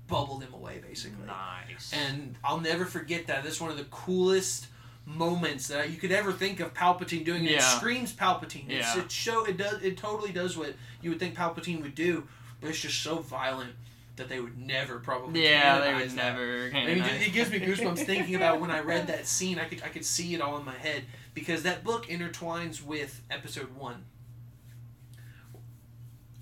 bubbled 0.08 0.44
him 0.44 0.54
away 0.54 0.80
basically 0.88 1.26
nice 1.26 1.92
and 1.94 2.36
I'll 2.44 2.60
never 2.60 2.86
forget 2.86 3.28
that. 3.28 3.44
That's 3.44 3.60
one 3.60 3.72
of 3.72 3.78
the 3.78 3.86
coolest 3.86 4.68
moments 5.06 5.68
that 5.70 5.90
you 5.92 5.98
could 5.98 6.12
ever 6.12 6.32
think 6.32 6.60
of 6.60 6.74
Palpatine 6.74 7.26
doing. 7.26 7.42
And 7.42 7.50
It 7.56 7.62
screams 7.62 8.14
Palpatine. 8.14 8.70
It's, 8.70 8.96
Yeah. 8.96 9.02
it 9.04 9.12
show 9.12 9.46
it 9.46 9.58
does 9.58 9.82
it 9.84 9.98
totally 9.98 10.32
does 10.32 10.58
what 10.58 10.74
you 11.02 11.10
would 11.12 11.20
think 11.20 11.36
Palpatine 11.36 11.82
would 11.82 11.96
do, 11.96 12.28
but 12.62 12.70
it's 12.70 12.80
just 12.80 13.02
so 13.02 13.18
violent 13.18 13.74
that 14.16 14.30
they 14.30 14.40
would 14.40 14.58
never 14.58 15.00
probably. 15.00 15.44
yeah 15.44 15.80
they 15.80 15.94
would 15.94 16.10
that. 16.12 16.16
never 16.16 16.70
I 16.74 16.86
mean, 16.86 17.02
canonize. 17.04 17.28
it 17.28 17.34
gives 17.34 17.52
me 17.52 17.60
goosebumps 17.60 18.06
thinking 18.06 18.36
about 18.36 18.62
when 18.62 18.72
I 18.72 18.80
read 18.80 19.08
that 19.14 19.28
scene. 19.28 19.60
I 19.60 19.66
could 19.66 19.82
I 19.84 19.90
could 19.90 20.06
see 20.06 20.34
it 20.36 20.42
all 20.42 20.58
in 20.58 20.66
my 20.66 20.76
head 20.76 21.04
because 21.34 21.64
that 21.64 21.84
book 21.84 22.06
intertwines 22.08 22.82
with 22.84 23.22
Episode 23.30 23.76
One. 23.76 24.06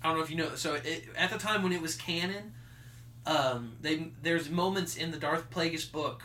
I 0.02 0.08
don't 0.08 0.18
know 0.18 0.22
if 0.22 0.30
you 0.30 0.36
know. 0.36 0.54
So 0.54 0.74
it, 0.74 1.06
at 1.16 1.30
the 1.30 1.38
time 1.38 1.62
when 1.62 1.72
it 1.72 1.80
was 1.80 1.96
canon, 1.96 2.52
um, 3.26 3.72
they 3.80 4.08
there's 4.22 4.50
moments 4.50 4.96
in 4.96 5.10
the 5.10 5.18
Darth 5.18 5.50
Plagueis 5.50 5.90
book, 5.90 6.22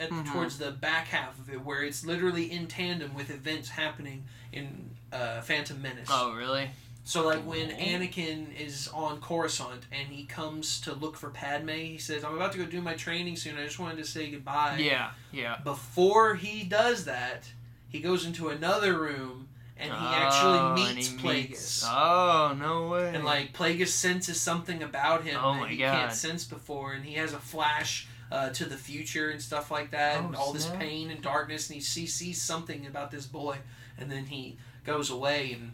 at 0.00 0.10
Mhm. 0.10 0.32
towards 0.32 0.58
the 0.58 0.70
back 0.70 1.08
half 1.08 1.38
of 1.38 1.50
it, 1.50 1.64
where 1.64 1.82
it's 1.82 2.04
literally 2.04 2.50
in 2.52 2.66
tandem 2.66 3.14
with 3.14 3.30
events 3.30 3.70
happening 3.70 4.24
in 4.52 4.90
uh, 5.12 5.40
Phantom 5.40 5.80
Menace. 5.80 6.08
oh 6.10 6.32
really 6.34 6.70
So 7.04 7.24
like 7.24 7.40
when 7.46 7.70
Anakin 7.70 8.54
is 8.54 8.88
on 8.88 9.20
Coruscant 9.22 9.86
and 9.90 10.08
he 10.08 10.24
comes 10.26 10.78
to 10.82 10.92
look 10.92 11.16
for 11.16 11.30
Padme, 11.30 11.70
he 11.70 11.96
says, 11.98 12.22
"I'm 12.22 12.34
about 12.36 12.52
to 12.52 12.58
go 12.58 12.66
do 12.66 12.82
my 12.82 12.92
training 12.94 13.36
soon. 13.36 13.56
I 13.56 13.64
just 13.64 13.78
wanted 13.78 13.96
to 13.96 14.04
say 14.04 14.30
goodbye." 14.30 14.76
yeah 14.78 15.10
yeah 15.32 15.56
Before 15.64 16.34
he 16.34 16.64
does 16.64 17.06
that, 17.06 17.48
he 17.88 18.00
goes 18.00 18.26
into 18.26 18.50
another 18.50 18.98
room 19.00 19.47
and 19.78 19.90
he 19.90 19.96
Oh, 19.98 20.12
actually 20.12 20.94
meets 20.94 21.06
he 21.08 21.16
Plagueis. 21.18 21.48
meets- 21.50 21.84
oh 21.86 22.56
no 22.58 22.88
way 22.88 23.14
And 23.14 23.24
like 23.24 23.52
Plagueis 23.52 23.88
senses 23.88 24.40
something 24.40 24.82
about 24.82 25.24
him 25.24 25.38
Oh 25.42 25.54
that 25.60 25.70
he 25.70 25.76
God. 25.78 25.92
can't 25.98 26.12
sense 26.12 26.44
before, 26.44 26.92
and 26.94 27.04
he 27.04 27.14
has 27.14 27.32
a 27.32 27.38
flash 27.38 28.08
uh, 28.30 28.50
to 28.50 28.64
the 28.66 28.76
future 28.76 29.30
and 29.30 29.40
stuff 29.40 29.70
like 29.70 29.90
that, 29.92 30.20
Oh, 30.20 30.26
and 30.26 30.36
all 30.36 30.52
this 30.52 30.66
pain 30.78 31.10
and 31.10 31.22
darkness, 31.22 31.68
and 31.68 31.76
he 31.76 31.80
sees, 31.80 32.12
sees 32.12 32.42
something 32.42 32.86
about 32.86 33.10
this 33.10 33.24
boy, 33.26 33.56
and 33.98 34.10
then 34.12 34.26
he 34.26 34.58
goes 34.84 35.08
away, 35.10 35.52
and 35.52 35.72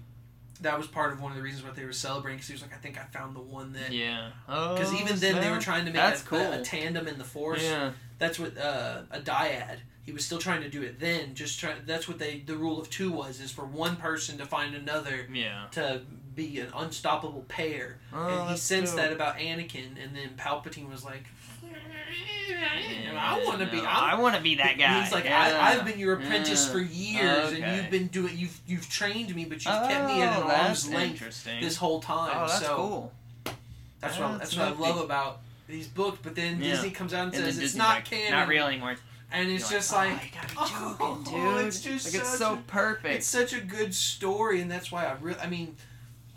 that 0.61 0.79
was 0.79 0.87
part 0.87 1.13
of 1.13 1.21
one 1.21 1.33
of 1.33 1.37
the 1.37 1.43
reasons 1.43 1.65
why 1.65 1.71
they 1.73 1.85
were 1.85 1.93
celebrating 1.93 2.37
because 2.37 2.47
he 2.47 2.53
was 2.55 2.63
like, 2.63 2.73
I 2.73 2.77
think 2.77 2.97
I 2.97 3.03
found 3.07 3.35
the 3.35 3.41
one 3.41 3.73
that. 3.73 3.91
Yeah. 3.93 4.31
Oh, 4.49 4.75
Because 4.75 4.95
even 4.95 5.19
then 5.19 5.41
they 5.41 5.51
were 5.51 5.59
trying 5.59 5.85
to 5.87 5.91
make 5.93 6.01
a, 6.01 6.17
cool. 6.25 6.39
a, 6.39 6.61
a 6.61 6.63
tandem 6.63 7.09
in 7.09 7.19
the 7.19 7.25
force. 7.25 7.63
Yeah. 7.65 7.91
That's 8.19 8.39
what 8.39 8.57
uh, 8.57 9.03
a 9.11 9.19
dyad. 9.19 9.79
He 10.07 10.13
was 10.13 10.25
still 10.25 10.39
trying 10.39 10.61
to 10.63 10.69
do 10.69 10.83
it 10.83 11.01
then. 11.01 11.35
Just 11.35 11.59
try. 11.59 11.73
That's 11.87 12.07
what 12.07 12.19
they. 12.19 12.41
The 12.45 12.57
rule 12.57 12.79
of 12.81 12.91
two 12.91 13.11
was 13.11 13.41
is 13.41 13.51
for 13.51 13.65
one 13.65 13.97
person 13.97 14.37
to 14.39 14.47
find 14.47 14.75
another 14.75 15.27
Yeah. 15.33 15.65
to 15.73 16.03
be 16.35 16.59
an 16.61 16.69
unstoppable 16.77 17.45
pair. 17.49 17.99
Oh, 18.13 18.41
and 18.43 18.51
he 18.51 18.57
sensed 18.57 18.97
dope. 18.97 19.03
that 19.05 19.13
about 19.13 19.39
Anakin, 19.39 20.03
and 20.03 20.15
then 20.15 20.31
Palpatine 20.37 20.91
was 20.91 21.05
like, 21.05 21.25
"I 23.17 23.43
want 23.47 23.61
to 23.61 23.67
be. 23.67 23.79
I'm, 23.79 23.87
I 23.87 24.21
want 24.21 24.35
to 24.37 24.43
be 24.43 24.57
that 24.57 24.79
guy. 24.79 25.03
He's 25.03 25.13
like, 25.13 25.25
yeah. 25.25 25.59
I, 25.63 25.73
I've 25.79 25.85
been 25.85 25.99
your 25.99 26.15
apprentice 26.15 26.67
Yeah. 26.67 26.73
for 26.73 26.81
years, 26.81 27.53
and 27.53 27.77
you've 27.77 27.91
been 27.91 28.09
doing. 28.09 28.37
You've 28.37 28.61
you've 28.67 28.89
trained 28.89 29.35
me, 29.35 29.45
but 29.45 29.65
you've 29.65 29.89
kept 29.89 30.07
me 30.07 30.23
at 30.23 30.37
Oh, 30.39 30.45
an 30.45 30.51
arm's 30.51 30.89
length 30.91 31.45
this 31.61 31.77
whole 31.77 32.01
time. 32.01 32.33
oh, 32.35 32.47
that's 32.47 32.61
so 32.61 32.77
cool. 32.77 33.13
that's 34.01 34.19
what 34.19 34.39
That's 34.39 34.57
what 34.57 34.69
I 34.69 34.73
love 34.73 35.01
about 35.01 35.41
these 35.69 35.89
books. 35.89 36.19
But 36.23 36.35
then. 36.35 36.61
Disney 36.61 36.91
comes 36.91 37.15
out 37.15 37.27
and, 37.27 37.35
And 37.35 37.45
says 37.45 37.49
it's 37.57 37.59
Disney's 37.73 37.77
not 37.79 37.95
like, 37.97 38.05
canon, 38.07 38.33
Not 38.33 38.49
real 38.49 38.67
anymore. 38.67 38.97
And 39.35 39.51
it's 39.51 39.71
You're 39.71 39.81
just 39.81 39.93
oh, 39.93 39.97
like, 39.97 40.13
you 40.25 40.31
gotta 40.33 40.49
be 40.49 40.55
oh, 40.59 41.21
joking, 41.23 41.33
dude. 41.57 41.67
it's 41.67 41.81
just 41.81 42.13
like 42.15 42.23
it's 42.23 42.39
so 42.39 42.55
a- 42.55 42.57
perfect. 42.67 43.15
It's 43.17 43.27
such 43.27 43.53
a 43.53 43.61
good 43.61 43.95
story, 43.95 44.61
and 44.61 44.71
that's 44.71 44.91
why 44.93 45.05
I 45.07 45.15
really. 45.21 45.41
I 45.41 45.49
mean, 45.49 45.77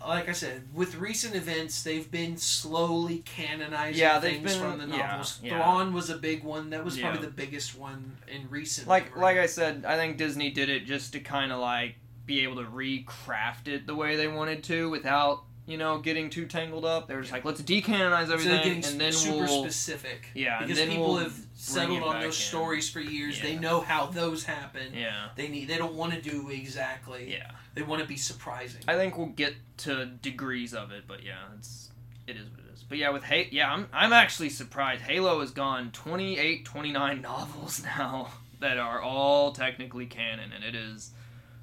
like 0.06 0.28
I 0.28 0.32
said, 0.32 0.62
with 0.74 0.94
recent 0.96 1.34
events, 1.34 1.82
they've 1.82 2.08
been 2.10 2.36
slowly 2.36 3.18
canonizing 3.24 4.00
Yeah, 4.00 4.20
things 4.20 4.42
been- 4.52 4.60
from 4.60 4.78
the 4.78 4.96
yeah, 4.96 5.06
novels. 5.06 5.40
yeah. 5.42 5.56
Thrawn 5.62 5.92
was 5.92 6.10
a 6.10 6.16
big 6.16 6.44
one. 6.44 6.70
That 6.70 6.84
was 6.84 6.96
Yeah. 6.98 7.10
probably 7.10 7.26
the 7.26 7.32
biggest 7.32 7.76
one 7.78 8.16
in 8.28 8.48
recent. 8.50 8.86
like 8.88 9.06
memory. 9.10 9.22
like 9.22 9.36
I 9.38 9.46
said, 9.46 9.84
I 9.86 9.96
think 9.96 10.16
Disney 10.18 10.50
did 10.50 10.68
it 10.68 10.84
just 10.86 11.12
to 11.14 11.20
kind 11.20 11.50
of 11.52 11.58
like 11.60 11.96
be 12.26 12.42
able 12.44 12.56
to 12.56 12.64
recraft 12.70 13.66
it 13.68 13.86
the 13.86 13.94
way 13.94 14.14
they 14.16 14.28
wanted 14.28 14.62
to 14.64 14.90
without 14.90 15.44
you 15.68 15.76
know 15.76 15.98
getting 15.98 16.30
too 16.30 16.46
tangled 16.46 16.84
up. 16.84 17.06
They 17.06 17.14
were 17.14 17.20
just 17.20 17.32
like, 17.32 17.44
let's 17.44 17.60
decanonize 17.60 18.30
everything, 18.30 18.56
getting 18.56 18.84
and 18.84 19.00
then 19.00 19.12
super 19.12 19.44
we'll 19.44 19.62
specific. 19.64 20.28
yeah, 20.34 20.60
because 20.64 20.80
people 20.80 21.04
we'll 21.14 21.16
have 21.18 21.38
settled 21.54 22.02
on 22.02 22.20
those 22.20 22.36
in. 22.36 22.42
stories 22.42 22.88
for 22.90 23.00
years. 23.00 23.40
They 23.40 23.56
know 23.56 23.80
how 23.80 24.06
those 24.06 24.44
happen. 24.44 24.94
yeah 24.94 25.28
They 25.36 25.48
need. 25.48 25.68
They 25.68 25.76
don't 25.76 25.94
want 25.94 26.14
to 26.14 26.20
do 26.20 26.48
exactly. 26.50 27.30
yeah. 27.30 27.50
They 27.74 27.82
want 27.82 28.02
to 28.02 28.08
be 28.08 28.16
surprising. 28.16 28.80
I 28.88 28.94
think 28.96 29.16
we'll 29.16 29.26
get 29.26 29.54
to 29.78 30.06
degrees 30.06 30.74
of 30.74 30.90
it, 30.90 31.04
but 31.06 31.22
yeah, 31.22 31.36
it's 31.56 31.90
it 32.26 32.36
is 32.36 32.48
what 32.50 32.60
it 32.60 32.72
is. 32.74 32.82
But 32.88 32.98
yeah, 32.98 33.10
with 33.10 33.22
Halo, 33.24 33.48
yeah, 33.52 33.72
I'm 33.72 33.88
I'm 33.92 34.12
actually 34.12 34.48
surprised. 34.50 35.02
Halo 35.02 35.40
has 35.40 35.50
gone 35.50 35.90
28, 35.92 36.64
29 36.64 37.20
novels 37.20 37.82
now 37.98 38.30
that 38.60 38.78
are 38.78 39.00
all 39.00 39.52
technically 39.52 40.06
canon, 40.06 40.50
and 40.52 40.64
it 40.64 40.74
is 40.74 41.12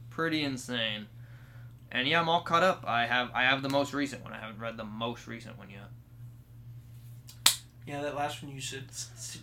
pretty 0.09 0.43
insane. 0.43 1.07
And 1.95 2.07
yeah, 2.07 2.19
I'm 2.19 2.27
all 2.27 2.41
caught 2.41 2.63
up. 2.63 2.83
I 2.85 3.05
have 3.05 3.31
I 3.33 3.43
have 3.43 3.61
the 3.61 3.69
most 3.69 3.93
recent 3.93 4.23
one. 4.23 4.33
I 4.33 4.39
haven't 4.39 4.59
read 4.59 4.75
the 4.77 4.83
most 4.83 5.27
recent 5.27 5.57
one 5.57 5.69
yet. 5.69 5.89
Yeah, 7.87 8.01
that 8.01 8.15
last 8.15 8.41
one 8.41 8.51
you 8.51 8.61
said 8.61 8.85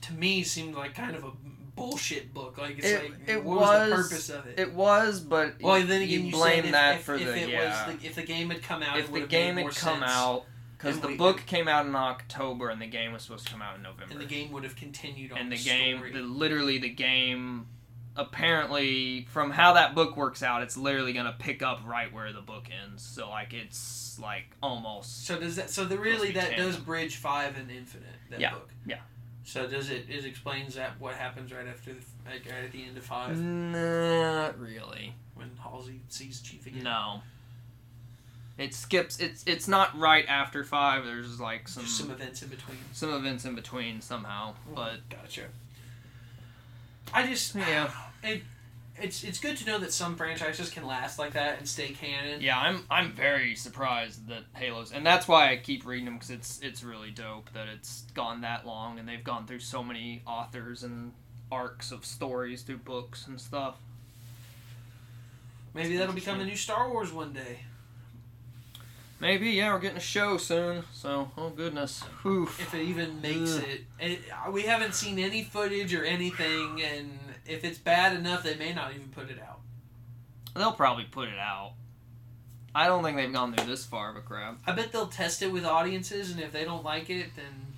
to 0.00 0.12
me 0.12 0.42
seemed 0.42 0.74
like 0.74 0.94
kind 0.94 1.14
of 1.14 1.24
a 1.24 1.30
bullshit 1.76 2.34
book. 2.34 2.58
Like 2.58 2.78
it's 2.78 2.86
It- 2.86 3.02
like 3.10 3.28
it 3.28 3.44
what 3.44 3.60
was, 3.60 3.88
the 3.90 3.96
purpose 3.96 4.28
of 4.30 4.46
it? 4.46 4.58
It 4.58 4.74
was, 4.74 5.20
but 5.20 5.54
well, 5.62 5.78
you- 5.78 5.86
then 5.86 6.02
again, 6.02 6.10
you 6.20 6.26
you, 6.26 6.32
blame 6.32 6.64
if, 6.66 6.72
that 6.72 6.96
if, 6.96 7.02
for 7.04 7.14
if 7.14 7.24
the 7.24 7.36
it 7.38 7.48
yeah. 7.48 7.86
was 7.88 8.00
the, 8.00 8.06
if 8.06 8.14
the 8.16 8.22
game 8.22 8.50
had 8.50 8.62
come 8.62 8.82
out, 8.82 8.98
if 8.98 9.08
it 9.08 9.12
the 9.12 9.26
game 9.26 9.56
had 9.56 9.66
come 9.74 10.00
sense, 10.00 10.10
out, 10.10 10.44
because 10.76 10.98
the 11.00 11.08
we- 11.08 11.16
book 11.16 11.46
came 11.46 11.68
out 11.68 11.86
in 11.86 11.94
October, 11.94 12.68
and 12.68 12.82
the 12.82 12.86
game 12.86 13.12
was 13.12 13.22
supposed 13.22 13.46
to 13.46 13.52
come 13.52 13.62
out 13.62 13.76
in 13.76 13.82
November. 13.82 14.12
and 14.12 14.20
the 14.20 14.26
game 14.26 14.50
would 14.52 14.64
have 14.64 14.74
continued 14.76 15.30
on 15.32 15.38
and 15.38 15.52
the 15.52 15.56
the 15.56 15.62
game 15.64 16.02
the, 16.12 16.20
literally 16.20 16.78
the 16.78 16.90
game 16.90 17.66
apparently 18.16 19.26
from 19.30 19.50
how 19.50 19.72
that 19.72 19.94
book 19.94 20.16
works 20.16 20.42
out 20.42 20.62
it's 20.62 20.76
literally 20.76 21.12
gonna 21.14 21.34
pick 21.38 21.62
up 21.62 21.80
right 21.86 22.12
where 22.12 22.32
the 22.32 22.42
book 22.42 22.66
ends 22.84 23.02
so 23.02 23.28
like 23.30 23.52
it's 23.54 24.18
like 24.20 24.44
almost 24.62 25.24
so 25.26 25.38
does 25.40 25.56
that? 25.56 25.70
So 25.70 25.84
the 25.86 25.96
really 25.98 26.32
that 26.32 26.56
does 26.56 26.76
bridge 26.76 27.16
five 27.16 27.56
and 27.56 27.70
Infinite. 27.70 28.06
That 28.30 28.40
Yeah, 28.40 28.50
book. 28.52 28.70
yeah. 28.86 28.98
So 29.44 29.66
does 29.66 29.90
it? 29.90 30.04
It 30.08 30.24
explains 30.26 30.74
that 30.74 31.00
what 31.00 31.14
happens 31.14 31.52
right 31.52 31.66
after 31.66 31.94
the, 31.94 32.00
like, 32.30 32.44
right 32.44 32.64
at 32.64 32.72
the 32.72 32.84
end 32.84 32.96
of 32.98 33.04
five 33.04 33.38
not 33.40 34.58
really 34.60 35.14
when 35.34 35.50
Halsey 35.62 36.00
sees 36.08 36.40
Chief 36.42 36.66
again. 36.66 36.82
no 36.84 37.22
it 38.58 38.74
skips 38.74 39.18
it's 39.18 39.42
it's 39.46 39.66
not 39.66 39.98
right 39.98 40.26
after 40.28 40.62
five 40.62 41.04
there's 41.06 41.40
like 41.40 41.66
some 41.66 41.84
Just 41.84 41.96
some 41.96 42.06
some, 42.08 42.14
events 42.16 42.42
in 42.42 42.48
between. 42.48 42.76
Some 42.92 43.10
events 43.14 43.44
in 43.46 43.54
between 43.54 44.00
somehow 44.02 44.54
but 44.74 45.08
Gotcha. 45.08 45.44
I 47.12 47.26
just 47.26 47.54
Yeah. 47.54 47.90
It, 48.22 48.42
it's 49.00 49.24
it's 49.24 49.40
good 49.40 49.56
to 49.56 49.66
know 49.66 49.78
that 49.78 49.92
some 49.92 50.16
franchises 50.16 50.70
can 50.70 50.86
last 50.86 51.18
like 51.18 51.32
that 51.32 51.58
and 51.58 51.68
stay 51.68 51.88
canon. 51.88 52.40
yeah 52.42 52.58
i'm 52.58 52.84
i'm 52.90 53.12
very 53.12 53.56
surprised 53.56 54.28
that 54.28 54.42
halos 54.52 54.92
and 54.92 55.04
that's 55.04 55.26
why 55.26 55.50
i 55.50 55.56
keep 55.56 55.86
reading 55.86 56.04
them 56.04 56.14
because 56.14 56.30
it's 56.30 56.60
it's 56.60 56.84
really 56.84 57.10
dope 57.10 57.50
that 57.54 57.68
it's 57.68 58.02
gone 58.14 58.42
that 58.42 58.66
long 58.66 58.98
and 58.98 59.08
they've 59.08 59.24
gone 59.24 59.46
through 59.46 59.58
so 59.58 59.82
many 59.82 60.22
authors 60.26 60.82
and 60.82 61.12
arcs 61.50 61.90
of 61.90 62.04
stories 62.04 62.62
through 62.62 62.76
books 62.76 63.26
and 63.26 63.40
stuff 63.40 63.76
Maybe 65.74 65.96
that'll 65.96 66.14
become 66.14 66.38
the 66.38 66.44
new 66.44 66.56
Star 66.56 66.90
Wars 66.90 67.12
one 67.12 67.32
day. 67.32 67.60
Maybe 69.22 69.48
yeah 69.50 69.72
we're 69.72 69.78
getting 69.80 69.96
a 69.96 70.00
show 70.00 70.36
soon 70.36 70.82
so 70.92 71.30
oh 71.38 71.48
goodness 71.50 72.02
Whew. 72.22 72.44
If 72.44 72.74
it 72.74 72.82
even 72.82 73.20
makes 73.22 73.56
Ugh. 73.56 73.64
it. 73.64 73.80
it. 74.00 74.18
Uh, 74.30 74.50
we 74.50 74.62
haven't 74.64 74.94
seen 74.94 75.18
any 75.18 75.42
footage 75.44 75.94
or 75.94 76.04
anything, 76.04 76.82
and 76.82 77.18
if 77.46 77.64
it's 77.64 77.78
bad 77.78 78.14
enough, 78.14 78.42
they 78.42 78.56
may 78.56 78.74
not 78.74 78.92
even 78.94 79.08
put 79.08 79.30
it 79.30 79.38
out. 79.40 79.60
they'll 80.54 80.72
probably 80.72 81.04
put 81.04 81.28
it 81.28 81.38
out 81.38 81.72
i 82.74 82.86
don't 82.86 83.02
think 83.04 83.16
they've 83.16 83.32
gone 83.32 83.52
through 83.54 83.66
this 83.66 83.84
far 83.84 84.10
of 84.10 84.16
a 84.16 84.20
crap 84.20 84.58
I 84.66 84.72
bet 84.72 84.92
they'll 84.92 85.06
test 85.06 85.40
it 85.42 85.52
with 85.52 85.64
audiences, 85.64 86.30
and 86.30 86.40
if 86.40 86.52
they 86.52 86.64
don't 86.64 86.84
like 86.84 87.08
it, 87.10 87.34
then. 87.36 87.71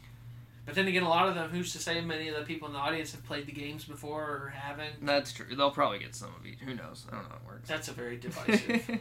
But 0.66 0.74
then 0.76 0.86
again, 0.88 1.02
a 1.02 1.08
lot 1.08 1.28
of 1.28 1.34
them, 1.34 1.50
who's 1.50 1.72
to 1.72 1.78
say 1.78 2.00
many 2.00 2.28
of 2.28 2.36
the 2.36 2.42
people 2.42 2.66
in 2.68 2.72
the 2.74 2.78
audience 2.80 3.12
have 3.12 3.22
played 3.24 3.46
the 3.46 3.52
games 3.52 3.84
before 3.84 4.22
or 4.22 4.52
haven't? 4.56 5.04
that's 5.04 5.32
true 5.32 5.54
they'll 5.56 5.70
probably 5.70 5.98
get 5.98 6.14
some 6.14 6.30
of 6.38 6.46
each 6.46 6.58
who 6.60 6.74
knows 6.74 7.04
i 7.10 7.14
don't 7.14 7.24
know 7.24 7.28
how 7.30 7.36
it 7.36 7.46
works 7.46 7.68
That's 7.68 7.88
a 7.88 7.92
very 7.92 8.16
divisive. 8.26 8.98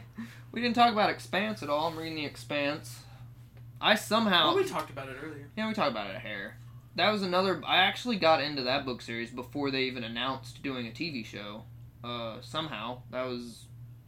we 0.52 0.60
didn't 0.60 0.74
talk 0.76 0.92
about 0.92 1.08
expanse 1.10 1.62
at 1.62 1.70
all 1.70 1.88
i'm 1.88 1.96
reading 1.98 2.16
the 2.16 2.24
expanse 2.26 2.98
i 3.80 3.94
somehow 3.94 4.48
well, 4.48 4.56
we 4.56 4.64
talked 4.64 4.90
about 4.90 5.08
it 5.08 5.16
earlier. 5.22 5.48
Yeah, 5.56 5.66
we 5.68 5.74
talked 5.74 5.90
about 5.90 6.08
it 6.10 6.16
a 6.16 6.20
hair. 6.20 6.58
That 6.96 7.10
was 7.10 7.22
another. 7.22 7.60
I 7.66 7.78
actually 7.78 8.16
got 8.16 8.40
into 8.40 8.62
that 8.62 8.84
book 8.86 9.02
series 9.02 9.30
before 9.30 9.72
they 9.72 9.82
even 9.82 10.04
announced 10.04 10.62
doing 10.62 10.86
a 10.86 10.90
TV 10.90 11.24
show. 11.26 11.64
Uh, 12.04 12.36
somehow 12.40 12.98
that 13.10 13.24
was 13.26 13.64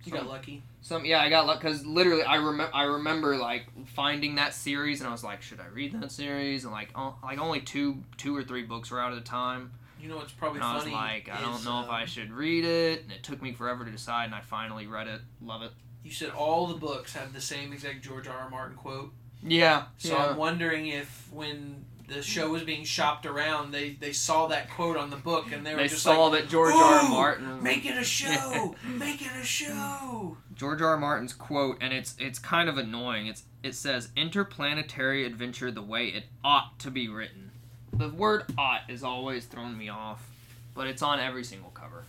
You 0.07 0.13
got 0.13 0.27
lucky. 0.29 0.63
some. 0.83 1.05
Yeah, 1.05 1.21
I 1.21 1.29
got 1.29 1.47
luck 1.47 1.61
because 1.61 1.85
literally 1.85 2.23
I 2.23 2.37
remember. 2.37 2.75
I 2.75 2.85
remember 2.85 3.37
like 3.37 3.67
finding 3.95 4.37
that 4.37 4.55
series 4.55 5.01
and 5.01 5.09
I 5.09 5.13
was 5.13 5.25
like, 5.25 5.43
should 5.43 5.61
I 5.61 5.67
read 5.67 6.01
that 6.01 6.13
series? 6.13 6.65
And 6.65 6.73
like, 6.73 6.91
oh, 6.95 7.17
like 7.23 7.39
only 7.39 7.61
two, 7.61 8.03
two 8.17 8.37
or 8.37 8.45
three 8.45 8.63
books 8.63 8.91
were 8.91 9.01
out 9.01 9.13
at 9.13 9.19
a 9.19 9.23
time. 9.23 9.73
You 10.01 10.09
know 10.09 10.17
what's 10.17 10.33
probably 10.33 10.61
And 10.61 10.65
I 10.65 10.75
was 10.75 10.87
like, 10.87 11.29
I 11.29 11.41
don't 11.41 11.65
know 11.65 11.83
if 11.83 11.89
I 11.89 12.03
um, 12.03 12.07
should 12.07 12.31
read 12.31 12.65
it. 12.65 13.03
And 13.03 13.13
it 13.13 13.23
took 13.23 13.43
me 13.43 13.53
forever 13.53 13.85
to 13.85 13.91
decide, 13.91 14.27
and 14.27 14.35
I 14.35 14.41
finally 14.41 14.87
read 14.87 15.09
it. 15.09 15.21
Love 15.43 15.63
it. 15.63 15.73
You 16.05 16.13
said 16.13 16.31
all 16.31 16.67
the 16.69 16.77
books 16.77 17.15
have 17.15 17.33
the 17.33 17.41
same 17.41 17.73
exact 17.73 18.05
George 18.05 18.29
R. 18.29 18.37
R. 18.37 18.51
Martin 18.51 18.77
quote. 18.77 19.13
Yeah. 19.43 19.85
So 19.99 20.11
yeah. 20.11 20.27
I'm 20.27 20.37
wondering 20.37 20.87
if 20.87 21.29
when 21.33 21.86
the 22.09 22.23
show 22.23 22.51
was 22.51 22.63
being 22.63 22.85
shopped 22.85 23.27
around, 23.27 23.73
they, 23.73 23.91
they 23.91 24.13
saw 24.13 24.47
that 24.49 24.71
quote 24.71 24.97
on 24.97 25.11
the 25.11 25.17
book 25.17 25.53
and 25.53 25.67
they 25.67 25.73
were 25.73 25.81
they 25.81 25.89
just 25.89 26.03
saw 26.03 26.27
like, 26.27 26.43
that 26.43 26.51
George 26.51 26.75
R. 26.75 26.83
R. 26.83 27.09
Martin 27.09 27.63
make 27.63 27.85
it 27.85 27.97
a 27.97 28.05
show, 28.05 28.75
make 28.87 29.23
it 29.23 29.33
a 29.41 29.45
show. 29.45 30.37
George 30.55 30.81
R. 30.81 30.89
R. 30.89 30.97
Martin's 30.97 31.33
quote, 31.33 31.79
and 31.81 31.93
it's 31.93 32.15
it's 32.19 32.39
kind 32.39 32.69
of 32.69 32.79
annoying. 32.79 33.27
It's 33.27 33.45
it 33.63 33.75
says 33.75 34.11
interplanetary 34.17 35.25
adventure 35.25 35.71
the 35.71 35.83
way 35.83 36.07
it 36.07 36.25
ought 36.45 36.79
to 36.81 36.91
be 36.91 37.09
written. 37.09 37.51
The 37.93 38.09
word 38.09 38.45
ought 38.57 38.83
is 38.89 39.03
always 39.03 39.47
thrown 39.47 39.77
me 39.77 39.89
off, 39.89 40.29
but 40.75 40.87
it's 40.87 41.03
on 41.03 41.19
every 41.19 41.45
single 41.45 41.71
cover. 41.71 42.05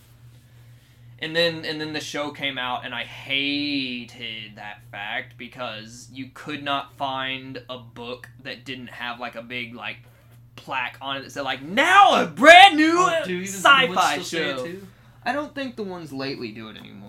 And 1.20 1.34
then 1.34 1.64
and 1.64 1.80
then 1.80 1.92
the 1.92 2.00
show 2.00 2.30
came 2.30 2.58
out 2.58 2.84
and 2.84 2.94
I 2.94 3.02
hated 3.04 4.56
that 4.56 4.82
fact 4.92 5.36
because 5.36 6.08
you 6.12 6.30
could 6.32 6.62
not 6.62 6.96
find 6.96 7.62
a 7.68 7.78
book 7.78 8.28
that 8.44 8.64
didn't 8.64 8.88
have 8.88 9.18
like 9.18 9.34
a 9.34 9.42
big 9.42 9.74
like 9.74 9.98
plaque 10.54 10.96
on 11.00 11.16
it 11.16 11.22
that 11.22 11.32
said 11.32 11.42
like 11.42 11.62
now 11.62 12.22
a 12.22 12.26
brand 12.26 12.76
new 12.76 12.94
Oh, 12.96 13.22
do 13.24 13.32
even 13.32 13.40
the 13.40 13.40
ones 13.40 13.50
sci-fi 13.50 14.18
still 14.22 14.24
say 14.24 14.50
it 14.50 14.58
show. 14.80 14.86
I 15.24 15.32
don't 15.32 15.54
think 15.54 15.76
the 15.76 15.82
ones 15.82 16.12
lately 16.12 16.52
do 16.52 16.68
it 16.68 16.76
anymore. 16.76 17.07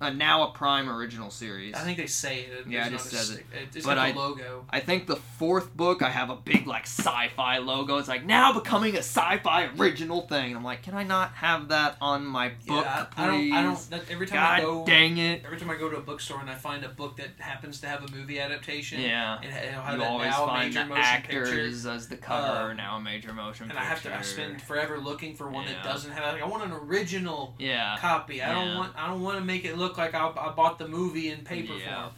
A 0.00 0.12
now 0.12 0.48
a 0.48 0.50
Prime 0.50 0.90
original 0.90 1.30
series. 1.30 1.74
I 1.74 1.78
think 1.80 1.98
they 1.98 2.08
say 2.08 2.40
it. 2.40 2.66
Yeah, 2.66 2.88
it 2.88 2.90
just 2.90 3.10
says 3.10 3.30
it. 3.30 3.34
stick- 3.34 3.46
It's 3.76 3.86
But 3.86 3.94
got 3.94 3.98
I- 4.08 4.10
logo. 4.10 4.64
I 4.68 4.80
think 4.80 5.06
the 5.06 5.14
fourth 5.14 5.74
book 5.76 6.02
I 6.02 6.10
have 6.10 6.30
a 6.30 6.34
big 6.36 6.66
like 6.66 6.84
Syfy 6.86 7.64
logo. 7.64 7.98
It's 7.98 8.08
like 8.08 8.24
now 8.24 8.52
becoming 8.52 8.96
a 8.96 9.00
Syfy 9.00 9.78
original 9.78 10.22
thing. 10.26 10.46
And 10.48 10.56
I'm 10.56 10.64
like, 10.64 10.82
can 10.82 10.94
I 10.94 11.04
not 11.04 11.30
have 11.34 11.68
that 11.68 11.96
on 12.00 12.26
my 12.26 12.48
book, 12.66 12.84
yeah, 12.84 13.04
please? 13.04 13.16
I, 13.16 13.24
I 13.24 13.26
don't. 13.28 13.52
I 13.52 13.62
don't. 13.62 14.10
Every 14.10 14.26
time 14.26 14.38
I 14.40 14.60
God 14.60 14.66
go, 14.66 14.84
dang 14.84 15.16
it! 15.18 15.42
every 15.44 15.58
time 15.58 15.70
I 15.70 15.76
go 15.76 15.88
to 15.88 15.96
a 15.96 16.00
bookstore 16.02 16.40
and 16.40 16.50
I 16.50 16.56
find 16.56 16.82
a 16.84 16.88
book 16.88 17.16
that 17.18 17.28
happens 17.38 17.80
to 17.82 17.86
have 17.86 18.02
a 18.04 18.10
movie 18.10 18.40
adaptation, 18.40 19.00
Yeah. 19.00 19.40
it, 19.42 19.46
it'll 19.68 19.80
have 19.80 19.96
You 19.98 20.04
always 20.04 20.26
now 20.30 20.46
find 20.46 20.74
major 20.74 20.80
the 20.88 20.94
motion 20.94 21.22
picture. 21.22 21.42
actors 21.44 21.86
as 21.86 22.08
the 22.08 22.16
cover, 22.16 22.70
Uh, 22.70 22.72
now 22.72 22.96
a 22.96 23.00
major 23.00 23.32
motion 23.32 23.70
And 23.70 23.78
I 23.78 23.84
have 23.84 23.98
picture. 23.98 24.10
to. 24.10 24.18
I 24.18 24.22
spend 24.22 24.60
forever 24.60 24.98
looking 24.98 25.36
for 25.36 25.48
one 25.48 25.64
Yeah. 25.66 25.74
that 25.74 25.84
doesn't 25.84 26.10
have. 26.10 26.32
Like, 26.34 26.42
I 26.42 26.46
want 26.46 26.64
an 26.64 26.72
original 26.72 27.54
Yeah. 27.60 27.96
copy. 28.00 28.42
I 28.42 28.52
don't 28.52 28.74
want. 28.76 28.92
I 28.96 29.06
don't 29.06 29.22
want 29.22 29.38
to 29.38 29.44
make 29.44 29.64
it 29.64 29.78
look 29.78 29.83
like 29.98 30.14
I, 30.14 30.26
I 30.28 30.50
bought 30.50 30.78
the 30.78 30.88
movie 30.88 31.30
in 31.30 31.44
paper 31.44 31.74
Yeah. 31.74 32.02
form. 32.02 32.12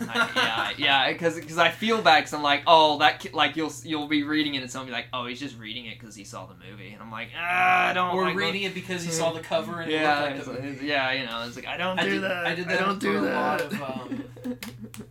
I, 0.00 0.30
yeah, 0.78 1.06
yeah, 1.06 1.12
because 1.12 1.58
I 1.58 1.70
feel 1.70 2.02
bad 2.02 2.20
because 2.20 2.32
I'm 2.34 2.42
like, 2.42 2.62
oh, 2.66 2.98
that 2.98 3.20
ki- 3.20 3.30
like 3.32 3.56
you'll 3.56 3.72
you'll 3.84 4.08
be 4.08 4.22
reading 4.24 4.54
it 4.54 4.62
and 4.62 4.70
someone 4.70 4.86
be 4.88 4.92
like, 4.92 5.06
oh, 5.12 5.26
he's 5.26 5.38
just 5.40 5.58
reading 5.58 5.86
it 5.86 5.98
because 5.98 6.14
he 6.14 6.24
saw 6.24 6.46
the 6.46 6.54
movie, 6.68 6.92
and 6.92 7.02
I'm 7.02 7.10
like, 7.10 7.28
ah, 7.38 7.88
I 7.88 7.92
don't. 7.92 8.14
or 8.14 8.24
like 8.24 8.36
reading 8.36 8.62
it 8.62 8.74
because 8.74 9.04
he 9.04 9.10
saw 9.10 9.32
the 9.32 9.40
cover 9.40 9.80
and 9.80 9.90
Yeah, 9.90 10.24
it 10.30 10.36
looked 10.36 10.48
like 10.48 10.56
the 10.58 10.62
movie. 10.62 10.86
yeah, 10.86 11.12
you 11.12 11.26
know, 11.26 11.42
it's 11.46 11.56
like 11.56 11.66
I 11.66 11.76
don't 11.76 11.98
I 11.98 12.04
do 12.04 12.10
did- 12.10 12.22
that. 12.22 12.46
I 12.46 12.54
did 12.54 12.68
that 12.68 12.80
don't 12.80 12.94
for 12.94 13.00
do 13.00 13.18
a 13.18 13.30
lot 13.32 13.60
of, 13.60 13.72
um, 13.82 14.24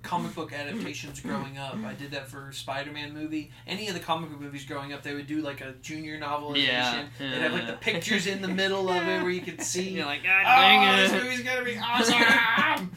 comic 0.03 0.35
book 0.35 0.51
adaptations 0.53 1.19
growing 1.21 1.57
up. 1.57 1.75
I 1.85 1.93
did 1.93 2.11
that 2.11 2.27
for 2.27 2.51
Spider-Man 2.51 3.13
movie. 3.13 3.51
Any 3.65 3.87
of 3.87 3.93
the 3.93 3.99
comic 3.99 4.29
book 4.29 4.41
movies 4.41 4.65
growing 4.65 4.91
up, 4.93 5.03
they 5.03 5.13
would 5.13 5.27
do 5.27 5.41
like 5.41 5.61
a 5.61 5.71
junior 5.81 6.19
novelization. 6.19 6.65
Yeah, 6.67 7.05
They'd 7.19 7.27
have 7.41 7.53
like 7.53 7.67
the 7.67 7.73
pictures 7.73 8.27
in 8.27 8.41
the 8.41 8.47
middle 8.47 8.89
of 8.89 8.97
it 9.07 9.21
where 9.21 9.29
you 9.31 9.41
could 9.41 9.61
see. 9.63 9.89
You're 9.89 10.05
like, 10.05 10.21
oh, 10.23 10.43
dang 10.43 10.97
this 10.97 11.13
it. 11.13 11.23
movie's 11.23 11.43
gonna 11.43 11.63
be 11.63 11.77
awesome. 11.81 12.91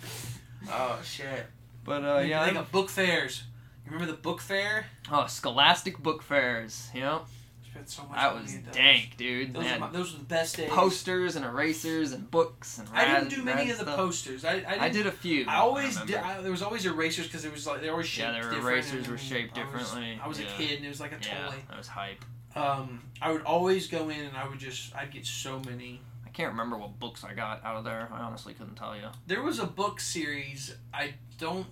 oh 0.71 0.99
shit! 1.05 1.47
But 1.85 2.05
uh, 2.05 2.19
yeah, 2.21 2.41
like 2.41 2.55
I'm- 2.55 2.57
a 2.57 2.63
book 2.63 2.89
fairs. 2.91 3.43
You 3.85 3.93
remember 3.93 4.11
the 4.13 4.19
book 4.19 4.41
fair? 4.41 4.87
oh, 5.13 5.27
Scholastic 5.27 5.99
Book 5.99 6.23
Fairs, 6.23 6.89
you 6.95 7.03
know, 7.03 7.27
Spent 7.71 7.91
so 7.91 8.03
much 8.05 8.17
that 8.17 8.35
was 8.35 8.55
dank, 8.73 9.19
dude. 9.19 9.53
Those, 9.53 9.65
They 9.65 9.73
were 9.75 9.79
my, 9.79 9.91
those 9.91 10.13
were 10.15 10.21
the 10.21 10.25
best 10.25 10.57
days. 10.57 10.71
posters 10.71 11.37
and 11.37 11.45
erasers 11.45 12.13
and 12.13 12.31
books 12.31 12.79
and. 12.79 12.89
I 12.95 13.05
didn't 13.21 13.29
do 13.29 13.43
many 13.45 13.71
of 13.71 13.77
the 13.77 13.83
stuff. 13.85 13.97
posters. 13.97 14.43
I, 14.43 14.53
I, 14.53 14.55
didn't, 14.55 14.81
I 14.81 14.89
did 14.89 15.07
a 15.07 15.13
few. 15.13 15.45
I 15.47 15.57
always 15.57 16.01
remember. 16.01 16.13
did. 16.13 16.17
I, 16.23 16.41
there 16.41 16.51
was 16.51 16.63
always 16.63 16.87
erasers 16.87 17.27
because 17.27 17.45
it 17.45 17.53
was 17.53 17.67
like 17.67 17.83
they 17.83 17.91
always 17.91 18.07
shaped 18.07 18.29
Yeah, 18.35 18.41
their 18.49 18.53
erasers 18.55 19.07
were 19.07 19.19
shaped 19.19 19.59
I 19.59 19.65
was- 19.65 19.73
differently, 19.73 20.21
I 20.23 20.29
was, 20.29 20.41
yeah. 20.41 20.47
a 20.47 20.57
kid 20.57 20.77
and 20.79 20.87
it 20.87 20.89
was 20.89 21.01
like 21.01 21.13
a 21.13 21.19
yeah, 21.21 21.49
toy. 21.49 21.55
that 21.69 21.77
was 21.77 21.89
hype. 21.89 22.25
Um, 22.57 23.03
I 23.21 23.33
would 23.33 23.43
always 23.43 23.89
go 23.89 24.09
in 24.09 24.21
and 24.21 24.35
I 24.37 24.49
would 24.49 24.59
just 24.61 24.95
I'd 24.97 25.11
get 25.13 25.27
so 25.27 25.61
many. 25.69 26.01
I 26.35 26.37
can't 26.37 26.51
remember 26.51 26.77
what 26.77 26.99
books 26.99 27.23
I 27.23 27.33
got 27.33 27.65
out 27.65 27.77
of 27.77 27.85
there. 27.85 28.09
I 28.13 28.19
honestly 28.19 28.55
couldn't 28.55 28.75
tell 28.75 28.97
you. 28.97 29.05
There 29.29 29.41
was 29.41 29.61
a 29.61 29.67
book 29.67 30.01
series. 30.01 30.75
I 30.93 31.15
don't. 31.39 31.69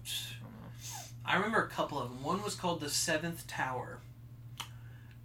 I 1.26 1.34
remember 1.34 1.64
a 1.64 1.68
couple 1.68 1.98
of 1.98 2.10
them. 2.10 2.22
One 2.22 2.44
was 2.44 2.54
called 2.54 2.78
The 2.78 2.88
Seventh 2.88 3.48
Tower. 3.48 3.98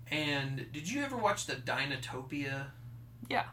And 0.10 0.66
did 0.74 0.90
you 0.90 1.04
ever 1.04 1.16
watch 1.16 1.46
the 1.46 1.54
Dinotopia? 1.54 2.70
Yeah. 3.30 3.44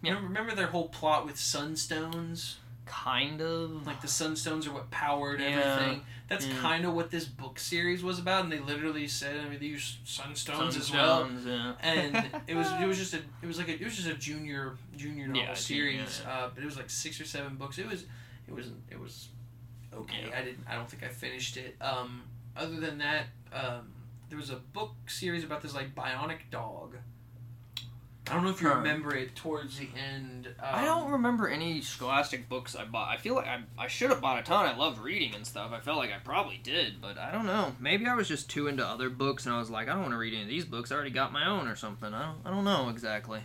Yeah. 0.00 0.10
Remember, 0.10 0.28
remember 0.28 0.54
their 0.54 0.68
whole 0.68 0.88
plot 0.88 1.26
with 1.26 1.34
sunstones? 1.34 2.58
Kind 2.92 3.40
of. 3.40 3.86
Like 3.86 4.00
the 4.02 4.06
sunstones 4.06 4.66
are 4.68 4.72
what 4.72 4.90
powered 4.90 5.40
Yeah. 5.40 5.46
everything. 5.46 6.04
That's 6.28 6.46
Yeah. 6.46 6.60
kind 6.60 6.84
of 6.84 6.92
what 6.92 7.10
this 7.10 7.24
book 7.24 7.58
series 7.58 8.02
was 8.02 8.18
about, 8.18 8.44
and 8.44 8.52
they 8.52 8.58
literally 8.60 9.08
said, 9.08 9.40
"I 9.44 9.48
mean, 9.48 9.58
they 9.58 9.66
use 9.66 9.96
sunstones 10.06 10.76
as 10.78 10.90
well." 10.92 11.24
Sunstones, 11.24 11.46
yeah. 11.46 11.74
and 11.80 12.16
it 12.46 12.54
was 12.54 12.70
it 12.80 12.86
was 12.86 12.98
just 12.98 13.14
a 13.14 13.18
it 13.42 13.46
was 13.46 13.56
like 13.58 13.68
a, 13.68 13.72
it 13.72 13.82
was 13.84 13.96
just 13.96 14.08
a 14.08 14.14
junior 14.14 14.76
junior 14.96 15.26
novel 15.26 15.54
series, 15.56 16.20
uh, 16.26 16.50
but 16.54 16.62
it 16.62 16.66
was 16.66 16.76
like 16.76 16.90
six 16.90 17.18
or 17.20 17.24
seven 17.24 17.56
books. 17.56 17.78
It 17.78 17.88
was 17.88 18.04
it 18.46 18.54
was 18.54 18.66
it 18.90 19.00
was 19.00 19.28
okay. 19.94 20.30
I 20.36 20.42
didn't 20.44 20.64
I 20.68 20.74
don't 20.74 20.88
think 20.88 21.02
I 21.02 21.08
finished 21.08 21.56
it. 21.56 21.76
Um, 21.80 22.22
other 22.56 22.78
than 22.78 22.98
that, 22.98 23.26
um, 23.52 23.90
there 24.28 24.38
was 24.38 24.50
a 24.50 24.56
book 24.56 24.94
series 25.06 25.44
about 25.44 25.62
this 25.62 25.74
like 25.74 25.94
bionic 25.94 26.50
dog. 26.50 26.96
I 28.32 28.36
don't 28.36 28.44
know 28.44 28.50
if 28.50 28.62
you 28.62 28.70
remember 28.70 29.14
it 29.14 29.36
towards 29.36 29.78
the 29.78 29.88
end. 29.94 30.46
Um, 30.46 30.54
I 30.62 30.86
don't 30.86 31.10
remember 31.10 31.48
any 31.48 31.82
Scholastic 31.82 32.48
books 32.48 32.74
I 32.74 32.86
bought. 32.86 33.10
I 33.10 33.18
feel 33.18 33.34
like 33.34 33.46
I, 33.46 33.60
I 33.76 33.88
should 33.88 34.08
have 34.08 34.22
bought 34.22 34.38
a 34.38 34.42
ton. 34.42 34.64
I 34.64 34.74
loved 34.74 34.98
reading 34.98 35.34
and 35.34 35.46
stuff. 35.46 35.70
I 35.70 35.80
felt 35.80 35.98
like 35.98 36.10
I 36.10 36.18
probably 36.18 36.58
did, 36.62 36.98
but 36.98 37.18
I 37.18 37.30
don't 37.30 37.44
know. 37.44 37.76
Maybe 37.78 38.06
I 38.06 38.14
was 38.14 38.28
just 38.28 38.48
too 38.48 38.68
into 38.68 38.86
other 38.86 39.10
books 39.10 39.44
and 39.44 39.54
I 39.54 39.58
was 39.58 39.68
like, 39.68 39.86
I 39.86 39.92
don't 39.92 40.00
want 40.00 40.12
to 40.12 40.16
read 40.16 40.32
any 40.32 40.44
of 40.44 40.48
these 40.48 40.64
books. 40.64 40.90
I 40.90 40.94
already 40.94 41.10
got 41.10 41.30
my 41.30 41.46
own 41.46 41.68
or 41.68 41.76
something. 41.76 42.14
I 42.14 42.24
don't, 42.24 42.38
I 42.46 42.50
don't 42.50 42.64
know 42.64 42.88
exactly. 42.88 43.40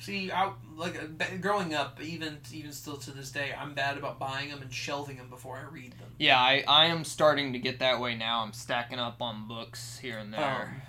see. 0.00 0.32
I 0.32 0.50
like 0.76 1.00
uh, 1.00 1.36
growing 1.40 1.72
up, 1.74 2.02
even 2.02 2.38
even 2.52 2.72
still 2.72 2.96
to 2.96 3.12
this 3.12 3.30
day, 3.30 3.54
I'm 3.56 3.74
bad 3.74 3.96
about 3.96 4.18
buying 4.18 4.48
them 4.50 4.60
and 4.60 4.74
shelving 4.74 5.18
them 5.18 5.30
before 5.30 5.56
I 5.56 5.72
read 5.72 5.92
them. 5.92 6.08
Yeah, 6.18 6.40
I, 6.40 6.64
I 6.66 6.86
am 6.86 7.04
starting 7.04 7.52
to 7.52 7.60
get 7.60 7.78
that 7.78 8.00
way 8.00 8.16
now. 8.16 8.40
I'm 8.40 8.52
stacking 8.52 8.98
up 8.98 9.22
on 9.22 9.46
books 9.46 9.98
here 9.98 10.18
and 10.18 10.34
there. 10.34 10.74
Um, 10.74 10.82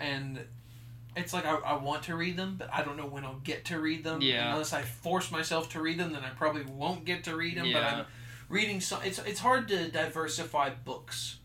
and 0.00 0.44
it's 1.16 1.32
like 1.32 1.44
I, 1.44 1.54
I 1.56 1.76
want 1.76 2.04
to 2.04 2.16
read 2.16 2.36
them, 2.36 2.56
but 2.58 2.68
I 2.72 2.82
don't 2.82 2.96
know 2.96 3.06
when 3.06 3.24
I'll 3.24 3.40
get 3.44 3.64
to 3.66 3.80
read 3.80 4.04
them. 4.04 4.20
Yeah. 4.20 4.52
Unless 4.52 4.72
I 4.72 4.82
force 4.82 5.30
myself 5.30 5.70
to 5.70 5.80
read 5.82 5.98
them, 5.98 6.12
then 6.12 6.22
I 6.24 6.30
probably 6.30 6.64
won't 6.64 7.04
get 7.04 7.24
to 7.24 7.36
read 7.36 7.56
them. 7.56 7.72
But 7.72 7.82
I'm 7.84 8.04
reading 8.48 8.80
some. 8.80 9.00
It's 9.04 9.18
it's 9.18 9.40
hard 9.40 9.68
to 9.68 9.88
diversify 9.88 10.70
books 10.84 11.38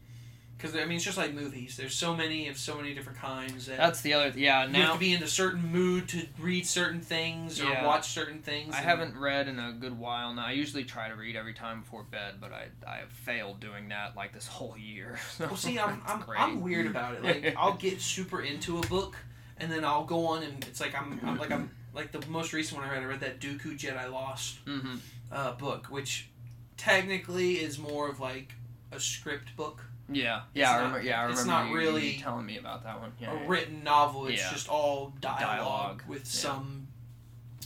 because 0.57 0.75
I 0.75 0.85
mean 0.85 0.95
it's 0.95 1.03
just 1.05 1.17
like 1.17 1.33
movies. 1.33 1.77
There's 1.77 1.93
so 1.93 2.15
many 2.15 2.47
of 2.47 2.57
so 2.57 2.75
many 2.77 2.93
different 2.95 3.19
kinds 3.19 3.67
that 3.67 3.77
That's 3.77 4.01
the 4.01 4.13
other. 4.13 4.33
Yeah, 4.39 4.61
you 4.61 4.63
have 4.63 4.71
now 4.71 4.93
to 4.93 4.99
be 4.99 5.13
in 5.13 5.21
a 5.21 5.27
certain 5.27 5.71
mood 5.71 6.07
to 6.09 6.25
read 6.39 6.65
certain 6.65 7.01
things 7.01 7.61
or 7.61 7.65
Yeah. 7.65 7.85
watch 7.85 8.09
certain 8.09 8.41
things. 8.41 8.73
I 8.73 8.79
haven't 8.79 9.17
read 9.17 9.47
in 9.47 9.59
a 9.59 9.71
good 9.73 9.97
while 9.99 10.33
now. 10.33 10.45
I 10.47 10.51
usually 10.53 10.83
try 10.83 11.09
to 11.09 11.15
read 11.15 11.35
every 11.35 11.53
time 11.53 11.81
before 11.81 12.03
bed, 12.03 12.35
but 12.41 12.51
I 12.53 12.67
I 12.87 12.97
have 12.97 13.11
failed 13.11 13.59
doing 13.59 13.89
that 13.89 14.15
like 14.15 14.33
this 14.33 14.47
whole 14.47 14.77
year. 14.77 15.19
So 15.37 15.45
Well, 15.45 15.55
see, 15.57 15.77
I'm 15.77 16.01
I'm. 16.07 16.23
I'm 16.37 16.61
weird 16.61 16.87
about 16.87 17.15
it. 17.15 17.23
Like 17.23 17.55
I'll 17.57 17.75
get 17.75 18.01
super 18.01 18.41
into 18.41 18.79
a 18.79 18.81
book, 18.87 19.15
and 19.59 19.71
then 19.71 19.83
I'll 19.85 20.05
go 20.05 20.25
on 20.27 20.43
and 20.43 20.63
it's 20.65 20.79
like 20.81 20.95
I'm, 20.99 21.19
I'm 21.25 21.37
like 21.37 21.51
I'm 21.51 21.69
like 21.93 22.11
the 22.11 22.25
most 22.27 22.53
recent 22.53 22.79
one 22.79 22.87
I 22.87 22.93
read. 22.93 23.03
I 23.03 23.05
read 23.05 23.19
that 23.21 23.39
Dooku 23.39 23.77
Jedi 23.77 24.11
Lost 24.11 24.57
hmm 24.65 24.95
uh, 25.31 25.53
book, 25.53 25.87
which 25.87 26.29
technically 26.77 27.55
is 27.55 27.77
more 27.77 28.09
of 28.09 28.19
like 28.19 28.53
a 28.91 28.99
script 28.99 29.55
book, 29.57 29.83
Yeah, 30.09 30.37
It's 30.37 30.45
yeah, 30.59 30.69
I 30.69 30.73
not- 30.73 30.77
remember. 30.85 31.01
Yeah, 31.07 31.25
I 31.27 31.29
it's 31.31 31.45
not 31.45 31.69
you, 31.69 31.75
really 31.75 32.11
you 32.11 32.19
telling 32.21 32.45
me 32.45 32.57
about 32.57 32.83
that 32.83 32.99
one. 33.01 33.11
Yeah, 33.19 33.31
a 33.31 33.35
yeah. 33.35 33.43
written 33.47 33.83
novel. 33.83 34.27
It's 34.27 34.41
Yeah. 34.41 34.51
just 34.51 34.69
all 34.69 35.13
dialogue, 35.19 35.41
Dialogue, 35.41 36.03
with 36.07 36.25
some 36.25 36.87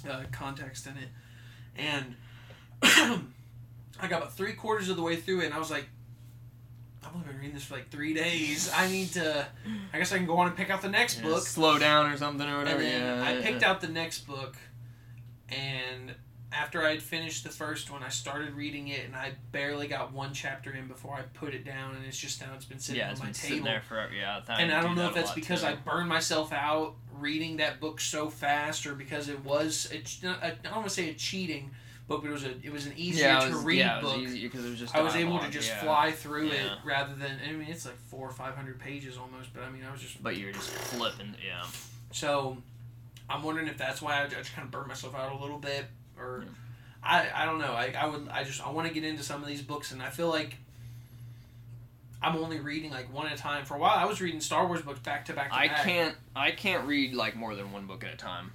uh, 0.10 0.24
context 0.32 0.88
in 0.88 0.94
it, 0.98 1.10
and 1.76 2.16
I 2.84 4.08
got 4.08 4.18
about 4.18 4.34
three 4.34 4.54
quarters 4.54 4.90
of 4.90 4.96
the 4.96 5.04
way 5.04 5.16
through 5.18 5.42
it, 5.42 5.46
and 5.46 5.54
I 5.54 5.60
was 5.60 5.70
like. 5.72 5.88
Reading 7.42 7.56
this 7.56 7.64
for 7.64 7.74
like 7.74 7.90
three 7.90 8.14
days. 8.14 8.72
I 8.72 8.88
need 8.88 9.14
to. 9.14 9.48
I 9.92 9.98
guess 9.98 10.12
I 10.14 10.18
can 10.18 10.28
go 10.28 10.38
on 10.38 10.46
and 10.48 10.56
pick 10.56 10.70
out 10.70 10.84
the 10.84 10.90
next 10.90 11.18
Yeah, 11.20 11.26
book. 11.26 11.42
slow 11.48 11.80
down 11.80 12.12
or 12.12 12.16
something 12.16 12.48
or 12.48 12.60
whatever. 12.60 12.82
And 12.84 12.88
then 13.04 13.18
yeah, 13.18 13.40
I 13.40 13.42
picked 13.42 13.64
out 13.64 13.82
the 13.82 13.88
next 13.88 14.28
book, 14.28 14.56
and 15.50 16.14
after 16.54 16.86
I 16.86 16.92
had 16.92 17.02
finished 17.02 17.44
the 17.44 17.50
first 17.50 17.90
one, 17.92 18.04
I 18.04 18.10
started 18.10 18.54
reading 18.54 18.90
it, 18.90 19.06
and 19.06 19.16
I 19.16 19.32
barely 19.52 19.88
got 19.88 20.14
one 20.14 20.34
chapter 20.34 20.72
in 20.74 20.88
before 20.88 21.16
I 21.16 21.22
put 21.34 21.54
it 21.56 21.66
down, 21.66 21.96
and 21.96 22.06
it's 22.06 22.18
just 22.18 22.42
now 22.42 22.50
it's 22.56 22.66
been 22.66 22.78
sitting 22.80 23.00
Yeah, 23.00 23.08
on 23.08 23.12
it's 23.14 23.20
my 23.22 23.26
been 23.28 23.34
table. 23.34 23.48
sitting 23.50 23.64
there 23.64 23.82
forever. 23.82 24.14
Yeah, 24.14 24.42
and 24.50 24.72
I 24.72 24.82
do 24.82 24.88
don't 24.88 24.96
know 24.98 25.08
if 25.08 25.16
that's 25.16 25.32
because 25.32 25.62
too. 25.62 25.68
I 25.68 25.76
burned 25.76 26.10
myself 26.10 26.52
out 26.54 26.96
reading 27.18 27.58
that 27.58 27.80
book 27.80 28.00
so 28.02 28.30
fast, 28.30 28.86
or 28.86 28.94
because 28.96 29.30
it 29.30 29.44
was 29.44 29.90
it's 29.92 30.22
not, 30.22 30.44
I 30.44 30.52
don't 30.64 30.76
want 30.76 30.88
to 30.90 30.94
say 30.94 31.10
a 31.10 31.14
cheating 31.14 31.72
book, 32.12 32.22
but 32.22 32.30
it 32.30 32.34
was 32.34 32.44
a 32.44 32.52
it 32.64 32.72
was 32.72 32.86
an 32.86 32.94
easier 32.98 33.28
yeah, 33.28 33.46
it 33.46 33.50
to 33.50 33.58
read 33.58 33.80
yeah, 33.80 34.02
book. 34.02 34.22
Was 34.22 34.34
because 34.34 34.66
it 34.66 34.70
was 34.70 34.80
just. 34.80 34.96
I 34.96 35.02
was 35.02 35.16
able 35.16 35.40
to 35.40 35.50
just 35.50 35.70
yeah. 35.70 35.82
fly 35.82 36.12
through 36.12 36.50
it 36.50 36.72
rather 36.84 37.16
than 37.16 37.38
I 37.48 37.52
mean 37.54 37.68
it's 37.70 37.86
like 37.86 37.98
four 38.10 38.28
or 38.28 38.32
five 38.32 38.56
hundred 38.56 38.80
pages 38.80 39.18
almost, 39.18 39.54
but 39.54 39.64
I 39.64 39.70
mean 39.70 39.84
I 39.88 39.92
was 39.92 40.02
just 40.02 40.22
But 40.22 40.38
you're 40.38 40.52
just 40.52 40.70
flipping. 40.70 41.36
Yeah. 41.46 41.66
So, 42.12 42.58
I'm 43.30 43.42
wondering 43.42 43.68
if 43.68 43.78
that's 43.78 44.02
why 44.02 44.18
I, 44.18 44.26
I 44.26 44.28
just 44.28 44.54
kind 44.54 44.66
of 44.66 44.72
burnt 44.72 44.88
myself 44.88 45.16
out 45.16 45.32
a 45.32 45.38
little 45.42 45.60
bit, 45.60 45.86
or. 46.18 46.46
I, 47.04 47.30
I 47.34 47.46
don't 47.46 47.58
know. 47.58 47.74
I, 47.74 47.96
I 47.98 48.06
would 48.06 48.30
I 48.30 48.44
just 48.44 48.66
I 48.66 48.70
want 48.70 48.88
to 48.88 48.94
get 48.94 49.04
into 49.04 49.24
some 49.24 49.42
of 49.42 49.48
these 49.48 49.64
books, 49.64 49.92
and 49.92 50.04
I 50.04 50.12
feel 50.12 50.30
like 50.30 50.58
I'm 52.22 52.36
only 52.36 52.60
reading 52.60 52.92
like 52.92 53.12
one 53.12 53.26
at 53.26 53.34
a 53.34 53.38
time. 53.38 53.66
For 53.66 53.76
a 53.76 53.80
while, 53.80 53.98
I 53.98 54.06
was 54.06 54.22
reading 54.22 54.40
Star 54.40 54.68
Wars 54.68 54.84
books 54.84 55.00
back 55.00 55.26
to 55.26 55.34
back 55.34 55.50
to 55.50 55.58
I 55.58 55.68
back. 55.68 55.84
can't. 55.84 56.16
I 56.36 56.52
can't 56.52 56.86
read 56.86 57.16
like 57.16 57.36
more 57.36 57.56
than 57.56 57.72
one 57.72 57.88
book 57.88 58.04
at 58.04 58.14
a 58.14 58.18
time. 58.18 58.52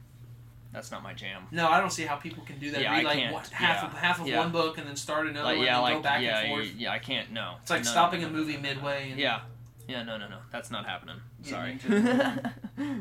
That's 0.77 0.91
not 0.91 1.03
my 1.03 1.15
jam. 1.15 1.45
No, 1.53 1.71
I 1.71 1.81
don't 1.81 1.89
see 1.91 2.05
how 2.05 2.17
people 2.17 2.45
can 2.45 2.59
do 2.59 2.71
that. 2.73 2.83
Yeah, 2.83 2.91
read 2.93 3.01
I 3.01 3.03
like 3.09 3.19
can't. 3.19 3.33
one, 3.33 3.45
half 3.51 3.83
Yeah. 3.83 3.87
of 3.87 3.93
half 3.95 4.21
of 4.21 4.27
Yeah. 4.29 4.39
one 4.41 4.53
book 4.53 4.77
and 4.77 4.87
then 4.87 4.95
start 4.95 5.27
another 5.27 5.47
Like 5.47 5.57
one 5.57 5.65
yeah, 5.65 5.75
and 5.77 5.83
like 5.83 5.95
go 5.95 6.03
back 6.03 6.21
yeah, 6.21 6.39
and 6.41 6.49
forth. 6.51 6.75
yeah. 6.77 6.93
I 6.93 6.99
can't. 6.99 7.33
No. 7.33 7.55
It's 7.63 7.71
like 7.71 7.81
No, 7.81 7.85
no, 7.87 7.91
stopping 7.93 8.21
no, 8.21 8.27
a 8.27 8.31
movie 8.31 8.57
no. 8.57 8.61
midway. 8.61 9.11
And, 9.13 9.19
Yeah. 9.19 9.41
Yeah. 9.89 10.03
No. 10.03 10.19
No. 10.19 10.29
No. 10.29 10.37
That's 10.53 10.71
not 10.71 10.85
happening. 10.85 11.17
Sorry. 11.45 11.79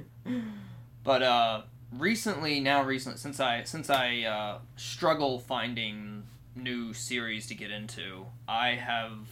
but 1.04 1.22
uh, 1.22 1.62
recently, 1.92 2.62
now 2.62 2.82
recently, 2.82 3.18
since 3.18 3.42
I 3.42 3.64
since 3.64 3.90
I 3.90 4.22
uh, 4.22 4.60
struggle 4.78 5.40
finding 5.40 6.24
new 6.56 6.94
series 6.94 7.46
to 7.48 7.56
get 7.56 7.72
into, 7.72 8.28
I 8.48 8.70
have 8.76 9.28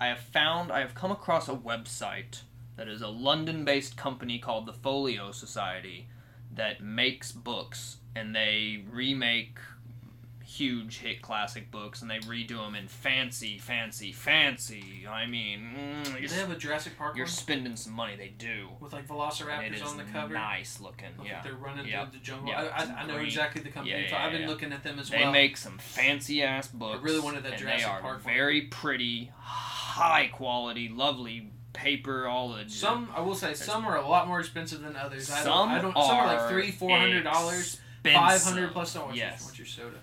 I 0.00 0.06
have 0.06 0.20
found 0.20 0.72
I 0.72 0.80
have 0.80 0.94
come 0.94 1.10
across 1.10 1.46
a 1.46 1.54
website 1.54 2.40
that 2.76 2.88
is 2.88 3.02
a 3.02 3.08
London-based 3.08 3.98
company 3.98 4.38
called 4.38 4.64
the 4.64 4.72
Folio 4.72 5.30
Society 5.30 6.06
that 6.54 6.82
makes 6.82 7.32
books 7.32 7.96
and 8.14 8.34
they 8.34 8.84
remake 8.90 9.58
huge 10.44 10.98
hit 10.98 11.22
classic 11.22 11.70
books 11.70 12.02
and 12.02 12.10
they 12.10 12.18
redo 12.18 12.58
them 12.58 12.74
in 12.74 12.86
fancy, 12.86 13.56
fancy, 13.56 14.12
fancy. 14.12 15.06
I 15.08 15.24
mean, 15.24 16.02
mm, 16.04 16.20
Do 16.20 16.28
they 16.28 16.34
have 16.36 16.50
a 16.50 16.56
Jurassic 16.56 16.98
Park 16.98 17.16
you're 17.16 17.24
one 17.24 17.30
spending 17.32 17.74
some 17.76 17.94
money. 17.94 18.16
They 18.16 18.34
do. 18.36 18.68
with 18.78 18.92
like 18.92 19.08
Velociraptors 19.08 19.82
on 19.86 19.96
the 19.96 20.04
cover? 20.04 20.34
nice 20.34 20.78
looking. 20.78 21.08
Look 21.16 21.26
Yeah. 21.26 21.34
like 21.36 21.44
they're 21.44 21.54
running 21.54 21.86
Yeah. 21.86 22.04
through 22.04 22.18
the 22.18 22.24
jungle. 22.24 22.48
Yeah, 22.48 22.64
I, 22.64 22.82
I, 22.84 23.00
I 23.02 23.06
know 23.06 23.16
exactly 23.16 23.62
the 23.62 23.70
company. 23.70 23.92
Yeah, 23.96 24.02
talking- 24.02 24.12
yeah, 24.18 24.26
I've 24.26 24.32
been 24.32 24.42
yeah. 24.42 24.48
looking 24.48 24.72
at 24.74 24.82
them 24.82 24.98
as 24.98 25.08
They 25.08 25.18
well. 25.22 25.32
They 25.32 25.38
make 25.38 25.56
some 25.56 25.78
fancy 25.78 26.42
ass 26.42 26.68
books. 26.68 26.98
I 27.00 27.02
really 27.02 27.20
wanted 27.20 27.44
that 27.44 27.56
Jurassic 27.58 27.78
they 27.78 27.84
are 27.90 28.00
Park 28.02 28.22
one. 28.22 28.34
very 28.34 28.60
pretty, 28.62 29.30
high 29.38 30.26
quality, 30.26 30.90
lovely 30.90 31.50
paper. 31.72 32.26
All 32.26 32.50
the 32.52 32.68
some 32.68 33.08
I 33.14 33.20
will 33.20 33.34
say 33.34 33.54
some 33.54 33.84
are 33.86 33.96
a 33.96 34.06
lot 34.06 34.28
more 34.28 34.40
expensive 34.40 34.80
than 34.82 34.96
others. 34.96 35.30
I 35.30 35.36
don't, 35.36 35.44
some 35.44 35.68
I 35.70 35.80
don't. 35.80 35.96
are 35.96 36.06
Some 36.06 36.16
are 36.16 36.26
like 36.26 36.48
three, 36.50 36.70
four 36.70 36.98
hundred 36.98 37.22
dollars, 37.24 37.80
five 38.04 38.42
hundred 38.42 38.72
plus 38.72 38.94
dollars. 38.94 39.16
Yes. 39.16 39.44
What's 39.44 39.58
your 39.58 39.66
soda? 39.66 39.96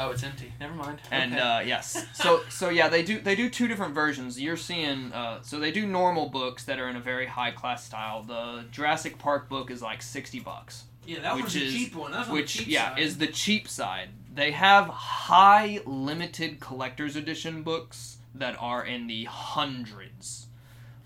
Oh, 0.00 0.10
it's 0.12 0.22
empty. 0.22 0.52
Never 0.60 0.74
mind. 0.74 1.00
And 1.10 1.32
Okay. 1.32 1.42
uh, 1.42 1.58
yes, 1.60 2.06
so 2.14 2.42
so 2.48 2.68
yeah, 2.68 2.88
they 2.88 3.02
do 3.02 3.20
they 3.20 3.34
do 3.34 3.50
two 3.50 3.66
different 3.66 3.94
versions. 3.94 4.40
You're 4.40 4.56
seeing 4.56 5.12
uh, 5.12 5.42
so 5.42 5.58
they 5.58 5.72
do 5.72 5.86
normal 5.86 6.28
books 6.28 6.64
that 6.66 6.78
are 6.78 6.88
in 6.88 6.94
a 6.96 7.00
very 7.00 7.26
high 7.26 7.50
class 7.50 7.84
style. 7.84 8.22
The 8.22 8.64
Jurassic 8.70 9.18
Park 9.18 9.48
book 9.48 9.70
is 9.72 9.82
like 9.82 10.00
sixty 10.02 10.38
bucks, 10.38 10.84
yeah, 11.04 11.18
that 11.20 11.34
which 11.34 11.42
one's 11.44 11.56
a 11.56 11.64
is- 11.64 11.72
cheap 11.74 11.96
one. 11.96 12.12
That's 12.12 12.28
which 12.28 12.66
yeah 12.68 12.90
side. 12.90 12.98
is 13.00 13.18
the 13.18 13.26
cheap 13.26 13.66
side. 13.68 14.10
They 14.32 14.52
have 14.52 14.86
high 14.86 15.80
limited 15.84 16.60
collector's 16.60 17.16
edition 17.16 17.62
books 17.64 18.18
that 18.36 18.56
are 18.60 18.84
in 18.84 19.08
the 19.08 19.24
hundreds, 19.24 20.46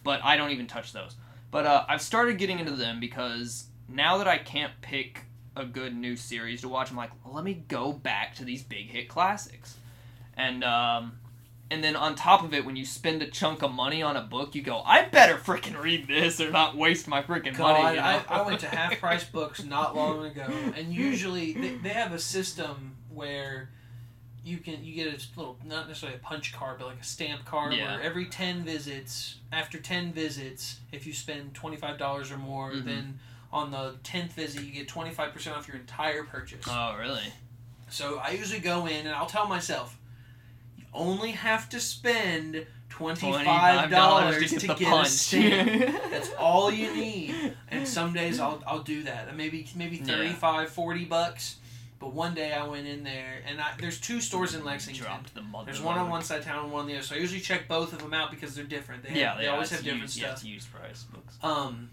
but 0.03 0.23
I 0.25 0.37
don't 0.37 0.51
even 0.51 0.67
touch 0.67 0.93
those. 0.93 1.17
But 1.51 1.67
uh, 1.67 1.85
I've 1.89 2.03
started 2.03 2.39
getting 2.39 2.59
into 2.59 2.73
them 2.73 2.99
because 2.99 3.67
now 3.89 4.19
that 4.19 4.29
I 4.29 4.39
can't 4.39 4.73
pick 4.81 5.25
a 5.55 5.65
good 5.65 5.95
new 5.95 6.17
series 6.17 6.63
to 6.63 6.69
watch, 6.69 6.91
I'm 6.91 6.97
like, 6.97 7.11
well, 7.25 7.35
let 7.35 7.45
me 7.45 7.65
go 7.69 7.93
back 7.93 8.35
to 8.37 8.45
these 8.45 8.63
big 8.63 8.89
hit 8.89 9.09
classics, 9.09 9.77
and 10.37 10.65
um, 10.65 11.19
and 11.73 11.83
then 11.83 11.97
on 11.97 12.15
top 12.15 12.45
of 12.45 12.53
it, 12.53 12.67
when 12.67 12.77
you 12.77 12.85
spend 12.85 13.23
a 13.23 13.27
chunk 13.27 13.63
of 13.63 13.73
money 13.73 14.03
on 14.03 14.15
a 14.15 14.23
book, 14.23 14.55
you 14.55 14.61
go, 14.61 14.83
I 14.85 15.07
better 15.07 15.37
freaking 15.37 15.81
read 15.81 16.07
this 16.07 16.39
or 16.39 16.51
not 16.51 16.77
waste 16.77 17.09
my 17.09 17.23
freaking 17.23 17.57
God, 17.57 17.81
money. 17.81 17.97
you 17.97 18.03
know? 18.03 18.23
I, 18.29 18.41
I 18.41 18.43
went 18.43 18.61
to 18.61 18.67
half 18.75 18.99
price 18.99 19.25
books 19.25 19.65
not 19.65 19.97
long 19.97 20.25
ago, 20.27 20.47
and 20.77 20.93
usually 20.93 21.55
they, 21.55 21.77
they 21.77 21.89
have 21.91 22.13
a 22.13 22.19
system 22.19 22.97
where 23.09 23.71
you 24.45 24.59
can 24.59 24.85
you 24.85 24.95
get 24.95 25.07
a 25.07 25.39
little 25.39 25.57
not 25.65 25.87
necessarily 25.89 26.19
a 26.19 26.21
punch 26.21 26.53
card, 26.53 26.79
but 26.79 26.89
like 26.89 27.01
a 27.01 27.05
stamp 27.05 27.45
card 27.45 27.73
Yeah. 27.75 27.93
where 27.97 28.03
every 28.03 28.27
ten 28.27 28.65
visits, 28.65 29.37
after 29.53 29.79
ten 29.79 30.13
visits, 30.13 30.81
if 30.91 31.07
you 31.07 31.13
spend 31.13 31.55
twenty 31.55 31.77
five 31.77 31.99
dollars 31.99 32.31
or 32.33 32.39
more, 32.39 32.73
Mhm. 32.73 32.85
then 32.85 33.19
on 33.53 33.71
the 33.71 33.97
tenth 34.03 34.33
visit 34.33 34.63
you 34.63 34.73
get 34.73 34.89
twenty 34.89 35.11
five 35.13 35.33
percent 35.33 35.57
off 35.57 35.69
your 35.69 35.77
entire 35.77 36.25
purchase. 36.25 36.65
oh 36.69 36.97
really? 36.99 37.33
So 37.89 38.19
I 38.19 38.31
usually 38.31 38.61
go 38.61 38.87
in 38.87 39.07
and 39.07 39.11
I'll 39.15 39.27
tell 39.27 39.47
myself, 39.47 39.99
you 40.79 40.85
only 40.95 41.33
have 41.33 41.69
to 41.69 41.79
spend 41.79 42.67
twenty 42.89 43.31
five 43.33 43.91
dollars 43.91 44.51
to, 44.51 44.67
get, 44.75 44.81
a 44.81 45.05
stamp. 45.07 45.69
That's 46.11 46.31
all 46.39 46.71
you 46.73 46.95
need. 46.95 47.55
And 47.71 47.87
some 47.87 48.13
days 48.13 48.41
I'll, 48.41 48.63
I'll 48.67 48.83
do 48.83 49.03
that. 49.05 49.29
And 49.29 49.37
Maybe 49.37 49.67
maybe 49.77 49.97
Yeah. 49.99 50.05
35, 50.07 50.71
40 50.71 51.05
bucks. 51.05 51.57
But 52.03 52.15
one 52.15 52.35
day 52.35 52.53
I 52.53 52.67
went 52.67 52.89
in 52.89 53.05
there 53.05 53.43
and 53.49 53.61
I, 53.61 53.71
there's 53.79 54.01
two 54.01 54.21
stores 54.21 54.57
in 54.57 54.65
Lexington. 54.65 55.05
Dropped 55.05 55.33
the 55.37 55.41
mother. 55.43 55.67
There's 55.67 55.81
one 55.81 55.97
on 55.99 56.11
one 56.11 56.23
side 56.23 56.41
of 56.41 56.45
town 56.45 56.65
and 56.65 56.73
one 56.73 56.81
on 56.83 56.87
the 56.89 56.95
other. 56.95 57.05
So 57.05 57.15
I 57.15 57.19
usually 57.19 57.41
check 57.41 57.69
both 57.69 57.93
of 57.93 58.01
them 58.01 58.13
out 58.13 58.33
because 58.33 58.57
they're 58.57 58.65
different. 58.65 59.05
They, 59.05 59.11
have, 59.11 59.19
Yeah, 59.19 59.37
they 59.37 59.45
yeah, 59.45 59.51
always 59.53 59.71
have 59.71 59.85
different 59.85 60.03
used, 60.03 60.17
Yeah, 60.19 60.25
stuff. 60.27 60.39
it's 60.39 60.45
used 60.45 60.73
price 60.73 61.05
books. 61.05 61.37
Um, 61.45 61.91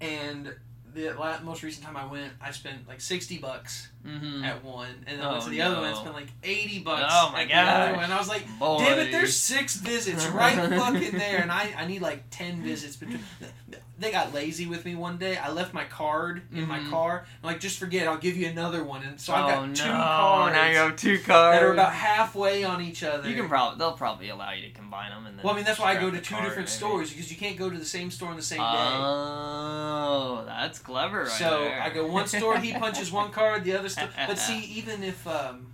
and 0.00 0.54
the 0.94 1.10
la- 1.12 1.40
most 1.40 1.62
recent 1.62 1.84
time 1.84 1.98
I 1.98 2.06
went, 2.06 2.32
I 2.40 2.50
spent 2.52 2.88
like 2.88 3.02
60 3.02 3.36
bucks 3.38 3.88
Mm-hmm. 4.06 4.44
at 4.44 4.62
one, 4.64 4.88
and 5.08 5.18
then 5.18 5.26
I 5.26 5.32
went 5.32 5.42
Oh, 5.42 5.44
to 5.46 5.50
the 5.50 5.60
other 5.62 5.76
one 5.76 5.84
and 5.86 5.94
no. 5.96 6.00
spent 6.00 6.14
like 6.14 6.28
80 6.44 6.78
bucks 6.78 7.02
Oh, 7.10 7.30
my 7.32 7.42
at 7.42 7.48
the 7.48 7.54
other 7.56 7.96
one. 7.96 8.10
I 8.12 8.18
was 8.18 8.28
like, 8.28 8.46
Boy. 8.58 8.78
Damn 8.78 8.98
it, 9.00 9.10
there's 9.10 9.36
six 9.36 9.76
visits 9.76 10.26
right 10.28 10.54
fucking 10.56 11.12
there, 11.18 11.40
and 11.40 11.50
I, 11.52 11.74
I 11.76 11.86
need 11.86 12.00
like 12.02 12.22
ten 12.30 12.62
visits 12.62 12.96
between. 12.96 13.18
They 13.98 14.10
got 14.12 14.34
lazy 14.34 14.66
with 14.66 14.84
me 14.84 14.94
one 14.94 15.16
day. 15.16 15.38
I 15.38 15.50
left 15.50 15.72
my 15.72 15.84
card 15.84 16.42
in 16.52 16.68
my 16.68 16.80
Mhm. 16.80 16.90
car. 16.90 17.24
I'm 17.42 17.46
like, 17.46 17.60
just 17.60 17.78
forget. 17.78 18.06
I'll 18.06 18.18
give 18.18 18.36
you 18.36 18.46
another 18.46 18.84
one. 18.84 19.02
And 19.02 19.18
so 19.18 19.32
oh 19.32 19.36
I've 19.36 19.48
got 19.48 19.68
no! 19.68 19.74
two 19.74 19.90
cards 19.90 20.54
Now 20.54 20.68
you 20.68 20.76
have 20.76 20.96
two 20.96 21.18
cards 21.18 21.26
that 21.58 21.62
are 21.62 21.72
about 21.72 21.94
halfway 21.94 22.62
on 22.62 22.82
each 22.82 23.02
other. 23.02 23.26
You 23.26 23.34
can 23.36 23.48
probably 23.48 23.78
they'll 23.78 23.92
probably 23.92 24.28
allow 24.28 24.52
you 24.52 24.62
to 24.68 24.70
combine 24.74 25.10
them 25.12 25.24
and 25.26 25.38
then. 25.38 25.44
well, 25.44 25.54
I 25.54 25.56
mean 25.56 25.64
that's 25.64 25.78
why 25.78 25.92
I 25.96 26.00
go 26.00 26.10
to 26.10 26.20
two 26.20 26.34
different 26.36 26.56
maybe. 26.56 26.66
stores 26.68 27.10
because 27.10 27.30
you 27.30 27.38
can't 27.38 27.56
go 27.56 27.70
to 27.70 27.78
the 27.78 27.86
same 27.86 28.10
store 28.10 28.28
on 28.28 28.36
the 28.36 28.42
same 28.42 28.58
day. 28.58 28.64
Oh, 28.66 30.42
that's 30.46 30.78
clever, 30.78 31.20
right 31.20 31.28
so 31.30 31.62
there. 31.64 31.80
I 31.82 31.90
go 31.90 32.06
one 32.06 32.26
store, 32.26 32.58
he 32.58 32.72
punches 32.72 33.10
one 33.10 33.30
card, 33.38 33.64
the 33.64 33.72
other 33.78 33.88
store. 33.88 34.08
But 34.26 34.38
see, 34.38 34.58
even 34.64 35.02
if 35.02 35.26
um, 35.26 35.68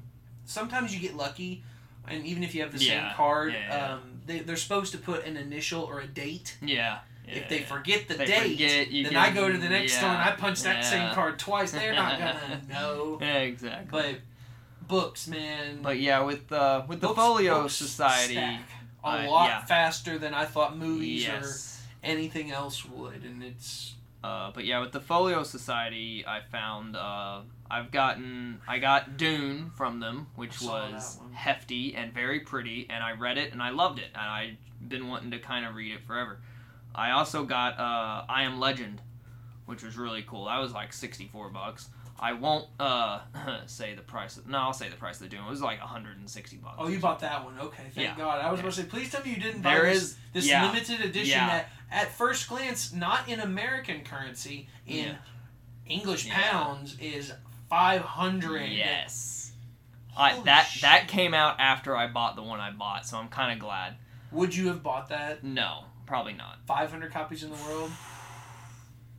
sometimes 0.45 0.95
you 0.95 1.01
get 1.01 1.17
lucky, 1.17 1.65
and 2.09 2.25
even 2.25 2.43
if 2.45 2.55
you 2.55 2.63
have 2.63 2.73
the 2.73 2.83
Yeah, 2.85 3.09
same 3.09 3.17
card, 3.17 3.53
yeah, 3.53 3.67
yeah. 3.69 3.95
um, 3.95 4.01
they, 4.27 4.41
they're 4.41 4.57
supposed 4.57 4.93
to 4.93 4.99
put 4.99 5.25
an 5.25 5.37
initial 5.37 5.83
or 5.83 6.01
a 6.01 6.07
date. 6.07 6.57
Yeah. 6.63 6.99
If 7.27 7.49
they 7.49 7.61
forget 7.61 8.09
the 8.09 8.15
They 8.15 8.27
date, 8.27 8.51
forget, 8.53 8.89
then 8.91 9.05
can- 9.13 9.17
I 9.17 9.31
go 9.31 9.51
to 9.51 9.57
the 9.59 9.69
next 9.69 9.95
store 9.95 10.11
and 10.11 10.19
I 10.23 10.33
punch 10.33 10.63
that 10.63 10.77
yeah. 10.77 10.83
same 10.83 11.15
card 11.15 11.39
twice. 11.39 11.73
They're 11.73 11.95
not 11.95 12.19
gonna 12.19 12.61
know. 12.69 13.19
Yeah, 13.21 13.39
exactly. 13.39 13.89
But 13.91 14.89
books, 14.89 15.29
man. 15.29 15.81
But 15.83 15.99
yeah, 15.99 16.21
with 16.23 16.51
uh, 16.53 16.83
with 16.89 17.01
the 17.01 17.09
books- 17.09 17.19
Folio 17.19 17.63
books 17.63 17.75
Society, 17.75 18.35
stack 18.35 18.61
a 19.05 19.27
lot 19.29 19.49
yeah. 19.49 19.65
faster 19.65 20.19
than 20.19 20.35
I 20.35 20.45
thought 20.45 20.77
movies 20.77 21.29
or 21.29 21.43
anything 22.03 22.51
else 22.51 22.85
would, 22.85 23.23
and 23.25 23.43
it's 23.43 23.95
Uh, 24.23 24.51
but 24.55 24.65
yeah, 24.65 24.81
with 24.81 24.93
the 24.93 25.01
Folio 25.01 25.43
Society, 25.43 26.25
I 26.27 26.41
found 26.41 26.95
uh, 26.97 27.41
I've 27.71 27.91
gotten 27.91 28.61
I 28.69 28.79
got 28.79 29.17
Dune 29.17 29.71
from 29.77 29.99
them, 30.01 30.29
which 30.37 30.61
was 30.63 31.19
hefty 31.33 31.95
and 31.97 32.13
very 32.13 32.41
pretty, 32.41 32.87
and 32.91 33.03
I 33.03 33.13
read 33.13 33.39
it 33.39 33.53
and 33.53 33.63
I 33.63 33.71
loved 33.71 33.99
it, 33.99 34.09
and 34.15 34.23
I've 34.23 34.57
been 34.89 35.09
wanting 35.09 35.31
to 35.33 35.39
kind 35.39 35.65
of 35.67 35.75
read 35.75 35.93
it 35.95 36.03
forever. 36.07 36.39
I 36.95 37.11
also 37.13 37.45
got 37.45 37.79
uh, 37.79 38.25
I 38.29 38.43
Am 38.45 38.61
Legend, 38.61 39.01
which 39.67 39.83
was 39.83 39.97
really 39.97 40.23
cool. 40.27 40.47
That 40.47 40.59
was 40.59 40.73
like 40.73 40.93
sixty 40.93 41.27
four 41.33 41.49
bucks. 41.51 41.89
I 42.21 42.35
won't 42.35 42.67
uh, 42.79 43.21
say 43.67 43.95
the 43.95 44.03
price. 44.03 44.37
Of, 44.37 44.47
no, 44.47 44.59
I'll 44.59 44.73
say 44.73 44.89
the 44.89 44.97
price 44.97 45.17
of 45.17 45.23
the 45.23 45.29
Dune. 45.29 45.45
It 45.45 45.51
was 45.51 45.61
like 45.63 45.79
hundred 45.81 46.19
and 46.19 46.29
sixty 46.31 46.57
bucks. 46.57 46.77
oh, 46.79 46.89
you 46.89 46.99
bought 47.01 47.21
that 47.21 47.45
one. 47.45 47.59
Okay, 47.59 47.83
thank 47.95 48.07
Yeah. 48.07 48.15
God. 48.17 48.41
I 48.45 48.51
was 48.51 48.59
Yeah. 48.59 48.67
about 48.67 48.75
to 48.75 48.83
say, 48.83 48.87
please 48.89 49.11
tell 49.11 49.25
me 49.25 49.31
you 49.31 49.41
didn't 49.41 49.63
buy 49.63 49.75
There 49.75 49.87
this, 49.87 50.03
is 50.03 50.17
this 50.33 50.47
yeah. 50.49 50.67
limited 50.67 51.01
edition 51.01 51.39
that, 51.39 51.69
at 51.91 52.13
first 52.13 52.49
glance, 52.49 52.93
not 52.93 53.29
in 53.29 53.41
American 53.41 54.03
currency, 54.03 54.69
in. 54.87 55.17
English 55.85 56.29
pounds, 56.31 56.97
is 57.01 57.33
five 57.69 58.03
hundred. 58.03 58.71
Yes. 58.71 59.53
I, 60.17 60.39
that 60.43 60.65
shit. 60.65 60.83
that 60.83 61.09
came 61.09 61.35
out 61.35 61.57
after 61.59 61.97
I 61.97 62.07
bought 62.07 62.37
the 62.37 62.43
one 62.43 62.61
I 62.61 62.71
bought, 62.71 63.05
so 63.07 63.17
I'm 63.17 63.29
kind 63.29 63.53
of 63.53 63.59
glad. 63.59 63.97
Would 64.31 64.55
you 64.55 64.69
have 64.69 64.83
bought 64.83 65.09
that? 65.09 65.43
No, 65.43 65.85
probably 66.13 66.35
not. 66.35 66.59
Five 66.67 66.91
hundred 66.91 67.11
copies 67.11 67.43
in 67.43 67.49
the 67.49 67.57
world. 67.67 67.91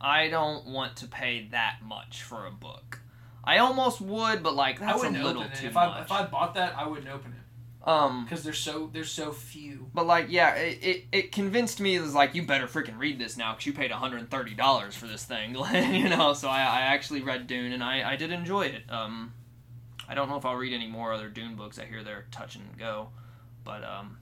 I 0.00 0.28
don't 0.28 0.66
want 0.66 0.94
to 0.98 1.08
pay 1.08 1.48
that 1.50 1.78
much 1.82 2.22
for 2.22 2.46
a 2.46 2.52
book. 2.52 3.00
I 3.42 3.58
almost 3.58 4.00
would, 4.00 4.44
but 4.44 4.54
like 4.54 4.80
I 4.80 4.86
that's 4.86 5.02
a 5.02 5.06
wouldn't 5.06 5.24
little 5.24 5.42
open 5.42 5.52
it. 5.54 5.58
too 5.58 5.66
If 5.66 5.74
much. 5.74 5.88
I 5.88 6.02
if 6.02 6.12
I 6.12 6.24
bought 6.26 6.54
that, 6.54 6.76
I 6.78 6.86
wouldn't 6.86 7.08
open 7.08 7.32
it 7.32 7.88
um, 7.88 8.22
because 8.24 8.44
there's 8.44 8.58
so 8.60 8.88
there's 8.92 9.10
so 9.10 9.32
few. 9.32 9.90
but 9.92 10.06
like 10.06 10.26
yeah, 10.28 10.54
it, 10.54 10.78
it, 10.84 11.04
it 11.10 11.32
convinced 11.32 11.80
me 11.80 11.96
it 11.96 12.00
was 12.00 12.14
like 12.14 12.36
you 12.36 12.44
better 12.44 12.68
freaking 12.68 12.96
read 12.96 13.18
this 13.18 13.36
now 13.36 13.54
because 13.54 13.66
you 13.66 13.72
paid 13.72 13.90
130 13.90 14.54
dollars 14.54 14.94
for 14.94 15.08
this 15.08 15.24
thing, 15.24 15.56
you 15.94 16.08
know. 16.08 16.32
So 16.32 16.48
I, 16.48 16.60
I 16.60 16.80
actually 16.82 17.22
read 17.22 17.48
Dune 17.48 17.72
and 17.72 17.82
I, 17.82 18.12
I 18.12 18.14
did 18.14 18.30
enjoy 18.30 18.66
it. 18.66 18.82
Um, 18.88 19.34
I 20.08 20.14
don't 20.14 20.28
know 20.28 20.36
if 20.36 20.44
I'll 20.44 20.54
read 20.54 20.72
any 20.72 20.86
more 20.86 21.12
other 21.12 21.28
Dune 21.28 21.56
books. 21.56 21.76
I 21.76 21.86
hear 21.86 22.04
they're 22.04 22.26
touch 22.30 22.54
and 22.54 22.78
go, 22.78 23.08
but 23.64 23.82
um. 23.82 24.18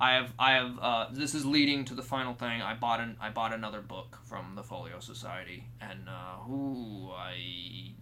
I 0.00 0.14
have, 0.14 0.32
I 0.38 0.52
have. 0.52 0.78
Uh, 0.80 1.06
this 1.12 1.34
is 1.34 1.44
leading 1.44 1.84
to 1.86 1.94
the 1.94 2.02
final 2.02 2.32
thing. 2.32 2.62
I 2.62 2.74
bought 2.74 3.00
an, 3.00 3.16
I 3.20 3.28
bought 3.28 3.52
another 3.52 3.82
book 3.82 4.18
from 4.24 4.54
the 4.54 4.62
Folio 4.62 4.98
Society, 5.00 5.64
and 5.80 6.08
uh, 6.08 6.50
ooh, 6.50 7.10
I, 7.10 7.92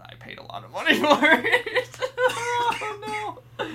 I 0.00 0.14
paid 0.20 0.38
a 0.38 0.44
lot 0.44 0.64
of 0.64 0.70
money 0.70 0.94
for 1.00 1.18
it. 1.20 1.98
oh 2.18 3.38
no. 3.58 3.66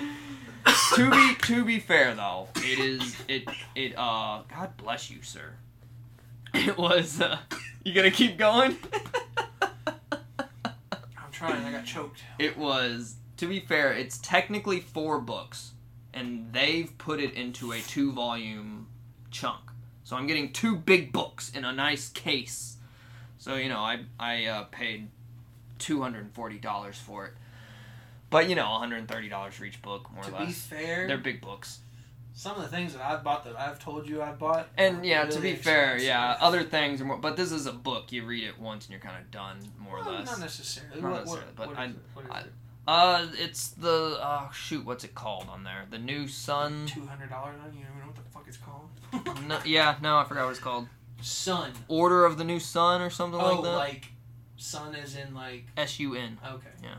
to 0.96 1.12
be, 1.12 1.36
to 1.42 1.66
be 1.66 1.80
fair 1.80 2.16
though, 2.16 2.48
it 2.56 2.80
is, 2.80 3.18
it, 3.28 3.44
it. 3.76 3.94
Uh, 3.98 4.44
God 4.50 4.78
bless 4.78 5.12
you, 5.12 5.22
sir. 5.22 5.54
It 6.54 6.78
was. 6.78 7.20
Uh, 7.20 7.38
you 7.84 7.94
gonna 7.94 8.12
keep 8.12 8.38
going? 8.38 8.78
I'm 9.62 11.32
trying. 11.34 11.66
I 11.66 11.72
got 11.74 11.86
choked. 11.86 12.22
It 12.40 12.58
was, 12.58 13.16
to 13.36 13.46
be 13.46 13.60
fair, 13.60 13.92
it's 13.92 14.20
technically 14.20 14.80
four 14.80 15.20
books, 15.20 15.74
and 16.16 16.52
they've 16.54 16.98
put 16.98 17.20
it 17.20 17.34
into 17.34 17.74
a 17.74 17.80
two 17.82 18.12
volume 18.14 18.88
chunk. 19.30 19.60
So 20.04 20.16
I'm 20.16 20.26
getting 20.28 20.54
two 20.54 20.76
big 20.78 21.12
books 21.12 21.52
in 21.52 21.66
a 21.66 21.74
nice 21.74 22.10
case. 22.10 22.78
So, 23.38 23.56
you 23.56 23.70
know, 23.70 23.80
I, 23.80 24.00
I 24.20 24.46
uh, 24.46 24.64
paid 24.66 25.10
$240 25.80 26.94
for 26.96 27.26
it. 27.26 27.34
But, 28.30 28.50
you 28.50 28.56
know, 28.56 28.64
$130 28.66 29.52
for 29.54 29.66
each 29.66 29.82
book, 29.82 30.12
more 30.14 30.24
To 30.24 30.30
or 30.30 30.40
less. 30.40 30.42
To 30.42 30.48
be 30.48 30.54
fair, 30.78 31.08
They're 31.08 31.18
big 31.18 31.42
books. 31.42 31.80
some 32.34 32.56
of 32.56 32.64
the 32.64 32.70
things 32.70 32.94
that 32.94 33.04
I've 33.04 33.24
bought 33.24 33.44
that 33.46 33.60
I've 33.60 33.80
told 33.80 34.08
you 34.08 34.22
I've 34.22 34.40
bought. 34.40 34.68
And 34.78 35.06
yeah, 35.06 35.26
to 35.26 35.36
really 35.38 35.54
be 35.54 35.58
fair, 35.58 35.98
yeah, 36.00 36.38
other 36.40 36.64
things 36.64 37.02
are 37.02 37.06
more. 37.06 37.18
But 37.18 37.36
this 37.38 37.52
is 37.52 37.66
a 37.66 37.72
book. 37.72 38.12
You 38.12 38.26
read 38.26 38.44
it 38.44 38.60
once 38.60 38.86
and 38.86 38.92
you're 38.92 39.00
kind 39.02 39.22
of 39.22 39.30
done, 39.32 39.58
more 39.80 39.98
Well, 40.00 40.10
or 40.10 40.18
less. 40.20 40.28
Not 40.28 40.40
necessarily. 40.40 41.02
Not 41.02 41.12
what, 41.12 41.20
necessarily, 41.20 41.46
what, 41.48 41.56
but 41.56 41.68
what 41.68 41.78
I- 41.78 41.86
it? 41.86 41.96
What 42.14 42.26
is 42.26 42.32
I-? 42.32 42.44
Uh, 42.88 43.28
it's 43.34 43.70
the 43.70 44.20
oh 44.22 44.50
shoot, 44.54 44.86
what's 44.86 45.04
it 45.04 45.16
called 45.16 45.48
on 45.50 45.64
there? 45.64 45.86
The 45.90 45.98
New 45.98 46.28
Sun. 46.28 46.86
Two 46.88 47.06
hundred 47.06 47.30
dollars 47.30 47.56
on 47.64 47.74
you. 47.74 47.80
don't 47.84 47.90
even 47.90 48.00
know 48.02 48.06
what 48.08 48.16
the 48.16 48.22
fuck 48.32 48.46
it's 48.48 48.58
called. 48.58 48.90
No, 49.48 49.60
yeah, 49.66 49.96
no, 50.02 50.18
I 50.18 50.24
forgot 50.26 50.44
what 50.46 50.52
it's 50.52 50.60
called. 50.60 50.88
Sun. 51.22 51.72
Order 51.88 52.26
of 52.26 52.38
the 52.38 52.44
New 52.44 52.60
Sun 52.60 53.02
or 53.02 53.10
something 53.10 53.40
Oh, 53.40 53.56
like 53.56 53.64
that. 53.64 53.76
like 53.76 54.06
sun 54.58 54.94
as 54.96 55.16
in 55.16 55.34
like 55.34 55.66
S 55.78 56.00
U 56.00 56.14
N. 56.16 56.38
okay. 56.48 56.68
Yeah. 56.84 56.96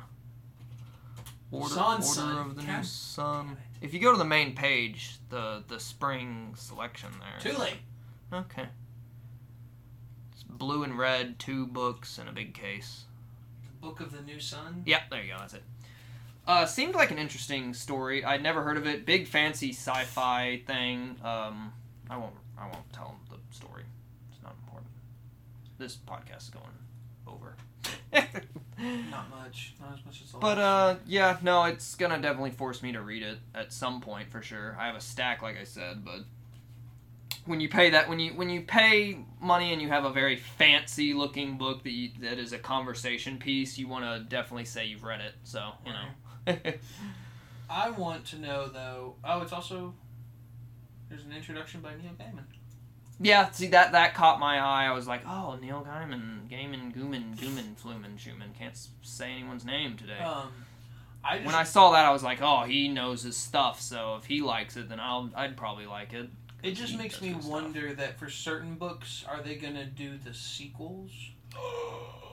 Order, 1.52 1.74
Sun, 1.74 1.92
Order 1.92 2.02
Sun. 2.02 2.38
of 2.50 2.56
the 2.56 2.62
New 2.62 2.82
Sun. 2.82 3.56
If 3.80 3.94
you 3.94 4.00
go 4.00 4.10
to 4.10 4.18
the 4.18 4.24
main 4.24 4.54
page, 4.56 5.18
the 5.28 5.62
the 5.68 5.78
spring 5.78 6.54
selection 6.56 7.10
there. 7.20 7.52
Too 7.52 7.56
late. 7.58 7.76
Okay. 8.32 8.66
It's 10.32 10.42
blue 10.42 10.82
and 10.82 10.98
red, 10.98 11.38
two 11.38 11.66
books, 11.68 12.18
and 12.18 12.28
a 12.28 12.32
big 12.32 12.54
case. 12.54 13.04
Book 13.80 14.00
of 14.00 14.10
the 14.10 14.22
New 14.22 14.40
Sun. 14.40 14.82
Yep, 14.86 15.02
there 15.10 15.22
you 15.22 15.32
go. 15.32 15.38
That's 15.38 15.54
it. 15.54 15.62
Uh, 16.46 16.64
seemed 16.64 16.94
like 16.94 17.10
an 17.10 17.18
interesting 17.18 17.74
story. 17.74 18.24
I'd 18.24 18.42
never 18.42 18.62
heard 18.62 18.76
of 18.76 18.86
it. 18.86 19.04
Big 19.04 19.26
fancy 19.26 19.70
sci-fi 19.70 20.62
thing. 20.66 21.16
Um, 21.24 21.72
I 22.08 22.16
won't. 22.16 22.34
I 22.58 22.64
won't 22.64 22.92
tell 22.92 23.16
them 23.28 23.38
the 23.38 23.54
story. 23.54 23.82
It's 24.32 24.42
not 24.42 24.54
important. 24.64 24.90
This 25.78 25.96
podcast 25.96 26.42
is 26.42 26.50
going 26.50 26.64
over. 27.26 27.56
Not 29.10 29.30
much. 29.30 29.74
Not 29.80 29.98
as 29.98 30.04
much 30.04 30.22
as 30.22 30.32
But 30.32 30.58
uh, 30.58 30.96
yeah, 31.06 31.38
no, 31.42 31.64
it's 31.64 31.94
gonna 31.94 32.20
definitely 32.20 32.50
force 32.50 32.82
me 32.82 32.92
to 32.92 33.00
read 33.00 33.22
it 33.22 33.38
at 33.54 33.72
some 33.72 34.00
point 34.00 34.30
for 34.30 34.42
sure. 34.42 34.76
I 34.78 34.86
have 34.86 34.96
a 34.96 35.00
stack, 35.00 35.42
like 35.42 35.56
I 35.58 35.64
said, 35.64 36.04
but 36.04 36.20
when 37.46 37.60
you 37.60 37.68
pay 37.68 37.90
that, 37.90 38.08
when 38.08 38.18
you 38.18 38.32
when 38.34 38.50
you 38.50 38.60
pay 38.62 39.18
money 39.40 39.72
and 39.72 39.80
you 39.80 39.88
have 39.88 40.04
a 40.04 40.12
very 40.12 40.36
fancy 40.36 41.14
looking 41.14 41.56
book 41.58 41.82
that 41.84 41.92
you, 41.92 42.10
that 42.20 42.38
is 42.38 42.52
a 42.52 42.58
conversation 42.58 43.38
piece, 43.38 43.78
you 43.78 43.88
want 43.88 44.04
to 44.04 44.28
definitely 44.28 44.66
say 44.66 44.86
you've 44.86 45.04
read 45.04 45.20
it. 45.20 45.34
So 45.42 45.72
you 45.84 45.92
know. 45.92 46.06
I 47.70 47.90
want 47.90 48.24
to 48.26 48.38
know 48.38 48.68
though. 48.68 49.14
Oh, 49.24 49.42
it's 49.42 49.52
also 49.52 49.94
there's 51.08 51.24
an 51.24 51.32
introduction 51.32 51.80
by 51.80 51.90
Neil 51.90 52.12
Gaiman. 52.18 52.44
yeah, 53.20 53.50
see 53.50 53.68
that 53.68 53.92
that 53.92 54.14
caught 54.14 54.38
my 54.38 54.58
eye. 54.58 54.86
I 54.86 54.92
was 54.92 55.06
like, 55.06 55.22
oh, 55.26 55.58
Neil 55.60 55.86
Gaiman, 55.86 56.48
Gaiman, 56.48 56.94
Gooman, 56.94 57.36
Gooman, 57.36 57.74
Fluman, 57.76 58.18
Schumann. 58.18 58.56
Can't 58.58 58.78
say 59.02 59.32
anyone's 59.32 59.64
name 59.64 59.96
today. 59.96 60.18
Um, 60.18 60.52
I 61.24 61.36
just 61.36 61.46
when 61.46 61.54
I 61.54 61.64
saw 61.64 61.92
that, 61.92 62.04
I 62.04 62.10
was 62.10 62.22
like, 62.22 62.40
"Oh, 62.40 62.62
he 62.62 62.88
knows 62.88 63.22
his 63.22 63.36
stuff. 63.36 63.80
So 63.80 64.16
if 64.16 64.26
he 64.26 64.40
likes 64.40 64.76
it, 64.76 64.88
then 64.88 65.00
I'll 65.00 65.30
I'd 65.34 65.56
probably 65.56 65.86
like 65.86 66.12
it." 66.12 66.28
it 66.62 66.72
just 66.72 66.96
makes 66.96 67.20
me 67.20 67.34
wonder 67.44 67.92
that 67.94 68.18
for 68.18 68.28
certain 68.30 68.74
books, 68.74 69.24
are 69.28 69.42
they 69.42 69.56
gonna 69.56 69.86
do 69.86 70.16
the 70.24 70.32
sequels? 70.32 71.10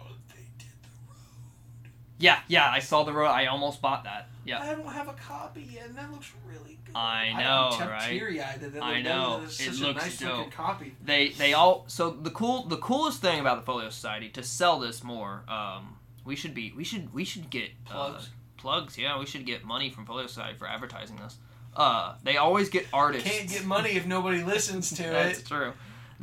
they 2.24 2.36
did 2.36 2.42
the 2.42 2.48
Yeah, 2.50 2.66
yeah, 2.66 2.70
I 2.72 2.80
saw 2.80 3.04
the 3.04 3.14
road. 3.14 3.28
I 3.30 3.48
almost 3.48 3.82
bought 3.82 4.04
that. 4.06 4.30
Yeah, 4.46 4.62
I 4.62 4.74
don't 4.76 4.88
have 4.88 5.08
a 5.08 5.14
copy 5.14 5.68
yet, 5.74 5.88
and 5.88 5.98
that 5.98 6.12
looks 6.12 6.32
really 6.46 6.78
good. 6.86 6.96
I 6.96 7.34
know, 7.34 7.78
kept 7.78 7.90
right? 7.90 8.10
Teary-eyed 8.10 8.60
that 8.62 8.84
I 8.84 9.02
know. 9.02 9.42
That 9.42 9.62
It 9.62 9.80
looks 9.80 9.82
a 9.82 9.94
nice 9.94 10.20
dope. 10.20 10.52
copy. 10.52 10.96
they 11.04 11.30
they 11.30 11.54
all. 11.54 11.86
So 11.88 12.10
the 12.12 12.30
cool 12.32 12.64
the 12.64 12.78
coolest 12.78 13.22
thing 13.22 13.40
about 13.40 13.60
the 13.60 13.66
Folio 13.66 13.90
Society 13.90 14.30
to 14.30 14.44
sell 14.44 14.80
this 14.80 15.04
more. 15.04 15.44
Um, 15.48 15.98
we 16.26 16.36
should 16.36 16.54
be 16.54 16.74
we 16.76 16.84
should 16.84 17.14
we 17.14 17.24
should 17.24 17.50
get 17.50 17.70
uh, 17.90 17.92
Plugs. 17.94 18.30
plugs. 18.58 18.98
Yeah, 18.98 19.18
we 19.20 19.26
should 19.26 19.46
get 19.46 19.64
money 19.64 19.90
from 19.90 20.06
Folio 20.06 20.28
Society 20.28 20.58
for 20.58 20.68
advertising 20.68 21.16
this. 21.18 21.38
Uh, 21.76 22.16
they 22.24 22.38
always 22.38 22.70
get 22.70 22.86
artists. 22.94 23.28
Can't 23.30 23.50
get 23.50 23.66
money 23.66 23.92
if 23.92 24.06
nobody 24.06 24.44
listens 24.44 24.90
to 24.92 25.04
That's 25.04 25.06
it. 25.06 25.14
That's 25.14 25.50
true. 25.50 25.74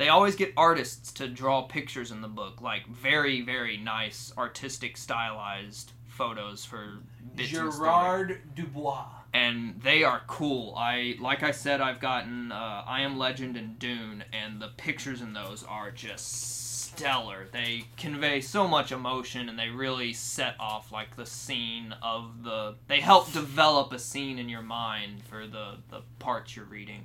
They 0.01 0.09
always 0.09 0.35
get 0.35 0.55
artists 0.56 1.12
to 1.12 1.28
draw 1.28 1.60
pictures 1.60 2.10
in 2.10 2.22
the 2.22 2.28
book, 2.28 2.62
like 2.62 2.86
very, 2.89 3.43
very 3.43 3.77
nice, 3.77 4.32
artistic, 4.39 4.97
stylized 4.97 5.93
photos 6.09 6.64
for 6.64 7.01
bits 7.36 7.52
in 7.52 7.66
the 7.66 7.70
story. 7.72 7.86
Gerard 7.90 8.40
Dubois. 8.55 9.05
and 9.35 9.78
they 9.82 10.02
are 10.02 10.22
cool. 10.27 10.74
I 10.74 11.16
like 11.20 11.43
I 11.43 11.51
said, 11.51 11.82
I've 11.82 12.01
gotten 12.01 12.51
uh, 12.51 12.82
I 12.86 13.02
Am 13.02 13.18
Legend 13.18 13.59
and 13.59 13.78
Dune, 13.78 14.24
and 14.32 14.60
the 14.62 14.68
pictures 14.68 15.20
in 15.20 15.35
those 15.35 15.64
are 15.64 15.90
just 15.90 16.86
stellar. 16.86 17.48
They 17.52 17.85
convey 17.98 18.40
so 18.40 18.66
much 18.66 18.93
emotion, 18.93 19.51
and 19.51 19.59
they 19.59 19.68
really 19.68 20.14
set 20.14 20.55
off 20.59 20.90
like 20.90 21.14
the 21.16 21.27
scene 21.27 21.94
of 22.02 22.43
the. 22.43 22.77
They 22.89 23.01
help 23.01 23.32
develop 23.35 23.93
a 23.93 23.98
scene 23.98 24.39
in 24.39 24.48
your 24.48 24.62
mind 24.62 25.24
for 25.24 25.47
the 25.47 25.77
the 25.90 26.01
parts 26.18 26.56
you're 26.56 26.64
reading. 26.64 27.05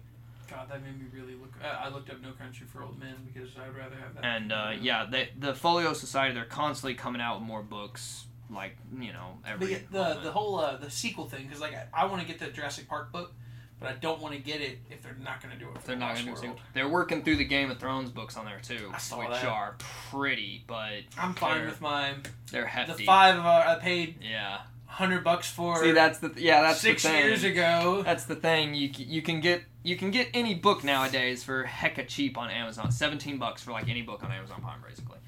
God, 0.49 0.69
that 0.69 0.83
made 0.83 0.99
me 0.99 1.05
really 1.13 1.33
look. 1.35 1.53
I 1.63 1.85
I 1.85 1.89
looked 1.89 2.09
up 2.09 2.21
No 2.21 2.31
Country 2.33 2.65
for 2.67 2.83
Old 2.83 2.99
Men 2.99 3.15
because 3.31 3.49
I'd 3.57 3.75
rather 3.75 3.95
have 3.95 4.15
that. 4.15 4.25
And 4.25 4.51
uh, 4.51 4.71
yeah, 4.79 5.05
they, 5.09 5.29
the 5.39 5.53
Folio 5.53 5.93
Society, 5.93 6.33
they're 6.33 6.45
constantly 6.45 6.93
coming 6.95 7.21
out 7.21 7.39
with 7.39 7.47
more 7.47 7.63
books, 7.63 8.25
like 8.49 8.77
you 8.99 9.13
know 9.13 9.37
every. 9.45 9.73
The 9.91 9.97
moment. 9.97 10.23
the 10.23 10.31
whole 10.31 10.59
uh, 10.59 10.77
the 10.77 10.89
sequel 10.91 11.25
thing 11.27 11.43
because 11.43 11.59
like 11.61 11.73
I, 11.73 11.85
I 11.93 12.05
want 12.05 12.21
to 12.21 12.27
get 12.27 12.39
the 12.39 12.47
Jurassic 12.47 12.87
Park 12.87 13.11
book, 13.11 13.33
but 13.79 13.89
I 13.89 13.93
don't 13.93 14.21
want 14.21 14.33
to 14.35 14.39
get 14.39 14.61
it 14.61 14.77
if 14.89 15.01
they're 15.01 15.17
not 15.23 15.41
going 15.41 15.53
to 15.53 15.59
do 15.59 15.69
it. 15.71 15.79
For 15.81 15.87
They're 15.87 15.95
the 15.95 15.99
not 15.99 16.13
gonna 16.15 16.23
do 16.25 16.29
a 16.29 16.33
World. 16.33 16.41
sequel. 16.41 16.59
They're 16.73 16.89
working 16.89 17.23
through 17.23 17.37
the 17.37 17.45
Game 17.45 17.71
of 17.71 17.79
Thrones 17.79 18.11
books 18.11 18.37
on 18.37 18.45
there 18.45 18.59
too, 18.61 18.91
I 18.93 18.97
saw 18.97 19.19
which 19.19 19.29
that. 19.29 19.45
are 19.45 19.75
pretty, 20.11 20.63
but 20.67 21.01
I'm 21.17 21.33
fine 21.33 21.65
with 21.65 21.81
mine. 21.81 22.23
they're 22.51 22.65
hefty. 22.65 22.93
The 22.97 23.05
five 23.05 23.37
uh, 23.39 23.63
I 23.71 23.75
paid 23.81 24.15
Yeah. 24.21 24.59
hundred 24.85 25.23
bucks 25.23 25.49
for 25.49 25.81
See, 25.83 25.91
that's 25.91 26.19
the 26.19 26.31
yeah, 26.37 26.61
that's 26.61 26.79
six 26.79 27.03
the 27.03 27.09
thing. 27.09 27.25
years 27.25 27.43
ago. 27.43 28.01
That's 28.05 28.25
the 28.25 28.35
thing. 28.35 28.75
You 28.75 28.93
c- 28.93 29.03
you 29.03 29.21
can 29.21 29.41
get 29.41 29.63
you 29.85 29.95
can 29.95 30.09
get 30.09 30.29
any 30.33 30.55
book 30.55 30.83
nowadays 30.83 31.43
for 31.43 31.63
hecka 31.63 32.07
cheap 32.07 32.37
on 32.37 32.49
Amazon. 32.49 32.91
Seventeen 32.91 33.37
bucks 33.37 33.61
for 33.61 33.71
like 33.71 33.87
any 33.87 34.01
book 34.01 34.23
on 34.23 34.31
Amazon 34.31 34.59
Prime, 34.61 34.81
basically. 34.87 35.19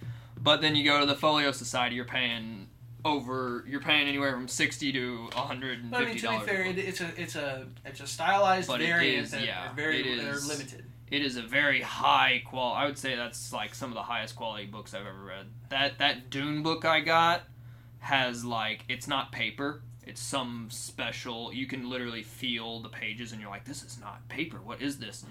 But 0.42 0.62
then 0.62 0.76
you 0.76 0.84
go 0.84 1.00
to 1.00 1.06
the 1.06 1.16
Folio 1.16 1.52
Society, 1.52 1.96
you're 1.96 2.06
paying 2.06 2.68
over. 3.06 3.64
You're 3.68 3.82
paying 3.82 4.08
anywhere 4.08 4.32
from 4.34 4.48
sixty 4.48 4.92
to 4.94 5.30
hundred 5.34 5.84
and 5.84 5.92
But 5.92 6.02
I 6.02 6.06
mean, 6.06 6.18
to 6.18 6.30
be 6.30 6.40
fair, 6.40 6.66
it, 6.66 6.80
it's 6.80 7.02
a 7.02 7.10
it's 7.16 7.36
a 7.36 7.68
it's 7.86 8.00
a 8.00 8.08
stylized 8.08 8.68
But 8.68 8.80
variant 8.80 9.26
is, 9.26 9.32
that 9.32 9.46
yeah, 9.46 9.70
are 9.70 9.76
very 9.76 10.20
are 10.20 10.40
limited. 10.40 10.86
it 11.12 11.22
is 11.22 11.38
a 11.38 11.44
very 11.44 11.82
high 11.82 12.42
qual. 12.44 12.74
I 12.74 12.86
would 12.86 12.98
say 12.98 13.16
that's 13.16 13.54
like 13.54 13.76
some 13.76 13.92
of 13.92 13.96
the 13.96 14.04
highest 14.04 14.36
quality 14.36 14.66
books 14.66 14.96
I've 14.96 15.06
ever 15.06 15.24
read. 15.24 15.46
That 15.70 16.00
that 16.00 16.32
Dune 16.32 16.64
book 16.64 16.84
I 16.84 17.02
got 17.02 17.44
has 18.00 18.44
like 18.44 18.86
it's 18.90 19.08
not 19.08 19.32
paper. 19.32 19.84
It's 20.08 20.22
some 20.22 20.68
special. 20.70 21.54
You 21.54 21.66
can 21.68 21.90
literally 21.90 22.24
feel 22.24 22.80
the 22.80 22.90
pages, 22.90 23.32
and 23.32 23.42
you're 23.42 23.50
like, 23.50 23.66
"This 23.66 23.84
is 23.84 24.00
not 24.00 24.28
paper. 24.30 24.58
What 24.62 24.82
is 24.82 25.00
this?" 25.00 25.26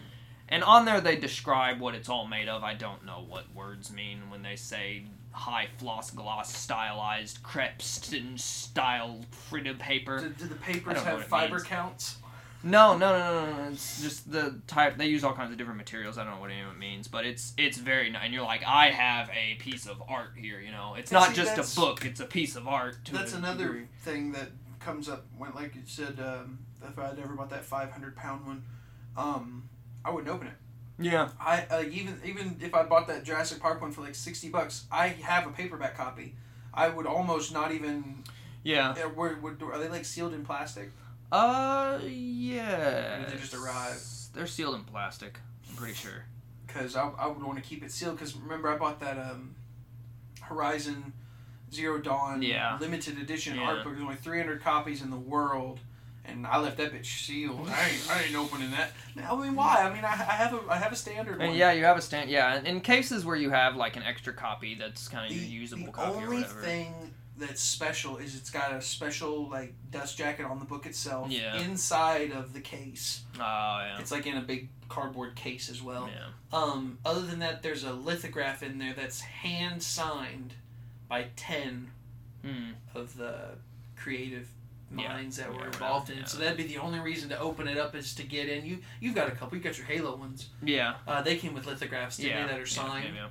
And 0.48 0.62
on 0.62 0.84
there, 0.84 1.00
they 1.00 1.16
describe 1.16 1.80
what 1.80 1.94
it's 1.94 2.08
all 2.08 2.26
made 2.26 2.48
of. 2.48 2.62
I 2.62 2.74
don't 2.74 3.04
know 3.04 3.24
what 3.28 3.52
words 3.54 3.90
mean 3.92 4.30
when 4.30 4.42
they 4.42 4.54
say 4.56 5.04
high 5.32 5.68
floss 5.78 6.10
gloss 6.10 6.54
stylized 6.54 7.42
Crepston 7.42 8.38
style 8.38 9.20
printed 9.50 9.78
paper. 9.78 10.20
Do, 10.20 10.28
do 10.30 10.46
the 10.46 10.54
papers 10.54 11.02
have 11.02 11.24
fiber 11.24 11.56
means. 11.56 11.64
counts? 11.64 12.16
No, 12.62 12.96
no, 12.96 13.16
no, 13.16 13.46
no, 13.46 13.56
no. 13.64 13.68
It's 13.70 14.00
just 14.02 14.30
the 14.32 14.60
type. 14.66 14.96
They 14.96 15.06
use 15.06 15.22
all 15.24 15.34
kinds 15.34 15.52
of 15.52 15.58
different 15.58 15.76
materials. 15.78 16.16
I 16.18 16.24
don't 16.24 16.34
know 16.34 16.40
what 16.40 16.50
any 16.50 16.62
of 16.62 16.68
it 16.68 16.78
means, 16.78 17.06
but 17.06 17.24
it's 17.26 17.52
it's 17.56 17.78
very 17.78 18.10
nice. 18.10 18.22
And 18.24 18.32
you're 18.34 18.42
like, 18.44 18.62
I 18.66 18.90
have 18.90 19.28
a 19.30 19.56
piece 19.56 19.86
of 19.86 20.02
art 20.08 20.30
here. 20.36 20.60
You 20.60 20.72
know, 20.72 20.94
it's 20.96 21.12
Yeah, 21.12 21.18
not 21.18 21.28
see, 21.28 21.34
just 21.34 21.76
a 21.76 21.80
book. 21.80 22.04
It's 22.04 22.20
a 22.20 22.24
piece 22.24 22.56
of 22.56 22.66
art. 22.66 23.04
To 23.06 23.12
That's 23.12 23.34
another 23.34 23.66
degree. 23.66 23.86
thing 24.02 24.32
that 24.32 24.48
comes 24.86 25.08
up 25.08 25.26
when, 25.36 25.52
like 25.52 25.74
you 25.74 25.82
said, 25.84 26.18
um, 26.20 26.60
if 26.88 26.98
I'd 26.98 27.18
ever 27.18 27.34
bought 27.34 27.50
that 27.50 27.64
five 27.64 27.90
hundred 27.90 28.16
pound 28.16 28.46
one, 28.46 28.64
um, 29.16 29.68
I 30.04 30.10
wouldn't 30.10 30.32
open 30.32 30.46
it. 30.46 30.54
Yeah. 30.98 31.28
I 31.38 31.66
like 31.70 31.92
even 31.92 32.20
even 32.24 32.56
if 32.60 32.74
I 32.74 32.84
bought 32.84 33.08
that 33.08 33.24
Jurassic 33.24 33.60
Park 33.60 33.82
one 33.82 33.92
for 33.92 34.00
like 34.00 34.14
sixty 34.14 34.48
bucks, 34.48 34.86
I 34.90 35.08
have 35.08 35.46
a 35.46 35.50
paperback 35.50 35.96
copy. 35.96 36.36
I 36.72 36.88
would 36.88 37.06
almost 37.06 37.52
not 37.52 37.72
even. 37.72 38.22
Yeah. 38.62 38.94
Uh, 38.96 39.20
are 39.20 39.78
they 39.78 39.88
like 39.88 40.04
sealed 40.04 40.32
in 40.32 40.44
plastic? 40.44 40.90
Uh, 41.30 41.98
yeah. 42.06 43.18
Did 43.18 43.28
they 43.28 43.40
just 43.40 43.54
arrive? 43.54 44.00
They're 44.34 44.46
sealed 44.46 44.76
in 44.76 44.84
plastic. 44.84 45.38
I'm 45.68 45.76
pretty 45.76 45.94
sure. 45.94 46.24
Because 46.66 46.96
I, 46.96 47.08
I 47.18 47.26
would 47.26 47.42
want 47.42 47.58
to 47.58 47.64
keep 47.64 47.82
it 47.82 47.90
sealed. 47.90 48.16
Because 48.16 48.36
remember, 48.36 48.68
I 48.68 48.76
bought 48.76 49.00
that 49.00 49.18
um, 49.18 49.56
Horizon 50.40 51.12
Zero 51.72 51.98
Dawn 51.98 52.42
Yeah. 52.42 52.78
limited 52.80 53.18
edition 53.18 53.56
Yeah. 53.56 53.62
art 53.62 53.84
book. 53.84 53.92
There's 53.94 54.02
only 54.04 54.16
three 54.16 54.38
hundred 54.38 54.62
copies 54.62 55.02
in 55.02 55.10
the 55.10 55.16
world. 55.16 55.80
And 56.28 56.44
I 56.44 56.58
left 56.58 56.76
that 56.78 56.92
bitch 56.92 57.24
sealed. 57.24 57.68
I 57.68 57.88
ain't, 57.88 58.10
I 58.10 58.22
ain't 58.24 58.34
opening 58.34 58.72
that. 58.72 58.90
I 59.16 59.36
mean, 59.36 59.54
why? 59.54 59.82
I 59.82 59.94
mean, 59.94 60.04
I, 60.04 60.10
I 60.10 60.14
have 60.34 60.54
a 60.54 60.60
I 60.68 60.76
have 60.76 60.90
a 60.92 60.96
standard 60.96 61.40
And 61.40 61.50
one. 61.50 61.56
yeah, 61.56 61.70
you 61.70 61.84
have 61.84 61.96
a 61.96 62.02
stand. 62.02 62.30
Yeah, 62.30 62.60
in 62.64 62.80
cases 62.80 63.24
where 63.24 63.36
you 63.36 63.50
have 63.50 63.76
like 63.76 63.94
an 63.96 64.02
extra 64.02 64.32
copy 64.32 64.74
that's 64.74 65.06
kind 65.06 65.30
of 65.30 65.36
your 65.36 65.44
usable 65.44 65.86
the 65.86 65.92
copy 65.92 66.18
or 66.18 66.24
only 66.24 66.36
whatever. 66.42 66.60
thing 66.62 67.12
that's 67.38 67.60
special 67.60 68.16
is 68.16 68.34
it's 68.34 68.48
got 68.50 68.72
a 68.72 68.80
special 68.82 69.46
like 69.48 69.74
dust 69.90 70.16
jacket 70.18 70.44
on 70.46 70.58
the 70.58 70.64
book 70.64 70.84
itself 70.86 71.30
Yeah. 71.30 71.54
inside 71.60 72.32
of 72.32 72.54
the 72.54 72.60
case 72.60 73.20
Oh 73.36 73.38
yeah. 73.40 73.98
it's 74.00 74.10
like 74.10 74.26
in 74.26 74.38
a 74.38 74.40
big 74.40 74.70
cardboard 74.88 75.36
case 75.36 75.68
as 75.68 75.82
well 75.82 76.08
yeah. 76.10 76.28
um 76.58 76.98
other 77.04 77.20
than 77.20 77.40
that 77.40 77.62
there's 77.62 77.84
a 77.84 77.92
lithograph 77.92 78.62
in 78.62 78.78
there 78.78 78.94
that's 78.94 79.20
hand 79.20 79.82
signed 79.82 80.54
by 81.08 81.26
10 81.36 81.90
Hmm. 82.44 82.70
of 82.94 83.16
the 83.16 83.56
creative 83.96 84.48
Yeah. 84.96 85.08
minds 85.08 85.36
that 85.38 85.48
were 85.48 85.54
whatever, 85.54 85.72
involved 85.72 86.10
in 86.10 86.16
yeah. 86.18 86.22
it. 86.22 86.28
So 86.28 86.38
that'd 86.38 86.56
be 86.56 86.62
the 86.66 86.78
only 86.78 87.00
reason 87.00 87.28
to 87.30 87.38
open 87.40 87.66
it 87.66 87.76
up 87.76 87.94
is 87.96 88.14
to 88.14 88.22
get 88.22 88.48
in. 88.48 88.64
You 88.64 88.78
you've 89.00 89.14
got 89.16 89.26
a 89.28 89.32
couple. 89.32 89.58
You 89.58 89.64
got 89.64 89.76
your 89.78 89.86
Halo 89.86 90.14
ones. 90.16 90.48
Yeah. 90.62 90.94
Uh, 91.08 91.22
they 91.22 91.36
came 91.36 91.54
with 91.54 91.66
lithographs, 91.66 92.18
didn't 92.18 92.30
Yeah. 92.30 92.46
they, 92.46 92.52
that 92.52 92.60
are 92.60 92.66
signed. 92.66 93.14
yeah, 93.14 93.22
yeah. 93.22 93.28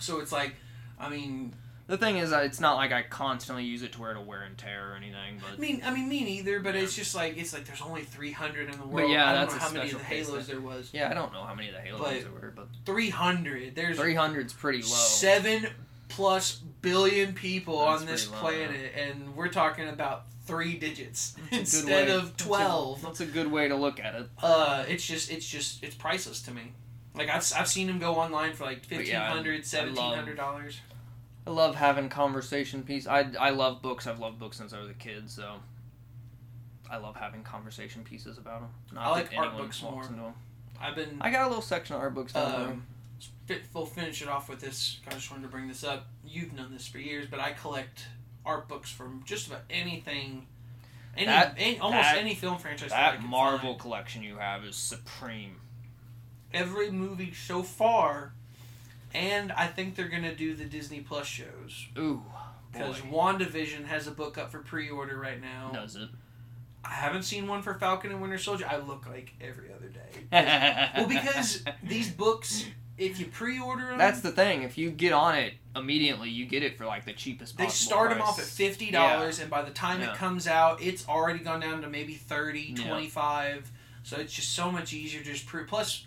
So 0.00 0.20
it's 0.20 0.32
like, 0.32 0.54
I 0.98 1.08
mean, 1.08 1.54
The 1.88 1.96
thing 1.96 2.16
is, 2.16 2.32
it's 2.32 2.58
not 2.58 2.74
like 2.74 2.90
I 2.90 3.04
constantly 3.04 3.64
use 3.64 3.82
it 3.84 3.92
to 3.92 4.00
where 4.00 4.10
it'll 4.10 4.24
wear 4.24 4.42
and 4.42 4.58
tear 4.58 4.92
or 4.92 4.96
anything, 4.96 5.38
But 5.40 5.52
I 5.54 5.56
mean, 5.56 5.82
I 5.84 5.94
mean, 5.94 6.08
me 6.08 6.24
neither. 6.24 6.58
But 6.58 6.74
Yeah. 6.74 6.80
it's 6.82 6.96
just 6.96 7.14
like 7.14 7.36
it's 7.38 7.52
like 7.54 7.64
there's 7.64 7.80
only 7.80 8.02
300 8.02 8.68
in 8.68 8.78
the 8.78 8.86
world. 8.86 9.08
yeah, 9.10 9.30
I 9.30 9.34
don't 9.34 9.42
that's 9.48 9.54
know 9.54 9.60
how 9.60 9.72
many 9.72 9.90
of 9.92 9.98
the 9.98 10.04
Halos 10.04 10.46
there 10.48 10.60
was. 10.60 10.90
yeah, 10.92 11.08
I 11.10 11.14
don't 11.14 11.32
know 11.32 11.44
how 11.44 11.54
many 11.54 11.68
of 11.68 11.74
the 11.76 11.80
Halos 11.80 12.00
But- 12.02 12.20
there 12.22 12.32
were, 12.32 12.52
but 12.54 12.68
300. 12.84 13.74
There's 13.76 13.96
300's 13.98 14.52
pretty 14.52 14.82
low. 14.82 14.88
seven 14.88 15.68
plus 16.08 16.56
billion 16.82 17.32
people 17.32 17.80
That's 17.80 18.00
on 18.00 18.06
this 18.06 18.30
low, 18.30 18.38
planet, 18.38 18.92
and 18.96 19.34
we're 19.34 19.48
talking 19.48 19.88
about 19.88 20.24
three 20.44 20.76
digits 20.76 21.34
That's 21.50 21.80
a 21.82 21.86
good 21.86 21.92
instead 21.92 22.08
of 22.08 22.30
that's 22.30 22.42
a- 22.42 22.46
12. 22.46 23.02
That's 23.02 23.20
a 23.20 23.26
good 23.26 23.50
way 23.50 23.68
to 23.68 23.76
look 23.76 23.98
at 24.00 24.14
it. 24.14 24.28
Uh, 24.42 24.84
it's 24.88 25.04
just, 25.04 25.30
it's 25.30 25.46
just, 25.46 25.82
it's 25.82 25.94
priceless 25.94 26.42
to 26.42 26.52
me. 26.52 26.72
Like 27.14 27.28
I've, 27.30 27.50
I've 27.56 27.68
seen 27.68 27.86
them 27.86 27.98
go 27.98 28.14
online 28.14 28.52
for 28.52 28.64
like 28.64 28.84
fifteen 28.84 29.14
yeah, 29.14 29.24
I- 29.24 29.34
hundred, 29.34 29.60
I 29.60 29.64
seventeen 29.64 30.14
hundred 30.14 30.36
dollars. 30.36 30.80
I 31.46 31.50
love 31.50 31.74
having 31.76 32.08
conversation 32.08 32.82
piece. 32.82 33.06
I, 33.06 33.26
I 33.38 33.50
love 33.50 33.80
books. 33.80 34.06
I've 34.06 34.18
loved 34.18 34.38
books 34.38 34.56
since 34.58 34.72
I 34.72 34.80
was 34.80 34.90
a 34.90 34.94
kid, 34.94 35.30
so 35.30 35.54
I 36.90 36.96
love 36.98 37.16
having 37.16 37.42
conversation 37.42 38.02
pieces 38.04 38.36
about 38.36 38.60
them. 38.60 38.70
Not 38.92 39.06
I 39.06 39.10
like 39.10 39.30
art 39.36 39.56
books 39.56 39.82
more. 39.82 40.04
I've 40.80 40.94
been. 40.94 41.16
I 41.20 41.30
got 41.30 41.44
a 41.44 41.48
little 41.48 41.62
section 41.62 41.96
of 41.96 42.02
art 42.02 42.14
books 42.14 42.32
down 42.32 42.52
there. 42.52 42.68
Um, 42.70 42.86
we'll 43.72 43.86
finish 43.86 44.22
it 44.22 44.28
off 44.28 44.48
with 44.48 44.60
this. 44.60 44.98
I 45.06 45.10
just 45.12 45.30
wanted 45.30 45.42
to 45.44 45.48
bring 45.48 45.68
this 45.68 45.84
up. 45.84 46.06
You've 46.26 46.52
known 46.52 46.72
this 46.72 46.86
for 46.86 46.98
years, 46.98 47.26
but 47.30 47.40
I 47.40 47.52
collect 47.52 48.06
art 48.44 48.68
books 48.68 48.90
from 48.90 49.22
just 49.24 49.46
about 49.48 49.62
anything, 49.70 50.46
any, 51.16 51.26
That- 51.26 51.54
any 51.58 51.78
almost 51.78 52.02
that- 52.02 52.18
any 52.18 52.34
film 52.34 52.58
franchise. 52.58 52.90
that, 52.90 53.20
That 53.20 53.26
Marvel 53.26 53.70
find. 53.70 53.80
collection 53.80 54.22
you 54.22 54.36
have 54.38 54.64
is 54.64 54.76
supreme. 54.76 55.60
every 56.54 56.90
movie 56.90 57.32
so 57.34 57.62
far, 57.62 58.32
and 59.12 59.52
I 59.52 59.66
think 59.66 59.94
they're 59.96 60.08
gonna 60.08 60.34
do 60.34 60.54
the 60.54 60.64
Disney 60.64 61.00
Plus 61.00 61.26
shows 61.26 61.86
Ooh, 61.98 62.22
because 62.72 62.98
WandaVision 63.00 63.86
has 63.86 64.06
a 64.06 64.10
book 64.12 64.38
up 64.38 64.50
for 64.52 64.60
pre-order 64.60 65.18
right 65.18 65.40
now. 65.40 65.70
does 65.72 65.96
it? 65.96 66.08
I 66.84 66.92
haven't 66.94 67.24
seen 67.24 67.48
one 67.48 67.62
for 67.62 67.74
Falcon 67.74 68.12
and 68.12 68.20
Winter 68.22 68.38
Soldier. 68.38 68.64
I 68.70 68.76
look 68.76 69.06
like 69.08 69.32
every 69.40 69.72
other 69.72 69.88
day. 69.88 70.28
well, 70.96 71.08
because 71.08 71.64
these 71.82 72.10
books, 72.12 72.64
if 72.98 73.18
you 73.20 73.26
pre-order 73.26 73.86
them, 73.86 73.98
That's 73.98 74.20
the 74.20 74.30
thing. 74.32 74.62
If 74.62 74.78
you 74.78 74.90
get 74.90 75.12
on 75.12 75.34
it 75.36 75.54
immediately, 75.74 76.30
you 76.30 76.46
get 76.46 76.62
it 76.62 76.78
for 76.78 76.86
like 76.86 77.04
the 77.04 77.12
cheapest. 77.12 77.56
they 77.58 77.68
start 77.68 78.10
them 78.10 78.22
off 78.22 78.38
at 78.38 78.44
fifty 78.46 78.90
dollars, 78.90 79.38
and 79.38 79.50
by 79.50 79.62
the 79.62 79.70
time 79.70 80.00
Yeah. 80.00 80.12
it 80.12 80.16
comes 80.16 80.46
out, 80.46 80.80
it's 80.82 81.06
already 81.08 81.40
gone 81.40 81.60
down 81.60 81.82
to 81.82 81.88
maybe 81.88 82.14
30 82.14 82.74
Yeah. 82.76 82.88
25 82.88 83.70
So 84.02 84.16
it's 84.18 84.32
just 84.32 84.52
so 84.52 84.70
much 84.70 84.92
easier 84.92 85.20
to 85.20 85.26
just 85.32 85.46
pre. 85.46 85.64
Plus, 85.64 86.06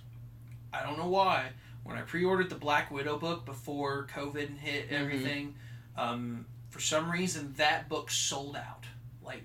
I 0.73 0.83
don't 0.83 0.97
know 0.97 1.07
why. 1.09 1.49
When 1.83 1.97
I 1.97 2.01
pre-ordered 2.01 2.49
the 2.49 2.55
Black 2.55 2.91
Widow 2.91 3.17
book 3.17 3.45
before 3.45 4.07
COVID 4.15 4.57
hit 4.59 4.89
Mhm. 4.89 4.93
everything, 4.93 5.55
um, 5.97 6.45
for 6.69 6.79
some 6.79 7.11
reason 7.11 7.53
that 7.57 7.89
book 7.89 8.09
sold 8.09 8.55
out 8.55 8.85
like 9.21 9.43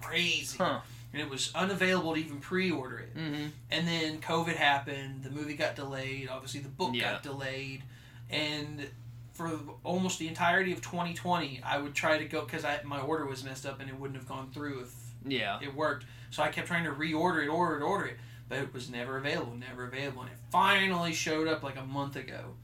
crazy, 0.00 0.56
Huh. 0.56 0.80
And 1.16 1.24
it 1.24 1.30
was 1.30 1.50
unavailable 1.54 2.12
to 2.12 2.20
even 2.20 2.40
pre-order 2.40 2.98
it. 2.98 3.16
Mm-hmm. 3.16 3.46
And 3.70 3.88
then 3.88 4.20
COVID 4.20 4.54
happened. 4.56 5.22
The 5.22 5.30
movie 5.30 5.54
got 5.54 5.74
delayed. 5.74 6.28
Obviously, 6.28 6.60
the 6.60 6.68
book 6.68 6.90
Yeah. 6.92 7.12
got 7.12 7.22
delayed. 7.22 7.84
And 8.28 8.86
for 9.32 9.58
almost 9.82 10.18
the 10.18 10.28
entirety 10.28 10.72
of 10.74 10.82
2020, 10.82 11.62
I 11.64 11.78
would 11.78 11.94
try 11.94 12.18
to 12.18 12.26
go 12.26 12.44
because 12.44 12.66
my 12.84 13.00
order 13.00 13.24
was 13.24 13.42
messed 13.42 13.64
up 13.64 13.80
and 13.80 13.88
it 13.88 13.98
wouldn't 13.98 14.18
have 14.18 14.28
gone 14.28 14.50
through 14.52 14.80
if 14.82 14.94
Yeah. 15.24 15.58
it 15.62 15.74
worked. 15.74 16.04
So 16.30 16.42
I 16.42 16.48
kept 16.48 16.66
trying 16.66 16.84
to 16.84 16.90
reorder 16.92 17.42
it, 17.42 17.48
order 17.48 17.78
it, 17.78 17.82
order 17.82 18.04
it, 18.08 18.18
but 18.50 18.58
it 18.58 18.74
was 18.74 18.90
never 18.90 19.16
available, 19.16 19.54
never 19.54 19.86
available. 19.86 20.20
And 20.22 20.32
it 20.32 20.38
finally 20.50 21.14
showed 21.14 21.48
up 21.48 21.62
like 21.62 21.78
a 21.78 21.84
month 21.86 22.16
ago. 22.16 22.56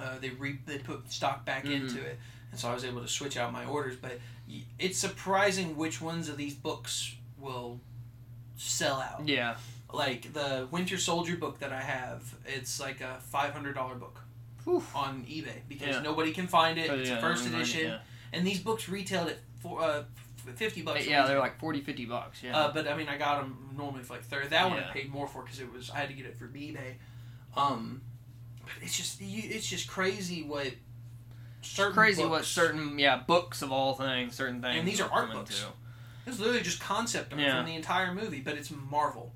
Uh, 0.00 0.18
they 0.18 0.30
re- 0.30 0.58
they 0.66 0.78
put 0.78 1.12
stock 1.12 1.44
back 1.44 1.64
Mhm. 1.64 1.74
into 1.82 2.00
it, 2.04 2.18
and 2.50 2.58
so 2.58 2.68
I 2.68 2.74
was 2.74 2.84
able 2.84 3.02
to 3.02 3.06
switch 3.08 3.36
out 3.36 3.52
my 3.52 3.64
orders. 3.64 3.94
But 3.96 4.18
it's 4.80 4.98
surprising 4.98 5.76
which 5.76 6.00
ones 6.00 6.28
of 6.28 6.36
these 6.36 6.54
books 6.56 7.14
will 7.44 7.80
sell 8.56 9.00
out 9.00 9.28
Yeah. 9.28 9.56
like 9.92 10.32
the 10.32 10.66
Winter 10.70 10.98
Soldier 10.98 11.36
book 11.36 11.58
that 11.60 11.72
I 11.72 11.80
have. 11.82 12.34
It's 12.46 12.80
like 12.80 13.00
a 13.00 13.18
five 13.20 13.52
hundred 13.52 13.74
dollar 13.74 13.94
book 13.96 14.20
Oof. 14.66 14.94
on 14.96 15.24
eBay 15.26 15.60
because 15.68 15.88
Yeah. 15.96 16.00
nobody 16.00 16.32
can 16.32 16.46
find 16.48 16.78
it. 16.78 16.90
Oh, 16.90 16.94
It's 16.96 17.10
yeah, 17.10 17.18
a 17.18 17.20
first 17.20 17.46
edition, 17.46 17.86
Yeah. 17.88 17.98
and 18.32 18.46
these 18.46 18.60
books 18.60 18.88
retailed 18.88 19.28
at 19.28 19.38
four, 19.60 19.82
uh, 19.82 20.04
fifty 20.56 20.82
bucks. 20.82 21.06
Yeah, 21.06 21.26
they're 21.26 21.38
like 21.38 21.58
40, 21.58 21.80
50 21.80 22.04
bucks. 22.06 22.42
Yeah. 22.42 22.56
Uh, 22.56 22.72
but 22.72 22.86
I 22.88 22.96
mean, 22.96 23.08
I 23.08 23.16
got 23.18 23.40
them 23.40 23.70
normally 23.76 24.02
for 24.02 24.14
like 24.14 24.24
thirty. 24.24 24.48
That 24.48 24.68
one 24.70 24.78
I 24.78 24.90
paid 24.92 25.10
more 25.10 25.26
for 25.28 25.42
because 25.42 25.60
it 25.60 25.72
was 25.72 25.90
I 25.90 25.98
had 25.98 26.08
to 26.08 26.14
get 26.14 26.26
it 26.26 26.38
for 26.38 26.48
eBay. 26.48 26.94
Um, 27.56 28.02
but 28.62 28.72
it's 28.82 28.96
just 28.96 29.20
it's 29.20 29.66
just 29.66 29.86
crazy 29.88 30.42
what 30.42 30.72
certain 31.62 31.94
crazy 31.94 32.22
books, 32.22 32.30
what 32.30 32.44
certain 32.44 32.98
yeah 32.98 33.16
books 33.16 33.62
of 33.62 33.72
all 33.72 33.94
things 33.94 34.34
certain 34.34 34.60
things 34.60 34.76
And 34.78 34.86
these 34.88 35.00
are 35.00 35.10
art 35.10 35.32
books. 35.32 35.60
into. 35.62 35.72
It's 36.26 36.38
literally 36.38 36.62
just 36.62 36.80
concept 36.80 37.32
art 37.32 37.40
Yeah. 37.42 37.56
from 37.58 37.66
the 37.66 37.74
entire 37.74 38.14
movie, 38.14 38.40
but 38.40 38.54
it's 38.54 38.70
Marvel. 38.70 39.32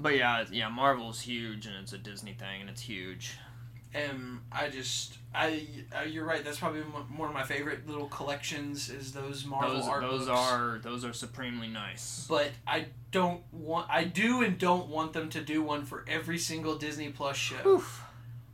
But 0.00 0.16
yeah, 0.16 0.44
yeah, 0.50 0.68
Marvel's 0.68 1.20
huge 1.20 1.66
and 1.66 1.74
it's 1.76 1.92
a 1.92 1.98
Disney 1.98 2.32
thing 2.32 2.60
and 2.60 2.70
it's 2.70 2.82
huge. 2.82 3.36
and 3.94 4.40
I 4.52 4.68
just 4.68 5.16
I 5.34 5.66
you're 6.06 6.24
right. 6.24 6.44
That's 6.44 6.58
probably 6.58 6.82
one 6.82 7.28
of 7.28 7.34
my 7.34 7.42
favorite 7.42 7.88
little 7.88 8.06
collections 8.08 8.90
is 8.90 9.12
those 9.12 9.44
Marvel 9.46 9.74
those 9.76 9.88
art 9.88 10.02
those 10.02 10.26
books. 10.26 10.40
are 10.40 10.78
those 10.82 11.04
are 11.04 11.12
supremely 11.12 11.68
nice. 11.68 12.26
But 12.28 12.50
I 12.66 12.86
don't 13.10 13.42
want. 13.52 13.88
I 13.90 14.04
do 14.04 14.42
and 14.42 14.58
don't 14.58 14.88
want 14.88 15.14
them 15.14 15.30
to 15.30 15.40
do 15.40 15.62
one 15.62 15.84
for 15.84 16.04
every 16.06 16.38
single 16.38 16.76
Disney 16.76 17.08
Plus 17.08 17.36
show. 17.36 17.66
Oof. 17.66 18.02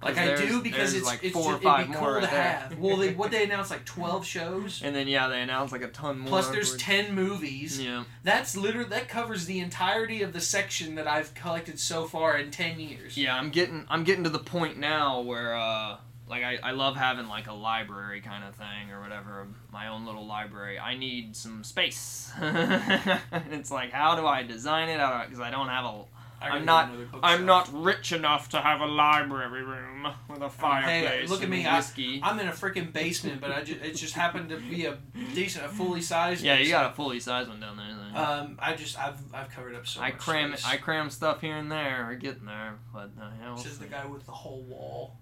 Like 0.04 0.18
I 0.18 0.36
do 0.36 0.60
because 0.60 0.94
it's 0.94 1.06
like 1.06 1.24
it's 1.24 1.32
four 1.32 1.54
just, 1.54 1.64
or 1.64 1.80
it'd 1.80 1.86
be 1.92 1.98
more 1.98 2.12
cool 2.12 2.20
to 2.20 2.26
have. 2.26 2.78
Well, 2.78 2.96
they 2.98 3.14
what 3.14 3.30
they 3.30 3.44
announced 3.44 3.70
like 3.70 3.84
twelve 3.84 4.26
shows. 4.26 4.82
And 4.84 4.94
then 4.94 5.08
yeah, 5.08 5.28
they 5.28 5.40
announced 5.40 5.72
like 5.72 5.82
a 5.82 5.88
ton 5.88 6.18
more. 6.18 6.28
Plus, 6.28 6.48
there's 6.48 6.76
ten 6.76 7.14
movies. 7.14 7.80
Yeah. 7.80 8.04
That's 8.22 8.56
literally 8.56 8.90
that 8.90 9.08
covers 9.08 9.46
the 9.46 9.60
entirety 9.60 10.22
of 10.22 10.32
the 10.32 10.40
section 10.40 10.96
that 10.96 11.08
I've 11.08 11.32
collected 11.34 11.78
so 11.80 12.04
far 12.04 12.36
in 12.36 12.50
ten 12.50 12.78
years. 12.78 13.16
Yeah, 13.16 13.34
I'm 13.34 13.50
getting 13.50 13.86
I'm 13.88 14.04
getting 14.04 14.24
to 14.24 14.30
the 14.30 14.38
point 14.38 14.78
now 14.78 15.20
where 15.22 15.56
uh 15.56 15.96
like 16.28 16.42
I, 16.42 16.58
I 16.62 16.70
love 16.72 16.96
having 16.96 17.28
like 17.28 17.46
a 17.46 17.52
library 17.52 18.20
kind 18.20 18.44
of 18.44 18.54
thing 18.54 18.90
or 18.92 19.00
whatever, 19.00 19.46
my 19.72 19.88
own 19.88 20.04
little 20.04 20.26
library. 20.26 20.78
I 20.78 20.96
need 20.96 21.34
some 21.36 21.64
space. 21.64 22.30
it's 22.40 23.70
like 23.70 23.92
how 23.92 24.16
do 24.16 24.26
I 24.26 24.42
design 24.42 24.88
it? 24.90 24.98
Because 24.98 25.40
I 25.40 25.50
don't 25.50 25.68
have 25.68 25.84
a 25.84 25.88
I 25.88 26.13
I'm 26.52 26.64
not- 26.64 26.86
get 26.86 26.94
another 26.94 27.04
bookshelf. 27.10 27.24
I'm 27.24 27.46
not 27.46 27.70
rich 27.72 28.12
enough 28.12 28.48
to 28.50 28.60
have 28.60 28.80
a 28.80 28.86
library 28.86 29.62
room 29.62 30.06
with 30.28 30.42
a 30.42 30.50
fireplace. 30.50 31.30
look 31.30 31.42
at 31.42 31.48
me, 31.48 31.64
I- 31.66 31.76
whiskey. 31.76 32.20
I'm 32.22 32.38
in 32.40 32.48
a 32.48 32.52
freaking 32.52 32.92
basement, 32.92 33.40
but 33.40 33.50
I 33.52 33.62
just, 33.62 33.80
it 33.82 33.94
just 33.96 34.14
happened 34.14 34.48
to 34.50 34.56
be 34.58 34.86
a 34.86 34.98
decent, 35.34 35.64
a 35.64 35.68
fully 35.68 36.00
sized. 36.00 36.42
yeah, 36.44 36.58
you 36.58 36.70
got 36.70 36.90
a 36.90 36.94
fully 36.94 37.20
sized 37.20 37.48
one 37.48 37.60
down 37.60 37.76
there. 37.76 37.86
then. 37.88 38.16
Um, 38.16 38.58
I 38.62 38.74
just 38.76 38.96
I've 38.98 39.18
I've 39.34 39.50
covered 39.50 39.74
up 39.74 39.86
so 39.88 40.00
I 40.00 40.10
much. 40.10 40.18
cram 40.20 40.50
space. 40.56 40.64
I 40.66 40.76
cram 40.76 41.10
stuff 41.10 41.40
here 41.40 41.56
and 41.56 41.70
there. 41.72 42.06
We're 42.08 42.14
getting 42.16 42.44
there, 42.44 42.74
but 42.92 43.10
uh, 43.20 43.30
yeah, 43.40 43.54
This 43.56 43.66
is 43.66 43.78
the 43.80 43.86
guy 43.86 44.06
with 44.06 44.24
the 44.26 44.32
whole 44.32 44.62
wall. 44.62 45.16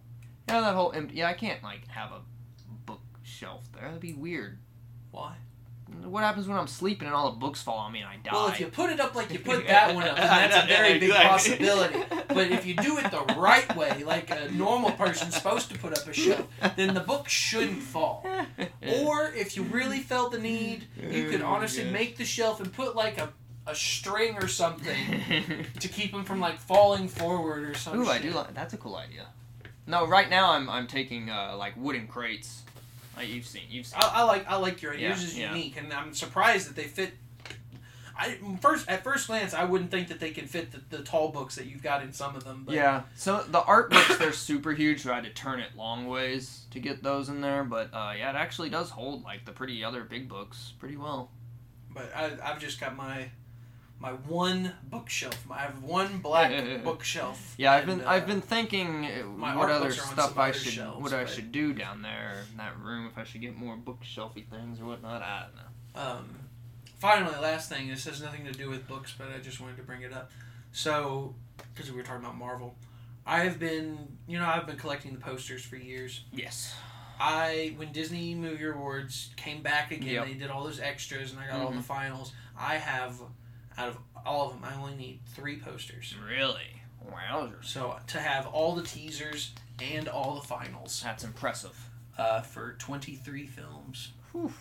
yeah, 0.49 0.61
that 0.61 0.75
whole 0.75 0.93
empty. 0.93 1.17
Yeah, 1.17 1.29
I 1.29 1.33
can't 1.33 1.63
like 1.63 1.87
have 1.89 2.13
a 2.13 2.21
bookshelf 2.87 3.65
there. 3.73 3.85
That'd 3.85 4.01
be 4.01 4.13
weird. 4.13 4.59
Why? 5.11 5.37
What 6.05 6.23
happens 6.23 6.49
when 6.49 6.59
I'm 6.59 6.67
sleeping 6.67 7.07
and 7.07 7.15
all 7.15 7.31
the 7.31 7.39
books 7.39 7.63
fall 7.63 7.79
on 7.79 7.93
me 7.93 8.01
and 8.01 8.09
I 8.09 8.17
die? 8.17 8.31
Well, 8.33 8.49
if 8.49 8.61
you 8.61 8.67
put 8.67 8.91
it 8.91 9.01
up 9.01 9.15
like 9.15 9.33
you 9.33 9.39
put 9.39 9.67
that 9.67 9.95
one 9.95 10.07
up, 10.07 10.17
then 10.17 10.27
that's 10.27 10.65
a 10.65 10.67
very 10.67 10.99
big 10.99 11.13
possibility. 11.13 11.99
But 12.29 12.51
if 12.51 12.65
you 12.65 12.75
do 12.75 12.97
it 12.99 13.11
the 13.11 13.35
right 13.37 13.77
way, 13.77 14.05
like 14.05 14.31
a 14.31 14.51
normal 14.53 14.91
person's 14.93 15.35
supposed 15.35 15.71
to 15.71 15.79
put 15.79 15.99
up 15.99 16.09
a 16.09 16.13
shelf, 16.15 16.47
then 16.77 16.95
the 16.95 17.01
book 17.01 17.29
shouldn't 17.29 17.83
fall. 17.83 18.27
Or 19.03 19.31
if 19.35 19.55
you 19.55 19.65
really 19.65 19.99
felt 19.99 20.33
the 20.33 20.39
need, 20.39 20.87
you 21.11 21.29
could 21.29 21.43
honestly 21.43 21.85
make 21.85 22.17
the 22.17 22.25
shelf 22.25 22.61
and 22.61 22.73
put 22.73 22.97
like 22.97 23.19
a, 23.19 23.31
a 23.67 23.75
string 23.75 24.37
or 24.37 24.49
something 24.49 24.97
to 25.79 25.89
keep 25.89 26.13
them 26.13 26.25
from 26.25 26.41
like 26.41 26.59
falling 26.59 27.07
forward 27.07 27.65
or 27.65 27.75
something. 27.75 28.03
Ooh, 28.03 28.09
I 28.11 28.19
do 28.19 28.31
like. 28.31 28.55
That's 28.55 28.73
a 28.73 28.79
cool 28.79 28.97
idea. 28.97 29.27
No, 29.87 30.07
right 30.07 30.31
now 30.31 30.53
I'm 30.53 30.71
I'm 30.71 30.87
taking 30.87 31.29
uh, 31.29 31.55
like 31.59 31.75
wooden 31.77 32.07
crates. 32.07 32.63
Like 33.17 33.29
you've 33.29 33.47
seen, 33.47 33.63
you've 33.71 33.87
seen. 33.87 33.99
I, 34.03 34.21
I 34.21 34.23
like 34.25 34.49
I 34.49 34.57
like 34.57 34.83
your 34.83 34.93
idea. 34.93 35.09
Yeah, 35.09 35.15
Yours 35.15 35.25
is 35.25 35.39
yeah. 35.39 35.55
unique, 35.55 35.77
and 35.77 35.93
I'm 35.93 36.15
surprised 36.15 36.69
that 36.69 36.77
they 36.77 36.85
fit. 36.85 37.13
I 38.17 38.39
first 38.61 38.89
at 38.89 39.03
first 39.03 39.27
glance, 39.27 39.55
I 39.55 39.65
wouldn't 39.65 39.91
think 39.91 40.09
that 40.09 40.21
they 40.21 40.31
can 40.31 40.47
fit 40.47 40.71
the, 40.71 40.97
the 40.97 41.03
tall 41.03 41.31
books 41.31 41.57
that 41.57 41.67
you've 41.67 41.83
got 41.83 42.03
in 42.03 42.13
some 42.13 42.37
of 42.37 42.45
them. 42.45 42.65
But 42.65 42.75
Yeah, 42.75 43.03
so 43.17 43.43
the 43.43 43.63
art 43.63 43.91
books 43.91 44.19
they're 44.19 44.33
super 44.33 44.73
huge, 44.73 45.03
so 45.03 45.13
I 45.13 45.17
had 45.17 45.25
to 45.25 45.31
turn 45.31 45.61
it 45.61 45.77
long 45.77 46.07
ways 46.07 46.67
to 46.71 46.81
get 46.81 47.03
those 47.03 47.29
in 47.29 47.41
there. 47.41 47.65
But 47.65 47.93
uh, 47.93 48.13
yeah, 48.17 48.31
it 48.31 48.37
actually 48.37 48.71
does 48.71 48.91
hold 48.91 49.25
like 49.25 49.45
the 49.45 49.53
pretty 49.53 49.83
other 49.83 50.05
big 50.05 50.29
books 50.29 50.75
pretty 50.79 50.97
well. 50.97 51.31
But 51.91 52.11
I, 52.15 52.33
I've 52.43 52.61
just 52.61 52.81
got 52.81 52.97
my 52.97 53.31
my 54.03 54.11
one 54.11 54.73
bookshelf. 54.91 55.47
My, 55.47 55.55
I 55.55 55.61
have 55.61 55.83
one 55.83 56.19
black 56.19 56.53
bookshelf. 56.85 57.55
Yeah, 57.57 57.73
I've 57.73 57.89
and, 57.89 58.01
been 58.01 58.07
uh, 58.07 58.11
I've 58.11 58.27
been 58.27 58.41
thinking 58.41 59.07
uh, 59.07 59.27
my 59.29 59.55
what 59.57 59.71
other 59.71 59.87
books 59.87 59.99
are 60.01 60.09
on 60.09 60.13
stuff 60.15 60.37
I 60.37 60.49
other 60.49 60.59
should 60.59 60.73
shelves, 60.73 61.01
what 61.01 61.13
I 61.13 61.25
should 61.25 61.53
do 61.53 61.73
down 61.73 62.03
there 62.03 62.45
in 62.51 62.57
that 62.59 62.79
room 62.81 63.07
if 63.07 63.17
I 63.17 63.25
should 63.25 63.41
get 63.41 63.57
more 63.57 63.77
bookshelfy 63.77 64.45
things 64.49 64.81
or 64.81 64.87
whatnot. 64.87 65.23
I 65.23 65.47
don't 65.47 65.57
know. 65.57 66.11
Um, 66.19 66.35
finally, 66.99 67.37
last 67.41 67.69
thing. 67.69 67.89
This 67.89 68.05
has 68.07 68.21
nothing 68.21 68.45
to 68.45 68.53
do 68.53 68.69
with 68.69 68.89
books, 68.89 69.15
but 69.17 69.29
I 69.35 69.39
just 69.39 69.61
wanted 69.61 69.77
to 69.77 69.85
bring 69.85 70.03
it 70.03 70.13
up. 70.13 70.33
So, 70.73 71.35
because 71.73 71.91
we 71.91 71.97
were 71.97 72.03
talking 72.03 72.25
about 72.25 72.37
Marvel, 72.37 72.75
I 73.25 73.45
have 73.45 73.61
been, 73.61 73.99
you 74.27 74.39
know, 74.39 74.47
I've 74.47 74.67
been 74.67 74.77
collecting 74.77 75.13
the 75.13 75.21
posters 75.21 75.63
for 75.63 75.77
years. 75.77 76.25
Yes. 76.33 76.75
I 77.21 77.75
when 77.77 77.93
Disney 77.93 78.35
Movie 78.35 78.65
Rewards 78.65 79.31
came 79.37 79.63
back 79.63 79.93
again, 79.93 80.15
Yep. 80.15 80.27
they 80.27 80.35
did 80.35 80.51
all 80.51 80.65
those 80.65 80.81
extras, 80.81 81.31
and 81.31 81.39
I 81.39 81.47
got 81.47 81.61
all 81.61 81.71
the 81.71 81.81
finals. 81.83 82.33
I 82.59 82.77
have, 82.79 83.21
out 83.79 83.89
of 83.89 83.99
all 84.25 84.47
of 84.49 84.55
them, 84.55 84.65
I 84.65 84.75
only 84.81 84.95
need 84.97 85.21
three 85.35 85.59
posters. 85.59 86.15
Really? 86.29 86.83
Wowzers. 87.11 87.65
So 87.65 87.97
to 88.09 88.19
have 88.21 88.47
all 88.47 88.75
the 88.75 88.83
teasers 88.85 89.53
and 89.83 90.09
all 90.09 90.35
the 90.37 90.47
finals 90.47 91.01
That's 91.05 91.25
impressive. 91.25 91.77
uh, 92.17 92.43
for 92.43 92.75
twenty 92.79 93.15
three 93.17 93.47
films. 93.47 94.13
Whew. 94.33 94.53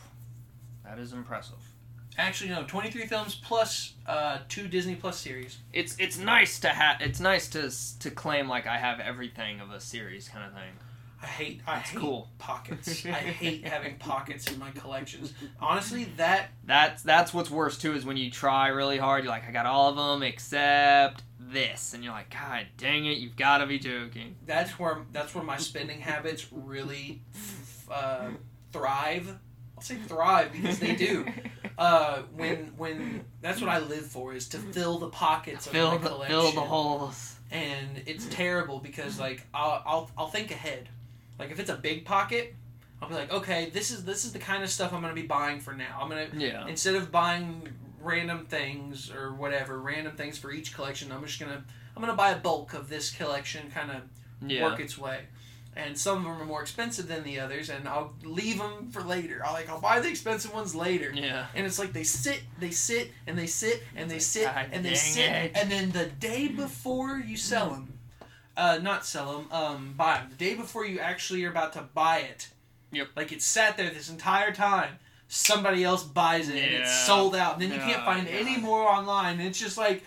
That 0.84 0.98
is 1.00 1.14
impressive. 1.14 1.58
Actually, 2.18 2.50
no, 2.50 2.64
twenty 2.64 2.90
three 2.92 3.06
films 3.06 3.36
plus 3.36 3.94
uh, 4.08 4.40
two 4.50 4.68
Disney 4.68 4.96
Plus 4.96 5.18
series. 5.20 5.60
It's 5.72 5.96
it's 6.00 6.18
nice 6.18 6.60
to 6.62 6.70
have. 6.70 7.00
It's 7.02 7.20
nice 7.20 7.48
to 7.50 7.66
s- 7.66 7.96
to 8.00 8.10
claim 8.12 8.50
like 8.50 8.66
I 8.68 8.78
have 8.78 9.00
everything 9.00 9.60
of 9.62 9.72
a 9.72 9.80
series 9.80 10.28
kind 10.28 10.46
of 10.46 10.54
thing. 10.54 10.74
I 11.22 11.26
hate. 11.28 11.62
I 11.68 11.76
That's 11.76 11.90
hate 11.92 12.00
cool. 12.00 12.30
pockets. 12.40 13.06
I 13.06 13.10
hate 13.12 13.68
having 13.68 13.98
pockets 13.98 14.52
in 14.52 14.58
my 14.60 14.72
collections. 14.72 15.34
Honestly, 15.60 16.06
that 16.18 16.50
That's 16.66 17.04
that's 17.04 17.34
what's 17.34 17.52
worse 17.52 17.78
too 17.78 17.94
is 17.94 18.06
when 18.06 18.18
you 18.18 18.32
try 18.32 18.70
really 18.70 18.98
hard. 18.98 19.24
You're 19.24 19.32
like, 19.32 19.48
I 19.48 19.52
got 19.52 19.66
all 19.66 19.90
of 19.90 19.96
them 19.96 20.24
except 20.24 21.24
this, 21.40 21.94
and 21.94 22.04
you're 22.04 22.14
like, 22.14 22.30
God 22.32 22.66
dang 22.78 23.06
it, 23.06 23.18
you've 23.18 23.36
got 23.36 23.60
to 23.60 23.68
be 23.68 23.78
joking. 23.78 24.36
that's 24.46 24.80
where 24.80 25.00
that's 25.12 25.36
where 25.36 25.44
my 25.44 25.58
spending 25.58 26.00
habits 26.00 26.48
really 26.52 27.22
uh, 27.90 28.30
thrive. 28.72 29.38
I'll 29.78 29.84
say 29.84 29.96
thrive 30.08 30.52
because 30.52 30.80
they 30.80 30.96
do. 30.96 31.26
Uh, 31.78 32.22
when 32.36 32.72
when 32.78 33.26
that's 33.42 33.60
what 33.60 33.70
I 33.70 33.80
live 33.80 34.06
for 34.06 34.36
is 34.36 34.50
to 34.50 34.60
fill 34.60 35.00
the 35.00 35.08
pockets 35.08 35.66
of 35.66 35.72
fill 35.72 35.92
my 35.92 35.98
the 35.98 36.10
collection. 36.10 36.40
fill 36.40 36.52
the 36.52 36.62
holes. 36.62 37.36
and 37.50 38.04
it's 38.06 38.28
terrible 38.28 38.78
because 38.78 39.20
like 39.20 39.48
I'll, 39.52 39.82
I'll 39.84 40.12
I'll 40.16 40.28
think 40.28 40.52
ahead. 40.52 40.90
Like 41.42 41.52
if 41.52 41.60
it's 41.60 41.72
a 41.72 41.76
big 41.76 42.06
pocket, 42.06 42.56
I'll 43.02 43.10
be 43.10 43.16
like, 43.16 43.34
okay, 43.34 43.72
this 43.72 43.90
is 43.90 44.06
this 44.06 44.26
is 44.26 44.32
the 44.32 44.40
kind 44.40 44.64
of 44.64 44.70
stuff 44.70 44.94
I'm 44.94 45.02
gonna 45.02 45.16
be 45.16 45.24
buying 45.24 45.60
for 45.60 45.74
now. 45.74 45.98
I'm 46.00 46.08
gonna 46.08 46.28
Yeah. 46.38 46.68
instead 46.68 46.94
of 46.96 47.12
buying 47.12 47.68
random 48.00 48.46
things 48.46 49.12
or 49.12 49.34
whatever, 49.34 49.80
random 49.80 50.16
things 50.16 50.38
for 50.38 50.52
each 50.52 50.74
collection, 50.76 51.12
I'm 51.12 51.26
just 51.26 51.40
gonna 51.40 51.64
I'm 51.96 52.02
gonna 52.02 52.14
buy 52.16 52.30
a 52.30 52.38
bulk 52.38 52.74
of 52.76 52.90
this 52.90 53.10
collection, 53.12 53.72
kind 53.72 53.90
of 53.92 54.04
Yeah. 54.50 54.64
work 54.64 54.80
its 54.80 54.98
way. 55.00 55.26
And 55.76 55.98
some 55.98 56.18
of 56.18 56.24
them 56.26 56.42
are 56.42 56.46
more 56.46 56.62
expensive 56.62 57.08
than 57.08 57.24
the 57.24 57.40
others, 57.40 57.70
and 57.70 57.88
I'll 57.88 58.14
leave 58.24 58.58
them 58.60 58.92
for 58.92 59.02
later. 59.02 59.42
I'll 59.44 59.54
like 59.54 59.68
I'll 59.70 59.82
buy 59.82 60.00
the 60.00 60.10
expensive 60.10 60.54
ones 60.54 60.76
later. 60.76 61.12
Yeah. 61.16 61.48
And 61.56 61.66
it's 61.66 61.80
like 61.80 61.94
they 61.94 62.04
sit, 62.04 62.44
they 62.60 62.72
sit, 62.72 63.10
and 63.26 63.36
they 63.38 63.48
sit, 63.48 63.82
and 63.96 64.12
they 64.12 64.20
sit, 64.20 64.48
and 64.72 64.86
they 64.86 64.94
sit, 64.96 65.30
it. 65.32 65.52
and 65.56 65.72
then 65.72 65.92
the 65.92 66.06
day 66.08 66.50
before 66.50 67.18
you 67.18 67.36
sell 67.38 67.70
them, 67.72 67.94
uh, 68.62 68.78
not 68.82 69.06
sell 69.06 69.38
them, 69.40 69.48
um, 69.52 69.94
buy 69.98 70.18
them. 70.20 70.28
The 70.30 70.36
day 70.36 70.54
before 70.54 70.86
you 70.86 71.00
actually 71.00 71.44
are 71.46 71.50
about 71.50 71.74
to 71.74 71.82
buy 71.82 72.20
it, 72.20 72.50
Yep. 72.92 73.08
like 73.16 73.32
it 73.32 73.42
sat 73.42 73.76
there 73.78 73.90
this 73.90 74.10
entire 74.10 74.52
time. 74.54 75.00
Somebody 75.28 75.84
else 75.84 76.04
buys 76.04 76.50
it, 76.50 76.58
and 76.58 76.76
it's 76.76 76.94
sold 77.06 77.36
out. 77.36 77.54
And 77.54 77.62
then 77.64 77.72
you 77.72 77.78
can't 77.80 78.04
find 78.04 78.28
God. 78.28 78.36
any 78.36 78.58
more 78.58 78.84
online. 78.84 79.40
And 79.40 79.48
it's 79.48 79.60
just 79.60 79.78
like, 79.78 80.04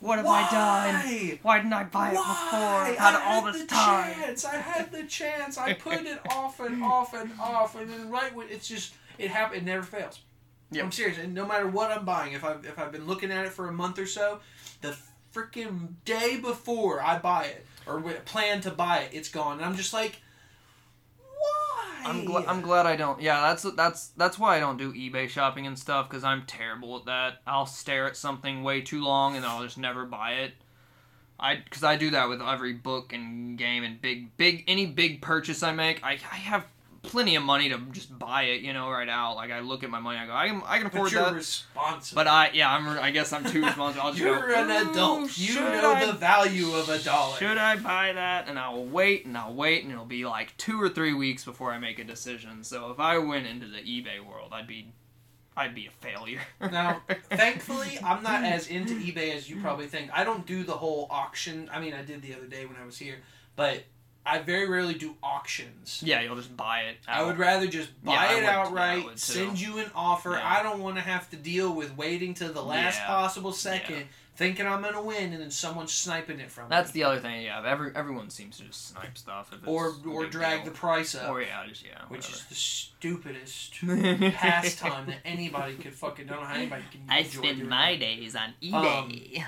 What 0.00 0.16
have 0.18 0.26
why? 0.26 0.46
I 0.50 0.50
done? 0.50 1.38
Why 1.42 1.58
didn't 1.58 1.72
I 1.72 1.84
buy 1.84 2.10
it 2.10 2.14
Why? 2.16 2.26
before? 2.50 3.04
Had 3.04 3.14
I 3.14 3.34
all 3.34 3.42
this 3.46 3.62
the 3.62 3.66
time. 3.68 4.12
chance. 4.14 4.44
I 4.44 4.56
had 4.56 4.90
the 4.92 5.04
chance. 5.04 5.56
I 5.56 5.72
put 5.86 6.04
it 6.04 6.18
off 6.30 6.58
and 6.60 6.82
off 6.82 7.14
and 7.14 7.30
off, 7.40 7.76
and 7.76 7.88
then 7.88 8.10
right 8.10 8.34
when 8.34 8.48
it's 8.50 8.68
just 8.68 8.92
it 9.18 9.30
happened. 9.30 9.62
It 9.62 9.64
never 9.64 9.84
fails. 9.84 10.20
Yep. 10.72 10.84
I'm 10.84 10.92
serious. 10.92 11.18
And 11.18 11.32
no 11.32 11.46
matter 11.46 11.66
what 11.68 11.90
I'm 11.92 12.04
buying, 12.04 12.32
if 12.34 12.44
I 12.44 12.48
have 12.50 12.64
if 12.66 12.78
I've 12.78 12.92
been 12.92 13.06
looking 13.06 13.30
at 13.30 13.46
it 13.46 13.52
for 13.52 13.68
a 13.68 13.72
month 13.72 13.98
or 14.00 14.06
so, 14.06 14.40
the 14.82 14.96
freaking 15.32 15.94
day 16.04 16.38
before 16.38 17.00
I 17.00 17.18
buy 17.18 17.44
it 17.44 17.64
or 17.86 18.00
plan 18.00 18.60
to 18.62 18.70
buy 18.70 18.98
it, 18.98 19.10
it's 19.12 19.28
gone. 19.28 19.58
And 19.58 19.64
I'm 19.64 19.76
just 19.76 19.92
like, 19.92 20.20
why? 21.18 22.02
I'm 22.04 22.24
glad. 22.24 22.46
I'm 22.46 22.60
glad 22.60 22.86
I 22.86 22.96
don't. 22.96 23.20
Yeah, 23.20 23.40
that's 23.40 23.62
that's 23.74 24.08
that's 24.08 24.38
why 24.38 24.56
I 24.56 24.60
don't 24.60 24.76
do 24.76 24.92
eBay 24.92 25.28
shopping 25.28 25.66
and 25.66 25.78
stuff 25.78 26.08
because 26.08 26.24
I'm 26.24 26.44
terrible 26.46 26.98
at 26.98 27.04
that. 27.06 27.42
I'll 27.46 27.66
stare 27.66 28.06
at 28.06 28.16
something 28.16 28.62
way 28.62 28.80
too 28.80 29.02
long 29.02 29.36
and 29.36 29.44
I'll 29.44 29.62
just 29.62 29.78
never 29.78 30.04
buy 30.04 30.32
it. 30.32 30.52
I 31.38 31.56
because 31.56 31.82
I 31.82 31.96
do 31.96 32.10
that 32.10 32.28
with 32.28 32.42
every 32.42 32.74
book 32.74 33.12
and 33.12 33.56
game 33.56 33.82
and 33.82 34.00
big 34.00 34.36
big 34.36 34.64
any 34.68 34.86
big 34.86 35.22
purchase 35.22 35.62
I 35.62 35.72
make. 35.72 36.04
I 36.04 36.18
I 36.30 36.36
have 36.36 36.66
plenty 37.02 37.34
of 37.36 37.42
money 37.42 37.68
to 37.70 37.78
just 37.92 38.16
buy 38.18 38.42
it. 38.44 38.60
You 38.62 38.72
know, 38.72 38.90
right 38.90 39.08
out. 39.08 39.36
Like 39.36 39.50
I 39.50 39.60
look 39.60 39.82
at 39.84 39.90
my 39.90 40.00
money, 40.00 40.18
I 40.18 40.26
go, 40.26 40.32
I 40.34 40.48
can 40.48 40.62
I 40.66 40.78
can 40.78 40.84
but 40.88 40.94
afford 40.94 41.12
you're 41.12 41.24
that. 41.24 41.34
responsible. 41.34 42.16
But 42.20 42.26
I 42.26 42.50
yeah 42.52 42.70
I'm 42.74 42.86
I 42.98 43.10
guess 43.10 43.32
I'm 43.32 43.44
too 43.44 43.64
responsible. 43.64 44.04
I'll 44.06 44.12
just 44.12 44.22
you're 44.22 44.38
go, 44.48 44.54
an 44.54 44.70
"Ooh, 44.86 44.90
adult. 44.92 45.38
You 45.38 45.54
know 45.54 45.92
I 45.94 46.06
the 46.06 46.12
value 46.12 46.72
of 46.74 46.88
a 46.88 46.98
dollar. 46.98 47.36
should 47.38 47.58
I 47.58 47.76
buy 47.76 48.12
that? 48.12 48.48
And 48.48 48.58
I'll 48.58 48.84
wait 48.84 49.24
and 49.26 49.36
I'll 49.36 49.54
wait 49.54 49.82
and 49.84 49.92
it'll 49.92 50.04
be 50.04 50.24
like 50.26 50.56
two 50.56 50.80
or 50.80 50.88
three 50.88 51.14
weeks 51.14 51.44
before 51.44 51.72
I 51.72 51.78
make 51.78 51.98
a 51.98 52.04
decision. 52.04 52.62
So 52.64 52.90
if 52.90 53.00
I 53.00 53.18
went 53.18 53.46
into 53.46 53.66
the 53.66 53.78
eBay 53.78 54.20
world, 54.24 54.50
I'd 54.52 54.66
be, 54.66 54.92
I'd 55.56 55.74
be 55.74 55.86
a 55.86 55.90
failure. 55.90 56.40
Now, 56.60 57.02
thankfully, 57.30 57.98
I'm 58.04 58.22
not 58.22 58.44
as 58.44 58.68
into 58.68 58.94
eBay 59.00 59.34
as 59.34 59.48
you 59.50 59.60
probably 59.60 59.86
think. 59.86 60.10
I 60.12 60.24
don't 60.24 60.46
do 60.46 60.64
the 60.64 60.74
whole 60.74 61.06
auction. 61.10 61.68
I 61.72 61.80
mean, 61.80 61.94
I 61.94 62.02
did 62.02 62.22
the 62.22 62.34
other 62.34 62.46
day 62.46 62.66
when 62.66 62.76
I 62.76 62.84
was 62.84 62.98
here, 62.98 63.16
but 63.56 63.84
I 64.26 64.38
very 64.40 64.68
rarely 64.68 64.94
do 64.94 65.16
auctions. 65.22 66.02
yeah, 66.04 66.20
you'll 66.20 66.36
just 66.36 66.54
buy 66.56 66.82
it. 66.82 66.98
I 67.08 67.22
would 67.24 67.38
rather 67.38 67.66
just 67.66 67.88
buy 68.04 68.12
I 68.14 68.32
it 68.32 68.36
would- 68.36 68.44
outright, 68.44 69.02
too. 69.12 69.16
send 69.18 69.60
you 69.60 69.78
an 69.78 69.90
offer. 69.94 70.32
Yeah. 70.32 70.46
I 70.58 70.62
don't 70.62 70.80
want 70.80 70.96
to 70.96 71.02
have 71.02 71.28
to 71.30 71.36
deal 71.36 71.72
with 71.74 71.96
waiting 71.96 72.34
to 72.34 72.48
the 72.50 72.62
last 72.62 72.98
Yeah. 72.98 73.06
possible 73.06 73.52
second, 73.52 73.96
Yeah. 73.96 74.02
thinking 74.36 74.66
I'm 74.66 74.82
gonna 74.82 75.02
win, 75.02 75.32
and 75.32 75.40
then 75.42 75.50
someone 75.50 75.88
sniping 75.88 76.38
it 76.38 76.50
from 76.50 76.68
That's 76.68 76.94
me. 76.94 77.00
the 77.00 77.04
other 77.08 77.18
thing. 77.20 77.42
Yeah, 77.42 77.62
every 77.64 77.92
everyone 77.96 78.28
seems 78.30 78.58
to 78.58 78.64
just 78.64 78.88
snipe 78.88 79.16
stuff. 79.18 79.50
Or 79.66 79.94
or 80.06 80.26
drag 80.26 80.64
deal. 80.64 80.72
the 80.72 80.78
price 80.78 81.14
up, 81.14 81.30
Or 81.30 81.40
yeah, 81.42 81.66
just 81.66 81.84
yeah. 81.84 82.02
which 82.08 82.28
is 82.30 82.44
the 82.44 82.54
stupidest 82.54 83.72
pastime 84.34 85.06
that 85.06 85.18
anybody 85.24 85.74
could 85.74 85.94
fucking. 85.94 86.26
Don't 86.26 86.40
know 86.40 86.46
how 86.46 86.54
anybody 86.54 86.82
can. 86.90 87.02
I 87.08 87.22
spend 87.22 87.66
my 87.68 87.96
days 87.96 88.36
on 88.36 88.50
Um, 88.50 88.54
eBay. 88.62 89.44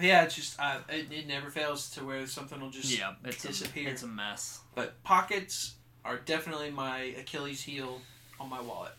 Yeah, 0.00 0.22
it's 0.24 0.34
just 0.34 0.60
uh, 0.60 0.78
it, 0.88 1.10
it 1.10 1.26
never 1.26 1.50
fails 1.50 1.90
to 1.90 2.04
where 2.04 2.26
something 2.26 2.60
will 2.60 2.70
just. 2.70 2.96
yeah, 2.96 3.14
it's 3.24 3.42
disappear. 3.42 3.88
A, 3.88 3.90
it's 3.92 4.02
a 4.02 4.06
mess. 4.06 4.60
But 4.74 5.02
pockets 5.02 5.74
are 6.04 6.16
definitely 6.18 6.70
my 6.70 7.14
Achilles 7.18 7.62
heel 7.62 8.00
on 8.38 8.48
my 8.48 8.60
wallet. 8.60 8.92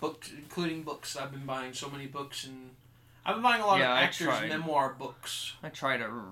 Books, 0.00 0.32
including 0.36 0.82
books. 0.82 1.16
I've 1.16 1.30
been 1.30 1.46
buying 1.46 1.74
so 1.74 1.90
many 1.90 2.06
books, 2.06 2.44
and 2.44 2.70
I've 3.24 3.36
been 3.36 3.42
buying 3.42 3.62
a 3.62 3.66
lot 3.66 3.78
Yeah, 3.78 3.92
of 3.92 3.98
actors' 3.98 4.40
memoir 4.48 4.94
books. 4.98 5.52
I 5.62 5.68
try 5.68 5.96
to 5.96 6.04
r- 6.04 6.24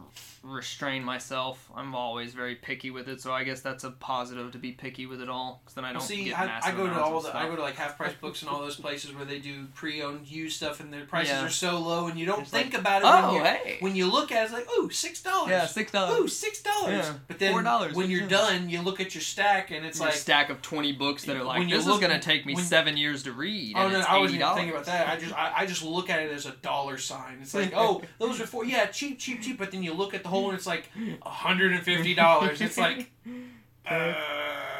restrain 0.42 1.04
myself. 1.04 1.70
I'm 1.76 1.94
always 1.94 2.34
very 2.34 2.56
picky 2.56 2.90
with 2.90 3.08
it, 3.08 3.20
so 3.20 3.32
I 3.32 3.44
guess 3.44 3.60
that's 3.60 3.84
a 3.84 3.90
positive 3.92 4.50
to 4.52 4.58
be 4.58 4.72
picky 4.72 5.06
with 5.06 5.20
it 5.20 5.28
all. 5.28 5.60
Because 5.62 5.74
then 5.74 5.84
I 5.84 5.92
don't 5.92 6.02
See, 6.02 6.24
get 6.24 6.38
I, 6.38 6.60
I 6.64 6.72
go 6.72 6.86
to 6.88 7.00
all 7.00 7.20
the 7.20 7.28
stuff. 7.28 7.34
I 7.36 7.46
go 7.46 7.54
to 7.56 7.62
like 7.62 7.76
half 7.76 7.96
price 7.96 8.14
books 8.20 8.42
and 8.42 8.50
all 8.50 8.58
those 8.60 8.74
places 8.76 9.14
where 9.14 9.24
they 9.24 9.38
do 9.38 9.66
pre-owned 9.74 10.26
used 10.28 10.56
stuff, 10.56 10.80
and 10.80 10.92
their 10.92 11.04
prices 11.04 11.30
Yeah. 11.32 11.44
are 11.46 11.50
so 11.50 11.78
low, 11.78 12.08
and 12.08 12.18
you 12.18 12.26
don't 12.26 12.40
It's 12.42 12.50
think 12.50 12.72
like, 12.72 12.80
about 12.80 13.02
it 13.02 13.04
when 13.04 13.24
Oh, 13.24 13.34
you 13.36 13.44
hey. 13.44 13.76
when 13.80 13.94
you 13.94 14.10
look 14.10 14.32
at 14.32 14.40
it. 14.42 14.44
It's 14.46 14.52
like, 14.52 14.66
ooh, 14.78 14.90
six 14.90 15.22
dollars. 15.22 15.50
Yeah, 15.50 15.66
six 15.66 15.90
Ooh, 15.90 15.98
dollars. 15.98 16.36
six 16.36 16.60
dollars. 16.62 17.06
Yeah. 17.06 17.12
But 17.28 17.38
then 17.38 17.54
$4, 17.54 17.94
when 17.94 18.10
you're 18.10 18.26
done, 18.26 18.68
you 18.68 18.80
look 18.82 18.98
at 18.98 19.14
your 19.14 19.22
stack, 19.22 19.70
and 19.70 19.86
it's 19.86 19.98
It's 19.98 20.00
like 20.00 20.14
stack 20.14 20.50
of 20.50 20.60
twenty 20.60 20.92
books 20.92 21.24
that 21.26 21.36
are 21.36 21.44
like 21.44 21.68
this 21.68 21.86
look- 21.86 22.02
is 22.02 22.08
gonna 22.08 22.18
take 22.20 22.46
me 22.46 22.54
when- 22.54 22.64
seven 22.64 22.96
years 22.96 23.22
to 23.24 23.32
read. 23.32 23.74
Oh 23.76 23.88
no, 23.88 24.00
I 24.00 24.18
wasn't 24.18 24.40
even 24.40 24.54
thinking 24.54 24.72
about 24.72 24.86
that. 24.86 25.08
I 25.08 25.16
just 25.16 25.34
I, 25.34 25.52
I 25.58 25.66
just 25.66 25.84
look 25.84 26.10
at 26.10 26.18
it 26.20 26.32
as 26.32 26.46
a 26.46 26.52
dollar 26.52 26.79
sign. 26.98 27.38
It's 27.42 27.54
like, 27.54 27.72
oh, 27.74 28.02
those 28.18 28.40
are 28.40 28.46
for 28.46 28.64
yeah, 28.64 28.86
cheap, 28.86 29.18
cheap, 29.18 29.42
cheap. 29.42 29.58
But 29.58 29.70
then 29.70 29.82
you 29.82 29.92
look 29.92 30.14
at 30.14 30.22
the 30.22 30.28
whole 30.28 30.50
and 30.50 30.56
it's 30.58 30.66
like 30.66 30.90
hundred 31.22 31.72
and 31.72 31.82
fifty 31.82 32.14
dollars. 32.14 32.60
It's 32.60 32.78
like, 32.78 33.10
uh, 33.86 34.14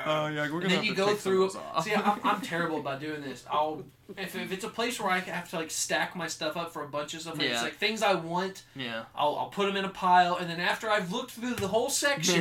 Oh 0.06 0.28
yeah, 0.28 0.50
we're 0.50 0.62
and 0.62 0.70
then 0.70 0.84
you 0.84 0.94
go 0.94 1.14
through. 1.14 1.50
See, 1.82 1.94
I'm, 1.94 2.20
I'm 2.24 2.40
terrible 2.42 2.78
about 2.78 3.00
doing 3.00 3.20
this. 3.20 3.44
I'll 3.50 3.84
if, 4.16 4.34
if 4.34 4.50
it's 4.50 4.64
a 4.64 4.68
place 4.68 4.98
where 4.98 5.10
I 5.10 5.18
have 5.18 5.50
to 5.50 5.56
like 5.56 5.70
stack 5.70 6.16
my 6.16 6.26
stuff 6.26 6.56
up 6.56 6.72
for 6.72 6.82
a 6.82 6.88
bunch 6.88 7.14
of 7.14 7.20
stuff. 7.20 7.38
Like, 7.38 7.48
It's 7.48 7.62
like 7.62 7.76
things 7.76 8.02
I 8.02 8.14
want. 8.14 8.62
yeah. 8.74 9.04
I'll 9.14 9.36
I'll 9.36 9.48
put 9.48 9.66
them 9.66 9.76
in 9.76 9.84
a 9.84 9.90
pile, 9.90 10.36
and 10.36 10.48
then 10.48 10.60
after 10.60 10.88
I've 10.88 11.12
looked 11.12 11.32
through 11.32 11.54
the 11.54 11.68
whole 11.68 11.90
section, 11.90 12.40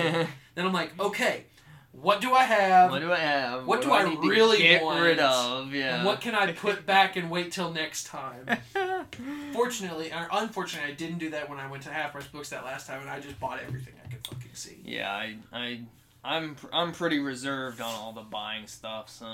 then 0.55 0.65
I'm 0.65 0.73
like, 0.73 0.97
okay, 0.99 1.45
what 1.91 2.21
do 2.21 2.33
I 2.33 2.43
have? 2.43 2.91
what 2.91 2.99
do 2.99 3.11
I 3.11 3.17
have? 3.17 3.65
what 3.65 3.81
do 3.81 3.91
I 3.91 4.07
need 4.07 4.21
to 4.21 4.29
really 4.29 4.57
get 4.59 4.83
want? 4.83 5.01
rid 5.01 5.19
of? 5.19 5.73
Yeah. 5.73 5.97
And 5.97 6.05
what 6.05 6.21
can 6.21 6.35
I 6.35 6.51
put 6.51 6.85
back 6.85 7.15
and 7.15 7.29
wait 7.29 7.51
till 7.51 7.71
next 7.71 8.07
time? 8.07 8.45
Fortunately, 9.53 10.11
or 10.11 10.27
unfortunately, 10.31 10.91
I 10.91 10.95
didn't 10.95 11.17
do 11.17 11.31
that 11.31 11.49
when 11.49 11.59
I 11.59 11.69
went 11.69 11.83
to 11.83 11.89
Half 11.89 12.13
Price 12.13 12.27
Books 12.27 12.49
that 12.49 12.63
last 12.63 12.87
time, 12.87 13.01
and 13.01 13.09
I 13.09 13.19
just 13.19 13.39
bought 13.39 13.59
everything 13.65 13.93
I 14.05 14.09
could 14.09 14.25
fucking 14.25 14.51
see. 14.53 14.77
Yeah, 14.85 15.11
I, 15.11 15.35
I, 15.51 15.81
I'm, 16.23 16.55
I'm 16.71 16.91
pretty 16.91 17.19
reserved 17.19 17.81
on 17.81 17.93
all 17.93 18.13
the 18.13 18.21
buying 18.21 18.67
stuff. 18.67 19.09
So 19.09 19.25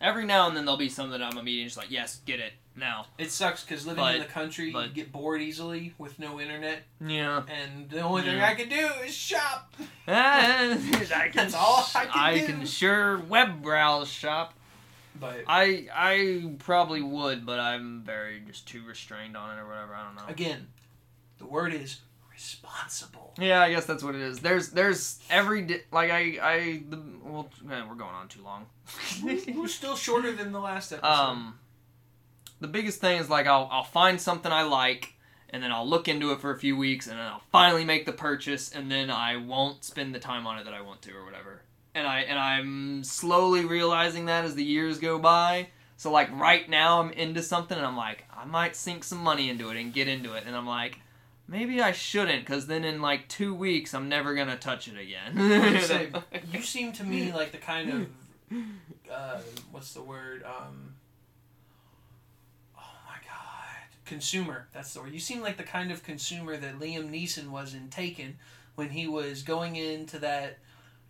every 0.00 0.24
now 0.24 0.48
and 0.48 0.56
then 0.56 0.64
there'll 0.64 0.78
be 0.78 0.88
something 0.88 1.18
that 1.18 1.22
I'm 1.22 1.38
immediately 1.38 1.66
just 1.66 1.76
like, 1.76 1.90
yes, 1.90 2.20
get 2.24 2.40
it 2.40 2.52
now. 2.76 3.06
It 3.18 3.30
sucks 3.30 3.62
because 3.64 3.86
living 3.86 4.02
But- 4.04 4.14
in 4.16 4.20
the 4.22 4.26
country, 4.28 4.70
you 4.70 4.88
get 4.88 5.12
bored 5.12 5.40
easily 5.40 5.94
with 5.98 6.18
no 6.18 6.40
internet, 6.40 6.82
Yeah. 7.00 7.42
and 7.48 7.88
the 7.90 8.00
only 8.00 8.22
thing 8.22 8.40
I 8.40 8.54
can 8.54 8.68
do 8.68 8.88
is 9.04 9.14
shop. 9.14 9.74
I 10.08 10.76
can, 11.08 11.30
That's 11.34 11.54
all 11.54 11.84
I 11.94 12.06
can 12.06 12.34
do. 12.40 12.46
can 12.46 12.66
sure 12.66 13.18
web 13.18 13.62
browse 13.62 14.08
shop. 14.08 14.54
But 15.18 15.44
I 15.46 15.86
I 15.94 16.54
probably 16.58 17.00
would, 17.02 17.46
but 17.46 17.60
I'm 17.60 18.02
very 18.02 18.40
just 18.46 18.66
too 18.66 18.82
restrained 18.84 19.36
on 19.36 19.56
it 19.56 19.60
or 19.60 19.66
whatever. 19.68 19.94
I 19.94 20.02
don't 20.04 20.16
know. 20.16 20.22
again, 20.28 20.66
the 21.38 21.46
word 21.46 21.72
is 21.72 22.00
responsible. 22.32 23.32
Yeah, 23.38 23.60
I 23.62 23.70
guess 23.72 23.86
that's 23.86 24.02
what 24.02 24.16
it 24.16 24.20
is. 24.20 24.40
There's 24.40 24.70
there's 24.70 25.20
every 25.30 25.62
di- 25.62 25.82
like 25.92 26.10
I 26.10 26.38
I 26.42 26.82
the 26.88 27.00
well 27.22 27.48
man, 27.62 27.88
we're 27.88 27.94
going 27.94 28.14
on 28.14 28.26
too 28.26 28.42
long. 28.42 28.66
We're 29.22 29.68
still 29.68 29.94
shorter 29.94 30.32
than 30.32 30.50
the 30.50 30.60
last 30.60 30.92
episode. 30.92 31.06
um, 31.08 31.58
the 32.64 32.72
biggest 32.78 33.00
thing 33.00 33.20
is 33.20 33.28
like 33.28 33.46
I'll 33.46 33.68
I'll 33.70 33.84
find 33.84 34.20
something 34.20 34.50
I 34.50 34.62
like. 34.62 35.10
And 35.50 35.62
then 35.62 35.70
I'll 35.70 35.88
look 35.88 36.08
into 36.08 36.32
it 36.32 36.40
for 36.40 36.50
a 36.50 36.58
few 36.58 36.76
weeks, 36.76 37.06
and 37.06 37.16
then 37.16 37.26
I'll 37.26 37.42
finally 37.52 37.84
make 37.84 38.06
the 38.06 38.12
purchase, 38.12 38.72
and 38.72 38.90
then 38.90 39.08
I 39.08 39.36
won't 39.36 39.84
spend 39.84 40.12
the 40.12 40.18
time 40.18 40.48
on 40.48 40.58
it 40.58 40.64
that 40.64 40.74
I 40.74 40.80
want 40.80 41.00
to, 41.02 41.12
or 41.12 41.24
whatever. 41.24 41.62
And 41.94 42.08
I 42.08 42.22
and 42.22 42.36
I'm 42.36 43.04
slowly 43.04 43.64
realizing 43.64 44.24
that 44.26 44.44
as 44.44 44.56
the 44.56 44.64
years 44.64 44.98
go 44.98 45.16
by. 45.16 45.68
So 45.96 46.10
like 46.10 46.28
right 46.32 46.68
now, 46.68 47.00
I'm 47.00 47.12
into 47.12 47.40
something, 47.40 47.78
and 47.78 47.86
I'm 47.86 47.96
like, 47.96 48.24
I 48.36 48.44
might 48.46 48.74
sink 48.74 49.04
some 49.04 49.18
money 49.22 49.48
into 49.48 49.70
it 49.70 49.76
and 49.76 49.92
get 49.92 50.08
into 50.08 50.32
it, 50.32 50.42
and 50.44 50.56
I'm 50.56 50.66
like, 50.66 50.98
maybe 51.46 51.80
I 51.80 51.92
shouldn't, 51.92 52.44
because 52.44 52.66
then 52.66 52.84
in 52.84 53.00
like 53.00 53.28
two 53.28 53.54
weeks, 53.54 53.94
I'm 53.94 54.08
never 54.08 54.34
gonna 54.34 54.56
touch 54.56 54.88
it 54.88 54.98
again. 54.98 55.38
I 55.38 55.58
was 55.58 55.62
gonna 55.64 55.82
say, 55.82 56.12
you 56.52 56.62
seem 56.62 56.92
to 56.94 57.04
me 57.04 57.32
like 57.32 57.52
the 57.52 57.58
kind 57.58 58.08
of 58.50 58.56
uh, 59.08 59.38
what's 59.70 59.94
the 59.94 60.02
word? 60.02 60.42
Um, 60.42 60.94
oh 62.76 62.96
my 63.06 63.18
god, 63.24 63.93
consumer. 64.04 64.68
That's 64.72 64.92
the 64.94 65.00
word. 65.00 65.12
You 65.12 65.20
seem 65.20 65.40
like 65.40 65.56
the 65.56 65.62
kind 65.64 65.90
of 65.90 66.02
consumer 66.02 66.56
that 66.56 66.78
Liam 66.78 67.10
Neeson 67.10 67.48
was 67.48 67.74
in 67.74 67.88
Taken 67.88 68.36
when 68.74 68.90
he 68.90 69.06
was 69.06 69.42
going 69.42 69.76
into 69.76 70.18
that 70.20 70.58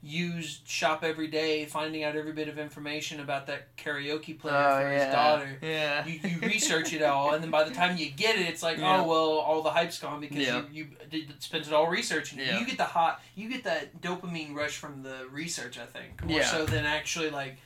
used 0.07 0.69
shop 0.69 1.03
every 1.03 1.29
day, 1.29 1.65
finding 1.65 2.05
out 2.05 2.15
every 2.15 2.33
bit 2.33 2.47
of 2.47 2.59
information 2.59 3.21
about 3.21 3.47
that 3.47 3.75
karaoke 3.79 4.39
player 4.39 4.55
Oh, 4.55 4.81
for 4.83 4.91
his 4.91 5.01
yeah. 5.01 5.12
daughter. 5.12 5.59
Yeah. 5.62 6.07
You, 6.07 6.21
you 6.29 6.41
research 6.41 6.93
it 6.93 7.03
all, 7.03 7.33
and 7.33 7.43
then 7.43 7.51
by 7.51 7.65
the 7.65 7.75
time 7.75 7.97
you 7.97 8.11
get 8.11 8.37
it, 8.37 8.43
it's 8.47 8.62
like, 8.62 8.77
oh, 8.79 8.83
Yeah. 8.83 9.01
oh 9.01 9.09
well, 9.09 9.31
all 9.39 9.62
the 9.62 9.71
hype's 9.71 9.99
gone 9.99 10.21
because 10.21 10.37
Yeah. 10.47 10.62
you, 10.71 10.89
you 11.11 11.25
spent 11.39 11.66
it 11.66 11.73
all 11.73 11.89
researching. 11.89 12.39
Yeah. 12.39 12.59
You 12.61 12.66
get 12.66 12.77
the 12.77 12.85
hot, 12.85 13.23
you 13.35 13.49
get 13.49 13.65
that 13.65 14.03
dopamine 14.03 14.55
rush 14.55 14.77
from 14.77 15.03
the 15.03 15.27
research. 15.33 15.79
I 15.79 15.87
think 15.87 16.23
more 16.23 16.41
Yeah. 16.41 16.47
so 16.49 16.66
than 16.66 16.85
actually 16.85 17.31
like 17.31 17.57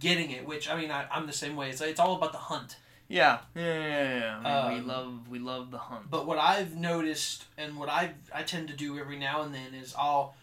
getting 0.00 0.32
it. 0.32 0.44
Which 0.44 0.68
I 0.68 0.80
mean, 0.80 0.90
I, 0.90 1.06
I'm 1.12 1.28
the 1.28 1.32
same 1.32 1.54
way. 1.54 1.70
It's 1.70 1.80
it's 1.80 2.00
all 2.00 2.16
about 2.16 2.32
the 2.32 2.38
hunt. 2.38 2.78
Yeah, 3.08 3.38
yeah, 3.54 3.62
yeah, 3.64 4.18
yeah. 4.18 4.36
I 4.44 4.70
mean, 4.72 4.80
Um, 4.80 4.86
we 4.86 4.92
love 4.92 5.28
we 5.28 5.38
love 5.38 5.70
the 5.70 5.78
hunt. 5.78 6.10
But 6.10 6.26
what 6.26 6.38
I've 6.38 6.74
noticed, 6.76 7.44
and 7.56 7.76
what 7.76 7.88
I 7.88 8.14
I 8.34 8.42
tend 8.42 8.68
to 8.68 8.74
do 8.74 8.98
every 8.98 9.18
now 9.18 9.42
and 9.42 9.54
then 9.54 9.74
is 9.74 9.94
I'll. 9.96 10.34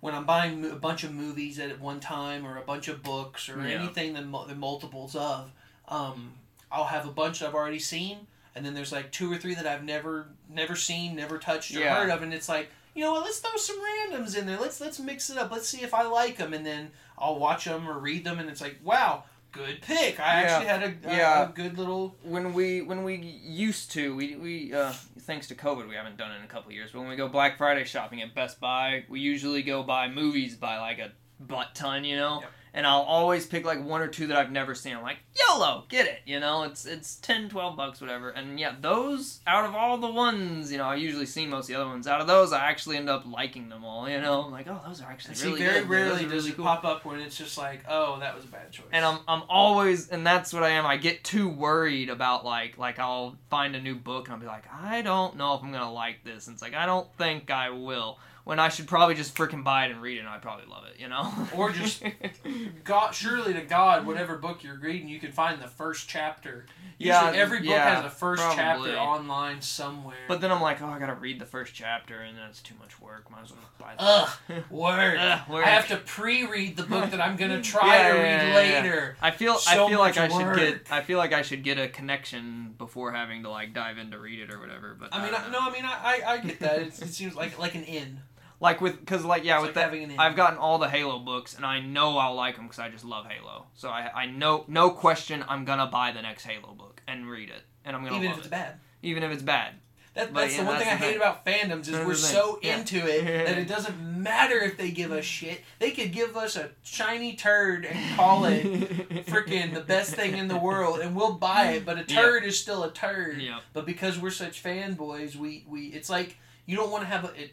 When 0.00 0.14
I'm 0.14 0.26
buying 0.26 0.70
a 0.70 0.74
bunch 0.76 1.02
of 1.02 1.12
movies 1.14 1.58
at 1.58 1.80
one 1.80 1.98
time, 1.98 2.46
or 2.46 2.58
a 2.58 2.60
bunch 2.60 2.88
of 2.88 3.02
books, 3.02 3.48
or 3.48 3.66
Yeah. 3.66 3.78
anything 3.78 4.12
that 4.12 4.30
the 4.48 4.54
multiples 4.54 5.16
of, 5.16 5.50
um, 5.88 6.34
I'll 6.70 6.84
have 6.84 7.06
a 7.06 7.10
bunch 7.10 7.40
I've 7.42 7.54
already 7.54 7.78
seen, 7.78 8.26
and 8.54 8.66
then 8.66 8.74
there's 8.74 8.92
like 8.92 9.12
two 9.12 9.32
or 9.32 9.38
three 9.38 9.54
that 9.54 9.66
I've 9.66 9.82
never 9.82 10.26
never 10.50 10.76
seen, 10.76 11.16
never 11.16 11.38
touched 11.38 11.74
or 11.74 11.78
Yeah. 11.80 11.94
heard 11.98 12.10
of, 12.10 12.22
and 12.22 12.34
it's 12.34 12.50
like 12.50 12.70
you 12.94 13.02
know 13.02 13.12
what? 13.12 13.24
Let's 13.24 13.38
throw 13.38 13.56
some 13.56 13.80
randoms 13.80 14.36
in 14.36 14.46
there. 14.46 14.58
Let's 14.58 14.78
let's 14.78 14.98
mix 15.00 15.30
it 15.30 15.38
up. 15.38 15.50
Let's 15.50 15.68
see 15.68 15.82
if 15.82 15.94
I 15.94 16.02
like 16.02 16.36
them, 16.36 16.52
and 16.52 16.66
then 16.66 16.90
I'll 17.16 17.38
watch 17.38 17.64
them 17.64 17.88
or 17.88 17.98
read 17.98 18.24
them, 18.24 18.38
and 18.38 18.50
it's 18.50 18.60
like 18.60 18.78
wow, 18.84 19.24
good 19.54 19.80
pick. 19.82 20.18
I 20.20 20.42
Yeah. 20.42 20.48
actually 20.48 20.66
had 20.68 20.82
a, 20.82 21.10
a, 21.12 21.16
Yeah. 21.16 21.48
a 21.48 21.52
good 21.52 21.78
little 21.78 22.16
when 22.22 22.52
we 22.52 22.82
when 22.82 23.04
we 23.04 23.14
used 23.16 23.90
to 23.92 24.14
we 24.14 24.36
we 24.36 24.72
uh, 24.74 24.92
thanks 25.20 25.46
to 25.48 25.54
COVID 25.54 25.88
we 25.88 25.94
haven't 25.94 26.16
done 26.16 26.32
it 26.32 26.36
in 26.38 26.42
a 26.44 26.48
couple 26.48 26.68
of 26.70 26.74
years. 26.74 26.90
But 26.92 27.00
when 27.00 27.08
we 27.08 27.16
go 27.16 27.28
Black 27.28 27.56
Friday 27.58 27.84
shopping 27.84 28.20
at 28.22 28.34
Best 28.34 28.60
Buy, 28.60 29.04
we 29.08 29.20
usually 29.20 29.62
go 29.62 29.82
buy 29.82 30.08
movies 30.08 30.56
by 30.56 30.78
like 30.78 30.98
a 30.98 31.12
butt 31.40 31.74
ton, 31.74 32.04
you 32.04 32.16
know. 32.16 32.40
Yep. 32.40 32.50
And 32.76 32.84
I'll 32.88 33.02
always 33.02 33.46
pick 33.46 33.64
like 33.64 33.84
one 33.84 34.00
or 34.00 34.08
two 34.08 34.26
that 34.26 34.36
I've 34.36 34.50
never 34.50 34.74
seen. 34.74 34.96
I'm 34.96 35.02
like, 35.04 35.18
YOLO, 35.38 35.84
get 35.88 36.06
it, 36.08 36.18
you 36.26 36.40
know. 36.40 36.64
It's 36.64 36.84
it's 36.86 37.14
10, 37.20 37.48
12 37.48 37.76
bucks, 37.76 38.00
whatever. 38.00 38.30
And 38.30 38.58
yeah, 38.58 38.74
those 38.80 39.38
out 39.46 39.64
of 39.64 39.76
all 39.76 39.96
the 39.96 40.10
ones, 40.10 40.72
you 40.72 40.78
know, 40.78 40.86
I 40.86 40.96
usually 40.96 41.26
see 41.26 41.46
most 41.46 41.64
of 41.64 41.68
the 41.68 41.74
other 41.80 41.88
ones. 41.88 42.08
Out 42.08 42.20
of 42.20 42.26
those, 42.26 42.52
I 42.52 42.64
actually 42.68 42.96
end 42.96 43.08
up 43.08 43.24
liking 43.26 43.68
them 43.68 43.84
all. 43.84 44.08
You 44.08 44.20
know, 44.20 44.42
I'm 44.42 44.50
like, 44.50 44.66
oh, 44.66 44.80
those 44.88 45.00
are 45.00 45.08
actually 45.08 45.36
See, 45.36 45.46
really 45.46 45.60
very 45.60 45.80
good. 45.82 45.88
rarely 45.88 46.24
are 46.24 46.28
does 46.28 46.32
really 46.42 46.50
it 46.50 46.56
cool. 46.56 46.64
pop 46.64 46.84
up 46.84 47.04
when 47.04 47.20
it's 47.20 47.38
just 47.38 47.56
like, 47.56 47.84
oh, 47.88 48.18
that 48.18 48.34
was 48.34 48.44
a 48.44 48.48
bad 48.48 48.72
choice. 48.72 48.86
and 48.90 49.04
I'm 49.04 49.20
I'm 49.28 49.42
always 49.48 50.08
and 50.08 50.26
that's 50.26 50.52
what 50.52 50.64
I 50.64 50.70
am. 50.70 50.84
I 50.84 50.96
get 50.96 51.22
too 51.22 51.48
worried 51.48 52.10
about 52.10 52.44
like 52.44 52.76
like 52.76 52.98
I'll 52.98 53.36
find 53.50 53.76
a 53.76 53.80
new 53.80 53.94
book 53.94 54.26
and 54.26 54.34
I'll 54.34 54.40
be 54.40 54.46
like, 54.46 54.64
I 54.72 55.00
don't 55.02 55.36
know 55.36 55.54
if 55.54 55.62
I'm 55.62 55.70
gonna 55.70 55.92
like 55.92 56.24
this. 56.24 56.48
And 56.48 56.54
it's 56.54 56.62
like 56.62 56.74
I 56.74 56.86
don't 56.86 57.06
think 57.18 57.52
I 57.52 57.70
will. 57.70 58.18
When 58.44 58.58
I 58.58 58.68
should 58.68 58.86
probably 58.86 59.14
just 59.14 59.34
freaking 59.34 59.64
buy 59.64 59.86
it 59.86 59.90
and 59.90 60.02
read 60.02 60.18
it 60.18 60.20
and 60.20 60.28
I'd 60.28 60.42
probably 60.42 60.66
love 60.66 60.84
it, 60.84 61.00
you 61.00 61.08
know? 61.08 61.32
Or 61.56 61.70
just- 61.70 62.02
God, 62.84 63.12
surely 63.14 63.54
to 63.54 63.62
God, 63.62 64.06
whatever 64.06 64.36
book 64.36 64.62
you're 64.62 64.78
reading, 64.78 65.08
you 65.08 65.18
can 65.18 65.32
find 65.32 65.62
the 65.62 65.66
first 65.66 66.10
chapter. 66.10 66.66
Yeah, 66.98 67.22
Usually 67.22 67.38
every 67.40 67.58
book 67.60 67.68
yeah, 67.68 67.96
has 67.96 68.04
a 68.04 68.10
first 68.10 68.42
probably. 68.42 68.90
chapter 68.90 68.98
online 68.98 69.62
somewhere. 69.62 70.16
But 70.28 70.42
then 70.42 70.52
I'm 70.52 70.60
like, 70.60 70.82
oh 70.82 70.86
I 70.86 70.98
gotta 70.98 71.14
read 71.14 71.38
the 71.40 71.46
first 71.46 71.72
chapter 71.74 72.20
and 72.20 72.36
that's 72.36 72.60
too 72.60 72.74
much 72.78 73.00
work. 73.00 73.30
Might 73.30 73.44
as 73.44 73.50
well 73.50 73.60
buy 73.78 73.94
Ugh, 73.98 74.28
that. 74.48 74.70
word. 74.70 75.16
Ugh, 75.18 75.48
word. 75.48 75.64
I 75.64 75.68
have 75.70 75.88
to 75.88 75.96
pre-read 75.96 76.76
the 76.76 76.82
book 76.84 77.10
that 77.12 77.22
I'm 77.22 77.36
gonna 77.36 77.62
try 77.62 77.96
Yeah, 77.96 78.08
to 78.08 78.14
read 78.18 78.48
yeah, 78.50 78.54
later. 78.54 79.16
I 79.22 79.30
feel 79.30 79.56
So 79.56 79.86
I 79.86 79.88
feel 79.88 79.98
like 79.98 80.18
I 80.18 80.28
much 80.28 80.32
should 80.36 80.46
work. 80.46 80.56
get 80.58 80.92
I 80.92 81.00
feel 81.00 81.16
like 81.16 81.32
I 81.32 81.40
should 81.40 81.62
get 81.64 81.78
a 81.78 81.88
connection 81.88 82.74
before 82.76 83.12
having 83.12 83.42
to 83.44 83.48
like 83.48 83.72
dive 83.72 83.96
in 83.96 84.10
to 84.10 84.18
read 84.18 84.38
it 84.40 84.52
or 84.52 84.60
whatever. 84.60 84.94
But 85.00 85.14
I 85.14 85.24
mean, 85.24 85.34
I, 85.34 85.50
no, 85.50 85.60
I 85.60 85.72
mean, 85.72 85.84
I, 85.86 86.20
I, 86.26 86.32
I 86.34 86.38
get 86.40 86.60
that. 86.60 86.82
It's, 86.82 87.00
it 87.00 87.08
seems 87.14 87.34
like 87.34 87.58
like 87.58 87.74
an 87.74 87.84
inn. 87.84 88.20
Like 88.64 88.80
with 88.80 88.98
because 88.98 89.24
like 89.24 89.44
yeah 89.44 89.56
It's 89.58 89.68
with 89.68 89.68
like 89.68 89.74
that 89.76 89.84
having 89.84 90.04
an. 90.10 90.18
I've 90.18 90.34
gotten 90.34 90.58
all 90.58 90.78
the 90.78 90.88
Halo 90.88 91.20
books, 91.20 91.54
and 91.54 91.64
I 91.64 91.78
know 91.80 92.18
I'll 92.18 92.34
like 92.34 92.56
them 92.56 92.64
because 92.64 92.80
I 92.80 92.88
just 92.88 93.04
love 93.04 93.26
Halo. 93.26 93.66
So 93.74 93.88
I, 93.90 94.10
I 94.22 94.26
know, 94.26 94.64
no 94.66 94.90
question, 94.90 95.44
I'm 95.48 95.64
gonna 95.64 95.86
buy 95.86 96.10
the 96.10 96.22
next 96.22 96.44
Halo 96.44 96.72
book 96.74 97.00
and 97.06 97.30
read 97.30 97.50
it, 97.50 97.62
and 97.84 97.94
I'm 97.94 98.02
gonna 98.02 98.16
even 98.16 98.30
love 98.30 98.38
if 98.38 98.44
it's 98.44 98.46
it, 98.48 98.50
bad. 98.50 98.74
even 99.02 99.22
if 99.22 99.30
it's 99.30 99.42
bad. 99.42 99.74
That, 100.14 100.32
that's 100.32 100.54
yeah, 100.56 100.60
the 100.62 100.66
one 100.68 100.78
that's 100.78 100.84
thing 100.88 100.94
I 100.94 100.96
hate 100.96 101.06
thing. 101.08 101.16
about 101.16 101.44
fandoms 101.44 101.88
is 101.88 102.06
we're 102.06 102.14
so 102.14 102.60
Yeah. 102.62 102.78
into 102.78 102.98
it 103.04 103.24
that 103.46 103.58
it 103.58 103.66
doesn't 103.66 103.98
matter 104.00 104.58
if 104.60 104.76
they 104.76 104.92
give 104.92 105.10
us 105.10 105.24
shit. 105.24 105.60
They 105.80 105.90
could 105.90 106.12
give 106.12 106.36
us 106.36 106.54
a 106.56 106.70
shiny 106.84 107.34
turd 107.34 107.84
and 107.84 108.16
call 108.16 108.44
it 108.44 108.62
freaking 109.26 109.74
the 109.74 109.80
best 109.80 110.14
thing 110.14 110.36
in 110.38 110.46
the 110.46 110.56
world, 110.56 111.00
and 111.00 111.16
we'll 111.16 111.32
buy 111.34 111.72
it. 111.72 111.84
But 111.84 111.96
a 111.98 112.04
Yeah. 112.06 112.22
turd 112.22 112.44
is 112.44 112.58
still 112.58 112.84
a 112.84 112.92
turd. 112.92 113.42
yeah, 113.42 113.58
But 113.72 113.86
because 113.86 114.16
we're 114.18 114.30
such 114.30 114.62
fanboys, 114.62 115.34
we 115.34 115.64
we 115.68 115.86
it's 115.88 116.08
like 116.08 116.36
you 116.64 116.76
don't 116.76 116.92
want 116.92 117.02
to 117.02 117.08
have 117.08 117.24
a 117.24 117.32
it, 117.34 117.50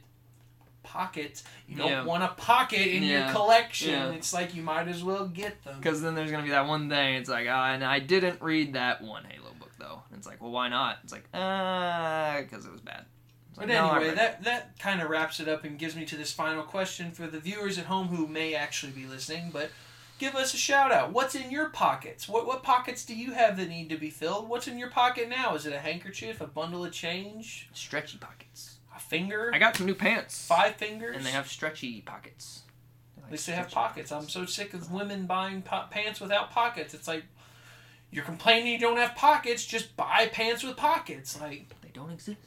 pocket. 0.83 1.43
You 1.67 1.77
don't 1.77 1.89
Yeah. 1.89 2.03
want 2.03 2.23
a 2.23 2.29
pocket 2.29 2.87
in 2.87 3.03
your 3.03 3.29
collection. 3.31 3.89
Yeah. 3.91 4.11
It's 4.11 4.33
like 4.33 4.55
you 4.55 4.61
might 4.63 4.87
as 4.87 5.03
well 5.03 5.27
get 5.27 5.63
them. 5.63 5.77
because 5.77 6.01
then 6.01 6.15
there's 6.15 6.31
gonna 6.31 6.43
be 6.43 6.49
that 6.49 6.67
one 6.67 6.89
thing. 6.89 7.15
It's 7.15 7.29
like, 7.29 7.47
ah, 7.49 7.71
and 7.71 7.83
I 7.83 7.99
didn't 7.99 8.41
read 8.41 8.73
that 8.73 9.01
one 9.01 9.23
Halo 9.25 9.51
book 9.59 9.71
though. 9.79 10.01
And 10.09 10.17
it's 10.17 10.27
like, 10.27 10.41
well, 10.41 10.51
why 10.51 10.67
not? 10.69 10.99
It's 11.03 11.11
like, 11.13 11.25
ah, 11.33 12.37
because 12.39 12.65
it 12.65 12.71
was 12.71 12.81
bad. 12.81 13.05
It's 13.49 13.57
But 13.59 13.67
like, 13.67 13.77
no, 13.77 13.91
anyway, 13.91 14.07
read 14.09 14.17
that 14.17 14.43
that 14.43 14.79
kind 14.79 15.01
of 15.01 15.09
wraps 15.09 15.39
it 15.39 15.47
up 15.47 15.63
and 15.63 15.77
gives 15.77 15.95
me 15.95 16.05
to 16.05 16.15
this 16.15 16.31
final 16.31 16.63
question 16.63 17.11
for 17.11 17.27
the 17.27 17.39
viewers 17.39 17.77
at 17.77 17.85
home 17.85 18.07
who 18.07 18.27
may 18.27 18.55
actually 18.55 18.91
be 18.93 19.05
listening. 19.05 19.49
But 19.51 19.71
give 20.19 20.35
us 20.35 20.53
a 20.53 20.57
shout 20.57 20.91
out. 20.91 21.11
What's 21.11 21.35
in 21.35 21.51
your 21.51 21.69
pockets? 21.69 22.29
What 22.29 22.47
what 22.47 22.63
pockets 22.63 23.03
do 23.05 23.15
you 23.15 23.31
have 23.33 23.57
that 23.57 23.67
need 23.69 23.89
to 23.89 23.97
be 23.97 24.09
filled? 24.09 24.47
What's 24.47 24.67
in 24.67 24.77
your 24.77 24.89
pocket 24.89 25.27
now? 25.29 25.55
Is 25.55 25.65
it 25.65 25.73
a 25.73 25.79
handkerchief, 25.79 26.39
a 26.41 26.47
bundle 26.47 26.85
of 26.85 26.93
change, 26.93 27.69
stretchy 27.73 28.17
pockets. 28.17 28.70
A 29.02 29.10
finger, 29.10 29.52
I 29.53 29.60
got 29.60 29.76
some 29.76 29.86
new 29.86 29.95
pants, 29.95 30.45
five 30.48 30.76
fingers? 30.76 31.15
and 31.15 31.26
they 31.26 31.32
have 31.32 31.48
stretchy 31.48 32.02
pockets. 32.02 32.61
At 33.23 33.32
least 33.32 33.48
they 33.48 33.53
have 33.53 33.72
pockets. 33.72 34.11
I'm 34.11 34.28
so 34.28 34.45
sick 34.45 34.73
of 34.73 34.91
women 34.91 35.26
buying 35.26 35.61
po- 35.61 35.86
pants 35.90 36.19
without 36.19 36.52
pockets. 36.52 36.94
It's 36.94 37.07
like 37.07 37.23
you're 38.11 38.26
complaining 38.26 38.73
you 38.73 38.80
don't 38.80 38.98
have 38.98 39.15
pockets. 39.15 39.65
Just 39.65 39.95
buy 39.95 40.30
pants 40.32 40.64
with 40.64 40.76
pockets. 40.76 41.40
Like 41.40 41.69
They 41.82 41.90
don't 41.94 42.11
exist. 42.11 42.40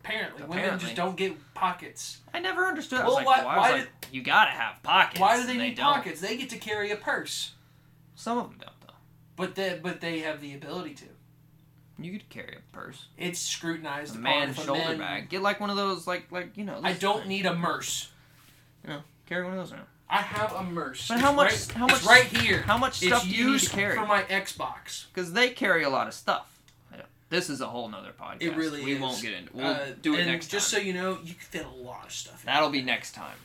apparently, 0.00 0.44
women 0.44 0.78
just 0.78 0.94
don't 0.94 1.16
get 1.16 1.36
pockets. 1.54 2.18
I 2.32 2.38
never 2.40 2.64
understood. 2.66 3.00
I 3.00 3.06
Well, 3.06 3.16
was 3.16 3.24
like, 3.24 3.26
why- 3.26 3.44
why, 3.44 3.54
I 3.54 3.56
was 3.58 3.70
why 3.72 3.78
like, 3.80 3.88
you 4.12 4.22
gotta 4.22 4.52
have 4.52 4.82
pockets. 4.82 5.20
Why 5.20 5.36
do 5.36 5.44
they 5.46 5.52
and 5.52 5.60
need 5.62 5.74
don't. 5.76 5.94
pockets? 5.94 6.20
They 6.20 6.36
get 6.36 6.50
to 6.50 6.58
carry 6.58 6.90
a 6.92 6.96
purse. 6.96 7.52
Some 8.14 8.38
of 8.38 8.44
them 8.50 8.58
don't 8.60 8.80
though. 8.82 8.94
But 9.36 9.54
they, 9.56 9.78
but 9.82 10.00
they 10.00 10.20
have 10.20 10.40
the 10.40 10.54
ability 10.54 10.94
to. 10.94 11.04
You 12.00 12.12
could 12.12 12.28
carry 12.30 12.56
a 12.56 12.76
purse, 12.76 13.06
It's 13.16 13.40
scrutinized 13.40 14.14
a 14.14 14.18
upon 14.20 14.22
man 14.22 14.54
shoulder 14.54 14.80
man- 14.80 14.98
bag. 14.98 15.28
Get 15.28 15.42
like 15.42 15.58
one 15.60 15.70
of 15.70 15.76
those, 15.76 16.06
like 16.06 16.30
like 16.30 16.56
you 16.56 16.64
know. 16.64 16.80
I 16.82 16.92
don't 16.92 17.26
need 17.26 17.44
a 17.46 17.54
merce. 17.54 18.10
You 18.84 18.90
know, 18.90 19.00
carry 19.26 19.42
one 19.44 19.54
of 19.54 19.58
those 19.58 19.72
around. 19.72 19.86
I 20.10 20.18
have 20.22 20.52
a 20.52 20.62
merce. 20.62 21.08
But 21.08 21.20
how 21.20 21.32
much- 21.32 21.50
Right, 21.50 21.72
how 21.72 21.84
it's 21.86 22.04
much- 22.04 22.10
right 22.10 22.24
here. 22.24 22.62
How 22.62 22.78
much 22.78 22.94
stuff 23.00 23.24
do 23.24 23.28
you 23.28 23.44
need 23.46 23.50
used 23.52 23.68
to 23.70 23.74
carry? 23.76 23.96
for 23.96 24.06
my 24.06 24.22
Xbox. 24.22 25.06
Because 25.12 25.32
they 25.32 25.50
carry 25.50 25.82
a 25.82 25.90
lot 25.90 26.06
of 26.08 26.14
stuff. 26.14 26.46
This 27.30 27.50
is 27.50 27.60
a 27.60 27.66
whole 27.66 27.90
nother 27.90 28.12
podcast. 28.18 28.40
It 28.40 28.56
really 28.56 28.82
we 28.82 28.92
is. 28.92 29.00
won't 29.00 29.20
get 29.20 29.34
into. 29.34 29.50
We'll 29.54 29.66
Uh, 29.66 29.78
do 30.00 30.14
it 30.14 30.20
and 30.20 30.28
next 30.30 30.46
just 30.46 30.72
time. 30.72 30.80
so 30.80 30.86
you 30.86 30.94
know, 30.94 31.18
you 31.22 31.34
can 31.34 31.42
fit 31.42 31.66
a 31.66 31.68
lot 31.68 32.06
of 32.06 32.12
stuff. 32.12 32.40
in 32.40 32.46
That'll 32.46 32.70
be 32.70 32.80
next 32.80 33.12
time. 33.12 33.36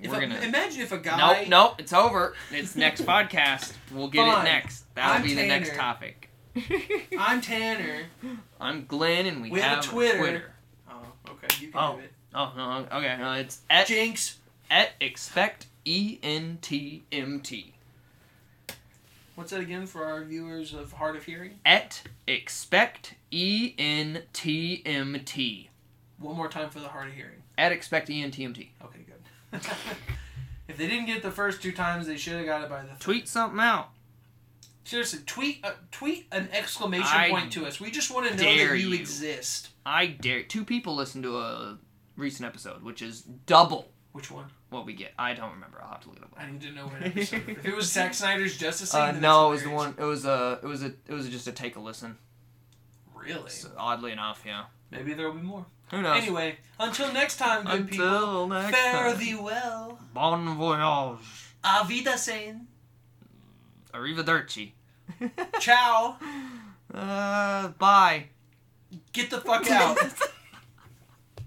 If 0.00 0.10
We're 0.10 0.16
a- 0.16 0.26
gonna. 0.26 0.40
imagine 0.40 0.80
if 0.80 0.90
a 0.90 0.98
guy. 0.98 1.16
Nope, 1.42 1.48
nope, 1.48 1.74
it's 1.78 1.92
over. 1.92 2.34
It's 2.50 2.74
next 2.74 3.02
podcast. 3.06 3.74
We'll 3.92 4.08
get 4.08 4.26
Fine. 4.26 4.40
it 4.46 4.50
next. 4.50 4.84
That'll 4.96 5.16
I'm 5.18 5.22
be 5.22 5.34
the 5.34 5.46
next 5.46 5.76
topic. 5.76 6.29
I'm 7.18 7.40
Tanner. 7.40 8.06
I'm 8.60 8.84
Glenn, 8.86 9.26
and 9.26 9.42
we, 9.42 9.50
We 9.50 9.60
have 9.60 9.78
a 9.78 9.82
Twitter. 9.82 10.18
Twitter. 10.18 10.52
Oh, 10.90 11.02
okay. 11.30 11.46
You 11.64 11.70
can 11.70 11.80
Oh. 11.80 11.96
do 11.96 12.00
it. 12.02 12.12
Oh 12.34 12.52
no, 12.56 12.86
okay. 12.98 13.16
No, 13.18 13.32
it's 13.34 13.60
at 13.68 13.86
Jinx. 13.88 14.38
at 14.70 14.90
expect 15.00 15.66
e 15.84 16.18
n 16.22 16.58
t 16.60 17.02
m 17.10 17.40
t. 17.40 17.74
What's 19.34 19.50
that 19.52 19.60
again 19.60 19.86
for 19.86 20.04
our 20.04 20.22
viewers 20.24 20.74
of 20.74 20.92
hard 20.92 21.16
of 21.16 21.24
hearing? 21.24 21.58
At 21.64 22.02
expect 22.26 23.14
E 23.30 23.74
N 23.78 24.22
T 24.32 24.82
M 24.84 25.18
T. 25.24 25.70
One 26.18 26.36
more 26.36 26.48
time 26.48 26.68
for 26.70 26.78
the 26.80 26.88
hard 26.88 27.08
of 27.08 27.14
hearing. 27.14 27.42
At 27.56 27.72
expect 27.72 28.10
E 28.10 28.22
N 28.22 28.30
T 28.30 28.44
M 28.44 28.52
T. 28.52 28.70
Okay, 28.84 28.98
good. 29.06 29.60
if 30.68 30.76
they 30.76 30.86
didn't 30.86 31.06
get 31.06 31.16
it 31.18 31.22
the 31.22 31.30
first 31.30 31.62
two 31.62 31.72
times, 31.72 32.06
they 32.06 32.16
should 32.18 32.34
have 32.34 32.44
got 32.46 32.62
it 32.64 32.68
by 32.68 32.82
the. 32.82 32.88
Tweet 33.00 33.26
something 33.28 33.58
out. 33.60 33.90
Seriously, 34.84 35.20
tweet 35.26 35.60
uh, 35.64 35.72
tweet 35.90 36.26
an 36.32 36.48
exclamation 36.52 37.06
I 37.16 37.28
point 37.30 37.52
to 37.52 37.66
us. 37.66 37.78
We 37.80 37.90
just 37.90 38.10
want 38.12 38.26
to 38.28 38.36
know 38.36 38.42
dare 38.42 38.70
that 38.70 38.78
you, 38.78 38.88
you. 38.88 38.94
exist. 38.98 39.68
I 39.86 40.06
dare. 40.06 40.42
Two 40.42 40.64
people 40.64 40.94
listen 40.96 41.22
to 41.22 41.38
a 41.38 41.78
recent 42.16 42.46
episode, 42.46 42.82
which 42.82 43.02
is 43.02 43.20
double 43.22 43.92
Which 44.12 44.30
one? 44.30 44.46
what 44.70 44.86
we 44.86 44.94
get. 44.94 45.12
I 45.18 45.34
don't 45.34 45.52
remember. 45.52 45.80
I'll 45.82 45.90
have 45.90 46.00
to 46.02 46.08
look 46.08 46.18
it 46.18 46.22
up. 46.24 46.32
I 46.36 46.50
need 46.50 46.60
to 46.62 46.72
know 46.72 46.86
what 46.86 47.02
episode. 47.02 47.42
if 47.48 47.64
it 47.64 47.74
was 47.76 47.92
Zack 47.92 48.14
Snyder's 48.14 48.56
Justice 48.56 48.92
League, 48.94 49.02
Uh, 49.02 49.12
then 49.12 49.20
no, 49.20 49.48
it 49.48 49.50
that's 49.50 49.52
was 49.52 49.62
the 49.62 49.68
hilarious. 49.70 49.96
one. 49.96 50.04
It 50.06 50.08
was 50.08 50.24
a. 50.24 50.60
It 50.62 50.66
was 50.66 50.82
a. 50.82 50.86
It 50.86 51.12
was 51.12 51.28
just 51.28 51.46
a 51.46 51.52
take 51.52 51.76
a 51.76 51.80
listen. 51.80 52.16
Really? 53.14 53.50
So, 53.50 53.68
oddly 53.76 54.12
enough, 54.12 54.42
yeah. 54.46 54.64
Maybe 54.90 55.12
there 55.14 55.28
will 55.28 55.36
be 55.36 55.42
more. 55.46 55.66
Who 55.90 56.02
knows? 56.02 56.22
Anyway, 56.22 56.56
until 56.78 57.12
next 57.12 57.36
time, 57.36 57.64
good 57.66 57.90
people. 57.90 58.06
Until 58.06 58.48
next 58.48 58.76
Fare 58.76 59.10
time. 59.10 59.18
thee 59.18 59.34
well. 59.34 59.98
Bon 60.14 60.56
voyage. 60.56 61.18
Auf 61.62 61.88
Wiedersehen. 61.88 62.68
Arrivederci. 63.92 64.72
Ciao. 65.60 66.16
Uh, 66.92 67.68
bye. 67.78 68.26
Get 69.12 69.30
the 69.30 69.40
fuck 69.40 69.70
out. 69.70 69.98